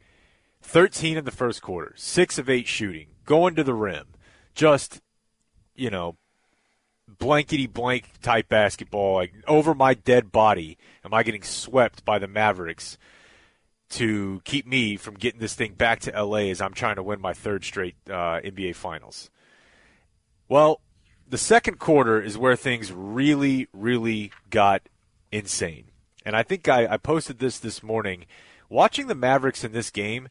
13 0.69 1.17
in 1.17 1.25
the 1.25 1.31
first 1.31 1.63
quarter, 1.63 1.95
6 1.97 2.39
of 2.39 2.51
8 2.51 2.67
shooting, 2.67 3.07
going 3.25 3.55
to 3.55 3.65
the 3.65 3.73
rim. 3.73 4.09
Just, 4.55 5.01
you 5.75 5.89
know, 5.89 6.17
blankety 7.09 7.67
blank 7.67 8.11
type 8.21 8.51
basketball. 8.51 9.15
Like, 9.15 9.33
over 9.47 9.75
my 9.75 9.95
dead 9.95 10.31
body, 10.31 10.77
am 11.03 11.15
I 11.15 11.23
getting 11.23 11.43
swept 11.43 12.05
by 12.05 12.19
the 12.19 12.29
Mavericks 12.29 12.99
to 13.91 14.43
keep 14.45 14.67
me 14.67 14.99
from 14.99 15.15
getting 15.15 15.41
this 15.41 15.55
thing 15.55 15.73
back 15.73 16.01
to 16.01 16.23
LA 16.23 16.51
as 16.51 16.61
I'm 16.61 16.75
trying 16.75 16.97
to 16.97 17.03
win 17.03 17.21
my 17.21 17.33
third 17.33 17.65
straight 17.65 17.97
uh, 18.07 18.41
NBA 18.45 18.75
Finals? 18.75 19.31
Well, 20.51 20.83
the 21.27 21.39
second 21.39 21.79
quarter 21.79 22.21
is 22.21 22.37
where 22.37 22.57
things 22.57 22.93
really, 22.93 23.69
really 23.73 24.33
got 24.51 24.83
insane. 25.33 25.85
And 26.27 26.37
I 26.37 26.43
think 26.43 26.69
I, 26.69 26.87
I 26.87 26.97
posted 26.99 27.39
this 27.39 27.59
this 27.59 27.83
morning. 27.83 28.27
Watching 28.69 29.07
the 29.07 29.15
Mavericks 29.15 29.65
in 29.65 29.73
this 29.73 29.89
game, 29.89 30.29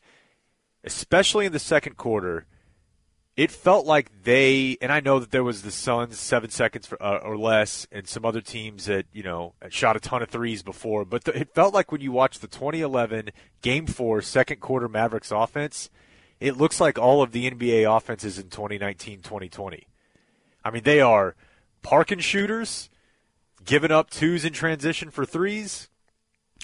especially 0.88 1.45
in 1.45 1.51
the 1.51 1.59
second 1.59 1.97
quarter, 1.97 2.45
it 3.35 3.51
felt 3.51 3.85
like 3.85 4.23
they, 4.23 4.77
and 4.81 4.91
I 4.91 5.01
know 5.01 5.19
that 5.19 5.31
there 5.31 5.43
was 5.43 5.61
the 5.61 5.69
Suns 5.69 6.18
seven 6.18 6.49
seconds 6.49 6.88
for, 6.88 7.01
uh, 7.03 7.19
or 7.19 7.38
less, 7.38 7.85
and 7.91 8.07
some 8.07 8.26
other 8.26 8.41
teams 8.41 8.85
that 8.85 9.05
you 9.11 9.22
know 9.22 9.53
shot 9.69 9.95
a 9.95 9.99
ton 9.99 10.23
of 10.23 10.30
threes 10.30 10.64
before, 10.64 11.05
but 11.05 11.26
the, 11.26 11.38
it 11.38 11.53
felt 11.53 11.73
like 11.73 11.91
when 11.91 12.01
you 12.01 12.11
watched 12.11 12.41
the 12.41 12.47
2011 12.47 13.30
Game 13.61 13.85
Four 13.85 14.22
second 14.22 14.59
quarter 14.59 14.88
Mavericks 14.88 15.30
offense, 15.30 15.89
it 16.39 16.57
looks 16.57 16.80
like 16.80 16.97
all 16.97 17.22
of 17.22 17.31
the 17.31 17.51
NBA 17.51 17.95
offenses 17.95 18.39
in 18.39 18.47
2019-2020. 18.47 19.84
I 20.64 20.72
mean, 20.72 20.84
they 20.84 21.01
are 21.01 21.35
parking 21.84 22.19
shooters, 22.19 22.89
giving 23.65 23.91
up 23.91 24.09
twos 24.09 24.45
in 24.45 24.53
transition 24.53 25.11
for 25.11 25.26
threes. 25.26 25.89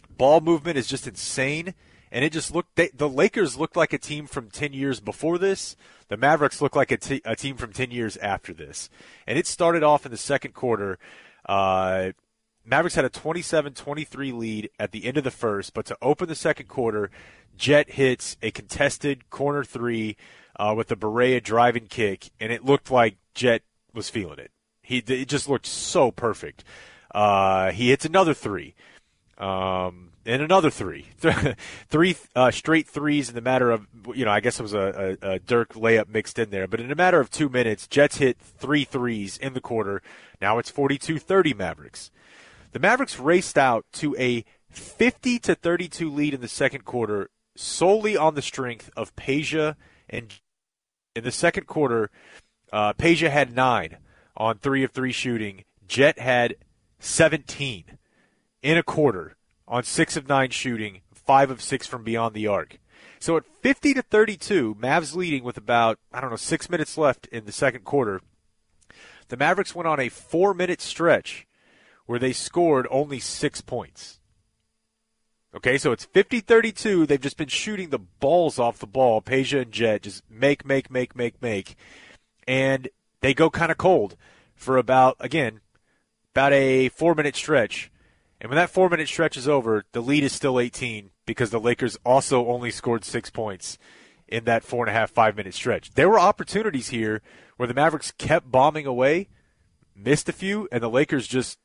Ball 0.09 0.41
movement 0.41 0.77
is 0.77 0.87
just 0.87 1.07
insane, 1.07 1.73
and 2.13 2.23
it 2.23 2.31
just 2.31 2.53
looked. 2.53 2.75
They, 2.75 2.89
the 2.89 3.09
Lakers 3.09 3.57
looked 3.57 3.75
like 3.75 3.91
a 3.91 3.97
team 3.97 4.27
from 4.27 4.49
ten 4.49 4.71
years 4.71 4.99
before 4.99 5.37
this. 5.37 5.75
The 6.07 6.15
Mavericks 6.15 6.61
looked 6.61 6.75
like 6.75 6.91
a, 6.91 6.97
t- 6.97 7.23
a 7.25 7.35
team 7.35 7.57
from 7.57 7.73
ten 7.73 7.91
years 7.91 8.15
after 8.17 8.53
this, 8.53 8.89
and 9.27 9.37
it 9.37 9.47
started 9.47 9.83
off 9.83 10.05
in 10.05 10.11
the 10.11 10.17
second 10.17 10.53
quarter. 10.53 10.99
Uh, 11.45 12.11
Mavericks 12.65 12.95
had 12.95 13.03
a 13.03 13.09
27-23 13.09 14.33
lead 14.33 14.69
at 14.79 14.93
the 14.93 15.03
end 15.03 15.17
of 15.17 15.25
the 15.25 15.31
first, 15.31 15.73
but 15.73 15.85
to 15.87 15.97
open 16.01 16.29
the 16.29 16.35
second 16.35 16.67
quarter, 16.67 17.11
Jet 17.57 17.91
hits 17.91 18.37
a 18.41 18.51
contested 18.51 19.29
corner 19.29 19.65
three 19.65 20.15
uh, 20.57 20.73
with 20.75 20.87
the 20.87 20.95
Barea 20.95 21.43
driving 21.43 21.87
kick, 21.87 22.31
and 22.39 22.53
it 22.53 22.63
looked 22.63 22.89
like 22.89 23.17
Jet 23.33 23.63
was 23.93 24.09
feeling 24.09 24.39
it. 24.39 24.51
He 24.81 24.99
it 24.99 25.27
just 25.27 25.49
looked 25.49 25.65
so 25.65 26.09
perfect. 26.09 26.63
Uh, 27.13 27.71
he 27.71 27.89
hits 27.89 28.05
another 28.05 28.33
three, 28.33 28.75
um, 29.37 30.12
and 30.25 30.41
another 30.41 30.69
three, 30.71 31.07
three 31.89 32.15
uh, 32.35 32.51
straight 32.51 32.87
threes 32.87 33.29
in 33.29 33.35
the 33.35 33.41
matter 33.41 33.71
of 33.71 33.87
you 34.13 34.25
know 34.25 34.31
I 34.31 34.39
guess 34.39 34.59
it 34.59 34.63
was 34.63 34.73
a, 34.73 35.17
a, 35.21 35.31
a 35.33 35.39
Dirk 35.39 35.73
layup 35.73 36.09
mixed 36.09 36.39
in 36.39 36.49
there, 36.49 36.67
but 36.67 36.79
in 36.79 36.91
a 36.91 36.95
matter 36.95 37.19
of 37.19 37.29
two 37.29 37.49
minutes, 37.49 37.87
Jets 37.87 38.17
hit 38.17 38.37
three 38.39 38.83
threes 38.83 39.37
in 39.37 39.53
the 39.53 39.61
quarter. 39.61 40.01
Now 40.41 40.57
it's 40.57 40.71
42-30 40.71 41.55
Mavericks. 41.55 42.11
The 42.71 42.79
Mavericks 42.79 43.19
raced 43.19 43.57
out 43.57 43.85
to 43.93 44.15
a 44.17 44.43
50 44.69 45.39
to 45.39 45.55
32 45.55 46.09
lead 46.09 46.33
in 46.33 46.41
the 46.41 46.47
second 46.47 46.85
quarter 46.85 47.29
solely 47.55 48.17
on 48.17 48.35
the 48.35 48.41
strength 48.41 48.89
of 48.97 49.15
Peja 49.15 49.75
and 50.09 50.33
in 51.15 51.23
the 51.23 51.31
second 51.31 51.67
quarter. 51.67 52.09
Uh, 52.71 52.93
Peja 52.93 53.29
had 53.29 53.55
nine 53.55 53.97
on 54.35 54.57
three 54.57 54.83
of 54.83 54.91
three 54.91 55.11
shooting. 55.11 55.63
Jet 55.87 56.17
had 56.17 56.55
17 56.99 57.99
in 58.63 58.77
a 58.77 58.83
quarter 58.83 59.35
on 59.67 59.83
six 59.83 60.17
of 60.17 60.27
nine 60.27 60.49
shooting, 60.49 61.01
five 61.13 61.49
of 61.49 61.61
six 61.61 61.87
from 61.87 62.03
beyond 62.03 62.35
the 62.35 62.47
arc. 62.47 62.77
So 63.19 63.37
at 63.37 63.45
50 63.61 63.93
to 63.95 64.01
32, 64.01 64.75
Mavs 64.75 65.15
leading 65.15 65.43
with 65.43 65.57
about, 65.57 65.97
I 66.11 66.19
don't 66.19 66.29
know, 66.29 66.35
six 66.35 66.69
minutes 66.69 66.97
left 66.97 67.27
in 67.27 67.45
the 67.45 67.51
second 67.51 67.85
quarter. 67.85 68.21
The 69.29 69.37
Mavericks 69.37 69.73
went 69.73 69.87
on 69.87 69.99
a 69.99 70.09
four 70.09 70.53
minute 70.53 70.81
stretch 70.81 71.47
where 72.05 72.19
they 72.19 72.33
scored 72.33 72.87
only 72.91 73.19
six 73.19 73.61
points. 73.61 74.19
Okay, 75.55 75.77
so 75.77 75.91
it's 75.91 76.05
50 76.05 76.41
32. 76.41 77.05
They've 77.05 77.21
just 77.21 77.37
been 77.37 77.47
shooting 77.47 77.89
the 77.89 77.99
balls 77.99 78.59
off 78.59 78.79
the 78.79 78.87
ball. 78.87 79.21
Peja 79.21 79.61
and 79.61 79.71
Jet 79.71 80.03
just 80.03 80.23
make, 80.29 80.65
make, 80.65 80.91
make, 80.91 81.15
make, 81.15 81.41
make 81.41 81.77
and 82.47 82.89
they 83.21 83.33
go 83.33 83.49
kind 83.49 83.71
of 83.71 83.77
cold 83.77 84.15
for 84.55 84.77
about 84.77 85.15
again 85.19 85.61
about 86.33 86.53
a 86.53 86.89
four 86.89 87.15
minute 87.15 87.35
stretch 87.35 87.91
and 88.43 88.49
when 88.49 88.57
that 88.57 88.69
four 88.69 88.89
minute 88.89 89.07
stretch 89.07 89.37
is 89.37 89.47
over 89.47 89.85
the 89.93 90.01
lead 90.01 90.23
is 90.23 90.33
still 90.33 90.59
18 90.59 91.09
because 91.25 91.49
the 91.49 91.59
lakers 91.59 91.97
also 92.05 92.45
only 92.47 92.69
scored 92.69 93.05
six 93.05 93.29
points 93.29 93.79
in 94.27 94.43
that 94.43 94.63
four 94.63 94.85
and 94.85 94.95
a 94.95 94.99
half 94.99 95.09
five 95.09 95.35
minute 95.35 95.53
stretch. 95.53 95.93
There 95.93 96.09
were 96.09 96.19
opportunities 96.19 96.89
here 96.89 97.21
where 97.57 97.67
the 97.67 97.73
mavericks 97.73 98.11
kept 98.11 98.51
bombing 98.51 98.85
away 98.85 99.29
missed 99.95 100.27
a 100.27 100.33
few 100.33 100.67
and 100.71 100.83
the 100.83 100.89
lakers 100.89 101.25
just 101.25 101.57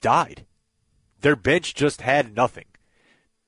died. 0.00 0.46
Their 1.20 1.36
bench 1.36 1.74
just 1.74 2.00
had 2.00 2.34
nothing. 2.34 2.66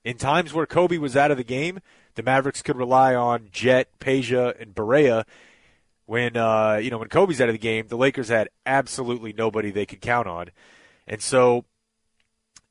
In 0.04 0.18
times 0.18 0.52
where 0.52 0.66
kobe 0.66 0.98
was 0.98 1.16
out 1.16 1.30
of 1.30 1.38
the 1.38 1.44
game 1.44 1.80
the 2.16 2.22
mavericks 2.22 2.62
could 2.62 2.76
rely 2.76 3.14
on 3.14 3.48
jet 3.50 3.88
peja 3.98 4.60
and 4.60 4.74
Barea 4.74 5.24
when 6.04 6.36
uh, 6.36 6.76
you 6.82 6.90
know 6.90 6.96
when 6.98 7.08
Kobe's 7.08 7.38
out 7.38 7.50
of 7.50 7.54
the 7.54 7.58
game, 7.58 7.88
the 7.88 7.96
Lakers 7.96 8.28
had 8.28 8.48
absolutely 8.64 9.34
nobody 9.34 9.70
they 9.70 9.84
could 9.84 10.00
count 10.00 10.26
on, 10.26 10.48
and 11.06 11.20
so 11.20 11.66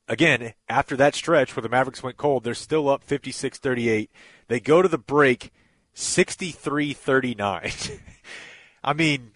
again 0.08 0.54
after 0.68 0.96
that 0.96 1.14
stretch 1.14 1.54
where 1.54 1.62
the 1.62 1.68
Mavericks 1.68 2.02
went 2.02 2.16
cold, 2.16 2.44
they're 2.44 2.54
still 2.54 2.88
up 2.88 3.06
56-38. 3.06 4.08
They 4.48 4.60
go 4.60 4.82
to 4.82 4.88
the 4.88 4.98
break 4.98 5.52
63-39. 5.94 8.00
I 8.84 8.92
mean, 8.92 9.32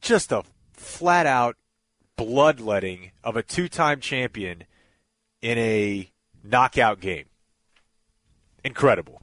just 0.00 0.32
a 0.32 0.44
flat 0.72 1.26
out 1.26 1.56
bloodletting 2.16 3.12
of 3.22 3.36
a 3.36 3.42
two-time 3.42 4.00
champion 4.00 4.64
in 5.40 5.58
a 5.58 6.10
knockout 6.42 7.00
game. 7.00 7.26
Incredible. 8.64 9.22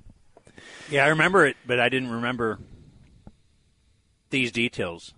Yeah, 0.90 1.06
I 1.06 1.10
remember 1.10 1.46
it, 1.46 1.58
but 1.66 1.80
I 1.80 1.90
didn't 1.90 2.12
remember 2.12 2.60
these 4.30 4.52
details. 4.52 5.14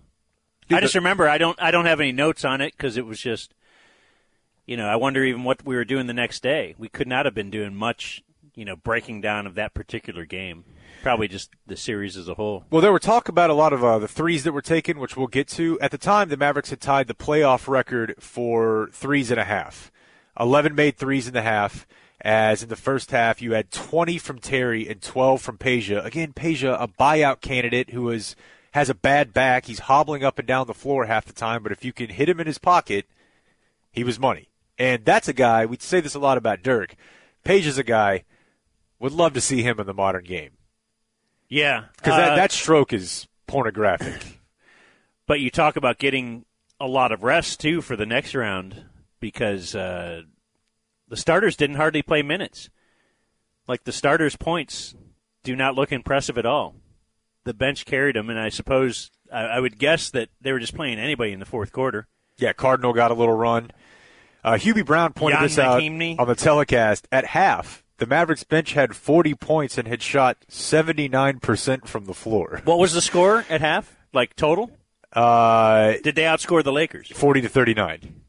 Dude, 0.68 0.78
I 0.78 0.80
just 0.80 0.94
remember 0.94 1.28
I 1.28 1.38
don't 1.38 1.60
I 1.60 1.70
don't 1.70 1.86
have 1.86 2.00
any 2.00 2.12
notes 2.12 2.44
on 2.44 2.60
it 2.60 2.74
because 2.76 2.96
it 2.96 3.06
was 3.06 3.20
just, 3.20 3.54
you 4.68 4.76
know, 4.76 4.86
I 4.86 4.96
wonder 4.96 5.24
even 5.24 5.44
what 5.44 5.64
we 5.64 5.74
were 5.74 5.86
doing 5.86 6.06
the 6.06 6.12
next 6.12 6.42
day. 6.42 6.74
We 6.76 6.90
could 6.90 7.08
not 7.08 7.24
have 7.24 7.34
been 7.34 7.50
doing 7.50 7.74
much, 7.74 8.22
you 8.54 8.66
know, 8.66 8.76
breaking 8.76 9.22
down 9.22 9.46
of 9.46 9.54
that 9.54 9.72
particular 9.72 10.26
game. 10.26 10.64
Probably 11.02 11.26
just 11.26 11.50
the 11.66 11.76
series 11.76 12.18
as 12.18 12.28
a 12.28 12.34
whole. 12.34 12.66
Well, 12.70 12.82
there 12.82 12.92
were 12.92 12.98
talk 12.98 13.30
about 13.30 13.48
a 13.48 13.54
lot 13.54 13.72
of 13.72 13.82
uh, 13.82 13.98
the 13.98 14.06
threes 14.06 14.44
that 14.44 14.52
were 14.52 14.60
taken, 14.60 15.00
which 15.00 15.16
we'll 15.16 15.26
get 15.26 15.48
to. 15.48 15.80
At 15.80 15.90
the 15.90 15.96
time, 15.96 16.28
the 16.28 16.36
Mavericks 16.36 16.68
had 16.68 16.82
tied 16.82 17.06
the 17.06 17.14
playoff 17.14 17.66
record 17.66 18.14
for 18.20 18.90
threes 18.92 19.30
and 19.30 19.40
a 19.40 19.44
half. 19.44 19.90
11 20.38 20.74
made 20.74 20.98
threes 20.98 21.26
in 21.26 21.32
the 21.32 21.42
half, 21.42 21.86
as 22.20 22.62
in 22.62 22.68
the 22.68 22.76
first 22.76 23.10
half, 23.10 23.40
you 23.40 23.52
had 23.52 23.70
20 23.70 24.18
from 24.18 24.38
Terry 24.38 24.86
and 24.86 25.00
12 25.00 25.40
from 25.40 25.56
Peja. 25.56 26.04
Again, 26.04 26.34
Peja, 26.34 26.76
a 26.78 26.88
buyout 26.88 27.40
candidate 27.40 27.90
who 27.90 28.10
is, 28.10 28.36
has 28.72 28.90
a 28.90 28.94
bad 28.94 29.32
back. 29.32 29.64
He's 29.64 29.80
hobbling 29.80 30.24
up 30.24 30.38
and 30.38 30.46
down 30.46 30.66
the 30.66 30.74
floor 30.74 31.06
half 31.06 31.24
the 31.24 31.32
time, 31.32 31.62
but 31.62 31.72
if 31.72 31.86
you 31.86 31.94
can 31.94 32.10
hit 32.10 32.28
him 32.28 32.38
in 32.38 32.46
his 32.46 32.58
pocket, 32.58 33.06
he 33.90 34.04
was 34.04 34.18
money. 34.18 34.48
And 34.78 35.04
that's 35.04 35.28
a 35.28 35.32
guy, 35.32 35.66
we 35.66 35.76
say 35.80 36.00
this 36.00 36.14
a 36.14 36.20
lot 36.20 36.38
about 36.38 36.62
Dirk. 36.62 36.94
Peja 37.44 37.66
is 37.66 37.78
a 37.78 37.84
guy, 37.84 38.24
would 38.98 39.12
love 39.12 39.32
to 39.34 39.40
see 39.40 39.62
him 39.62 39.80
in 39.80 39.86
the 39.86 39.94
modern 39.94 40.24
game. 40.24 40.50
Yeah, 41.48 41.86
Because 41.96 42.14
uh, 42.14 42.18
that, 42.18 42.36
that 42.36 42.52
stroke 42.52 42.92
is 42.92 43.26
pornographic. 43.46 44.34
But 45.26 45.40
you 45.40 45.50
talk 45.50 45.76
about 45.76 45.98
getting 45.98 46.46
a 46.80 46.86
lot 46.86 47.12
of 47.12 47.22
rest 47.22 47.60
too 47.60 47.82
for 47.82 47.96
the 47.96 48.06
next 48.06 48.34
round 48.34 48.84
because 49.20 49.74
uh, 49.74 50.22
the 51.06 51.18
starters 51.18 51.54
didn't 51.54 51.76
hardly 51.76 52.00
play 52.00 52.22
minutes. 52.22 52.70
Like 53.66 53.84
the 53.84 53.92
starters' 53.92 54.36
points 54.36 54.94
do 55.42 55.54
not 55.54 55.74
look 55.74 55.92
impressive 55.92 56.38
at 56.38 56.46
all. 56.46 56.76
The 57.44 57.52
bench 57.52 57.84
carried 57.84 58.16
them, 58.16 58.30
and 58.30 58.38
I 58.38 58.48
suppose 58.48 59.10
I, 59.30 59.42
I 59.42 59.60
would 59.60 59.78
guess 59.78 60.08
that 60.10 60.30
they 60.40 60.50
were 60.50 60.58
just 60.58 60.74
playing 60.74 60.98
anybody 60.98 61.32
in 61.32 61.40
the 61.40 61.44
fourth 61.44 61.72
quarter. 61.72 62.06
Yeah, 62.38 62.54
Cardinal 62.54 62.94
got 62.94 63.10
a 63.10 63.14
little 63.14 63.36
run. 63.36 63.70
Uh, 64.48 64.52
Hubie 64.56 64.84
Brown 64.84 65.12
pointed 65.12 65.36
Jan 65.36 65.42
this 65.42 65.58
out 65.58 65.82
on 65.82 66.26
the 66.26 66.34
telecast. 66.34 67.06
At 67.12 67.26
half, 67.26 67.84
the 67.98 68.06
Mavericks 68.06 68.44
bench 68.44 68.72
had 68.72 68.96
40 68.96 69.34
points 69.34 69.76
and 69.76 69.86
had 69.86 70.00
shot 70.02 70.38
79% 70.48 71.86
from 71.86 72.06
the 72.06 72.14
floor. 72.14 72.62
What 72.64 72.78
was 72.78 72.94
the 72.94 73.02
score 73.02 73.44
at 73.50 73.60
half? 73.60 73.94
Like 74.14 74.34
total? 74.36 74.70
Uh, 75.12 75.94
Did 76.02 76.14
they 76.14 76.22
outscore 76.22 76.64
the 76.64 76.72
Lakers? 76.72 77.08
40 77.14 77.42
to 77.42 77.48
39. 77.48 78.22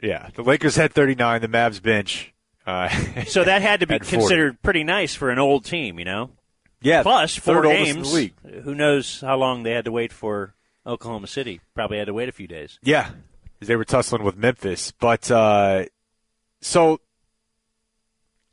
Yeah, 0.00 0.28
the 0.34 0.42
Lakers 0.42 0.76
had 0.76 0.92
39. 0.92 1.40
The 1.40 1.48
Mavs 1.48 1.82
bench. 1.82 2.32
Uh, 2.66 2.88
So 3.26 3.42
that 3.42 3.60
had 3.62 3.80
to 3.80 3.86
be 3.86 3.94
Had 3.94 4.06
40. 4.06 4.16
considered 4.18 4.62
pretty 4.62 4.84
nice 4.84 5.14
for 5.14 5.30
an 5.30 5.38
old 5.40 5.64
team, 5.64 5.98
you 5.98 6.04
know. 6.04 6.30
yeah, 6.82 7.02
Plus 7.02 7.34
four 7.36 7.62
third 7.62 7.66
oldest 7.66 7.96
in 7.96 8.02
games. 8.04 8.64
Who 8.64 8.74
knows 8.76 9.20
how 9.22 9.36
long 9.36 9.64
they 9.64 9.72
had 9.72 9.86
to 9.86 9.92
wait 9.92 10.12
for 10.12 10.54
Oklahoma 10.86 11.26
City? 11.26 11.60
Probably 11.74 11.98
had 11.98 12.06
to 12.06 12.14
wait 12.14 12.28
a 12.28 12.32
few 12.32 12.46
days. 12.46 12.78
Yeah, 12.82 13.10
they 13.66 13.76
were 13.76 13.84
tussling 13.84 14.22
with 14.22 14.36
Memphis. 14.36 14.92
But 14.92 15.30
uh, 15.30 15.86
so 16.60 17.00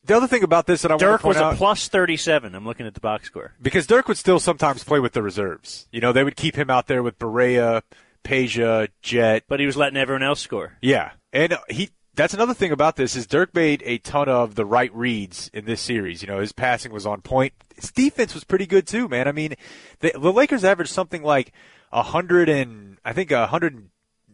the 0.03 0.15
other 0.15 0.27
thing 0.27 0.43
about 0.43 0.65
this 0.67 0.81
that 0.81 0.91
I 0.91 0.95
want 0.95 1.01
Dirk 1.01 1.23
was 1.23 1.37
a 1.37 1.45
out, 1.45 1.57
plus 1.57 1.87
thirty-seven. 1.87 2.55
I'm 2.55 2.65
looking 2.65 2.87
at 2.87 2.93
the 2.93 2.99
box 2.99 3.27
score. 3.27 3.53
because 3.61 3.85
Dirk 3.87 4.07
would 4.07 4.17
still 4.17 4.39
sometimes 4.39 4.83
play 4.83 4.99
with 4.99 5.13
the 5.13 5.21
reserves. 5.21 5.87
You 5.91 6.01
know, 6.01 6.11
they 6.11 6.23
would 6.23 6.35
keep 6.35 6.55
him 6.55 6.69
out 6.69 6.87
there 6.87 7.03
with 7.03 7.19
Barea, 7.19 7.83
Peja, 8.23 8.89
Jet. 9.01 9.43
But 9.47 9.59
he 9.59 9.65
was 9.65 9.77
letting 9.77 9.97
everyone 9.97 10.23
else 10.23 10.39
score. 10.39 10.77
Yeah, 10.81 11.11
and 11.31 11.57
he. 11.69 11.89
That's 12.13 12.33
another 12.33 12.53
thing 12.53 12.73
about 12.73 12.97
this 12.97 13.15
is 13.15 13.25
Dirk 13.25 13.55
made 13.55 13.81
a 13.85 13.97
ton 13.97 14.27
of 14.27 14.55
the 14.55 14.65
right 14.65 14.93
reads 14.93 15.49
in 15.53 15.63
this 15.63 15.79
series. 15.79 16.21
You 16.21 16.27
know, 16.27 16.39
his 16.39 16.51
passing 16.51 16.91
was 16.91 17.05
on 17.05 17.21
point. 17.21 17.53
His 17.73 17.89
defense 17.89 18.33
was 18.33 18.43
pretty 18.43 18.65
good 18.65 18.85
too, 18.85 19.07
man. 19.07 19.29
I 19.29 19.31
mean, 19.31 19.55
the, 20.01 20.11
the 20.19 20.33
Lakers 20.33 20.65
averaged 20.65 20.91
something 20.91 21.23
like 21.23 21.53
a 21.89 22.03
hundred 22.03 22.49
and 22.49 22.97
I 23.05 23.13
think 23.13 23.31
a 23.31 23.47
hundred 23.47 23.89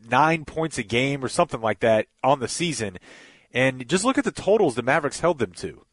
nine 0.09 0.45
points 0.45 0.77
a 0.77 0.83
game 0.83 1.23
or 1.23 1.29
something 1.29 1.61
like 1.61 1.79
that 1.79 2.07
on 2.23 2.39
the 2.39 2.47
season. 2.47 2.97
And 3.53 3.87
just 3.87 4.03
look 4.03 4.17
at 4.17 4.23
the 4.23 4.31
totals 4.31 4.75
the 4.75 4.83
Mavericks 4.83 5.19
held 5.19 5.39
them 5.39 5.51
to. 5.53 5.85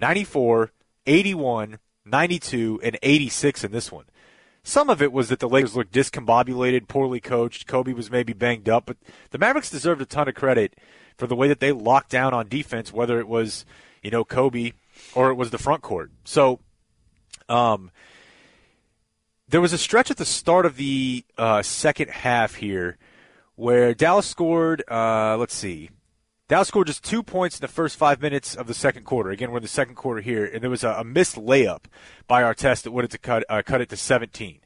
94, 0.00 0.72
81, 1.06 1.78
92, 2.04 2.80
and 2.82 2.98
86 3.02 3.64
in 3.64 3.72
this 3.72 3.92
one. 3.92 4.04
Some 4.62 4.88
of 4.88 5.02
it 5.02 5.12
was 5.12 5.28
that 5.28 5.40
the 5.40 5.48
Lakers 5.48 5.76
looked 5.76 5.92
discombobulated, 5.92 6.88
poorly 6.88 7.20
coached. 7.20 7.66
Kobe 7.66 7.92
was 7.92 8.10
maybe 8.10 8.32
banged 8.32 8.68
up, 8.68 8.86
but 8.86 8.96
the 9.30 9.38
Mavericks 9.38 9.70
deserved 9.70 10.00
a 10.00 10.06
ton 10.06 10.26
of 10.26 10.34
credit 10.34 10.74
for 11.18 11.26
the 11.26 11.36
way 11.36 11.48
that 11.48 11.60
they 11.60 11.70
locked 11.70 12.10
down 12.10 12.32
on 12.32 12.48
defense, 12.48 12.92
whether 12.92 13.20
it 13.20 13.28
was, 13.28 13.66
you 14.02 14.10
know, 14.10 14.24
Kobe 14.24 14.72
or 15.14 15.30
it 15.30 15.34
was 15.34 15.50
the 15.50 15.58
front 15.58 15.82
court. 15.82 16.10
So, 16.24 16.60
um, 17.48 17.90
there 19.48 19.60
was 19.60 19.74
a 19.74 19.78
stretch 19.78 20.10
at 20.10 20.16
the 20.16 20.24
start 20.24 20.64
of 20.64 20.76
the 20.76 21.24
uh, 21.36 21.62
second 21.62 22.10
half 22.10 22.54
here 22.56 22.96
where 23.56 23.94
Dallas 23.94 24.26
scored, 24.26 24.82
uh, 24.90 25.36
let's 25.36 25.54
see, 25.54 25.90
Dallas 26.48 26.68
scored 26.68 26.88
just 26.88 27.02
two 27.02 27.22
points 27.22 27.58
in 27.58 27.62
the 27.62 27.68
first 27.68 27.96
five 27.96 28.20
minutes 28.20 28.54
of 28.54 28.66
the 28.66 28.74
second 28.74 29.04
quarter. 29.04 29.30
Again, 29.30 29.50
we're 29.50 29.58
in 29.58 29.62
the 29.62 29.68
second 29.68 29.94
quarter 29.94 30.20
here, 30.20 30.44
and 30.44 30.62
there 30.62 30.70
was 30.70 30.84
a, 30.84 30.90
a 30.90 31.04
missed 31.04 31.36
layup 31.36 31.84
by 32.26 32.42
Artest 32.42 32.82
that 32.82 32.90
would 32.90 33.04
have 33.04 33.10
to 33.12 33.18
cut 33.18 33.44
uh, 33.48 33.62
cut 33.64 33.80
it 33.80 33.88
to 33.88 33.96
17. 33.96 34.60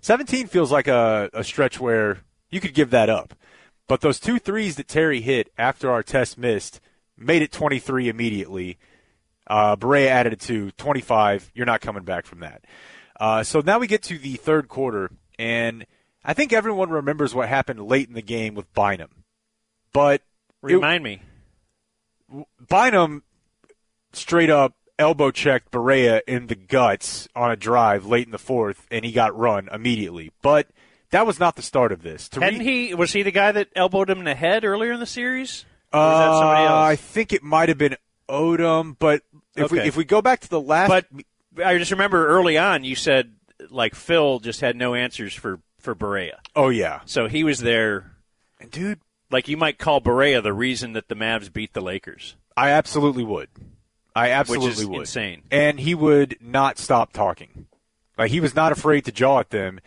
17 0.00 0.46
feels 0.48 0.70
like 0.70 0.88
a, 0.88 1.30
a 1.32 1.42
stretch 1.42 1.80
where 1.80 2.18
you 2.50 2.60
could 2.60 2.74
give 2.74 2.90
that 2.90 3.08
up, 3.08 3.34
but 3.88 4.02
those 4.02 4.20
two 4.20 4.38
threes 4.38 4.76
that 4.76 4.88
Terry 4.88 5.20
hit 5.20 5.50
after 5.56 5.88
Artest 5.88 6.36
missed 6.36 6.80
made 7.16 7.42
it 7.42 7.52
23 7.52 8.08
immediately. 8.08 8.78
Uh, 9.46 9.76
added 9.82 10.34
it 10.34 10.40
to 10.40 10.70
25. 10.72 11.50
You're 11.54 11.66
not 11.66 11.80
coming 11.80 12.04
back 12.04 12.26
from 12.26 12.40
that. 12.40 12.64
Uh, 13.18 13.42
so 13.42 13.60
now 13.60 13.78
we 13.78 13.86
get 13.86 14.02
to 14.02 14.18
the 14.18 14.36
third 14.36 14.68
quarter, 14.68 15.10
and 15.38 15.86
I 16.24 16.34
think 16.34 16.52
everyone 16.52 16.90
remembers 16.90 17.34
what 17.34 17.48
happened 17.48 17.80
late 17.80 18.08
in 18.08 18.14
the 18.14 18.22
game 18.22 18.54
with 18.54 18.72
Bynum, 18.74 19.24
but 19.92 20.22
it- 20.62 20.74
Remind 20.74 21.02
me. 21.04 21.22
Bynum 22.68 23.22
straight 24.12 24.50
up 24.50 24.74
elbow 24.98 25.30
checked 25.30 25.70
Barea 25.70 26.20
in 26.26 26.46
the 26.46 26.54
guts 26.54 27.28
on 27.34 27.50
a 27.50 27.56
drive 27.56 28.06
late 28.06 28.26
in 28.26 28.30
the 28.32 28.38
fourth, 28.38 28.86
and 28.90 29.04
he 29.04 29.12
got 29.12 29.36
run 29.36 29.68
immediately. 29.72 30.30
But 30.42 30.68
that 31.10 31.26
was 31.26 31.38
not 31.40 31.56
the 31.56 31.62
start 31.62 31.92
of 31.92 32.02
this. 32.02 32.28
Tariq- 32.28 32.42
Hadn't 32.42 32.60
he? 32.60 32.94
Was 32.94 33.12
he 33.12 33.22
the 33.22 33.30
guy 33.30 33.52
that 33.52 33.68
elbowed 33.74 34.08
him 34.08 34.18
in 34.18 34.24
the 34.24 34.34
head 34.34 34.64
earlier 34.64 34.92
in 34.92 35.00
the 35.00 35.06
series? 35.06 35.64
Or 35.92 36.00
was 36.00 36.18
that 36.18 36.32
somebody 36.38 36.60
Uh, 36.62 36.68
else? 36.68 36.84
I 36.92 36.96
think 36.96 37.32
it 37.32 37.42
might 37.42 37.68
have 37.68 37.78
been 37.78 37.96
Odom, 38.28 38.96
but 38.98 39.22
if 39.56 39.70
we 39.70 39.80
if 39.80 39.96
we 39.96 40.04
go 40.04 40.22
back 40.22 40.40
to 40.40 40.48
the 40.48 40.60
last, 40.60 40.88
But 40.88 41.06
I 41.62 41.76
just 41.76 41.90
remember 41.90 42.26
early 42.28 42.56
on 42.56 42.82
you 42.84 42.94
said 42.94 43.34
like 43.68 43.94
Phil 43.94 44.38
just 44.40 44.60
had 44.62 44.74
no 44.76 44.94
answers 44.94 45.34
for 45.34 45.60
for 45.82 45.94
Barea. 45.94 46.36
oh 46.56 46.68
yeah, 46.68 47.00
So 47.04 47.28
he 47.28 47.44
was 47.44 47.60
there, 47.60 48.12
dude. 48.70 49.00
Like 49.30 49.48
you 49.48 49.56
might 49.56 49.78
call 49.78 50.00
Barea 50.00 50.42
the 50.42 50.52
reason 50.52 50.92
that 50.92 51.08
the 51.08 51.14
Mavs 51.14 51.52
beat 51.52 51.72
the 51.72 51.80
Lakers. 51.80 52.36
I 52.56 52.70
absolutely 52.70 53.24
would. 53.24 53.48
I 54.14 54.30
absolutely 54.30 54.68
Which 54.68 54.78
is 54.78 54.86
would. 54.86 55.00
insane. 55.00 55.42
And 55.50 55.80
he 55.80 55.94
would 55.94 56.36
not 56.40 56.78
stop 56.78 57.12
talking. 57.12 57.66
Like 58.18 58.30
he 58.30 58.40
was 58.40 58.54
not 58.54 58.72
afraid 58.72 59.06
to 59.06 59.12
jaw 59.12 59.40
at 59.40 59.50
them. 59.50 59.80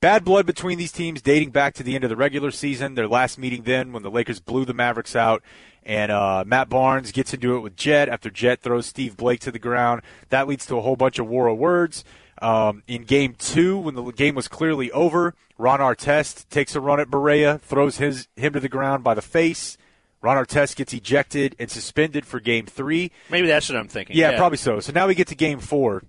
Bad 0.00 0.24
blood 0.24 0.46
between 0.46 0.78
these 0.78 0.92
teams 0.92 1.22
dating 1.22 1.50
back 1.50 1.74
to 1.74 1.82
the 1.84 1.94
end 1.94 2.02
of 2.04 2.10
the 2.10 2.16
regular 2.16 2.50
season. 2.50 2.94
Their 2.94 3.08
last 3.08 3.38
meeting 3.38 3.62
then 3.62 3.92
when 3.92 4.02
the 4.02 4.10
Lakers 4.10 4.40
blew 4.40 4.64
the 4.64 4.74
Mavericks 4.74 5.14
out. 5.16 5.42
And 5.84 6.10
uh, 6.12 6.44
Matt 6.46 6.68
Barnes 6.68 7.12
gets 7.12 7.32
into 7.32 7.56
it 7.56 7.60
with 7.60 7.76
Jet 7.76 8.08
after 8.08 8.30
Jet 8.30 8.60
throws 8.60 8.86
Steve 8.86 9.16
Blake 9.16 9.40
to 9.40 9.50
the 9.52 9.58
ground. 9.60 10.02
That 10.28 10.46
leads 10.48 10.66
to 10.66 10.76
a 10.76 10.82
whole 10.82 10.96
bunch 10.96 11.18
of 11.20 11.28
war 11.28 11.46
of 11.46 11.56
words. 11.56 12.04
Um, 12.40 12.82
in 12.86 13.04
game 13.04 13.34
two, 13.38 13.76
when 13.78 13.94
the 13.94 14.04
game 14.12 14.34
was 14.34 14.48
clearly 14.48 14.90
over, 14.92 15.34
Ron 15.56 15.80
Artest 15.80 16.48
takes 16.48 16.74
a 16.74 16.80
run 16.80 17.00
at 17.00 17.08
Barea, 17.08 17.60
throws 17.60 17.98
his 17.98 18.28
him 18.36 18.52
to 18.52 18.60
the 18.60 18.68
ground 18.68 19.02
by 19.04 19.14
the 19.14 19.22
face. 19.22 19.76
Ron 20.20 20.36
Artest 20.36 20.76
gets 20.76 20.92
ejected 20.92 21.54
and 21.58 21.70
suspended 21.70 22.26
for 22.26 22.40
game 22.40 22.66
three. 22.66 23.12
Maybe 23.30 23.46
that's 23.46 23.68
what 23.68 23.78
I'm 23.78 23.88
thinking. 23.88 24.16
Yeah, 24.16 24.36
probably 24.36 24.58
so. 24.58 24.80
So 24.80 24.92
now 24.92 25.06
we 25.06 25.14
get 25.14 25.28
to 25.28 25.34
game 25.34 25.60
four. 25.60 26.02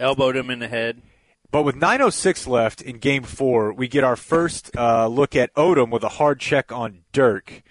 Elbowed 0.00 0.36
him 0.36 0.50
in 0.50 0.58
the 0.58 0.68
head. 0.68 1.02
But 1.50 1.62
with 1.62 1.76
9.06 1.76 2.46
left 2.46 2.82
in 2.82 2.98
game 2.98 3.22
four, 3.22 3.72
we 3.72 3.88
get 3.88 4.04
our 4.04 4.16
first 4.16 4.70
uh, 4.76 5.06
look 5.06 5.34
at 5.34 5.52
Odom 5.54 5.90
with 5.90 6.04
a 6.04 6.08
hard 6.10 6.40
check 6.40 6.70
on 6.72 7.00
Dirk. 7.12 7.62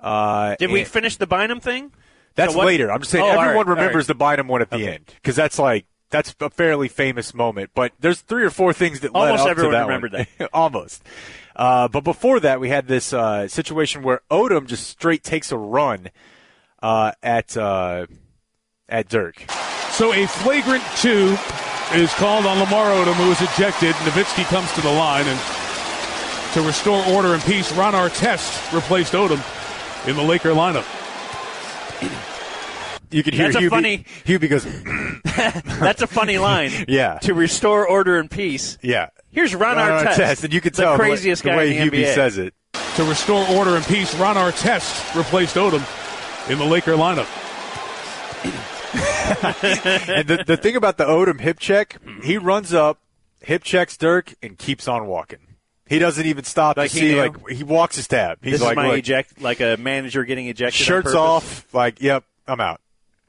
Uh, 0.00 0.56
Did 0.58 0.70
we 0.70 0.84
finish 0.84 1.16
the 1.16 1.26
Bynum 1.26 1.60
thing? 1.60 1.92
That's 2.36 2.54
So 2.54 2.60
later. 2.60 2.90
I'm 2.90 3.00
just 3.00 3.10
saying 3.10 3.24
Oh, 3.24 3.28
everyone 3.28 3.66
right, 3.66 3.76
remembers 3.76 4.04
right. 4.04 4.06
the 4.08 4.14
Bynum 4.14 4.48
one 4.48 4.62
at 4.62 4.70
the 4.70 4.78
end 4.78 5.12
because 5.16 5.36
that's 5.36 5.58
like 5.58 5.84
that's 6.10 6.34
a 6.40 6.50
fairly 6.50 6.88
famous 6.88 7.34
moment. 7.34 7.70
But 7.74 7.92
there's 8.00 8.20
three 8.20 8.44
or 8.44 8.50
four 8.50 8.72
things 8.72 9.00
that 9.00 9.12
led 9.14 9.30
Almost 9.30 9.42
up 9.42 9.48
everyone 9.50 9.72
to 9.72 9.78
that 9.78 9.82
remembered 9.84 10.12
one. 10.12 10.48
Almost. 10.52 11.02
Uh, 11.54 11.88
but 11.88 12.04
before 12.04 12.40
that, 12.40 12.60
we 12.60 12.68
had 12.68 12.86
this 12.86 13.12
uh, 13.12 13.48
situation 13.48 14.02
where 14.02 14.20
Odom 14.30 14.66
just 14.66 14.88
straight 14.88 15.24
takes 15.24 15.50
a 15.50 15.58
run 15.58 16.10
uh, 16.82 17.12
at 17.22 17.56
uh, 17.56 18.06
at 18.88 19.08
Dirk. 19.08 19.50
So 19.90 20.12
a 20.12 20.26
flagrant 20.26 20.84
two 20.96 21.36
is 21.94 22.12
called 22.14 22.46
on 22.46 22.58
Lamar 22.58 22.90
Odom, 22.92 23.14
who 23.14 23.30
is 23.30 23.40
ejected. 23.40 23.94
Nowitzki 23.96 24.44
comes 24.44 24.72
to 24.74 24.80
the 24.80 24.92
line, 24.92 25.26
and 25.26 25.40
to 26.54 26.62
restore 26.62 27.04
order 27.06 27.34
and 27.34 27.42
peace, 27.42 27.72
Ron 27.72 27.94
Artest 27.94 28.72
replaced 28.72 29.14
Odom 29.14 29.42
in 30.06 30.16
the 30.16 30.22
Laker 30.22 30.50
lineup. 30.50 30.86
You 33.10 33.22
could 33.22 33.34
hear 33.34 33.50
That's 33.50 33.56
a 33.56 33.60
Hubie, 33.66 33.70
funny- 33.70 34.04
Hubie 34.24 34.48
goes, 34.50 34.64
That's 35.80 36.02
a 36.02 36.06
funny 36.06 36.38
line. 36.38 36.70
Yeah. 36.88 37.18
To 37.22 37.34
restore 37.34 37.86
order 37.88 38.18
and 38.18 38.30
peace. 38.30 38.78
yeah. 38.82 39.08
Here's 39.30 39.54
Ron, 39.54 39.76
Ron 39.76 40.04
Artest, 40.06 40.14
Artest, 40.14 40.44
and 40.44 40.52
you 40.54 40.60
could 40.60 40.74
the 40.74 40.82
tell 40.82 40.96
the 40.96 41.02
way- 41.02 41.08
craziest 41.10 41.42
the 41.42 41.50
guy 41.50 41.56
way 41.56 41.76
in 41.76 41.88
the 41.88 41.90
Hubie 41.98 42.04
NBA. 42.04 42.14
says 42.14 42.38
it. 42.38 42.54
To 42.96 43.04
restore 43.04 43.46
order 43.48 43.76
and 43.76 43.84
peace, 43.86 44.14
Ron 44.16 44.36
Artest 44.36 45.14
replaced 45.16 45.54
Odom 45.56 45.82
in 46.50 46.58
the 46.58 46.64
Laker 46.64 46.92
lineup. 46.94 47.26
and 50.14 50.26
the, 50.28 50.44
the 50.46 50.56
thing 50.56 50.76
about 50.76 50.96
the 50.98 51.04
Odom 51.04 51.40
hip 51.40 51.58
check, 51.58 51.98
he 52.22 52.38
runs 52.38 52.72
up, 52.72 52.98
hip 53.40 53.62
checks 53.62 53.96
Dirk, 53.96 54.34
and 54.42 54.58
keeps 54.58 54.88
on 54.88 55.06
walking. 55.06 55.38
He 55.86 55.98
doesn't 55.98 56.24
even 56.26 56.44
stop 56.44 56.76
Like 56.76 56.90
to 56.90 56.96
see. 56.98 57.14
knew? 57.14 57.20
Like 57.20 57.48
he 57.50 57.64
walks 57.64 57.96
his 57.96 58.08
tab. 58.08 58.38
He's 58.42 58.52
this 58.54 58.62
like, 58.62 58.72
is 58.72 58.76
my 58.76 58.88
look, 58.88 58.98
eject, 58.98 59.40
like 59.40 59.60
a 59.60 59.76
manager 59.78 60.24
getting 60.24 60.46
ejected. 60.48 60.74
shirts 60.84 61.04
purpose. 61.06 61.14
off. 61.14 61.74
Like, 61.74 62.00
yep, 62.02 62.24
I'm 62.46 62.60
out. 62.60 62.80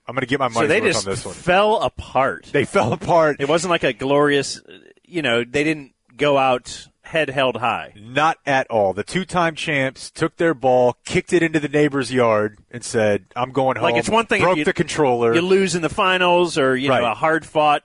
I'm 0.09 0.15
going 0.15 0.21
to 0.21 0.27
get 0.27 0.39
my 0.39 0.47
money. 0.47 0.65
So 0.65 0.67
they 0.67 0.81
just 0.81 1.05
on 1.07 1.11
this 1.13 1.23
one. 1.23 1.35
fell 1.35 1.81
apart. 1.81 2.49
They 2.51 2.65
fell 2.65 2.93
apart. 2.93 3.37
It 3.39 3.47
wasn't 3.47 3.69
like 3.69 3.83
a 3.83 3.93
glorious, 3.93 4.59
you 5.05 5.21
know, 5.21 5.43
they 5.43 5.63
didn't 5.63 5.93
go 6.17 6.35
out 6.35 6.87
head 7.03 7.29
held 7.29 7.57
high. 7.57 7.93
Not 7.95 8.39
at 8.43 8.65
all. 8.71 8.93
The 8.93 9.03
two-time 9.03 9.53
champs 9.53 10.09
took 10.09 10.37
their 10.37 10.55
ball, 10.55 10.97
kicked 11.05 11.31
it 11.31 11.43
into 11.43 11.59
the 11.59 11.67
neighbor's 11.67 12.11
yard, 12.11 12.57
and 12.71 12.83
said, 12.83 13.25
"I'm 13.35 13.51
going 13.51 13.77
home." 13.77 13.83
Like 13.83 13.95
it's 13.97 14.09
one 14.09 14.25
thing 14.25 14.41
if 14.41 14.45
broke 14.45 14.57
you- 14.57 14.65
the 14.65 14.73
controller. 14.73 15.33
You 15.35 15.41
lose 15.41 15.75
in 15.75 15.83
the 15.83 15.89
finals, 15.89 16.57
or 16.57 16.75
you 16.75 16.89
know, 16.89 17.05
a 17.11 17.13
hard 17.13 17.45
fought 17.45 17.83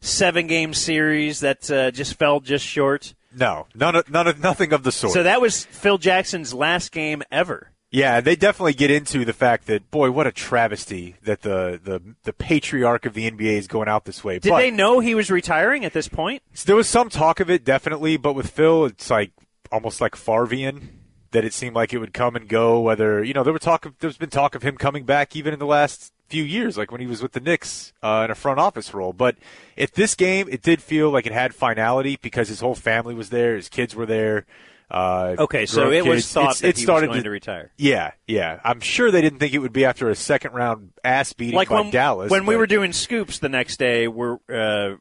seven 0.00 0.46
game 0.46 0.74
series 0.74 1.40
that 1.40 1.70
uh, 1.70 1.90
just 1.90 2.14
fell 2.14 2.40
just 2.40 2.64
short. 2.64 3.14
No, 3.36 3.66
none 3.74 3.96
of, 3.96 4.08
none 4.08 4.28
of 4.28 4.38
nothing 4.40 4.72
of 4.72 4.84
the 4.84 4.92
sort. 4.92 5.12
So 5.12 5.22
that 5.24 5.40
was 5.40 5.64
Phil 5.64 5.98
Jackson's 5.98 6.54
last 6.54 6.92
game 6.92 7.22
ever. 7.32 7.70
Yeah, 7.94 8.20
they 8.20 8.34
definitely 8.34 8.74
get 8.74 8.90
into 8.90 9.24
the 9.24 9.32
fact 9.32 9.66
that 9.66 9.88
boy, 9.92 10.10
what 10.10 10.26
a 10.26 10.32
travesty 10.32 11.14
that 11.22 11.42
the 11.42 11.80
the, 11.80 12.02
the 12.24 12.32
patriarch 12.32 13.06
of 13.06 13.14
the 13.14 13.30
NBA 13.30 13.56
is 13.56 13.68
going 13.68 13.86
out 13.86 14.04
this 14.04 14.24
way. 14.24 14.40
Did 14.40 14.50
but 14.50 14.58
they 14.58 14.72
know 14.72 14.98
he 14.98 15.14
was 15.14 15.30
retiring 15.30 15.84
at 15.84 15.92
this 15.92 16.08
point? 16.08 16.42
there 16.66 16.74
was 16.74 16.88
some 16.88 17.08
talk 17.08 17.38
of 17.38 17.48
it, 17.48 17.64
definitely, 17.64 18.16
but 18.16 18.32
with 18.32 18.50
Phil, 18.50 18.86
it's 18.86 19.10
like 19.10 19.30
almost 19.70 20.00
like 20.00 20.16
Farvian 20.16 20.88
that 21.30 21.44
it 21.44 21.52
seemed 21.52 21.76
like 21.76 21.92
it 21.92 21.98
would 21.98 22.12
come 22.12 22.34
and 22.34 22.48
go. 22.48 22.80
Whether 22.80 23.22
you 23.22 23.32
know 23.32 23.44
there 23.44 23.52
were 23.52 23.60
talk 23.60 23.86
of 23.86 23.96
there's 24.00 24.18
been 24.18 24.28
talk 24.28 24.56
of 24.56 24.62
him 24.62 24.76
coming 24.76 25.04
back 25.04 25.36
even 25.36 25.52
in 25.52 25.60
the 25.60 25.64
last 25.64 26.12
few 26.26 26.42
years, 26.42 26.76
like 26.76 26.90
when 26.90 27.00
he 27.00 27.06
was 27.06 27.22
with 27.22 27.30
the 27.30 27.38
Knicks 27.38 27.92
uh, 28.02 28.22
in 28.24 28.30
a 28.32 28.34
front 28.34 28.58
office 28.58 28.92
role. 28.92 29.12
But 29.12 29.36
at 29.78 29.92
this 29.92 30.16
game, 30.16 30.48
it 30.50 30.62
did 30.62 30.82
feel 30.82 31.10
like 31.10 31.26
it 31.26 31.32
had 31.32 31.54
finality 31.54 32.18
because 32.20 32.48
his 32.48 32.58
whole 32.58 32.74
family 32.74 33.14
was 33.14 33.30
there, 33.30 33.54
his 33.54 33.68
kids 33.68 33.94
were 33.94 34.06
there. 34.06 34.46
Uh, 34.90 35.34
Okay, 35.38 35.66
so 35.66 35.90
it 35.90 36.04
was 36.04 36.30
thought 36.30 36.42
It's- 36.42 36.60
that 36.60 36.68
it 36.68 36.76
he 36.76 36.80
was 36.80 36.84
started 36.84 37.06
going 37.08 37.24
to 37.24 37.30
retire. 37.30 37.72
Yeah, 37.78 38.12
yeah. 38.26 38.60
I'm 38.64 38.80
sure 38.80 39.10
they 39.10 39.22
didn't 39.22 39.38
think 39.38 39.54
it 39.54 39.58
would 39.58 39.72
be 39.72 39.84
after 39.84 40.10
a 40.10 40.14
second 40.14 40.52
round 40.52 40.90
ass 41.02 41.32
beating 41.32 41.54
Like 41.56 41.68
by 41.70 41.80
when 41.80 41.90
Dallas. 41.90 42.30
when 42.30 42.46
we 42.46 42.54
were 42.56 42.66
doing 42.66 42.92
scoops 42.92 43.38
the 43.38 43.48
next 43.48 43.78
day, 43.78 44.06
we're 44.08 44.38
uh, 44.52 44.96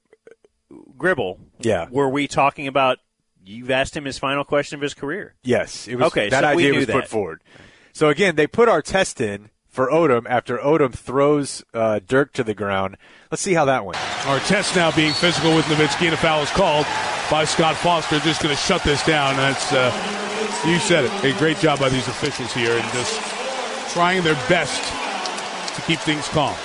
Gribble. 0.97 1.39
Yeah. 1.60 1.88
Were 1.91 2.10
we 2.10 2.27
talking 2.27 2.68
about? 2.68 2.97
You've 3.45 3.72
asked 3.72 3.95
him 3.95 4.05
his 4.05 4.18
final 4.18 4.45
question 4.45 4.77
of 4.77 4.81
his 4.81 4.93
career. 4.93 5.35
Yes, 5.43 5.88
it 5.88 5.95
was. 5.95 6.07
Okay, 6.07 6.30
that 6.30 6.41
so 6.41 6.55
we 6.55 6.68
idea 6.68 6.80
was 6.80 6.85
put 6.88 7.07
forward. 7.10 7.41
So 7.91 8.07
again, 8.10 8.35
they 8.35 8.47
put 8.47 8.69
Artest 8.69 9.19
in 9.22 9.49
for 9.74 9.90
Odom 9.90 10.28
after 10.30 10.60
Odom 10.60 10.94
throws 10.94 11.64
uh, 11.74 12.00
Dirk 12.08 12.32
to 12.34 12.44
the 12.44 12.54
ground. 12.54 12.95
Let's 13.32 13.41
see 13.41 13.56
how 13.56 13.66
that 13.66 13.84
went. 13.84 13.98
Artest 13.98 14.76
now 14.76 14.91
being 14.91 15.14
physical 15.14 15.56
with 15.56 15.66
Nowitzki, 15.66 16.06
and 16.06 16.14
a 16.14 16.18
foul 16.18 16.44
is 16.44 16.52
called 16.52 16.86
by 17.32 17.44
Scott 17.44 17.76
Foster. 17.76 18.20
Just 18.20 18.44
going 18.44 18.56
to 18.56 18.62
shut 18.62 18.84
this 18.84 19.04
down. 19.04 19.36
That's 19.36 19.74
uh, 19.74 19.91
you 20.68 20.78
said 20.78 21.06
it. 21.06 21.36
A 21.36 21.38
great 21.40 21.58
job 21.58 21.80
by 21.80 21.90
these 21.90 22.08
officials 22.08 22.54
here, 22.54 22.78
and 22.78 22.91
just 22.94 23.20
trying 23.94 24.24
their 24.24 24.36
best 24.48 24.84
to 25.76 25.82
keep 25.82 26.00
things 26.00 26.28
calm. 26.30 26.56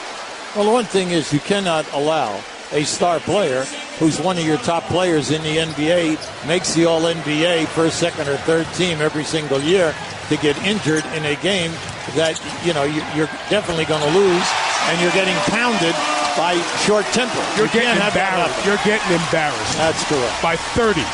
Well, 0.54 0.66
the 0.66 0.70
one 0.70 0.84
thing 0.84 1.10
is 1.10 1.32
you 1.32 1.40
cannot 1.40 1.90
allow 1.94 2.42
a 2.72 2.84
star 2.84 3.18
player 3.20 3.64
who's 3.98 4.20
one 4.20 4.36
of 4.38 4.44
your 4.44 4.58
top 4.58 4.84
players 4.84 5.30
in 5.30 5.42
the 5.42 5.56
NBA, 5.58 6.46
makes 6.46 6.74
the 6.74 6.84
All 6.86 7.00
NBA 7.02 7.66
first, 7.68 7.98
second, 7.98 8.28
or 8.28 8.36
third 8.38 8.66
team 8.74 9.00
every 9.00 9.24
single 9.24 9.60
year, 9.60 9.94
to 10.28 10.36
get 10.36 10.56
injured 10.64 11.04
in 11.16 11.24
a 11.24 11.34
game 11.36 11.72
that 12.14 12.38
you 12.64 12.74
know 12.74 12.84
you- 12.84 13.04
you're 13.14 13.30
definitely 13.48 13.84
going 13.86 14.02
to 14.02 14.10
lose, 14.18 14.44
and 14.88 15.00
you're 15.00 15.12
getting 15.12 15.34
pounded 15.50 15.94
by 16.36 16.54
short 16.86 17.04
temper. 17.12 17.40
You're 17.56 17.66
You 17.66 17.72
getting 17.72 18.02
embarrassed. 18.02 18.64
You're 18.66 18.76
getting 18.84 19.12
embarrassed. 19.16 19.76
That's 19.76 20.04
correct. 20.04 20.42
By 20.42 20.56
30. 20.56 21.04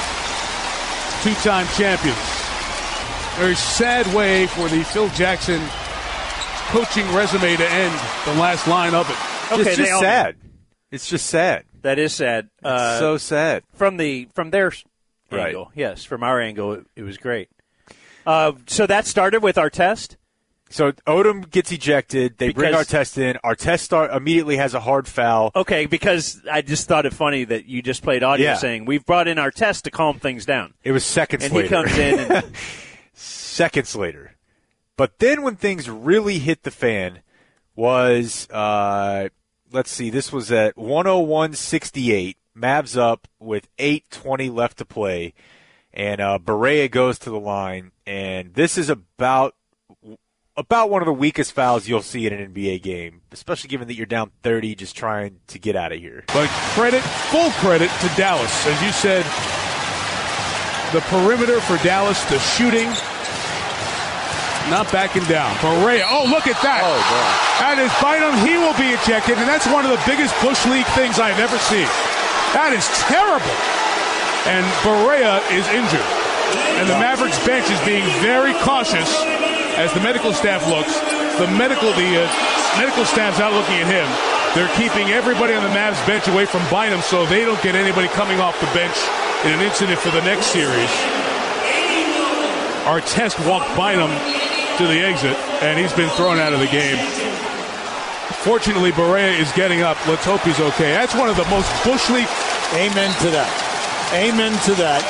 Two-time 1.22 1.66
champions. 1.76 2.18
Very 3.38 3.54
sad 3.54 4.06
way 4.14 4.46
for 4.46 4.68
the 4.68 4.84
Phil 4.84 5.08
Jackson 5.10 5.60
coaching 6.68 7.06
resume 7.14 7.56
to 7.56 7.66
end 7.70 7.94
the 8.26 8.34
last 8.34 8.66
line 8.68 8.94
of 8.94 9.08
it. 9.08 9.16
Okay, 9.52 9.70
it's 9.70 9.76
just 9.78 10.00
sad. 10.00 10.36
It's 10.90 11.08
just 11.08 11.26
sad. 11.26 11.64
That 11.82 11.98
is 11.98 12.14
sad. 12.14 12.48
Uh, 12.62 12.98
so 12.98 13.16
sad. 13.16 13.64
From 13.74 13.96
the 13.96 14.28
from 14.34 14.50
their 14.50 14.72
Right. 15.30 15.48
angle, 15.48 15.72
yes. 15.74 16.04
From 16.04 16.22
our 16.22 16.40
angle, 16.40 16.72
it, 16.74 16.86
it 16.96 17.02
was 17.02 17.16
great. 17.18 17.48
Uh, 18.26 18.52
so 18.66 18.86
that 18.86 19.06
started 19.06 19.42
with 19.42 19.56
Artest. 19.56 20.16
So 20.70 20.92
Odom 21.06 21.48
gets 21.50 21.70
ejected. 21.72 22.38
They 22.38 22.50
bring 22.52 22.70
Because- 22.72 22.88
Artest 22.88 23.18
in. 23.18 23.36
Artest 23.44 23.80
start 23.80 24.12
immediately 24.12 24.56
has 24.56 24.74
a 24.74 24.80
hard 24.80 25.06
foul. 25.08 25.50
Okay, 25.54 25.86
because 25.86 26.40
I 26.50 26.62
just 26.62 26.86
thought 26.88 27.04
it 27.06 27.12
funny 27.12 27.44
that 27.44 27.66
you 27.66 27.82
just 27.82 28.02
played 28.02 28.22
audio 28.22 28.50
Yeah. 28.50 28.56
saying 28.56 28.84
we've 28.84 29.04
brought 29.04 29.28
in 29.28 29.38
our 29.38 29.50
test 29.50 29.84
to 29.84 29.90
calm 29.90 30.18
things 30.18 30.46
down. 30.46 30.74
It 30.82 30.92
was 30.92 31.04
seconds 31.04 31.44
and 31.44 31.52
later. 31.52 31.68
he 31.68 31.74
comes 31.74 31.98
in 31.98 32.18
and 32.32 32.52
seconds 33.12 33.94
later. 33.96 34.32
But 34.96 35.18
then 35.18 35.42
when 35.42 35.56
things 35.56 35.90
really 35.90 36.38
hit 36.38 36.62
the 36.62 36.70
fan 36.70 37.20
was 37.76 38.48
uh, 38.50 39.28
let's 39.74 39.90
see, 39.90 40.08
this 40.08 40.32
was 40.32 40.50
at 40.52 40.76
101.68. 40.76 42.36
Mavs 42.56 42.96
up 42.96 43.26
with 43.40 43.68
8:20 43.78 44.54
left 44.54 44.78
to 44.78 44.84
play, 44.84 45.34
and 45.92 46.20
uh, 46.20 46.38
Barea 46.40 46.88
goes 46.88 47.18
to 47.18 47.30
the 47.30 47.40
line, 47.40 47.90
and 48.06 48.54
this 48.54 48.78
is 48.78 48.88
about 48.88 49.56
about 50.56 50.88
one 50.88 51.02
of 51.02 51.06
the 51.06 51.12
weakest 51.12 51.50
fouls 51.50 51.88
you'll 51.88 52.00
see 52.00 52.28
in 52.28 52.32
an 52.32 52.54
NBA 52.54 52.80
game, 52.80 53.22
especially 53.32 53.66
given 53.66 53.88
that 53.88 53.94
you're 53.94 54.06
down 54.06 54.30
30, 54.44 54.76
just 54.76 54.96
trying 54.96 55.40
to 55.48 55.58
get 55.58 55.74
out 55.74 55.90
of 55.90 55.98
here. 55.98 56.22
But 56.28 56.48
credit, 56.76 57.02
full 57.02 57.50
credit 57.50 57.90
to 57.90 58.08
Dallas. 58.16 58.64
As 58.68 58.80
you 58.80 58.92
said, 58.92 59.24
the 60.92 61.00
perimeter 61.08 61.60
for 61.60 61.76
Dallas, 61.82 62.22
the 62.26 62.38
shooting, 62.38 62.88
not 64.70 64.90
backing 64.92 65.24
down. 65.24 65.52
Barea, 65.60 66.04
oh, 66.08 66.24
look 66.28 66.46
at 66.46 66.56
that. 66.64 66.80
Oh, 66.84 66.96
That 67.60 67.76
is 67.76 67.92
Bynum. 68.00 68.32
He 68.44 68.56
will 68.56 68.76
be 68.80 68.96
ejected, 68.96 69.36
and 69.36 69.48
that's 69.48 69.68
one 69.68 69.84
of 69.84 69.92
the 69.92 70.02
biggest 70.08 70.32
Bush 70.40 70.60
League 70.66 70.88
things 70.96 71.20
I've 71.20 71.40
ever 71.40 71.58
seen. 71.68 71.88
That 72.56 72.72
is 72.72 72.86
terrible. 73.04 73.54
And 74.48 74.64
Barea 74.84 75.40
is 75.52 75.64
injured. 75.72 76.04
And 76.80 76.88
the 76.88 76.98
Mavericks 77.00 77.40
bench 77.44 77.68
is 77.72 77.80
being 77.84 78.04
very 78.20 78.52
cautious 78.60 79.08
as 79.76 79.92
the 79.92 80.00
medical 80.00 80.32
staff 80.32 80.64
looks. 80.68 80.92
The 81.40 81.48
medical, 81.58 81.90
the 81.96 82.24
uh, 82.24 82.78
medical 82.78 83.04
staff's 83.04 83.40
out 83.40 83.52
looking 83.52 83.80
at 83.82 83.88
him. 83.88 84.06
They're 84.54 84.70
keeping 84.78 85.10
everybody 85.10 85.54
on 85.54 85.64
the 85.64 85.74
Mavs 85.74 85.98
bench 86.06 86.28
away 86.28 86.46
from 86.46 86.62
Bynum 86.70 87.00
so 87.02 87.26
they 87.26 87.44
don't 87.44 87.60
get 87.62 87.74
anybody 87.74 88.06
coming 88.08 88.38
off 88.38 88.54
the 88.60 88.70
bench 88.70 88.94
in 89.44 89.50
an 89.52 89.60
incident 89.60 89.98
for 89.98 90.10
the 90.10 90.22
next 90.22 90.46
series. 90.54 90.92
Artest 92.86 93.40
walked 93.48 93.74
Bynum 93.74 94.12
to 94.78 94.86
the 94.86 95.00
exit, 95.00 95.36
and 95.62 95.78
he's 95.78 95.92
been 95.92 96.10
thrown 96.10 96.38
out 96.38 96.52
of 96.52 96.60
the 96.60 96.66
game. 96.66 96.98
Fortunately, 98.42 98.92
Barea 98.92 99.38
is 99.38 99.50
getting 99.52 99.82
up. 99.82 99.96
Let's 100.06 100.24
hope 100.24 100.40
he's 100.42 100.60
okay. 100.60 100.92
That's 100.92 101.14
one 101.14 101.28
of 101.28 101.36
the 101.36 101.44
most 101.46 101.70
bushly. 101.84 102.26
Amen 102.74 103.12
to 103.20 103.30
that. 103.30 103.48
Amen 104.12 104.52
to 104.64 104.74
that. 104.74 105.02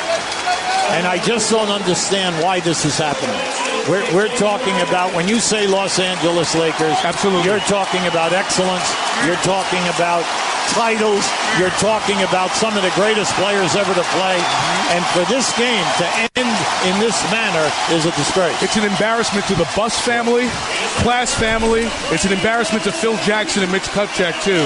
And 0.92 1.06
I 1.06 1.18
just 1.24 1.50
don't 1.50 1.70
understand 1.70 2.42
why 2.44 2.60
this 2.60 2.84
is 2.84 2.96
happening. 2.98 3.73
We're, 3.88 4.04
we're 4.14 4.34
talking 4.36 4.74
about, 4.80 5.14
when 5.14 5.28
you 5.28 5.38
say 5.38 5.66
Los 5.66 5.98
Angeles 5.98 6.54
Lakers, 6.54 6.96
absolutely. 7.04 7.44
you're 7.44 7.60
talking 7.60 8.06
about 8.06 8.32
excellence. 8.32 8.88
You're 9.26 9.40
talking 9.44 9.82
about 9.92 10.24
titles. 10.72 11.28
You're 11.58 11.74
talking 11.76 12.16
about 12.22 12.50
some 12.52 12.76
of 12.76 12.82
the 12.82 12.90
greatest 12.96 13.32
players 13.34 13.76
ever 13.76 13.92
to 13.92 14.02
play. 14.16 14.40
And 14.88 15.04
for 15.12 15.24
this 15.28 15.52
game 15.58 15.84
to 15.98 16.06
end 16.40 16.56
in 16.88 16.98
this 16.98 17.20
manner 17.30 17.70
is 17.92 18.06
a 18.06 18.12
disgrace. 18.12 18.56
It's 18.62 18.76
an 18.76 18.84
embarrassment 18.84 19.46
to 19.48 19.54
the 19.54 19.68
Buss 19.76 20.00
family, 20.00 20.48
Class 21.04 21.34
family. 21.34 21.84
It's 22.08 22.24
an 22.24 22.32
embarrassment 22.32 22.84
to 22.84 22.92
Phil 22.92 23.16
Jackson 23.18 23.62
and 23.62 23.70
Mitch 23.72 23.82
Kupchak, 23.92 24.42
too, 24.42 24.64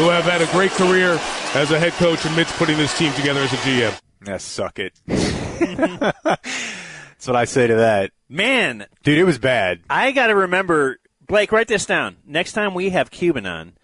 who 0.00 0.08
have 0.08 0.24
had 0.24 0.40
a 0.40 0.46
great 0.52 0.70
career 0.72 1.20
as 1.54 1.70
a 1.72 1.78
head 1.78 1.92
coach 1.94 2.24
and 2.24 2.34
Mitch 2.34 2.48
putting 2.56 2.78
this 2.78 2.96
team 2.96 3.12
together 3.12 3.40
as 3.40 3.52
a 3.52 3.56
GM. 3.56 4.00
Yeah, 4.26 4.38
suck 4.38 4.78
it. 4.78 4.94
That's 5.06 7.26
what 7.26 7.36
I 7.36 7.44
say 7.44 7.66
to 7.66 7.74
that. 7.76 8.12
Man, 8.28 8.86
Dude, 9.02 9.18
it 9.18 9.24
was 9.24 9.38
bad. 9.38 9.80
I 9.88 10.12
got 10.12 10.28
to 10.28 10.34
remember, 10.34 10.98
Blake, 11.26 11.52
write 11.52 11.68
this 11.68 11.86
down. 11.86 12.16
Next 12.26 12.52
time 12.52 12.74
we 12.74 12.90
have 12.90 13.10
Cuban 13.10 13.46
on, 13.46 13.74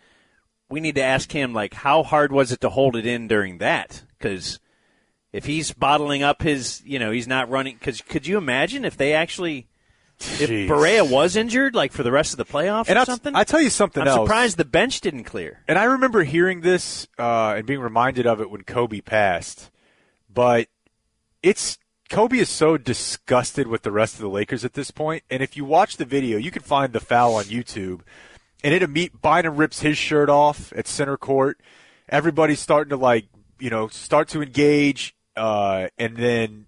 we 0.68 0.80
need 0.80 0.96
to 0.96 1.02
ask 1.02 1.30
him, 1.30 1.52
like, 1.52 1.74
how 1.74 2.02
hard 2.02 2.32
was 2.32 2.50
it 2.50 2.60
to 2.62 2.68
hold 2.70 2.96
it 2.96 3.06
in 3.06 3.28
during 3.28 3.58
that? 3.58 4.02
Because 4.18 4.58
if 5.32 5.44
he's 5.44 5.72
bottling 5.72 6.22
up 6.22 6.42
his, 6.42 6.82
you 6.84 6.98
know, 6.98 7.10
he's 7.12 7.28
not 7.28 7.50
running. 7.50 7.76
Because 7.76 8.00
could 8.00 8.26
you 8.26 8.36
imagine 8.36 8.84
if 8.84 8.96
they 8.96 9.12
actually, 9.12 9.68
if 10.18 10.50
Jeez. 10.50 10.66
Barea 10.68 11.08
was 11.08 11.36
injured, 11.36 11.74
like, 11.74 11.92
for 11.92 12.02
the 12.02 12.10
rest 12.12 12.32
of 12.32 12.38
the 12.38 12.44
playoffs 12.44 12.88
And 12.88 12.96
or 12.96 13.00
I'll, 13.00 13.06
something? 13.06 13.36
I 13.36 13.44
tell 13.44 13.60
you 13.60 13.70
something 13.70 14.00
I'm 14.02 14.08
else. 14.08 14.26
surprised 14.26 14.56
the 14.56 14.64
bench 14.64 15.00
didn't 15.00 15.24
clear. 15.24 15.60
And 15.68 15.78
I 15.78 15.84
remember 15.84 16.24
hearing 16.24 16.62
this 16.62 17.06
uh, 17.18 17.54
and 17.56 17.66
being 17.66 17.80
reminded 17.80 18.26
of 18.26 18.40
it 18.40 18.50
when 18.50 18.62
Kobe 18.62 19.00
passed. 19.02 19.70
But 20.32 20.68
it's 21.42 21.78
Kobe 22.12 22.36
is 22.36 22.50
so 22.50 22.76
disgusted 22.76 23.68
with 23.68 23.84
the 23.84 23.90
rest 23.90 24.16
of 24.16 24.20
the 24.20 24.28
Lakers 24.28 24.66
at 24.66 24.74
this 24.74 24.90
point. 24.90 25.22
And 25.30 25.42
if 25.42 25.56
you 25.56 25.64
watch 25.64 25.96
the 25.96 26.04
video, 26.04 26.36
you 26.36 26.50
can 26.50 26.60
find 26.60 26.92
the 26.92 27.00
foul 27.00 27.36
on 27.36 27.44
YouTube. 27.44 28.02
And 28.62 28.74
it 28.74 28.82
imme- 28.82 29.18
Bynum 29.22 29.56
rips 29.56 29.80
his 29.80 29.96
shirt 29.96 30.28
off 30.28 30.74
at 30.76 30.86
center 30.86 31.16
court. 31.16 31.58
Everybody's 32.10 32.60
starting 32.60 32.90
to 32.90 32.98
like, 32.98 33.28
you 33.58 33.70
know, 33.70 33.88
start 33.88 34.28
to 34.28 34.42
engage. 34.42 35.16
Uh, 35.34 35.88
and 35.96 36.18
then 36.18 36.66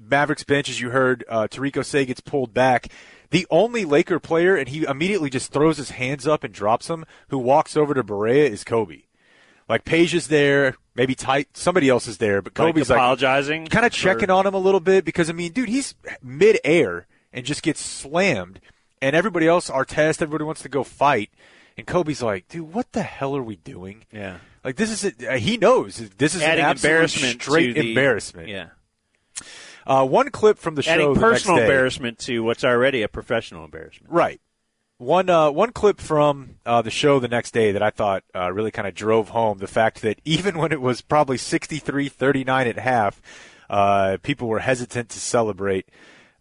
Mavericks 0.00 0.44
bench, 0.44 0.70
as 0.70 0.80
you 0.80 0.88
heard, 0.88 1.22
uh, 1.28 1.48
Tariq 1.50 1.84
Say 1.84 2.06
gets 2.06 2.22
pulled 2.22 2.54
back. 2.54 2.88
The 3.28 3.46
only 3.50 3.84
Laker 3.84 4.18
player, 4.18 4.56
and 4.56 4.70
he 4.70 4.84
immediately 4.84 5.28
just 5.28 5.52
throws 5.52 5.76
his 5.76 5.90
hands 5.90 6.26
up 6.26 6.44
and 6.44 6.54
drops 6.54 6.86
them, 6.86 7.04
who 7.28 7.36
walks 7.36 7.76
over 7.76 7.92
to 7.92 8.02
Barea 8.02 8.48
is 8.48 8.64
Kobe. 8.64 9.02
Like 9.68 9.84
Peja 9.84 10.14
is 10.14 10.28
there, 10.28 10.76
maybe 10.94 11.14
tight, 11.14 11.56
somebody 11.56 11.88
else 11.88 12.06
is 12.06 12.18
there, 12.18 12.40
but 12.40 12.54
Kobe's 12.54 12.88
like 12.88 12.96
apologizing 12.96 13.66
kind 13.66 13.84
of 13.84 13.92
checking 13.92 14.30
on 14.30 14.46
him 14.46 14.54
a 14.54 14.58
little 14.58 14.80
bit 14.80 15.04
because 15.04 15.28
I 15.28 15.34
mean, 15.34 15.52
dude, 15.52 15.68
he's 15.68 15.94
mid-air 16.22 17.06
and 17.32 17.44
just 17.44 17.62
gets 17.62 17.80
slammed, 17.80 18.60
and 19.02 19.14
everybody 19.14 19.46
else, 19.46 19.68
Artest, 19.68 20.22
everybody 20.22 20.44
wants 20.44 20.62
to 20.62 20.68
go 20.70 20.82
fight, 20.84 21.30
and 21.76 21.86
Kobe's 21.86 22.22
like, 22.22 22.48
dude, 22.48 22.72
what 22.72 22.92
the 22.92 23.02
hell 23.02 23.36
are 23.36 23.42
we 23.42 23.56
doing? 23.56 24.04
Yeah. 24.10 24.38
Like 24.64 24.76
this 24.76 24.90
is 24.90 25.04
a, 25.22 25.34
uh, 25.34 25.36
he 25.36 25.56
knows 25.56 25.98
this 26.18 26.34
is 26.34 26.42
Adding 26.42 26.64
an 26.64 26.70
embarrassment 26.72 27.42
straight 27.42 27.74
the- 27.74 27.90
embarrassment. 27.90 28.48
Yeah. 28.48 28.68
Uh, 29.86 30.04
one 30.04 30.30
clip 30.30 30.58
from 30.58 30.74
the 30.74 30.82
show. 30.82 30.90
Adding 30.92 31.14
personal 31.14 31.58
embarrassment 31.58 32.18
to 32.20 32.42
what's 32.42 32.64
already 32.64 33.02
a 33.02 33.08
professional 33.08 33.64
embarrassment. 33.64 34.12
Right. 34.12 34.40
One 34.98 35.30
uh, 35.30 35.52
one 35.52 35.70
clip 35.70 36.00
from 36.00 36.56
uh, 36.66 36.82
the 36.82 36.90
show 36.90 37.20
the 37.20 37.28
next 37.28 37.52
day 37.52 37.70
that 37.70 37.82
I 37.84 37.90
thought 37.90 38.24
uh, 38.34 38.52
really 38.52 38.72
kind 38.72 38.88
of 38.88 38.96
drove 38.96 39.28
home 39.28 39.58
the 39.58 39.68
fact 39.68 40.02
that 40.02 40.20
even 40.24 40.58
when 40.58 40.72
it 40.72 40.80
was 40.80 41.02
probably 41.02 41.36
63-39 41.36 42.66
at 42.66 42.78
half, 42.78 43.22
uh, 43.70 44.16
people 44.24 44.48
were 44.48 44.58
hesitant 44.58 45.10
to 45.10 45.20
celebrate. 45.20 45.88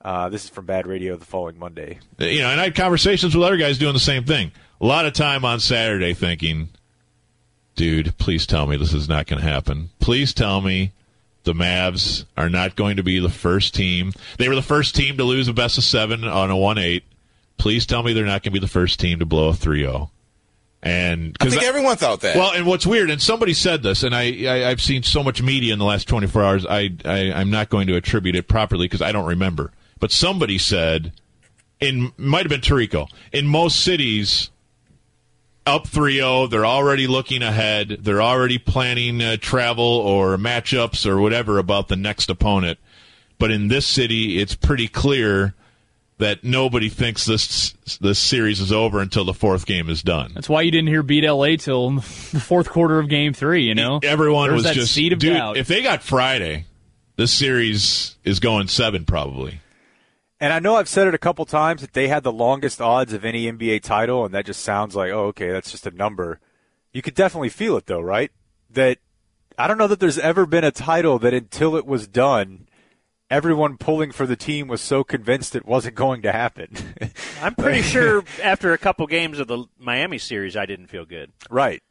Uh, 0.02 0.30
this 0.30 0.46
is 0.46 0.50
from 0.50 0.66
Bad 0.66 0.88
Radio 0.88 1.16
the 1.18 1.26
following 1.26 1.60
Monday. 1.60 2.00
You 2.18 2.40
know, 2.40 2.50
and 2.50 2.60
I 2.60 2.66
had 2.66 2.76
conversations 2.76 3.36
with 3.36 3.46
other 3.46 3.58
guys 3.58 3.78
doing 3.78 3.94
the 3.94 4.00
same 4.00 4.24
thing. 4.24 4.52
A 4.82 4.86
lot 4.86 5.06
of 5.06 5.14
time 5.14 5.46
on 5.46 5.60
Saturday 5.60 6.16
thinking, 6.16 6.70
dude, 7.76 8.18
please 8.18 8.48
tell 8.48 8.66
me 8.66 8.76
this 8.76 8.94
is 8.94 9.08
not 9.08 9.28
going 9.28 9.42
to 9.42 9.48
happen. 9.48 9.92
Please 10.00 10.34
tell 10.34 10.62
me 10.62 10.94
the 11.44 11.54
Mavs 11.54 12.26
are 12.36 12.50
not 12.50 12.76
going 12.76 12.98
to 12.98 13.04
be 13.04 13.20
the 13.20 13.30
first 13.30 13.76
team. 13.76 14.14
They 14.38 14.50
were 14.50 14.56
the 14.56 14.62
first 14.64 14.96
team 14.96 15.18
to 15.18 15.24
lose 15.24 15.48
a 15.48 15.54
best 15.54 15.78
of 15.78 15.84
seven 15.84 16.24
on 16.24 16.50
a 16.50 16.58
1 16.58 16.78
8. 16.80 17.04
Please 17.58 17.86
tell 17.86 18.04
me 18.04 18.14
they're 18.14 18.26
not 18.26 18.44
going 18.44 18.52
to 18.54 18.60
be 18.60 18.60
the 18.60 18.68
first 18.68 19.00
team 19.00 19.20
to 19.20 19.26
blow 19.26 19.50
a 19.50 19.54
3 19.54 19.82
0. 19.82 20.12
And 20.84 21.36
I 21.40 21.50
think 21.50 21.64
everyone 21.64 21.98
thought 21.98 22.22
that. 22.22 22.36
Well, 22.36 22.54
and 22.54 22.66
what's 22.66 22.86
weird, 22.86 23.10
and 23.10 23.22
somebody 23.22 23.54
said 23.54 23.82
this, 23.82 24.04
and 24.04 24.16
I, 24.16 24.46
I 24.46 24.70
I've 24.70 24.82
seen 24.82 25.04
so 25.04 25.24
much 25.24 25.42
media 25.42 25.74
in 25.74 25.80
the 25.80 25.86
last 25.86 26.08
24 26.08 26.44
hours. 26.44 26.66
I, 26.66 26.92
I 27.04 27.32
I'm 27.34 27.50
not 27.50 27.70
going 27.70 27.88
to 27.88 27.96
attribute 27.96 28.36
it 28.36 28.48
properly 28.48 28.86
because 28.86 29.02
I 29.02 29.12
don't 29.12 29.26
remember. 29.26 29.72
But 30.00 30.12
somebody 30.12 30.60
said, 30.60 31.14
in 31.80 32.14
might 32.16 32.44
have 32.44 32.50
been 32.50 32.62
Tarico, 32.62 33.10
in 33.34 33.48
most 33.48 33.82
cities, 33.84 34.52
up 35.66 35.88
3-0, 35.88 36.50
they're 36.50 36.66
already 36.66 37.08
looking 37.08 37.42
ahead. 37.42 37.98
They're 38.02 38.22
already 38.22 38.58
planning 38.58 39.22
uh, 39.22 39.38
travel 39.38 39.84
or 39.84 40.38
matchups 40.38 41.06
or 41.06 41.20
whatever 41.20 41.58
about 41.58 41.88
the 41.88 41.96
next 41.96 42.30
opponent. 42.30 42.80
But 43.40 43.52
in 43.52 43.68
this 43.68 43.86
city, 43.86 44.40
it's 44.40 44.56
pretty 44.56 44.88
clear 44.88 45.54
that 46.20 46.44
nobody 46.44 46.90
thinks 46.90 47.26
this 47.26 47.74
this 48.02 48.20
series 48.20 48.60
is 48.60 48.72
over 48.72 49.00
until 49.00 49.24
the 49.24 49.34
fourth 49.34 49.66
game 49.66 49.90
is 49.90 50.02
done. 50.02 50.32
That's 50.34 50.50
why 50.50 50.62
you 50.62 50.72
didn't 50.72 50.88
hear 50.88 51.04
beat 51.04 51.24
LA 51.24 51.56
till 51.58 51.92
the 51.92 52.02
fourth 52.02 52.70
quarter 52.70 53.00
of 53.00 53.08
Game 53.10 53.34
Three. 53.34 53.64
You 53.64 53.76
know, 53.76 54.00
Everyone 54.04 54.48
There 54.48 54.56
was 54.56 54.64
that 54.64 54.76
just 54.76 54.94
seed 54.94 55.14
of 55.14 55.20
dude. 55.20 55.34
doubt. 55.34 55.58
If 55.58 55.68
they 55.68 55.84
got 55.84 56.02
Friday, 56.02 56.66
this 57.16 57.32
series 57.32 58.16
is 58.24 58.40
going 58.40 58.68
seven 58.68 59.06
probably. 59.06 59.60
And 60.40 60.54
I 60.54 60.60
know 60.60 60.76
I've 60.76 60.90
said 60.90 61.08
it 61.08 61.16
a 61.16 61.20
couple 61.20 61.46
times 61.46 61.82
that 61.82 61.94
they 61.94 62.08
had 62.08 62.22
the 62.24 62.32
longest 62.32 62.80
odds 62.80 63.12
of 63.12 63.26
any 63.26 63.52
NBA 63.52 63.82
title, 63.82 64.24
and 64.24 64.34
that 64.36 64.46
just 64.46 64.62
sounds 64.62 64.96
like, 64.96 65.12
oh, 65.12 65.26
okay, 65.28 65.52
that's 65.52 65.72
just 65.72 65.88
a 65.88 65.92
number. 65.92 66.40
You 66.94 67.02
could 67.02 67.16
definitely 67.16 67.50
feel 67.50 67.76
it, 67.78 67.88
though, 67.88 68.02
right? 68.02 68.32
That 68.70 69.00
I 69.58 69.68
don't 69.68 69.80
know 69.80 69.88
that 69.88 70.00
there's 70.00 70.20
ever 70.20 70.46
been 70.46 70.64
a 70.64 70.72
title 70.72 71.18
that 71.20 71.34
until 71.34 71.76
it 71.76 71.88
was 71.88 72.08
done, 72.08 72.67
everyone 73.30 73.78
pulling 73.78 74.12
for 74.12 74.26
the 74.26 74.36
team 74.36 74.68
was 74.68 74.82
so 74.82 75.04
convinced 75.04 75.56
it 75.56 75.66
wasn't 75.66 75.96
going 75.96 76.22
to 76.22 76.32
happen. 76.32 76.76
I'm 77.42 77.56
pretty 77.56 77.82
sure 77.84 78.24
after 78.42 78.74
a 78.74 78.78
couple 78.78 79.06
games 79.08 79.40
of 79.40 79.48
the 79.48 79.66
Miami 79.78 80.18
series, 80.18 80.56
I 80.56 80.66
didn't 80.66 80.88
feel 80.88 81.06
good. 81.06 81.32
Right. 81.50 81.84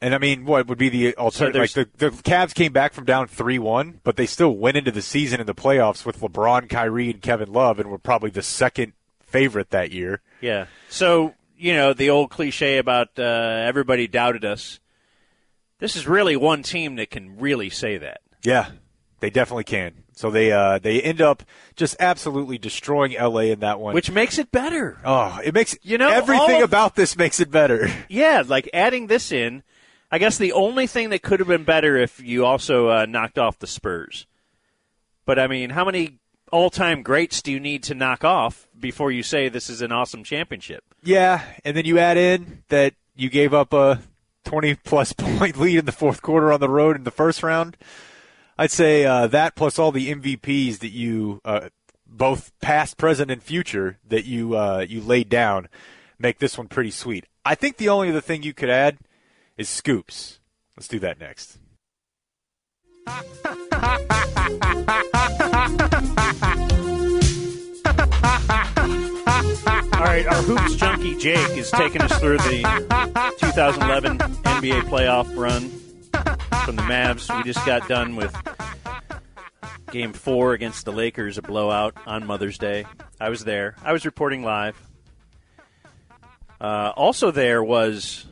And 0.00 0.14
I 0.14 0.18
mean, 0.18 0.44
what 0.44 0.66
would 0.66 0.76
be 0.76 0.90
the 0.90 1.16
alternative? 1.16 1.60
like 1.60 1.70
the, 1.70 1.88
the 1.96 2.10
Cavs 2.10 2.54
came 2.54 2.72
back 2.72 2.92
from 2.92 3.04
down 3.04 3.26
three 3.26 3.58
one, 3.58 4.00
but 4.04 4.16
they 4.16 4.26
still 4.26 4.54
went 4.54 4.76
into 4.76 4.90
the 4.90 5.00
season 5.00 5.40
in 5.40 5.46
the 5.46 5.54
playoffs 5.54 6.04
with 6.04 6.20
LeBron, 6.20 6.68
Kyrie, 6.68 7.10
and 7.10 7.22
Kevin 7.22 7.50
Love, 7.50 7.78
and 7.78 7.90
were 7.90 7.98
probably 7.98 8.28
the 8.28 8.42
second 8.42 8.92
favorite 9.22 9.70
that 9.70 9.92
year. 9.92 10.20
Yeah. 10.42 10.66
So, 10.90 11.34
you 11.56 11.72
know, 11.72 11.94
the 11.94 12.10
old 12.10 12.28
cliche 12.28 12.76
about 12.76 13.18
uh, 13.18 13.22
everybody 13.22 14.06
doubted 14.06 14.44
us. 14.44 14.78
This 15.78 15.96
is 15.96 16.06
really 16.06 16.36
one 16.36 16.62
team 16.62 16.96
that 16.96 17.10
can 17.10 17.38
really 17.38 17.70
say 17.70 17.96
that. 17.96 18.20
Yeah, 18.44 18.72
they 19.24 19.30
definitely 19.30 19.64
can. 19.64 19.94
So 20.12 20.30
they 20.30 20.52
uh, 20.52 20.78
they 20.78 21.00
end 21.00 21.22
up 21.22 21.42
just 21.76 21.96
absolutely 21.98 22.58
destroying 22.58 23.14
LA 23.18 23.52
in 23.54 23.60
that 23.60 23.80
one, 23.80 23.94
Which 23.94 24.10
makes 24.10 24.36
it 24.38 24.52
better. 24.52 24.98
oh, 25.02 25.40
it 25.42 25.54
makes 25.54 25.74
You 25.80 25.96
know, 25.96 26.10
everything 26.10 26.58
of- 26.58 26.68
about 26.68 26.94
this 26.94 27.16
makes 27.16 27.40
it 27.40 27.50
better. 27.50 27.88
Yeah, 28.10 28.42
like 28.46 28.68
adding 28.74 29.06
this 29.06 29.32
in. 29.32 29.62
I 30.12 30.18
guess 30.18 30.36
the 30.36 30.52
only 30.52 30.86
thing 30.86 31.08
that 31.08 31.22
could 31.22 31.40
have 31.40 31.48
been 31.48 31.64
better 31.64 31.96
if 31.96 32.20
you 32.20 32.44
also 32.44 32.88
uh, 32.90 33.06
knocked 33.06 33.38
off 33.38 33.58
the 33.58 33.66
Spurs. 33.66 34.26
But 35.24 35.38
I 35.38 35.46
mean, 35.46 35.70
how 35.70 35.86
many 35.86 36.18
all-time 36.52 37.02
greats 37.02 37.40
do 37.40 37.50
you 37.50 37.58
need 37.58 37.82
to 37.84 37.94
knock 37.94 38.24
off 38.24 38.68
before 38.78 39.10
you 39.10 39.22
say 39.22 39.48
this 39.48 39.70
is 39.70 39.80
an 39.80 39.90
awesome 39.90 40.22
championship? 40.22 40.84
Yeah, 41.02 41.42
and 41.64 41.74
then 41.74 41.86
you 41.86 41.98
add 41.98 42.18
in 42.18 42.62
that 42.68 42.92
you 43.16 43.30
gave 43.30 43.54
up 43.54 43.72
a 43.72 44.02
20 44.44 44.74
plus 44.84 45.12
point 45.18 45.56
lead 45.56 45.78
in 45.78 45.86
the 45.86 45.92
fourth 45.92 46.20
quarter 46.20 46.52
on 46.52 46.60
the 46.60 46.68
road 46.68 46.94
in 46.94 47.04
the 47.04 47.10
first 47.10 47.42
round. 47.42 47.78
I'd 48.56 48.70
say 48.70 49.04
uh, 49.04 49.26
that 49.28 49.56
plus 49.56 49.78
all 49.78 49.90
the 49.90 50.14
MVPs 50.14 50.78
that 50.78 50.92
you, 50.92 51.40
uh, 51.44 51.70
both 52.06 52.52
past, 52.60 52.96
present, 52.96 53.30
and 53.30 53.42
future, 53.42 53.98
that 54.06 54.26
you 54.26 54.56
uh, 54.56 54.86
you 54.88 55.00
laid 55.00 55.28
down, 55.28 55.68
make 56.18 56.38
this 56.38 56.56
one 56.56 56.68
pretty 56.68 56.92
sweet. 56.92 57.26
I 57.44 57.56
think 57.56 57.78
the 57.78 57.88
only 57.88 58.10
other 58.10 58.20
thing 58.20 58.42
you 58.42 58.54
could 58.54 58.70
add 58.70 58.98
is 59.56 59.68
scoops. 59.68 60.38
Let's 60.76 60.88
do 60.88 61.00
that 61.00 61.18
next. 61.18 61.58
All 69.94 70.10
right, 70.10 70.26
our 70.26 70.42
hoops 70.42 70.76
junkie 70.76 71.16
Jake 71.16 71.56
is 71.56 71.70
taking 71.72 72.02
us 72.02 72.18
through 72.20 72.38
the 72.38 72.62
2011 73.40 74.18
NBA 74.18 74.82
playoff 74.82 75.36
run 75.36 75.70
from 76.64 76.76
the 76.76 76.82
Mavs. 76.82 77.34
We 77.36 77.44
just 77.44 77.64
got 77.66 77.88
done 77.88 78.16
with 78.16 78.34
Game 79.90 80.12
Four 80.12 80.54
against 80.54 80.84
the 80.84 80.92
Lakers, 80.92 81.38
a 81.38 81.42
blowout 81.42 81.94
on 82.06 82.26
Mother's 82.26 82.58
Day. 82.58 82.84
I 83.20 83.28
was 83.28 83.44
there. 83.44 83.76
I 83.82 83.92
was 83.92 84.04
reporting 84.04 84.42
live. 84.42 84.80
Uh, 86.60 86.92
also 86.96 87.30
there 87.30 87.62
was 87.62 88.26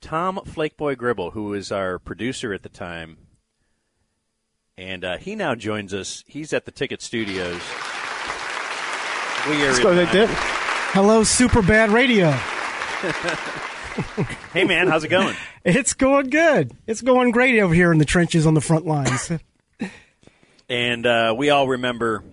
Tom 0.00 0.40
Flakeboy 0.44 0.96
Gribble, 0.96 1.32
who 1.32 1.44
was 1.44 1.70
our 1.70 1.98
producer 1.98 2.52
at 2.52 2.62
the 2.62 2.68
time, 2.68 3.18
and 4.76 5.04
uh, 5.04 5.18
he 5.18 5.36
now 5.36 5.54
joins 5.54 5.92
us. 5.94 6.24
He's 6.26 6.52
at 6.52 6.64
the 6.64 6.72
Ticket 6.72 7.02
Studios. 7.02 7.60
We 9.48 9.62
are 9.62 9.72
Let's 9.72 9.78
go. 9.80 10.26
Hello, 10.92 11.22
Super 11.22 11.60
Bad 11.60 11.90
Radio. 11.90 12.34
hey 14.52 14.64
man, 14.64 14.88
how's 14.88 15.04
it 15.04 15.08
going? 15.08 15.36
It's 15.64 15.94
going 15.94 16.30
good. 16.30 16.72
It's 16.86 17.00
going 17.00 17.30
great 17.30 17.58
over 17.60 17.74
here 17.74 17.92
in 17.92 17.98
the 17.98 18.04
trenches 18.04 18.46
on 18.46 18.54
the 18.54 18.60
front 18.60 18.86
lines. 18.86 19.30
and 20.68 21.06
uh, 21.06 21.34
we 21.36 21.50
all 21.50 21.68
remember 21.68 22.24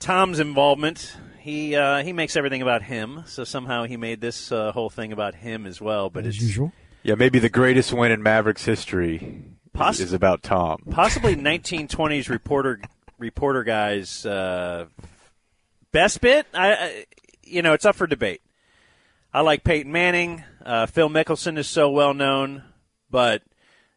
Tom's 0.00 0.40
involvement. 0.40 1.16
He 1.40 1.76
uh, 1.76 2.02
he 2.02 2.12
makes 2.12 2.36
everything 2.36 2.60
about 2.60 2.82
him, 2.82 3.22
so 3.26 3.44
somehow 3.44 3.84
he 3.84 3.96
made 3.96 4.20
this 4.20 4.50
uh, 4.50 4.72
whole 4.72 4.90
thing 4.90 5.12
about 5.12 5.34
him 5.36 5.64
as 5.64 5.80
well. 5.80 6.10
But 6.10 6.26
it's 6.26 6.40
usual. 6.40 6.72
Yeah, 7.04 7.14
maybe 7.14 7.38
the 7.38 7.48
greatest 7.48 7.92
win 7.92 8.10
in 8.10 8.20
Mavericks 8.20 8.64
history 8.64 9.44
Poss- 9.72 10.00
is 10.00 10.12
about 10.12 10.42
Tom. 10.42 10.82
possibly 10.90 11.36
1920s 11.36 12.28
reporter 12.28 12.80
reporter 13.18 13.62
guys 13.62 14.26
uh, 14.26 14.86
best 15.92 16.20
bit. 16.20 16.46
I, 16.52 16.72
I 16.72 17.04
you 17.44 17.62
know 17.62 17.74
it's 17.74 17.84
up 17.84 17.94
for 17.94 18.08
debate. 18.08 18.40
I 19.36 19.42
like 19.42 19.64
Peyton 19.64 19.92
Manning. 19.92 20.44
Uh, 20.64 20.86
Phil 20.86 21.10
Mickelson 21.10 21.58
is 21.58 21.68
so 21.68 21.90
well 21.90 22.14
known, 22.14 22.62
but 23.10 23.42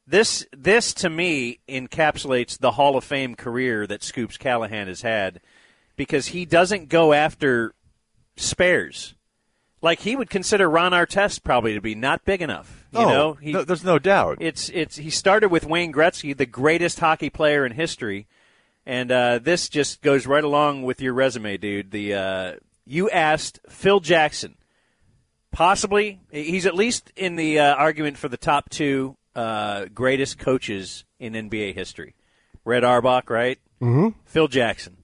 this 0.06 0.45
this 0.52 0.94
to 0.95 1.10
me 1.10 1.60
encapsulates 1.70 2.60
the 2.60 2.72
Hall 2.72 2.98
of 2.98 3.06
Fame 3.06 3.36
career 3.36 3.88
that 3.88 4.03
Scoops 4.03 4.36
Callahan 4.36 4.88
has 4.88 5.02
had 5.02 5.40
because 5.95 6.28
he 6.28 6.44
doesn't 6.44 6.90
go 6.90 7.14
after 7.14 7.74
spares. 8.36 9.16
Like 9.82 10.02
he 10.02 10.18
would 10.18 10.30
consider 10.30 10.70
Ron 10.70 10.91
Artest 10.91 11.41
probably 11.45 11.74
to 11.74 11.80
be 11.80 11.95
not 11.95 12.26
big 12.26 12.41
enough. 12.41 12.86
You 12.91 12.99
Oh, 12.99 13.10
know, 13.10 13.34
he, 13.36 13.53
no- 13.53 13.64
there's 13.64 13.86
no 13.86 13.98
doubt. 13.98 14.40
It's 14.41 14.68
it's 14.68 14.98
he 14.98 15.10
started 15.10 15.48
with 15.48 15.64
Wayne 15.66 15.94
Gretzky, 15.94 16.36
the 16.36 16.45
greatest 16.45 16.99
hockey 16.99 17.30
player 17.30 17.66
in 17.66 17.72
history, 17.72 18.28
and 18.86 19.10
uh, 19.10 19.40
this 19.40 19.70
just 19.70 20.02
goes 20.02 20.28
right 20.28 20.44
along 20.44 20.84
with 20.84 20.99
your 20.99 21.14
resume, 21.14 21.56
dude. 21.56 21.91
The 21.91 22.14
uh, 22.14 22.53
you 22.86 23.10
asked 23.10 23.60
Phil 23.70 24.02
Jackson, 24.02 24.56
possibly 25.51 26.19
he's 26.31 26.65
at 26.65 26.76
least 26.76 27.11
in 27.15 27.35
the 27.35 27.59
uh, 27.59 27.76
argument 27.76 28.17
for 28.17 28.27
the 28.30 28.38
top 28.38 28.69
two 28.69 29.15
uh, 29.35 29.85
greatest 29.93 30.38
coaches 30.39 31.05
in 31.19 31.34
NBA 31.34 31.73
history. 31.76 32.15
Red 32.65 32.84
Auerbach, 32.84 33.30
right? 33.30 33.57
Mhm. 33.81 34.13
Phil 34.26 34.47
Jackson, 34.47 34.97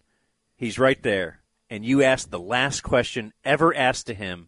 he's 0.58 0.78
right 0.78 1.02
there. 1.04 1.40
And 1.70 1.84
you 1.86 2.04
asked 2.04 2.30
the 2.32 2.40
last 2.40 2.82
question 2.84 3.34
ever 3.44 3.76
asked 3.76 4.08
to 4.08 4.14
him 4.14 4.48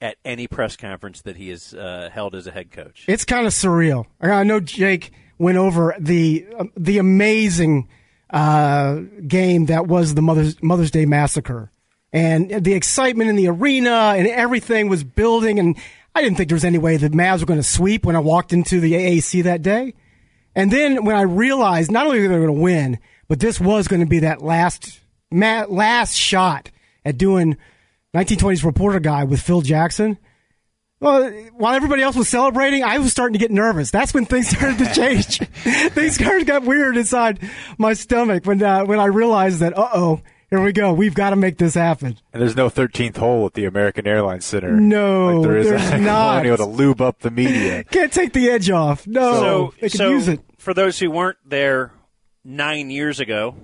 at 0.00 0.16
any 0.24 0.46
press 0.46 0.76
conference 0.76 1.22
that 1.22 1.36
he 1.36 1.48
has 1.50 1.74
uh, 1.74 2.08
held 2.12 2.34
as 2.34 2.46
a 2.46 2.50
head 2.50 2.70
coach. 2.70 3.04
It's 3.08 3.24
kind 3.24 3.46
of 3.46 3.52
surreal. 3.52 4.06
I 4.20 4.42
know 4.44 4.60
Jake 4.60 5.12
went 5.38 5.58
over 5.58 5.94
the 5.98 6.46
um, 6.58 6.72
the 6.76 6.98
amazing 6.98 7.88
uh, 8.30 9.00
game 9.26 9.66
that 9.66 9.86
was 9.86 10.14
the 10.14 10.22
Mother's 10.22 10.60
Mother's 10.62 10.90
Day 10.90 11.06
massacre, 11.06 11.70
and 12.12 12.64
the 12.64 12.74
excitement 12.74 13.30
in 13.30 13.36
the 13.36 13.48
arena 13.48 14.14
and 14.16 14.26
everything 14.26 14.88
was 14.88 15.04
building. 15.04 15.58
And 15.58 15.76
I 16.14 16.22
didn't 16.22 16.36
think 16.36 16.48
there 16.48 16.56
was 16.56 16.64
any 16.64 16.78
way 16.78 16.96
the 16.96 17.10
Mavs 17.10 17.40
were 17.40 17.46
going 17.46 17.60
to 17.60 17.66
sweep 17.66 18.06
when 18.06 18.16
I 18.16 18.20
walked 18.20 18.52
into 18.52 18.80
the 18.80 18.92
AAC 18.92 19.44
that 19.44 19.62
day. 19.62 19.94
And 20.54 20.70
then 20.70 21.04
when 21.04 21.16
I 21.16 21.22
realized 21.22 21.90
not 21.90 22.06
only 22.06 22.20
were 22.20 22.28
they 22.28 22.34
going 22.34 22.46
to 22.46 22.52
win, 22.52 22.98
but 23.28 23.40
this 23.40 23.60
was 23.60 23.88
going 23.88 24.00
to 24.00 24.06
be 24.06 24.20
that 24.20 24.42
last 24.42 25.00
last 25.30 26.14
shot 26.14 26.70
at 27.04 27.18
doing 27.18 27.56
1920s 28.14 28.64
reporter 28.64 29.00
guy 29.00 29.24
with 29.24 29.40
Phil 29.40 29.60
Jackson. 29.60 30.18
Well, 31.00 31.30
while 31.52 31.74
everybody 31.74 32.02
else 32.02 32.16
was 32.16 32.28
celebrating, 32.28 32.82
I 32.82 32.98
was 32.98 33.12
starting 33.12 33.34
to 33.34 33.38
get 33.38 33.52
nervous. 33.52 33.90
That's 33.92 34.12
when 34.12 34.24
things 34.24 34.48
started 34.56 34.78
to 34.78 34.94
change. 34.94 35.38
things 35.92 36.14
started 36.14 36.46
get 36.46 36.64
weird 36.64 36.96
inside 36.96 37.38
my 37.76 37.92
stomach 37.92 38.46
when 38.46 38.62
uh, 38.62 38.84
when 38.84 38.98
I 38.98 39.06
realized 39.06 39.60
that, 39.60 39.76
uh 39.76 39.90
oh, 39.94 40.22
here 40.50 40.62
we 40.62 40.72
go. 40.72 40.92
We've 40.92 41.14
got 41.14 41.30
to 41.30 41.36
make 41.36 41.58
this 41.58 41.74
happen. 41.74 42.16
And 42.32 42.40
there's 42.42 42.56
no 42.56 42.68
13th 42.70 43.16
hole 43.18 43.46
at 43.46 43.54
the 43.54 43.64
American 43.64 44.06
Airlines 44.06 44.44
Center. 44.44 44.72
No, 44.72 45.36
like 45.38 45.42
there 45.42 45.56
is 45.56 45.68
there's 45.68 45.82
at 45.92 46.00
not. 46.00 46.30
Colonial 46.42 46.56
to 46.58 46.64
lube 46.64 47.00
up 47.00 47.20
the 47.20 47.30
media. 47.30 47.84
Can't 47.90 48.12
take 48.12 48.32
the 48.32 48.48
edge 48.50 48.70
off. 48.70 49.06
No, 49.06 49.32
so, 49.34 49.74
they 49.80 49.88
can 49.90 49.98
so 49.98 50.10
use 50.10 50.28
it. 50.28 50.40
for 50.58 50.72
those 50.74 50.98
who 50.98 51.10
weren't 51.10 51.38
there 51.44 51.92
nine 52.44 52.90
years 52.90 53.20
ago, 53.20 53.54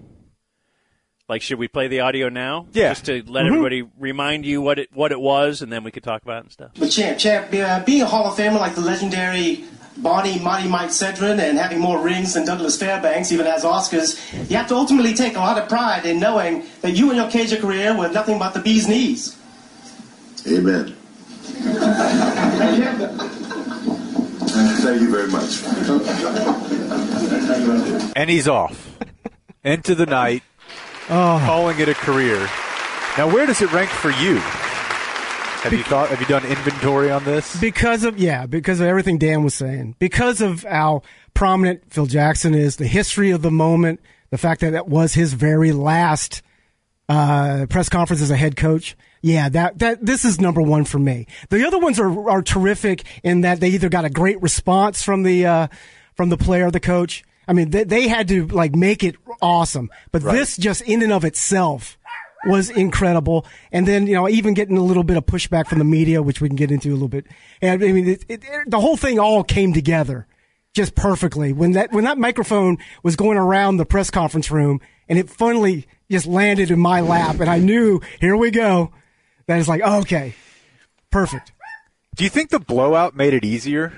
like, 1.26 1.40
should 1.40 1.58
we 1.58 1.68
play 1.68 1.88
the 1.88 2.00
audio 2.00 2.28
now? 2.28 2.66
Yeah. 2.72 2.90
Just 2.90 3.06
to 3.06 3.22
let 3.26 3.44
Mm-hmm. 3.44 3.46
everybody 3.46 3.82
remind 3.98 4.44
you 4.44 4.60
what 4.60 4.78
it 4.78 4.90
what 4.92 5.10
it 5.10 5.18
was, 5.20 5.62
and 5.62 5.72
then 5.72 5.82
we 5.82 5.90
could 5.90 6.02
talk 6.02 6.22
about 6.22 6.38
it 6.38 6.42
and 6.44 6.52
stuff. 6.52 6.72
But 6.78 6.90
champ, 6.90 7.18
champ, 7.18 7.48
uh, 7.54 7.82
being 7.84 8.02
a 8.02 8.06
Hall 8.06 8.26
of 8.30 8.36
Famer 8.36 8.60
like 8.60 8.74
the 8.74 8.82
legendary 8.82 9.64
Barney 9.96 10.38
Mighty 10.40 10.68
Mike 10.68 10.90
Sedran 10.90 11.38
and 11.38 11.56
having 11.56 11.78
more 11.78 12.00
rings 12.02 12.34
than 12.34 12.44
Douglas 12.44 12.76
Fairbanks 12.76 13.30
even 13.32 13.46
as 13.46 13.62
Oscars, 13.64 14.18
you 14.50 14.56
have 14.56 14.66
to 14.68 14.74
ultimately 14.74 15.14
take 15.14 15.36
a 15.36 15.38
lot 15.38 15.56
of 15.56 15.68
pride 15.68 16.04
in 16.04 16.18
knowing 16.18 16.64
that 16.82 16.92
you 16.92 17.10
and 17.10 17.16
your 17.16 17.30
Cajun 17.30 17.60
career 17.60 17.96
were 17.96 18.08
nothing 18.08 18.38
but 18.38 18.54
the 18.54 18.60
bee's 18.60 18.88
knees. 18.88 19.36
Amen. 20.48 20.94
Thank 24.84 25.00
you 25.00 25.10
very 25.10 25.28
much. 25.30 25.62
And 28.16 28.28
he's 28.30 28.46
off. 28.48 28.90
Into 29.64 29.94
the 29.94 30.06
night, 30.06 30.42
Oh. 31.08 31.40
calling 31.44 31.78
it 31.78 31.88
a 31.88 31.94
career. 31.94 32.38
Now, 33.16 33.28
where 33.28 33.46
does 33.46 33.62
it 33.62 33.72
rank 33.72 33.88
for 33.90 34.10
you? 34.10 34.42
Have 35.64 35.72
you 35.72 35.82
thought? 35.82 36.10
Have 36.10 36.20
you 36.20 36.26
done 36.26 36.44
inventory 36.44 37.10
on 37.10 37.24
this? 37.24 37.58
Because 37.58 38.04
of 38.04 38.18
yeah, 38.18 38.44
because 38.44 38.80
of 38.80 38.86
everything 38.86 39.16
Dan 39.16 39.42
was 39.42 39.54
saying, 39.54 39.96
because 39.98 40.42
of 40.42 40.62
how 40.62 41.00
prominent 41.32 41.90
Phil 41.90 42.04
Jackson 42.04 42.54
is, 42.54 42.76
the 42.76 42.86
history 42.86 43.30
of 43.30 43.40
the 43.40 43.50
moment, 43.50 44.00
the 44.28 44.36
fact 44.36 44.60
that 44.60 44.72
that 44.72 44.88
was 44.88 45.14
his 45.14 45.32
very 45.32 45.72
last 45.72 46.42
uh, 47.08 47.64
press 47.70 47.88
conference 47.88 48.20
as 48.20 48.30
a 48.30 48.36
head 48.36 48.56
coach. 48.56 48.94
Yeah, 49.22 49.48
that 49.48 49.78
that 49.78 50.04
this 50.04 50.26
is 50.26 50.38
number 50.38 50.60
one 50.60 50.84
for 50.84 50.98
me. 50.98 51.26
The 51.48 51.66
other 51.66 51.78
ones 51.78 51.98
are 51.98 52.28
are 52.28 52.42
terrific 52.42 53.04
in 53.22 53.40
that 53.40 53.60
they 53.60 53.68
either 53.68 53.88
got 53.88 54.04
a 54.04 54.10
great 54.10 54.42
response 54.42 55.02
from 55.02 55.22
the 55.22 55.46
uh, 55.46 55.68
from 56.14 56.28
the 56.28 56.36
player 56.36 56.66
or 56.66 56.72
the 56.72 56.78
coach. 56.78 57.24
I 57.48 57.54
mean, 57.54 57.70
they, 57.70 57.84
they 57.84 58.08
had 58.08 58.28
to 58.28 58.46
like 58.48 58.74
make 58.74 59.02
it 59.02 59.16
awesome, 59.40 59.90
but 60.12 60.20
this 60.20 60.58
just 60.58 60.82
in 60.82 61.02
and 61.02 61.12
of 61.12 61.24
itself 61.24 61.96
was 62.46 62.70
incredible. 62.70 63.46
And 63.72 63.86
then, 63.86 64.06
you 64.06 64.14
know, 64.14 64.28
even 64.28 64.54
getting 64.54 64.76
a 64.76 64.82
little 64.82 65.02
bit 65.04 65.16
of 65.16 65.26
pushback 65.26 65.66
from 65.68 65.78
the 65.78 65.84
media, 65.84 66.22
which 66.22 66.40
we 66.40 66.48
can 66.48 66.56
get 66.56 66.70
into 66.70 66.90
a 66.90 66.94
little 66.94 67.08
bit. 67.08 67.26
And 67.62 67.82
I 67.82 67.92
mean, 67.92 68.08
it, 68.08 68.24
it, 68.28 68.42
it- 68.44 68.70
the 68.70 68.80
whole 68.80 68.96
thing 68.96 69.18
all 69.18 69.44
came 69.44 69.72
together 69.72 70.26
just 70.74 70.94
perfectly 70.94 71.52
when 71.52 71.72
that, 71.72 71.92
when 71.92 72.04
that 72.04 72.18
microphone 72.18 72.78
was 73.02 73.14
going 73.16 73.38
around 73.38 73.76
the 73.76 73.86
press 73.86 74.10
conference 74.10 74.50
room 74.50 74.80
and 75.08 75.18
it 75.18 75.30
finally 75.30 75.86
just 76.10 76.26
landed 76.26 76.70
in 76.70 76.78
my 76.80 77.00
lap 77.00 77.38
and 77.40 77.48
I 77.48 77.58
knew, 77.58 78.00
here 78.20 78.36
we 78.36 78.50
go. 78.50 78.90
That 79.46 79.58
is 79.58 79.68
like, 79.68 79.82
okay, 79.82 80.34
perfect. 81.10 81.52
Do 82.16 82.24
you 82.24 82.30
think 82.30 82.50
the 82.50 82.58
blowout 82.60 83.14
made 83.16 83.34
it 83.34 83.44
easier? 83.44 83.92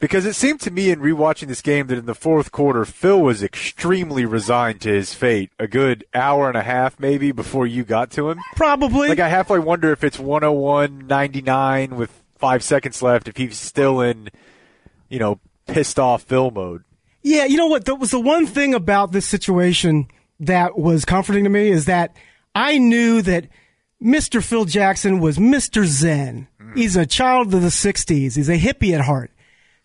Because 0.00 0.24
it 0.24 0.32
seemed 0.32 0.60
to 0.62 0.70
me 0.70 0.90
in 0.90 1.00
rewatching 1.00 1.46
this 1.46 1.60
game 1.60 1.86
that 1.88 1.98
in 1.98 2.06
the 2.06 2.14
fourth 2.14 2.50
quarter, 2.50 2.86
Phil 2.86 3.20
was 3.20 3.42
extremely 3.42 4.24
resigned 4.24 4.80
to 4.80 4.88
his 4.88 5.12
fate. 5.12 5.52
A 5.58 5.68
good 5.68 6.06
hour 6.14 6.48
and 6.48 6.56
a 6.56 6.62
half, 6.62 6.98
maybe, 6.98 7.32
before 7.32 7.66
you 7.66 7.84
got 7.84 8.10
to 8.12 8.30
him. 8.30 8.40
Probably. 8.56 9.10
Like 9.10 9.20
I 9.20 9.28
halfway 9.28 9.58
wonder 9.58 9.92
if 9.92 10.02
it's 10.02 10.16
101-99 10.16 11.92
with 11.92 12.10
five 12.38 12.64
seconds 12.64 13.02
left, 13.02 13.28
if 13.28 13.36
he's 13.36 13.58
still 13.58 14.00
in, 14.00 14.30
you 15.10 15.18
know, 15.18 15.38
pissed 15.66 15.98
off 15.98 16.22
Phil 16.22 16.50
mode. 16.50 16.82
Yeah, 17.22 17.44
you 17.44 17.58
know 17.58 17.66
what? 17.66 17.84
That 17.84 17.96
was 17.96 18.10
the 18.10 18.20
one 18.20 18.46
thing 18.46 18.72
about 18.72 19.12
this 19.12 19.26
situation 19.26 20.08
that 20.40 20.78
was 20.78 21.04
comforting 21.04 21.44
to 21.44 21.50
me 21.50 21.68
is 21.68 21.84
that 21.84 22.16
I 22.54 22.78
knew 22.78 23.20
that 23.20 23.48
Mr. 24.02 24.42
Phil 24.42 24.64
Jackson 24.64 25.20
was 25.20 25.36
Mr. 25.36 25.84
Zen. 25.84 26.48
Mm. 26.58 26.76
He's 26.76 26.96
a 26.96 27.04
child 27.04 27.52
of 27.52 27.60
the 27.60 27.68
60s. 27.68 28.36
He's 28.36 28.48
a 28.48 28.58
hippie 28.58 28.94
at 28.94 29.02
heart. 29.02 29.30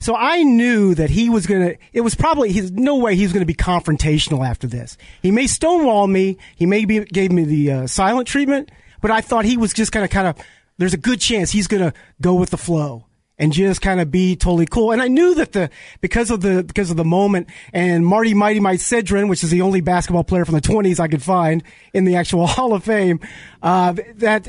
So 0.05 0.15
I 0.15 0.43
knew 0.43 0.93
that 0.93 1.09
he 1.09 1.31
was 1.31 1.47
going 1.47 1.67
to, 1.67 1.77
it 1.91 2.01
was 2.01 2.13
probably, 2.13 2.51
he's 2.51 2.71
no 2.71 2.95
way 2.97 3.15
he 3.15 3.23
was 3.23 3.33
going 3.33 3.41
to 3.41 3.47
be 3.47 3.55
confrontational 3.55 4.47
after 4.47 4.67
this. 4.67 4.99
He 5.23 5.31
may 5.31 5.47
stonewall 5.47 6.05
me. 6.05 6.37
He 6.55 6.67
may 6.67 6.85
be, 6.85 6.99
gave 7.05 7.31
me 7.31 7.43
the 7.43 7.71
uh, 7.71 7.87
silent 7.87 8.27
treatment, 8.27 8.69
but 9.01 9.09
I 9.09 9.21
thought 9.21 9.45
he 9.45 9.57
was 9.57 9.73
just 9.73 9.91
going 9.91 10.07
to 10.07 10.13
kind 10.13 10.27
of, 10.27 10.37
there's 10.77 10.93
a 10.93 10.97
good 10.97 11.19
chance 11.19 11.49
he's 11.49 11.65
going 11.65 11.81
to 11.81 11.91
go 12.21 12.35
with 12.35 12.51
the 12.51 12.57
flow 12.57 13.07
and 13.39 13.51
just 13.51 13.81
kind 13.81 13.99
of 13.99 14.11
be 14.11 14.35
totally 14.35 14.67
cool. 14.67 14.91
And 14.91 15.01
I 15.01 15.07
knew 15.07 15.33
that 15.33 15.53
the 15.53 15.71
because 16.01 16.29
of 16.29 16.41
the 16.41 16.63
because 16.63 16.91
of 16.91 16.97
the 16.97 17.03
moment 17.03 17.49
and 17.73 18.05
Marty 18.05 18.35
Mighty 18.35 18.59
Mike 18.59 18.81
Sedran, 18.81 19.27
which 19.27 19.43
is 19.43 19.49
the 19.49 19.63
only 19.63 19.81
basketball 19.81 20.23
player 20.23 20.45
from 20.45 20.53
the 20.53 20.61
20s 20.61 20.99
I 20.99 21.07
could 21.07 21.23
find 21.23 21.63
in 21.95 22.05
the 22.05 22.15
actual 22.15 22.45
Hall 22.45 22.75
of 22.75 22.83
Fame, 22.83 23.19
uh, 23.63 23.93
that 24.17 24.47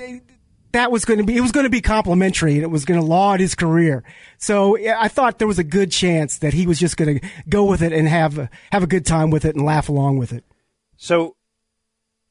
that 0.77 0.93
was 0.93 1.05
going 1.05 1.19
to 1.19 1.25
be 1.25 1.37
it 1.37 1.41
was 1.41 1.53
going 1.53 1.65
to 1.65 1.71
be 1.71 1.81
complimentary 1.81 2.55
and 2.55 2.63
it 2.63 2.71
was 2.71 2.85
going 2.85 3.01
to 3.01 3.07
laud 3.07 3.41
his 3.41 3.55
career. 3.55 4.05
So 4.39 4.79
I 4.79 5.09
thought 5.09 5.39
there 5.39 5.49
was 5.49 5.59
a 5.59 5.65
good 5.65 5.91
chance 5.91 6.39
that 6.39 6.53
he 6.53 6.67
was 6.67 6.79
just 6.79 6.97
going 6.97 7.19
to 7.19 7.29
go 7.49 7.65
with 7.65 7.83
it 7.83 7.93
and 7.93 8.07
have 8.07 8.39
a, 8.39 8.51
have 8.71 8.83
a 8.83 8.87
good 8.87 9.07
time 9.07 9.31
with 9.31 9.45
it 9.45 9.57
and 9.57 9.65
laugh 9.65 9.89
along 9.89 10.19
with 10.19 10.33
it. 10.33 10.45
So 10.97 11.37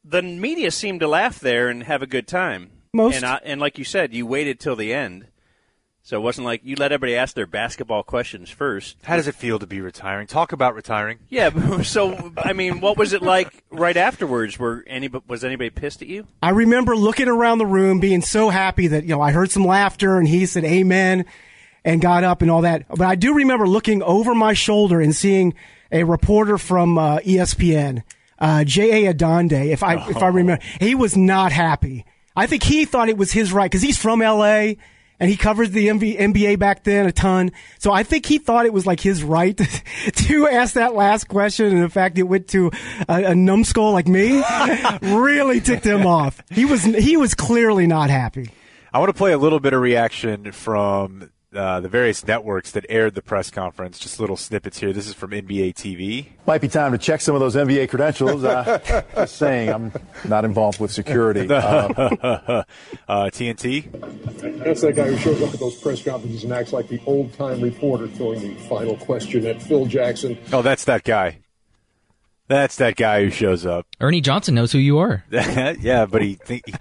the 0.04 0.22
media 0.22 0.72
seemed 0.72 1.00
to 1.00 1.08
laugh 1.08 1.40
there 1.40 1.68
and 1.68 1.84
have 1.84 2.02
a 2.02 2.08
good 2.08 2.28
time. 2.28 2.72
Most. 2.94 3.16
and, 3.16 3.26
I, 3.26 3.40
and 3.44 3.60
like 3.60 3.78
you 3.78 3.84
said, 3.84 4.14
you 4.14 4.26
waited 4.26 4.60
till 4.60 4.76
the 4.76 4.94
end. 4.94 5.28
So 6.06 6.18
it 6.18 6.20
wasn't 6.22 6.46
like 6.46 6.62
you 6.64 6.76
let 6.76 6.92
everybody 6.92 7.16
ask 7.16 7.34
their 7.36 7.48
basketball 7.48 8.04
questions 8.04 8.52
first. 8.52 8.96
How 9.06 9.16
does 9.16 9.28
it 9.28 9.34
feel 9.34 9.58
to 9.58 9.66
be 9.66 9.82
retiring? 9.82 10.28
Talk 10.28 10.52
about 10.52 10.76
retiring. 10.76 11.18
Yeah. 11.30 11.50
So 11.84 12.32
I 12.38 12.54
mean, 12.54 12.80
what 12.80 12.96
was 12.96 13.12
it 13.14 13.24
like 13.24 13.64
right 13.72 13.98
afterwards? 13.98 14.60
Were 14.60 14.84
any 14.86 15.10
was 15.28 15.44
anybody 15.44 15.72
pissed 15.72 16.04
at 16.04 16.08
you? 16.08 16.28
I 16.44 16.52
remember 16.52 16.96
looking 16.96 17.28
around 17.28 17.58
the 17.58 17.66
room, 17.66 18.00
being 18.00 18.22
so 18.22 18.50
happy 18.50 18.86
that 18.88 19.04
you 19.04 19.10
know 19.10 19.22
I 19.22 19.32
heard 19.32 19.50
some 19.50 19.66
laughter, 19.66 20.18
and 20.20 20.28
he 20.28 20.46
said 20.46 20.64
"Amen," 20.64 21.26
and 21.84 22.02
got 22.02 22.24
up 22.24 22.44
and 22.44 22.52
all 22.52 22.62
that. 22.62 22.88
But 22.88 23.02
I 23.02 23.16
do 23.16 23.34
remember 23.34 23.68
looking 23.68 24.04
over 24.04 24.36
my 24.36 24.54
shoulder 24.54 25.02
and 25.02 25.16
seeing 25.16 25.56
a 25.92 26.04
reporter 26.04 26.60
from 26.60 27.00
uh, 27.00 27.18
ESPN, 27.20 28.04
uh, 28.38 28.64
J. 28.64 29.06
A. 29.08 29.14
Adande. 29.14 29.72
If 29.72 29.82
I 29.82 30.08
if 30.08 30.18
I 30.18 30.28
remember, 30.28 30.64
he 30.80 30.94
was 30.94 31.18
not 31.18 31.52
happy. 31.52 32.06
I 32.36 32.46
think 32.46 32.62
he 32.62 32.86
thought 32.86 33.10
it 33.10 33.18
was 33.18 33.32
his 33.32 33.52
right 33.52 33.70
because 33.70 33.82
he's 33.82 33.98
from 33.98 34.22
L.A. 34.22 34.78
and 35.20 35.30
he 35.30 35.38
covers 35.38 35.72
the 35.72 35.88
MV, 35.88 36.20
NBA 36.20 36.60
back 36.60 36.84
then 36.84 37.06
a 37.06 37.12
ton. 37.12 37.52
So 37.80 37.92
I 37.92 38.04
think 38.04 38.26
he 38.26 38.38
thought 38.38 38.66
it 38.66 38.74
was 38.74 38.86
like 38.86 39.00
his 39.00 39.24
right 39.24 39.58
to 40.14 40.48
ask 40.48 40.76
that 40.76 40.94
last 40.94 41.28
question, 41.28 41.68
and 41.68 41.84
the 41.84 41.90
fact 41.90 42.18
it 42.18 42.24
went 42.24 42.48
to 42.50 42.72
a, 43.08 43.26
a 43.26 43.36
numbskull 43.36 43.92
like 43.92 44.08
me 44.08 44.44
really 45.02 45.62
ticked 45.62 45.86
him 45.86 46.06
off. 46.06 46.42
He 46.52 46.66
was 46.66 46.84
he 46.84 47.18
was 47.18 47.34
clearly 47.34 47.88
not 47.88 48.10
happy. 48.10 48.50
I 48.94 49.00
want 49.00 49.10
to 49.10 49.18
play 49.18 49.34
a 49.34 49.38
little 49.38 49.60
bit 49.60 49.74
of 49.74 49.82
reaction 49.82 50.52
from 50.54 51.30
uh, 51.56 51.80
the 51.80 51.90
various 51.90 52.26
networks 52.26 52.72
that 52.72 52.86
aired 52.90 53.16
the 53.16 53.22
press 53.22 53.50
conference. 53.50 54.00
Just 54.00 54.20
little 54.20 54.38
snippets 54.38 54.80
here. 54.80 54.94
This 54.94 55.08
is 55.08 55.14
from 55.14 55.32
NBA 55.32 55.74
TV. 55.74 56.28
Might 56.46 56.62
be 56.62 56.68
time 56.68 56.92
to 56.92 56.98
check 56.98 57.22
some 57.22 57.36
of 57.36 57.42
those 57.42 57.56
NBA 57.56 57.90
credentials. 57.90 58.44
Uh, 58.44 59.04
just 59.16 59.38
saying, 59.38 59.70
I'm 59.70 59.92
not 60.26 60.46
involved 60.46 60.80
with 60.80 60.92
security. 60.92 61.50
Um, 61.66 61.94
uh, 61.98 63.30
TNT. 63.32 63.92
That's 64.64 64.82
that 64.82 64.96
guy 64.96 65.08
who 65.08 65.18
shows 65.18 65.42
up 65.42 65.54
at 65.54 65.60
those 65.60 65.76
press 65.82 66.04
conferences 66.04 66.44
and 66.44 66.54
acts 66.54 66.74
like 66.74 66.88
the 66.88 67.02
old 67.06 67.34
time 67.34 67.60
reporter 67.60 68.08
throwing 68.08 68.40
the 68.40 68.56
final 68.64 68.96
question 68.98 69.46
at 69.48 69.62
Phil 69.62 69.86
Jackson. 69.86 70.38
Oh, 70.54 70.62
that's 70.62 70.86
that 70.86 71.04
guy. 71.04 71.40
That's 72.48 72.76
that 72.76 72.96
guy 72.96 73.24
who 73.24 73.32
shows 73.32 73.66
up. 73.66 73.88
Ernie 74.00 74.22
Johnson 74.22 74.54
knows 74.54 74.72
who 74.72 74.78
you 74.78 75.00
are. 75.00 75.24
yeah, 75.32 76.06
but 76.06 76.22
he, 76.22 76.36
think, 76.36 76.64
he 76.68 76.74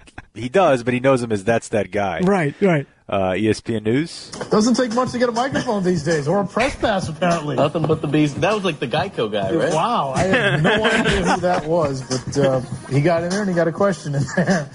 he 0.43 0.49
does, 0.49 0.83
but 0.83 0.93
he 0.93 0.99
knows 0.99 1.23
him 1.23 1.31
as 1.31 1.43
that's 1.43 1.69
that 1.69 1.89
guy. 1.91 2.19
Right, 2.19 2.53
right. 2.61 2.85
Uh, 3.07 3.33
ESPN 3.33 3.83
News. 3.83 4.31
Doesn't 4.49 4.73
take 4.73 4.91
much 4.93 5.11
to 5.11 5.19
get 5.19 5.29
a 5.29 5.31
microphone 5.31 5.83
these 5.83 6.01
days, 6.01 6.27
or 6.27 6.41
a 6.41 6.47
press 6.47 6.75
pass, 6.75 7.07
apparently. 7.07 7.55
Nothing 7.55 7.83
but 7.83 8.01
the 8.01 8.07
bees. 8.07 8.33
That 8.33 8.55
was 8.55 8.63
like 8.63 8.79
the 8.79 8.87
Geico 8.87 9.31
guy, 9.31 9.53
right? 9.53 9.71
Wow, 9.71 10.13
I 10.15 10.23
have 10.23 10.63
no 10.63 10.83
idea 10.83 11.23
who 11.23 11.41
that 11.41 11.65
was, 11.65 12.01
but 12.01 12.37
uh, 12.37 12.61
he 12.89 13.01
got 13.01 13.23
in 13.23 13.29
there 13.29 13.41
and 13.41 13.49
he 13.49 13.55
got 13.55 13.67
a 13.67 13.71
question 13.71 14.15
in 14.15 14.23
there. 14.35 14.69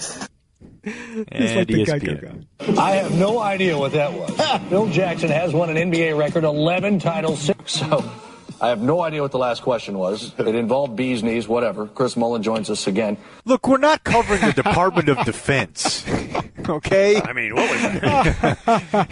And 0.82 1.56
like 1.56 1.66
the 1.66 1.84
ESPN. 1.84 2.78
I 2.78 2.92
have 2.92 3.12
no 3.12 3.38
idea 3.40 3.76
what 3.76 3.92
that 3.92 4.12
was. 4.12 4.30
Phil 4.68 4.86
Jackson 4.90 5.28
has 5.28 5.52
won 5.52 5.76
an 5.76 5.90
NBA 5.90 6.16
record 6.16 6.44
11 6.44 7.00
titles. 7.00 7.50
so, 7.66 8.10
I 8.60 8.68
have 8.68 8.82
no 8.82 9.00
idea 9.00 9.22
what 9.22 9.32
the 9.32 9.38
last 9.38 9.62
question 9.62 9.98
was. 9.98 10.32
It 10.38 10.54
involved 10.54 10.96
bees 10.96 11.22
knees, 11.22 11.46
whatever. 11.46 11.86
Chris 11.86 12.16
Mullin 12.16 12.42
joins 12.42 12.70
us 12.70 12.86
again. 12.86 13.16
Look, 13.44 13.68
we're 13.68 13.78
not 13.78 14.02
covering 14.04 14.40
the 14.40 14.52
Department 14.52 15.08
of 15.08 15.24
Defense. 15.24 16.04
Okay. 16.68 17.20
I 17.20 17.32
mean, 17.32 17.54
what 17.56 17.68
was 17.68 17.82
that? 17.82 18.58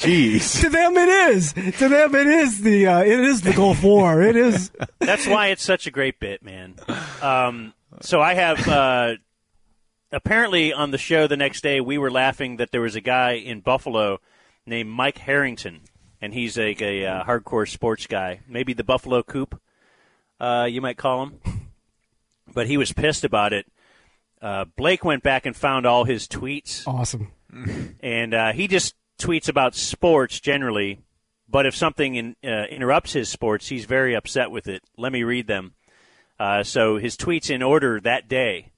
Jeez. 0.00 0.60
to 0.62 0.68
them, 0.70 0.96
it 0.96 1.08
is. 1.08 1.52
To 1.52 1.88
them, 1.88 2.14
it 2.16 2.26
is 2.26 2.62
the 2.62 2.86
uh, 2.86 3.00
it 3.00 3.20
is 3.20 3.42
the 3.42 3.52
Gulf 3.52 3.84
War. 3.84 4.22
It 4.22 4.34
is. 4.34 4.72
That's 4.98 5.26
why 5.26 5.48
it's 5.48 5.62
such 5.62 5.86
a 5.86 5.92
great 5.92 6.18
bit, 6.18 6.42
man. 6.42 6.76
Um, 7.22 7.74
so 8.00 8.20
I 8.20 8.34
have. 8.34 8.66
Uh, 8.66 9.16
apparently, 10.10 10.72
on 10.72 10.90
the 10.90 10.98
show 10.98 11.26
the 11.26 11.36
next 11.36 11.60
day, 11.62 11.80
we 11.80 11.96
were 11.98 12.10
laughing 12.10 12.56
that 12.56 12.72
there 12.72 12.80
was 12.80 12.96
a 12.96 13.00
guy 13.00 13.32
in 13.32 13.60
Buffalo 13.60 14.18
named 14.66 14.90
Mike 14.90 15.18
Harrington, 15.18 15.82
and 16.20 16.34
he's 16.34 16.58
a, 16.58 16.74
a 16.80 17.06
uh, 17.06 17.24
hardcore 17.24 17.68
sports 17.68 18.06
guy, 18.06 18.40
maybe 18.48 18.72
the 18.72 18.84
Buffalo 18.84 19.22
Coop, 19.22 19.60
uh, 20.38 20.66
you 20.70 20.80
might 20.80 20.96
call 20.96 21.24
him. 21.24 21.40
But 22.52 22.66
he 22.66 22.76
was 22.76 22.92
pissed 22.92 23.22
about 23.22 23.52
it. 23.52 23.64
Uh, 24.42 24.64
Blake 24.64 25.04
went 25.04 25.22
back 25.22 25.46
and 25.46 25.54
found 25.54 25.86
all 25.86 26.02
his 26.02 26.26
tweets, 26.26 26.82
Awesome. 26.84 27.30
and 28.00 28.34
uh, 28.34 28.52
he 28.52 28.66
just 28.66 28.96
tweets 29.20 29.48
about 29.48 29.76
sports 29.76 30.40
generally. 30.40 30.98
But 31.48 31.66
if 31.66 31.76
something 31.76 32.16
in, 32.16 32.36
uh, 32.42 32.64
interrupts 32.64 33.12
his 33.12 33.28
sports, 33.28 33.68
he's 33.68 33.84
very 33.84 34.16
upset 34.16 34.50
with 34.50 34.66
it. 34.66 34.82
Let 34.96 35.12
me 35.12 35.22
read 35.22 35.46
them. 35.46 35.74
Uh, 36.40 36.64
so 36.64 36.96
his 36.96 37.16
tweets 37.16 37.50
in 37.50 37.62
order 37.62 38.00
that 38.00 38.26
day 38.26 38.72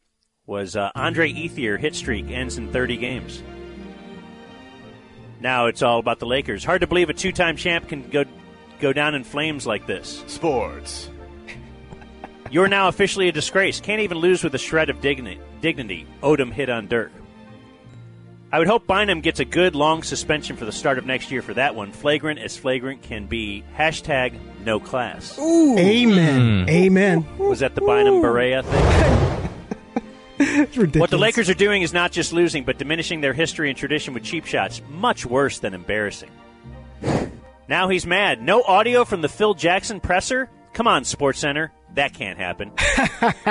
was 0.46 0.76
uh, 0.76 0.90
Andre 0.94 1.32
Ethier 1.32 1.78
hit 1.78 1.94
streak 1.94 2.30
ends 2.30 2.58
in 2.58 2.72
30 2.72 2.96
games. 2.98 3.42
Now 5.42 5.66
it's 5.66 5.82
all 5.82 5.98
about 5.98 6.20
the 6.20 6.26
Lakers. 6.26 6.64
Hard 6.64 6.82
to 6.82 6.86
believe 6.86 7.10
a 7.10 7.14
two-time 7.14 7.56
champ 7.56 7.88
can 7.88 8.08
go 8.08 8.24
go 8.78 8.92
down 8.92 9.16
in 9.16 9.24
flames 9.24 9.66
like 9.66 9.86
this. 9.86 10.22
Sports. 10.28 11.10
You're 12.50 12.68
now 12.68 12.86
officially 12.86 13.28
a 13.28 13.32
disgrace. 13.32 13.80
Can't 13.80 14.00
even 14.00 14.18
lose 14.18 14.44
with 14.44 14.54
a 14.54 14.58
shred 14.58 14.88
of 14.88 15.00
dignity. 15.00 15.40
Dignity. 15.60 16.06
Odom 16.22 16.52
hit 16.52 16.68
on 16.68 16.86
Dirk. 16.86 17.10
I 18.52 18.58
would 18.58 18.68
hope 18.68 18.86
Bynum 18.86 19.20
gets 19.20 19.40
a 19.40 19.44
good 19.44 19.74
long 19.74 20.02
suspension 20.02 20.56
for 20.56 20.64
the 20.64 20.72
start 20.72 20.98
of 20.98 21.06
next 21.06 21.30
year 21.30 21.42
for 21.42 21.54
that 21.54 21.74
one. 21.74 21.90
Flagrant 21.90 22.38
as 22.38 22.56
flagrant 22.56 23.02
can 23.02 23.26
be. 23.26 23.64
Hashtag 23.76 24.38
no 24.64 24.78
class. 24.78 25.38
Amen. 25.40 26.68
Amen. 26.68 27.26
Was 27.38 27.60
that 27.60 27.74
the 27.74 27.80
Bynum 27.80 28.22
Barea 28.22 28.62
thing? 28.62 29.48
It's 30.42 30.76
ridiculous. 30.76 31.00
What 31.00 31.10
the 31.10 31.18
Lakers 31.18 31.48
are 31.48 31.54
doing 31.54 31.82
is 31.82 31.92
not 31.92 32.12
just 32.12 32.32
losing, 32.32 32.64
but 32.64 32.78
diminishing 32.78 33.20
their 33.20 33.32
history 33.32 33.68
and 33.68 33.78
tradition 33.78 34.14
with 34.14 34.24
cheap 34.24 34.46
shots. 34.46 34.80
Much 34.90 35.24
worse 35.24 35.58
than 35.58 35.74
embarrassing. 35.74 36.30
Now 37.68 37.88
he's 37.88 38.06
mad. 38.06 38.42
No 38.42 38.62
audio 38.62 39.04
from 39.04 39.22
the 39.22 39.28
Phil 39.28 39.54
Jackson 39.54 40.00
presser? 40.00 40.50
Come 40.72 40.86
on, 40.86 41.04
Sports 41.04 41.38
Center. 41.38 41.72
That 41.94 42.14
can't 42.14 42.38
happen. 42.38 42.72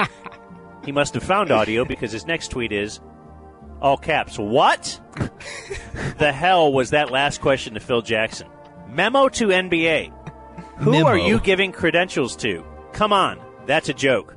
he 0.86 0.92
must 0.92 1.14
have 1.14 1.24
found 1.24 1.52
audio 1.52 1.86
because 1.86 2.12
his 2.12 2.26
next 2.26 2.50
tweet 2.50 2.72
is 2.72 3.00
all 3.82 3.98
caps. 3.98 4.38
What? 4.38 5.00
the 6.18 6.32
hell 6.32 6.72
was 6.74 6.92
that 6.92 7.12
last 7.12 7.42
question 7.42 7.74
to 7.76 7.80
Phil 7.80 8.02
Jackson? 8.02 8.48
Memo 8.90 9.30
to 9.30 9.48
NBA. 9.48 10.12
Who 10.78 10.92
Memo. 10.92 11.08
are 11.08 11.18
you 11.18 11.40
giving 11.40 11.72
credentials 11.72 12.36
to? 12.38 12.66
Come 12.94 13.14
on. 13.14 13.40
That's 13.66 13.90
a 13.90 13.94
joke. 13.94 14.36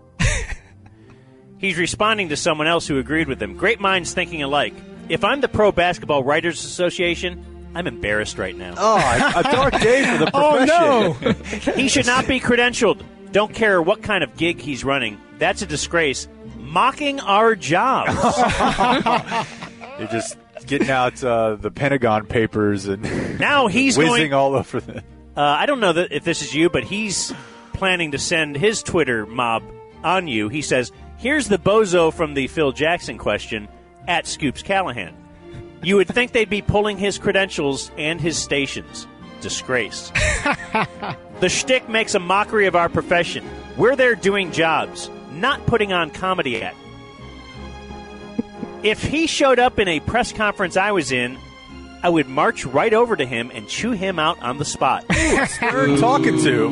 He's 1.64 1.78
responding 1.78 2.28
to 2.28 2.36
someone 2.36 2.66
else 2.66 2.86
who 2.86 2.98
agreed 2.98 3.26
with 3.26 3.42
him. 3.42 3.56
Great 3.56 3.80
minds 3.80 4.12
thinking 4.12 4.42
alike. 4.42 4.74
If 5.08 5.24
I'm 5.24 5.40
the 5.40 5.48
Pro 5.48 5.72
Basketball 5.72 6.22
Writers 6.22 6.62
Association, 6.62 7.42
I'm 7.74 7.86
embarrassed 7.86 8.36
right 8.36 8.54
now. 8.54 8.74
Oh, 8.76 8.98
a 9.34 9.42
dark 9.44 9.80
day 9.80 10.04
for 10.04 10.18
the 10.24 10.30
profession. 10.30 10.68
Oh 11.64 11.70
no. 11.70 11.72
He 11.72 11.88
should 11.88 12.04
not 12.04 12.28
be 12.28 12.38
credentialed. 12.38 13.02
Don't 13.32 13.54
care 13.54 13.80
what 13.80 14.02
kind 14.02 14.22
of 14.22 14.36
gig 14.36 14.60
he's 14.60 14.84
running. 14.84 15.18
That's 15.38 15.62
a 15.62 15.66
disgrace. 15.66 16.28
Mocking 16.58 17.18
our 17.20 17.54
jobs. 17.56 18.12
You're 19.98 20.08
just 20.08 20.36
getting 20.66 20.90
out 20.90 21.24
uh, 21.24 21.54
the 21.56 21.70
Pentagon 21.70 22.26
papers 22.26 22.88
and 22.88 23.40
Now 23.40 23.68
he's 23.68 23.96
whizzing 23.96 24.30
going. 24.30 24.32
all 24.34 24.54
over 24.54 24.80
the. 24.80 24.98
Uh, 25.34 25.40
I 25.40 25.64
don't 25.64 25.80
know 25.80 25.94
that 25.94 26.12
if 26.12 26.24
this 26.24 26.42
is 26.42 26.54
you, 26.54 26.68
but 26.68 26.84
he's 26.84 27.32
planning 27.72 28.10
to 28.12 28.18
send 28.18 28.56
his 28.56 28.82
Twitter 28.82 29.24
mob 29.24 29.62
on 30.02 30.28
you. 30.28 30.48
He 30.50 30.60
says, 30.60 30.92
"Here's 31.24 31.48
the 31.48 31.56
bozo 31.56 32.12
from 32.12 32.34
the 32.34 32.48
Phil 32.48 32.72
Jackson 32.72 33.16
question 33.16 33.66
at 34.06 34.26
Scoops 34.26 34.62
Callahan." 34.62 35.16
You 35.82 35.96
would 35.96 36.09
think 36.09 36.32
they'd 36.32 36.51
be 36.51 36.60
pulling 36.60 36.98
his 36.98 37.16
credentials 37.16 37.90
and 37.96 38.20
his 38.20 38.36
stations. 38.36 39.06
Disgrace. 39.40 40.10
the 41.40 41.48
shtick 41.48 41.88
makes 41.88 42.14
a 42.14 42.18
mockery 42.18 42.66
of 42.66 42.76
our 42.76 42.90
profession. 42.90 43.42
We're 43.78 43.96
there 43.96 44.14
doing 44.14 44.52
jobs, 44.52 45.09
not 45.32 45.64
putting 45.64 45.94
on 45.94 46.10
comedy 46.10 46.62
act. 46.62 46.76
If 48.82 49.02
he 49.02 49.26
showed 49.26 49.59
up 49.59 49.78
in 49.78 49.88
a 49.88 50.01
press 50.01 50.30
conference 50.30 50.76
I 50.76 50.92
was 50.92 51.10
in, 51.10 51.38
I 52.02 52.10
would 52.10 52.28
march 52.28 52.66
right 52.66 52.92
over 52.92 53.16
to 53.16 53.24
him 53.24 53.51
and 53.55 53.66
chew 53.66 53.92
him 53.92 54.18
out 54.18 54.42
on 54.42 54.59
the 54.59 54.66
spot. 54.66 55.06
We're 55.09 55.96
talking 55.96 56.38
to. 56.42 56.68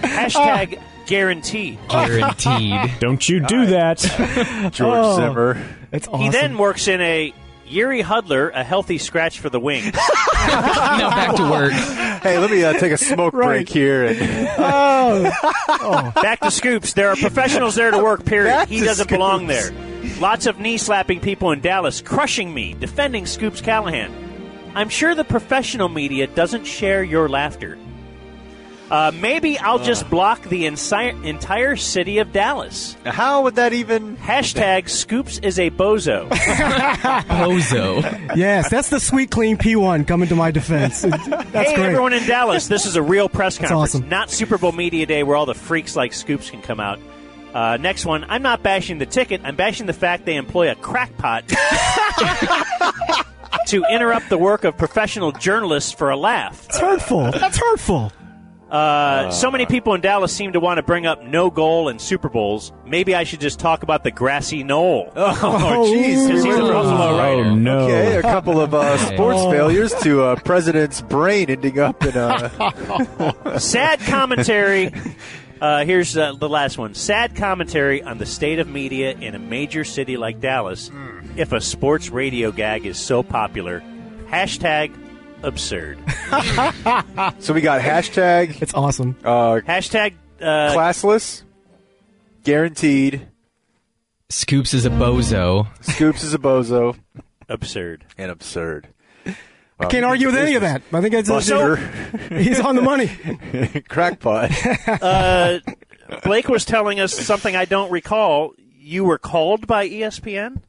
Hashtag 0.00 0.78
oh. 0.82 0.97
Guaranteed. 1.08 1.78
Guaranteed. 1.88 2.92
Don't 3.00 3.28
you 3.28 3.40
do 3.40 3.66
that. 3.66 3.98
George 4.72 4.80
Oh. 4.98 5.16
Zimmer. 5.16 5.60
It's 5.90 6.06
awesome. 6.06 6.20
He 6.20 6.28
then 6.28 6.56
works 6.58 6.86
in 6.86 7.00
a 7.00 7.32
Jiri 7.68 8.02
Hudler, 8.02 8.50
a 8.54 8.62
healthy 8.62 8.98
scratch 8.98 9.40
for 9.40 9.48
the 9.50 9.58
wing. 9.58 9.84
now 9.92 11.10
back 11.10 11.34
to 11.36 11.50
work. 11.50 11.72
Hey, 12.22 12.38
let 12.38 12.50
me 12.50 12.62
uh, 12.64 12.74
take 12.74 12.92
a 12.92 12.96
smoke 12.96 13.32
Right. 13.34 13.46
break 13.46 13.68
here. 13.68 14.04
And 14.06 14.18
oh, 14.58 16.12
Back 16.14 16.40
to 16.40 16.50
Scoops. 16.50 16.92
There 16.94 17.08
are 17.10 17.16
professionals 17.16 17.74
there 17.74 17.90
to 17.90 17.98
work, 18.02 18.24
period. 18.24 18.50
Back 18.50 18.68
he 18.68 18.80
doesn't 18.80 19.08
belong 19.08 19.46
there. 19.46 19.70
Lots 20.20 20.46
of 20.46 20.58
knee 20.60 20.78
slapping 20.78 21.20
people 21.20 21.50
in 21.52 21.60
Dallas, 21.60 22.00
crushing 22.02 22.52
me, 22.52 22.74
defending 22.74 23.26
Scoops 23.26 23.60
Callahan. 23.60 24.12
I'm 24.74 24.88
sure 24.88 25.14
the 25.14 25.24
professional 25.24 25.88
media 25.88 26.26
doesn't 26.26 26.64
share 26.64 27.02
your 27.02 27.28
laughter. 27.28 27.78
Uh, 28.90 29.12
maybe 29.14 29.58
I'll 29.58 29.78
just 29.78 30.08
block 30.08 30.42
the 30.44 30.64
ensi- 30.64 31.22
entire 31.24 31.76
city 31.76 32.18
of 32.18 32.32
Dallas. 32.32 32.96
how 33.04 33.42
would 33.42 33.56
that 33.56 33.74
even? 33.74 34.16
Hashtag 34.16 34.88
Scoops 34.88 35.38
is 35.40 35.58
a 35.58 35.70
bozo. 35.70 36.26
Bozo. 37.28 38.36
yes, 38.36 38.70
that's 38.70 38.88
the 38.88 38.98
sweet 39.00 39.30
clean 39.30 39.58
P1 39.58 40.06
coming 40.06 40.28
to 40.30 40.34
my 40.36 40.50
defense. 40.50 41.02
That's 41.02 41.26
hey, 41.26 41.74
great. 41.74 41.78
everyone 41.86 42.12
in 42.14 42.26
Dallas, 42.26 42.68
this 42.68 42.86
is 42.86 42.96
a 42.96 43.02
real 43.02 43.28
press 43.28 43.58
conference, 43.58 43.94
awesome. 43.94 44.08
not 44.08 44.30
Super 44.30 44.56
Bowl 44.58 44.72
Media 44.72 45.04
Day 45.06 45.22
where 45.22 45.36
all 45.36 45.46
the 45.46 45.54
freaks 45.54 45.94
like 45.94 46.12
Scoops 46.14 46.50
can 46.50 46.62
come 46.62 46.80
out. 46.80 46.98
Uh, 47.52 47.76
next 47.78 48.06
one, 48.06 48.24
I'm 48.28 48.42
not 48.42 48.62
bashing 48.62 48.98
the 48.98 49.06
ticket. 49.06 49.40
I'm 49.44 49.56
bashing 49.56 49.86
the 49.86 49.92
fact 49.92 50.24
they 50.26 50.36
employ 50.36 50.70
a 50.70 50.74
crackpot 50.74 51.48
to 53.66 53.84
interrupt 53.90 54.28
the 54.28 54.38
work 54.38 54.64
of 54.64 54.76
professional 54.76 55.32
journalists 55.32 55.92
for 55.92 56.10
a 56.10 56.16
laugh. 56.16 56.62
That's 56.66 56.78
hurtful. 56.78 57.30
That's 57.32 57.56
hurtful. 57.58 58.12
Uh, 58.70 59.30
so 59.30 59.50
many 59.50 59.64
people 59.64 59.94
in 59.94 60.00
Dallas 60.02 60.30
seem 60.30 60.52
to 60.52 60.60
want 60.60 60.76
to 60.76 60.82
bring 60.82 61.06
up 61.06 61.22
no 61.22 61.50
goal 61.50 61.88
and 61.88 61.98
Super 61.98 62.28
Bowls. 62.28 62.70
Maybe 62.84 63.14
I 63.14 63.24
should 63.24 63.40
just 63.40 63.58
talk 63.58 63.82
about 63.82 64.04
the 64.04 64.10
grassy 64.10 64.62
knoll. 64.62 65.10
Oh, 65.16 65.90
jeez. 65.94 66.26
Because 66.26 66.44
he's 66.44 66.54
a 66.56 66.60
Buffalo 66.60 67.16
writer. 67.16 67.44
Oh 67.50 67.54
no. 67.54 67.78
Okay, 67.80 68.16
a 68.16 68.22
couple 68.22 68.60
of 68.60 68.74
uh, 68.74 68.96
sports 69.14 69.40
Oh. 69.40 69.50
failures 69.50 69.94
to 70.02 70.22
uh, 70.22 70.36
president's 70.36 71.00
brain 71.00 71.48
ending 71.48 71.78
up 71.78 72.04
in 72.04 72.16
a. 72.16 73.56
Sad 73.60 74.00
commentary. 74.00 74.92
Uh, 75.60 75.84
here's 75.84 76.16
uh, 76.16 76.32
the 76.34 76.48
last 76.48 76.76
one. 76.78 76.94
Sad 76.94 77.36
commentary 77.36 78.02
on 78.02 78.18
the 78.18 78.26
state 78.26 78.58
of 78.58 78.68
media 78.68 79.12
in 79.12 79.34
a 79.34 79.38
major 79.38 79.82
city 79.84 80.16
like 80.16 80.40
Dallas. 80.40 80.90
If 81.36 81.52
a 81.52 81.60
sports 81.60 82.10
radio 82.10 82.52
gag 82.52 82.84
is 82.86 82.98
so 82.98 83.22
popular, 83.22 83.80
hashtag 84.28 84.92
absurd. 85.42 85.98
so 87.38 87.54
we 87.54 87.60
got 87.60 87.80
hashtag 87.80 88.60
It's 88.62 88.74
awesome. 88.74 89.16
uh, 89.24 89.60
Hashtag 89.66 90.14
uh, 90.40 90.72
classless, 90.74 91.42
guaranteed. 92.44 93.28
Scoops 94.30 94.74
is 94.74 94.84
a 94.84 94.90
bozo. 94.90 95.66
Scoops 95.82 96.22
is 96.22 96.34
a 96.34 96.38
bozo 96.38 96.96
absurd. 97.48 98.04
and 98.18 98.30
absurd. 98.30 98.88
I 99.80 99.86
can't 99.86 100.04
argue 100.04 100.26
with 100.26 100.36
any 100.36 100.54
of 100.56 100.62
that. 100.62 100.82
I 100.92 101.00
think 101.00 101.14
it's 101.14 101.28
Buster, 101.28 101.76
he's 102.30 102.58
on 102.60 102.74
the 102.76 102.82
money. 102.82 103.08
crackpot. 103.88 104.50
Uh, 105.02 105.58
Blake 106.24 106.48
was 106.48 106.64
telling 106.64 107.00
us 107.00 107.12
something 107.14 107.54
I 107.54 107.64
don't 107.66 107.90
recall. 107.92 108.54
You 108.78 109.04
were 109.04 109.18
called 109.18 109.66
by 109.66 109.86
ESPN? 109.88 110.62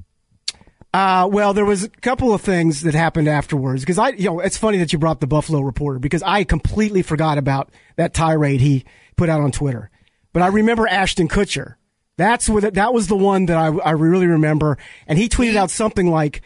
Uh, 0.93 1.29
well, 1.31 1.53
there 1.53 1.65
was 1.65 1.83
a 1.83 1.89
couple 1.89 2.33
of 2.33 2.41
things 2.41 2.81
that 2.81 2.95
happened 2.95 3.27
afterwards 3.27 3.81
because 3.83 3.99
I, 3.99 4.09
you 4.09 4.25
know, 4.25 4.39
it's 4.39 4.57
funny 4.57 4.79
that 4.79 4.91
you 4.91 4.97
brought 4.97 5.19
the 5.19 5.27
Buffalo 5.27 5.61
Reporter 5.61 5.99
because 5.99 6.23
I 6.23 6.43
completely 6.43 7.03
forgot 7.03 7.37
about 7.37 7.69
that 7.95 8.13
tirade 8.15 8.59
he 8.59 8.85
put 9.15 9.29
out 9.29 9.39
on 9.41 9.51
Twitter. 9.51 9.91
But 10.33 10.41
I 10.41 10.47
remember 10.47 10.87
Ashton 10.87 11.27
Kutcher. 11.27 11.75
That's 12.17 12.49
what 12.49 12.73
that 12.73 12.93
was 12.93 13.07
the 13.07 13.15
one 13.15 13.45
that 13.45 13.57
I, 13.57 13.67
I 13.67 13.91
really 13.91 14.27
remember, 14.27 14.77
and 15.07 15.17
he 15.17 15.29
tweeted 15.29 15.55
out 15.55 15.69
something 15.71 16.09
like, 16.11 16.41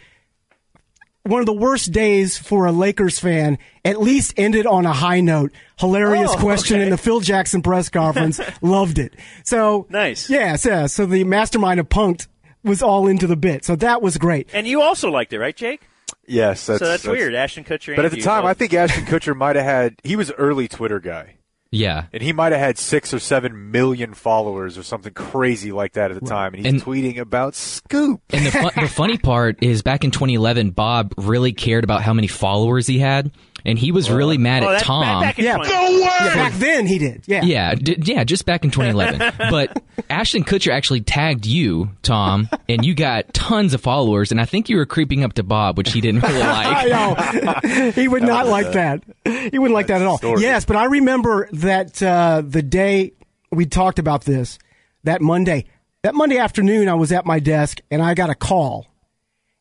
"One 1.23 1.39
of 1.39 1.45
the 1.47 1.53
worst 1.53 1.91
days 1.91 2.37
for 2.37 2.65
a 2.67 2.71
Lakers 2.71 3.17
fan. 3.19 3.57
At 3.85 3.99
least 3.99 4.33
ended 4.37 4.65
on 4.67 4.85
a 4.85 4.93
high 4.93 5.21
note. 5.21 5.51
Hilarious 5.79 6.31
Oh, 6.31 6.37
question 6.37 6.75
okay. 6.77 6.83
in 6.83 6.89
the 6.91 6.97
Phil 6.97 7.21
Jackson 7.21 7.61
press 7.61 7.89
conference. 7.89 8.39
Loved 8.61 8.99
it. 8.99 9.15
So 9.43 9.87
Nice. 9.89 10.29
Yes, 10.29 10.63
yeah. 10.65 10.85
So 10.85 11.05
the 11.05 11.23
mastermind 11.23 11.79
of 11.79 11.89
Punk'd 11.89 12.27
was 12.63 12.81
all 12.81 13.07
into 13.07 13.27
the 13.27 13.35
bit. 13.35 13.65
So 13.65 13.75
that 13.77 14.01
was 14.01 14.17
great. 14.17 14.49
And 14.53 14.67
you 14.67 14.81
also 14.81 15.09
liked 15.09 15.33
it, 15.33 15.39
right, 15.39 15.55
Jake? 15.55 15.81
Yes, 16.25 16.65
that's, 16.65 16.79
so 16.79 16.85
that's, 16.85 17.05
weird. 17.05 17.33
Ashton 17.35 17.63
Kutcher. 17.65 17.95
But 17.95 18.05
and 18.05 18.05
at 18.05 18.11
the 18.11 18.17
you 18.17 18.23
time, 18.23 18.43
both- 18.43 18.51
I 18.51 18.53
think 18.53 18.73
Ashton 18.73 19.05
Kutcher 19.05 19.35
might 19.35 19.55
have 19.57 19.65
had. 19.65 19.95
He 20.03 20.15
was 20.15 20.31
early 20.31 20.67
Twitter 20.67 20.99
guy. 20.99 21.35
Yeah. 21.69 22.05
And 22.13 22.21
he 22.21 22.33
might 22.33 22.51
have 22.51 22.61
had 22.61 22.77
six 22.77 23.13
or 23.15 23.19
seven 23.19 23.71
million 23.71 24.13
followers 24.13 24.77
or 24.77 24.83
something 24.83 25.11
crazy 25.11 25.71
like 25.71 25.93
that 25.93 26.11
at 26.11 26.19
the 26.21 26.25
time. 26.29 26.53
And 26.53 26.63
he's 26.63 26.73
And- 26.73 26.81
tweeting 26.83 27.17
about 27.17 27.55
Scoop. 27.55 28.21
And 28.29 28.45
the, 28.45 28.51
fu- 28.51 28.81
the 28.81 28.87
funny 28.87 29.17
part 29.17 29.61
is 29.63 29.81
back 29.81 30.03
in 30.03 30.11
2011, 30.11 30.69
Bob 30.71 31.13
really 31.17 31.51
cared 31.51 31.83
about 31.83 32.03
how 32.03 32.13
many 32.13 32.27
followers 32.27 32.85
he 32.87 32.99
had, 32.99 33.31
and 33.65 33.77
he 33.79 33.91
was 33.91 34.09
really 34.11 34.37
mad 34.37 34.63
Oh, 34.63 34.69
at 34.71 34.81
Tom. 34.81 35.01
back- 35.03 35.21
back 35.35 35.39
in 35.39 35.45
Yeah. 35.45 35.57
2011. 35.57 36.01
Yeah, 36.01 36.35
back 36.35 36.53
then 36.53 36.85
he 36.87 36.97
did. 36.97 37.23
Yeah. 37.27 37.43
Yeah, 37.43 37.75
d- 37.75 37.97
yeah, 38.03 38.23
just 38.23 38.45
back 38.45 38.63
in 38.63 38.71
2011. 38.71 39.33
but 39.49 39.81
Ashton 40.09 40.43
Kutcher 40.43 40.71
actually 40.71 41.01
tagged 41.01 41.45
you, 41.45 41.89
Tom, 42.01 42.49
and 42.67 42.85
you 42.85 42.93
got 42.95 43.33
tons 43.33 43.73
of 43.73 43.81
followers, 43.81 44.31
and 44.31 44.41
I 44.41 44.45
think 44.45 44.69
you 44.69 44.77
were 44.77 44.85
creeping 44.85 45.23
up 45.23 45.33
to 45.33 45.43
Bob, 45.43 45.77
which 45.77 45.91
he 45.93 46.01
didn't 46.01 46.21
really 46.23 46.39
like. 46.39 46.67
I 46.67 47.61
know. 47.63 47.91
He 47.91 48.07
would 48.07 48.23
not 48.23 48.47
like 48.47 48.71
that. 48.73 49.03
He 49.25 49.57
wouldn't 49.59 49.73
like 49.75 49.87
that 49.87 50.01
at 50.01 50.07
all. 50.07 50.17
story. 50.17 50.41
Yes, 50.41 50.65
but 50.65 50.75
I 50.75 50.85
remember 50.85 51.47
that 51.53 52.01
uh, 52.03 52.41
the 52.45 52.61
day 52.61 53.13
we 53.51 53.65
talked 53.65 53.99
about 53.99 54.23
this, 54.25 54.57
that 55.03 55.21
Monday, 55.21 55.65
that 56.01 56.15
Monday 56.15 56.37
afternoon, 56.37 56.89
I 56.89 56.95
was 56.95 57.11
at 57.11 57.25
my 57.25 57.39
desk 57.39 57.79
and 57.91 58.01
I 58.01 58.13
got 58.13 58.29
a 58.29 58.35
call. 58.35 58.87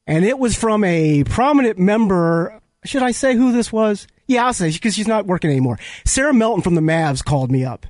And 0.07 0.24
it 0.24 0.39
was 0.39 0.57
from 0.57 0.83
a 0.83 1.23
prominent 1.24 1.79
member. 1.79 2.59
Should 2.84 3.02
I 3.02 3.12
say 3.12 3.34
who 3.34 3.52
this 3.52 3.72
was? 3.72 4.06
Yeah, 4.26 4.46
I'll 4.46 4.54
say 4.54 4.70
because 4.72 4.94
she's 4.94 5.09
not 5.09 5.26
working 5.26 5.50
anymore. 5.50 5.78
Sarah 6.04 6.34
Melton 6.34 6.62
from 6.62 6.74
the 6.74 6.80
Mavs 6.80 7.24
called 7.24 7.50
me 7.50 7.64
up 7.64 7.86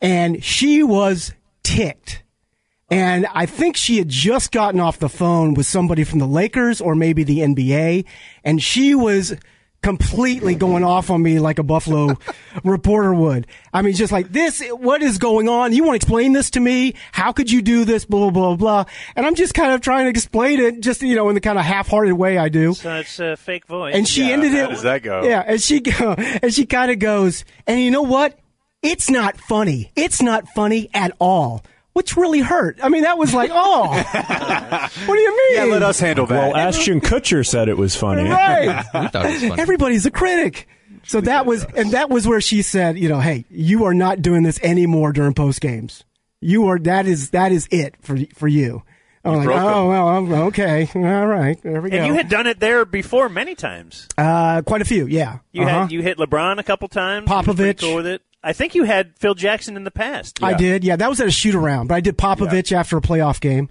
and 0.00 0.42
she 0.44 0.82
was 0.82 1.32
ticked. 1.62 2.22
And 2.90 3.26
I 3.32 3.46
think 3.46 3.76
she 3.76 3.96
had 3.96 4.10
just 4.10 4.52
gotten 4.52 4.78
off 4.78 4.98
the 4.98 5.08
phone 5.08 5.54
with 5.54 5.64
somebody 5.64 6.04
from 6.04 6.18
the 6.18 6.26
Lakers 6.26 6.78
or 6.78 6.94
maybe 6.94 7.24
the 7.24 7.38
NBA. 7.38 8.04
And 8.44 8.62
she 8.62 8.94
was 8.94 9.34
completely 9.82 10.54
going 10.54 10.84
off 10.84 11.10
on 11.10 11.22
me 11.22 11.38
like 11.38 11.58
a 11.58 11.62
Buffalo 11.62 12.16
reporter 12.64 13.12
would. 13.12 13.46
I 13.72 13.82
mean, 13.82 13.94
just 13.94 14.12
like 14.12 14.30
this, 14.32 14.62
what 14.70 15.02
is 15.02 15.18
going 15.18 15.48
on? 15.48 15.72
You 15.72 15.82
want 15.84 16.00
to 16.00 16.04
explain 16.04 16.32
this 16.32 16.50
to 16.50 16.60
me? 16.60 16.94
How 17.10 17.32
could 17.32 17.50
you 17.50 17.62
do 17.62 17.84
this? 17.84 18.04
Blah, 18.04 18.30
blah, 18.30 18.54
blah, 18.54 18.56
blah. 18.56 18.84
And 19.16 19.26
I'm 19.26 19.34
just 19.34 19.54
kind 19.54 19.72
of 19.72 19.80
trying 19.80 20.04
to 20.04 20.10
explain 20.10 20.60
it 20.60 20.80
just, 20.80 21.02
you 21.02 21.16
know, 21.16 21.28
in 21.28 21.34
the 21.34 21.40
kind 21.40 21.58
of 21.58 21.64
half-hearted 21.64 22.12
way 22.12 22.38
I 22.38 22.48
do. 22.48 22.74
So 22.74 22.94
it's 22.96 23.18
a 23.18 23.36
fake 23.36 23.66
voice. 23.66 23.94
And 23.94 24.06
she 24.06 24.32
ended 24.32 24.54
it. 24.54 24.64
How 24.64 24.68
does 24.68 24.82
that 24.82 25.02
go? 25.02 25.24
Yeah, 25.24 25.42
and 25.46 25.60
she 25.60 25.82
and 26.42 26.54
she 26.54 26.66
kind 26.66 26.90
of 26.90 26.98
goes, 26.98 27.44
and 27.66 27.80
you 27.80 27.90
know 27.90 28.02
what? 28.02 28.38
It's 28.82 29.08
not 29.08 29.36
funny. 29.36 29.92
It's 29.94 30.20
not 30.20 30.48
funny 30.48 30.90
at 30.92 31.12
all. 31.20 31.62
Which 31.94 32.16
really 32.16 32.40
hurt. 32.40 32.78
I 32.82 32.88
mean, 32.88 33.02
that 33.02 33.18
was 33.18 33.34
like, 33.34 33.50
oh, 33.52 33.88
what 35.06 35.14
do 35.14 35.20
you 35.20 35.36
mean? 35.36 35.56
Yeah, 35.56 35.64
let 35.64 35.82
us 35.82 36.00
handle 36.00 36.26
that. 36.26 36.52
Well, 36.52 36.56
Ashton 36.56 37.00
Kutcher 37.02 37.46
said 37.46 37.68
it 37.68 37.76
was 37.76 37.94
funny. 37.94 38.28
Right. 38.30 38.82
Everybody's 39.58 40.06
a 40.06 40.10
critic. 40.10 40.68
So 41.04 41.20
that 41.20 41.44
was, 41.46 41.64
and 41.76 41.90
that 41.92 42.08
was 42.08 42.26
where 42.26 42.40
she 42.40 42.62
said, 42.62 42.96
you 42.98 43.08
know, 43.08 43.20
hey, 43.20 43.44
you 43.50 43.84
are 43.84 43.92
not 43.94 44.22
doing 44.22 44.42
this 44.42 44.58
anymore 44.62 45.12
during 45.12 45.34
post 45.34 45.60
games. 45.60 46.04
You 46.40 46.68
are, 46.68 46.78
that 46.80 47.06
is, 47.06 47.30
that 47.30 47.52
is 47.52 47.68
it 47.70 47.94
for, 48.00 48.16
for 48.34 48.48
you. 48.48 48.82
I'm 49.24 49.36
like, 49.36 49.44
broke 49.46 49.60
oh, 49.62 49.88
well, 49.88 50.08
I'm- 50.08 50.32
okay. 50.48 50.88
All 50.94 51.26
right. 51.26 51.60
There 51.62 51.80
we 51.80 51.90
go. 51.90 51.96
And 51.98 52.06
you 52.06 52.14
had 52.14 52.28
done 52.28 52.46
it 52.46 52.58
there 52.58 52.84
before 52.84 53.28
many 53.28 53.54
times. 53.54 54.08
uh, 54.18 54.62
quite 54.62 54.80
a 54.80 54.84
few. 54.84 55.06
Yeah. 55.06 55.38
You 55.52 55.62
Uh-huh. 55.62 55.80
had 55.82 55.92
you 55.92 56.02
hit 56.02 56.18
LeBron 56.18 56.58
a 56.58 56.62
couple 56.64 56.88
times. 56.88 57.28
He 57.28 57.34
was 57.34 57.44
pretty 57.44 57.62
Popovich. 57.74 57.80
cool 57.80 57.96
with 57.96 58.06
it. 58.06 58.22
I 58.42 58.52
think 58.52 58.74
you 58.74 58.84
had 58.84 59.16
Phil 59.18 59.34
Jackson 59.34 59.76
in 59.76 59.84
the 59.84 59.90
past. 59.90 60.42
I 60.42 60.54
did. 60.54 60.84
Yeah. 60.84 60.96
That 60.96 61.08
was 61.08 61.20
at 61.20 61.28
a 61.28 61.30
shoot 61.30 61.54
around, 61.54 61.86
but 61.86 61.94
I 61.94 62.00
did 62.00 62.18
Popovich 62.18 62.72
after 62.72 62.96
a 62.96 63.00
playoff 63.00 63.40
game. 63.40 63.68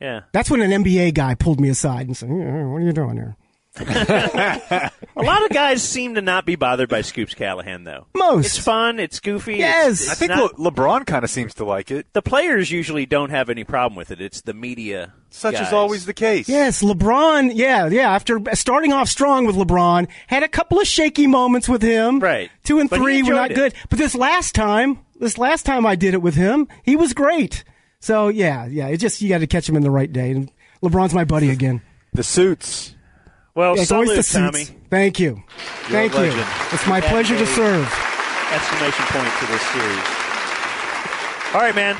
Yeah. 0.00 0.22
That's 0.32 0.50
when 0.50 0.62
an 0.62 0.70
NBA 0.82 1.14
guy 1.14 1.34
pulled 1.34 1.60
me 1.60 1.68
aside 1.68 2.06
and 2.06 2.16
said, 2.16 2.30
"Yeah, 2.30 2.64
what 2.66 2.78
are 2.78 2.80
you 2.80 2.92
doing 2.92 3.16
here? 3.16 3.36
A 3.80 4.90
lot 5.22 5.44
of 5.44 5.50
guys 5.50 5.82
seem 5.82 6.14
to 6.16 6.22
not 6.22 6.44
be 6.44 6.56
bothered 6.56 6.88
by 6.88 7.02
Scoops 7.02 7.34
Callahan, 7.34 7.84
though. 7.84 8.06
Most. 8.14 8.46
It's 8.46 8.58
fun. 8.58 8.98
It's 8.98 9.20
goofy. 9.20 9.56
Yes. 9.56 10.02
It's, 10.02 10.10
I 10.10 10.14
think 10.14 10.30
not- 10.30 10.58
Le- 10.58 10.70
LeBron 10.72 11.06
kind 11.06 11.24
of 11.24 11.30
seems 11.30 11.54
to 11.54 11.64
like 11.64 11.90
it. 11.90 12.06
the 12.12 12.22
players 12.22 12.70
usually 12.70 13.06
don't 13.06 13.30
have 13.30 13.48
any 13.48 13.64
problem 13.64 13.96
with 13.96 14.10
it. 14.10 14.20
It's 14.20 14.40
the 14.40 14.54
media. 14.54 15.14
Such 15.30 15.54
guys. 15.54 15.68
is 15.68 15.72
always 15.72 16.06
the 16.06 16.14
case. 16.14 16.48
Yes, 16.48 16.82
LeBron. 16.82 17.52
Yeah, 17.54 17.86
yeah. 17.86 18.12
After 18.12 18.40
starting 18.54 18.92
off 18.92 19.08
strong 19.08 19.46
with 19.46 19.54
LeBron, 19.56 20.08
had 20.26 20.42
a 20.42 20.48
couple 20.48 20.80
of 20.80 20.86
shaky 20.86 21.26
moments 21.28 21.68
with 21.68 21.82
him. 21.82 22.18
Right. 22.18 22.50
Two 22.64 22.80
and 22.80 22.90
But 22.90 22.96
three 22.98 23.22
were 23.22 23.34
not 23.34 23.52
it. 23.52 23.54
good. 23.54 23.74
But 23.88 23.98
this 23.98 24.14
last 24.16 24.54
time, 24.54 24.98
this 25.20 25.38
last 25.38 25.64
time 25.64 25.86
I 25.86 25.94
did 25.96 26.14
it 26.14 26.22
with 26.22 26.34
him, 26.34 26.66
he 26.82 26.96
was 26.96 27.12
great. 27.12 27.62
So 28.00 28.28
yeah, 28.28 28.66
yeah. 28.66 28.88
It 28.88 28.96
just 28.96 29.20
you 29.22 29.28
got 29.28 29.38
to 29.38 29.46
catch 29.46 29.68
him 29.68 29.76
in 29.76 29.82
the 29.82 29.90
right 29.90 30.12
day. 30.12 30.32
And 30.32 30.50
LeBron's 30.82 31.14
my 31.14 31.24
buddy 31.24 31.50
again. 31.50 31.82
The 32.12 32.24
suits. 32.24 32.96
Well, 33.54 33.74
it's 33.78 33.90
always 33.90 34.14
the 34.16 34.22
salute. 34.22 34.52
Tommy. 34.52 34.64
Thank 34.90 35.18
you. 35.18 35.42
Thank 35.88 36.14
you. 36.14 36.32
It's 36.72 36.86
my 36.86 37.00
That 37.00 37.10
pleasure 37.10 37.36
to 37.36 37.46
serve. 37.46 37.84
Exclamation 38.52 39.04
point 39.06 39.32
to 39.38 39.46
this 39.46 39.62
series. 39.70 40.06
All 41.54 41.60
right, 41.60 41.74
man. 41.74 41.96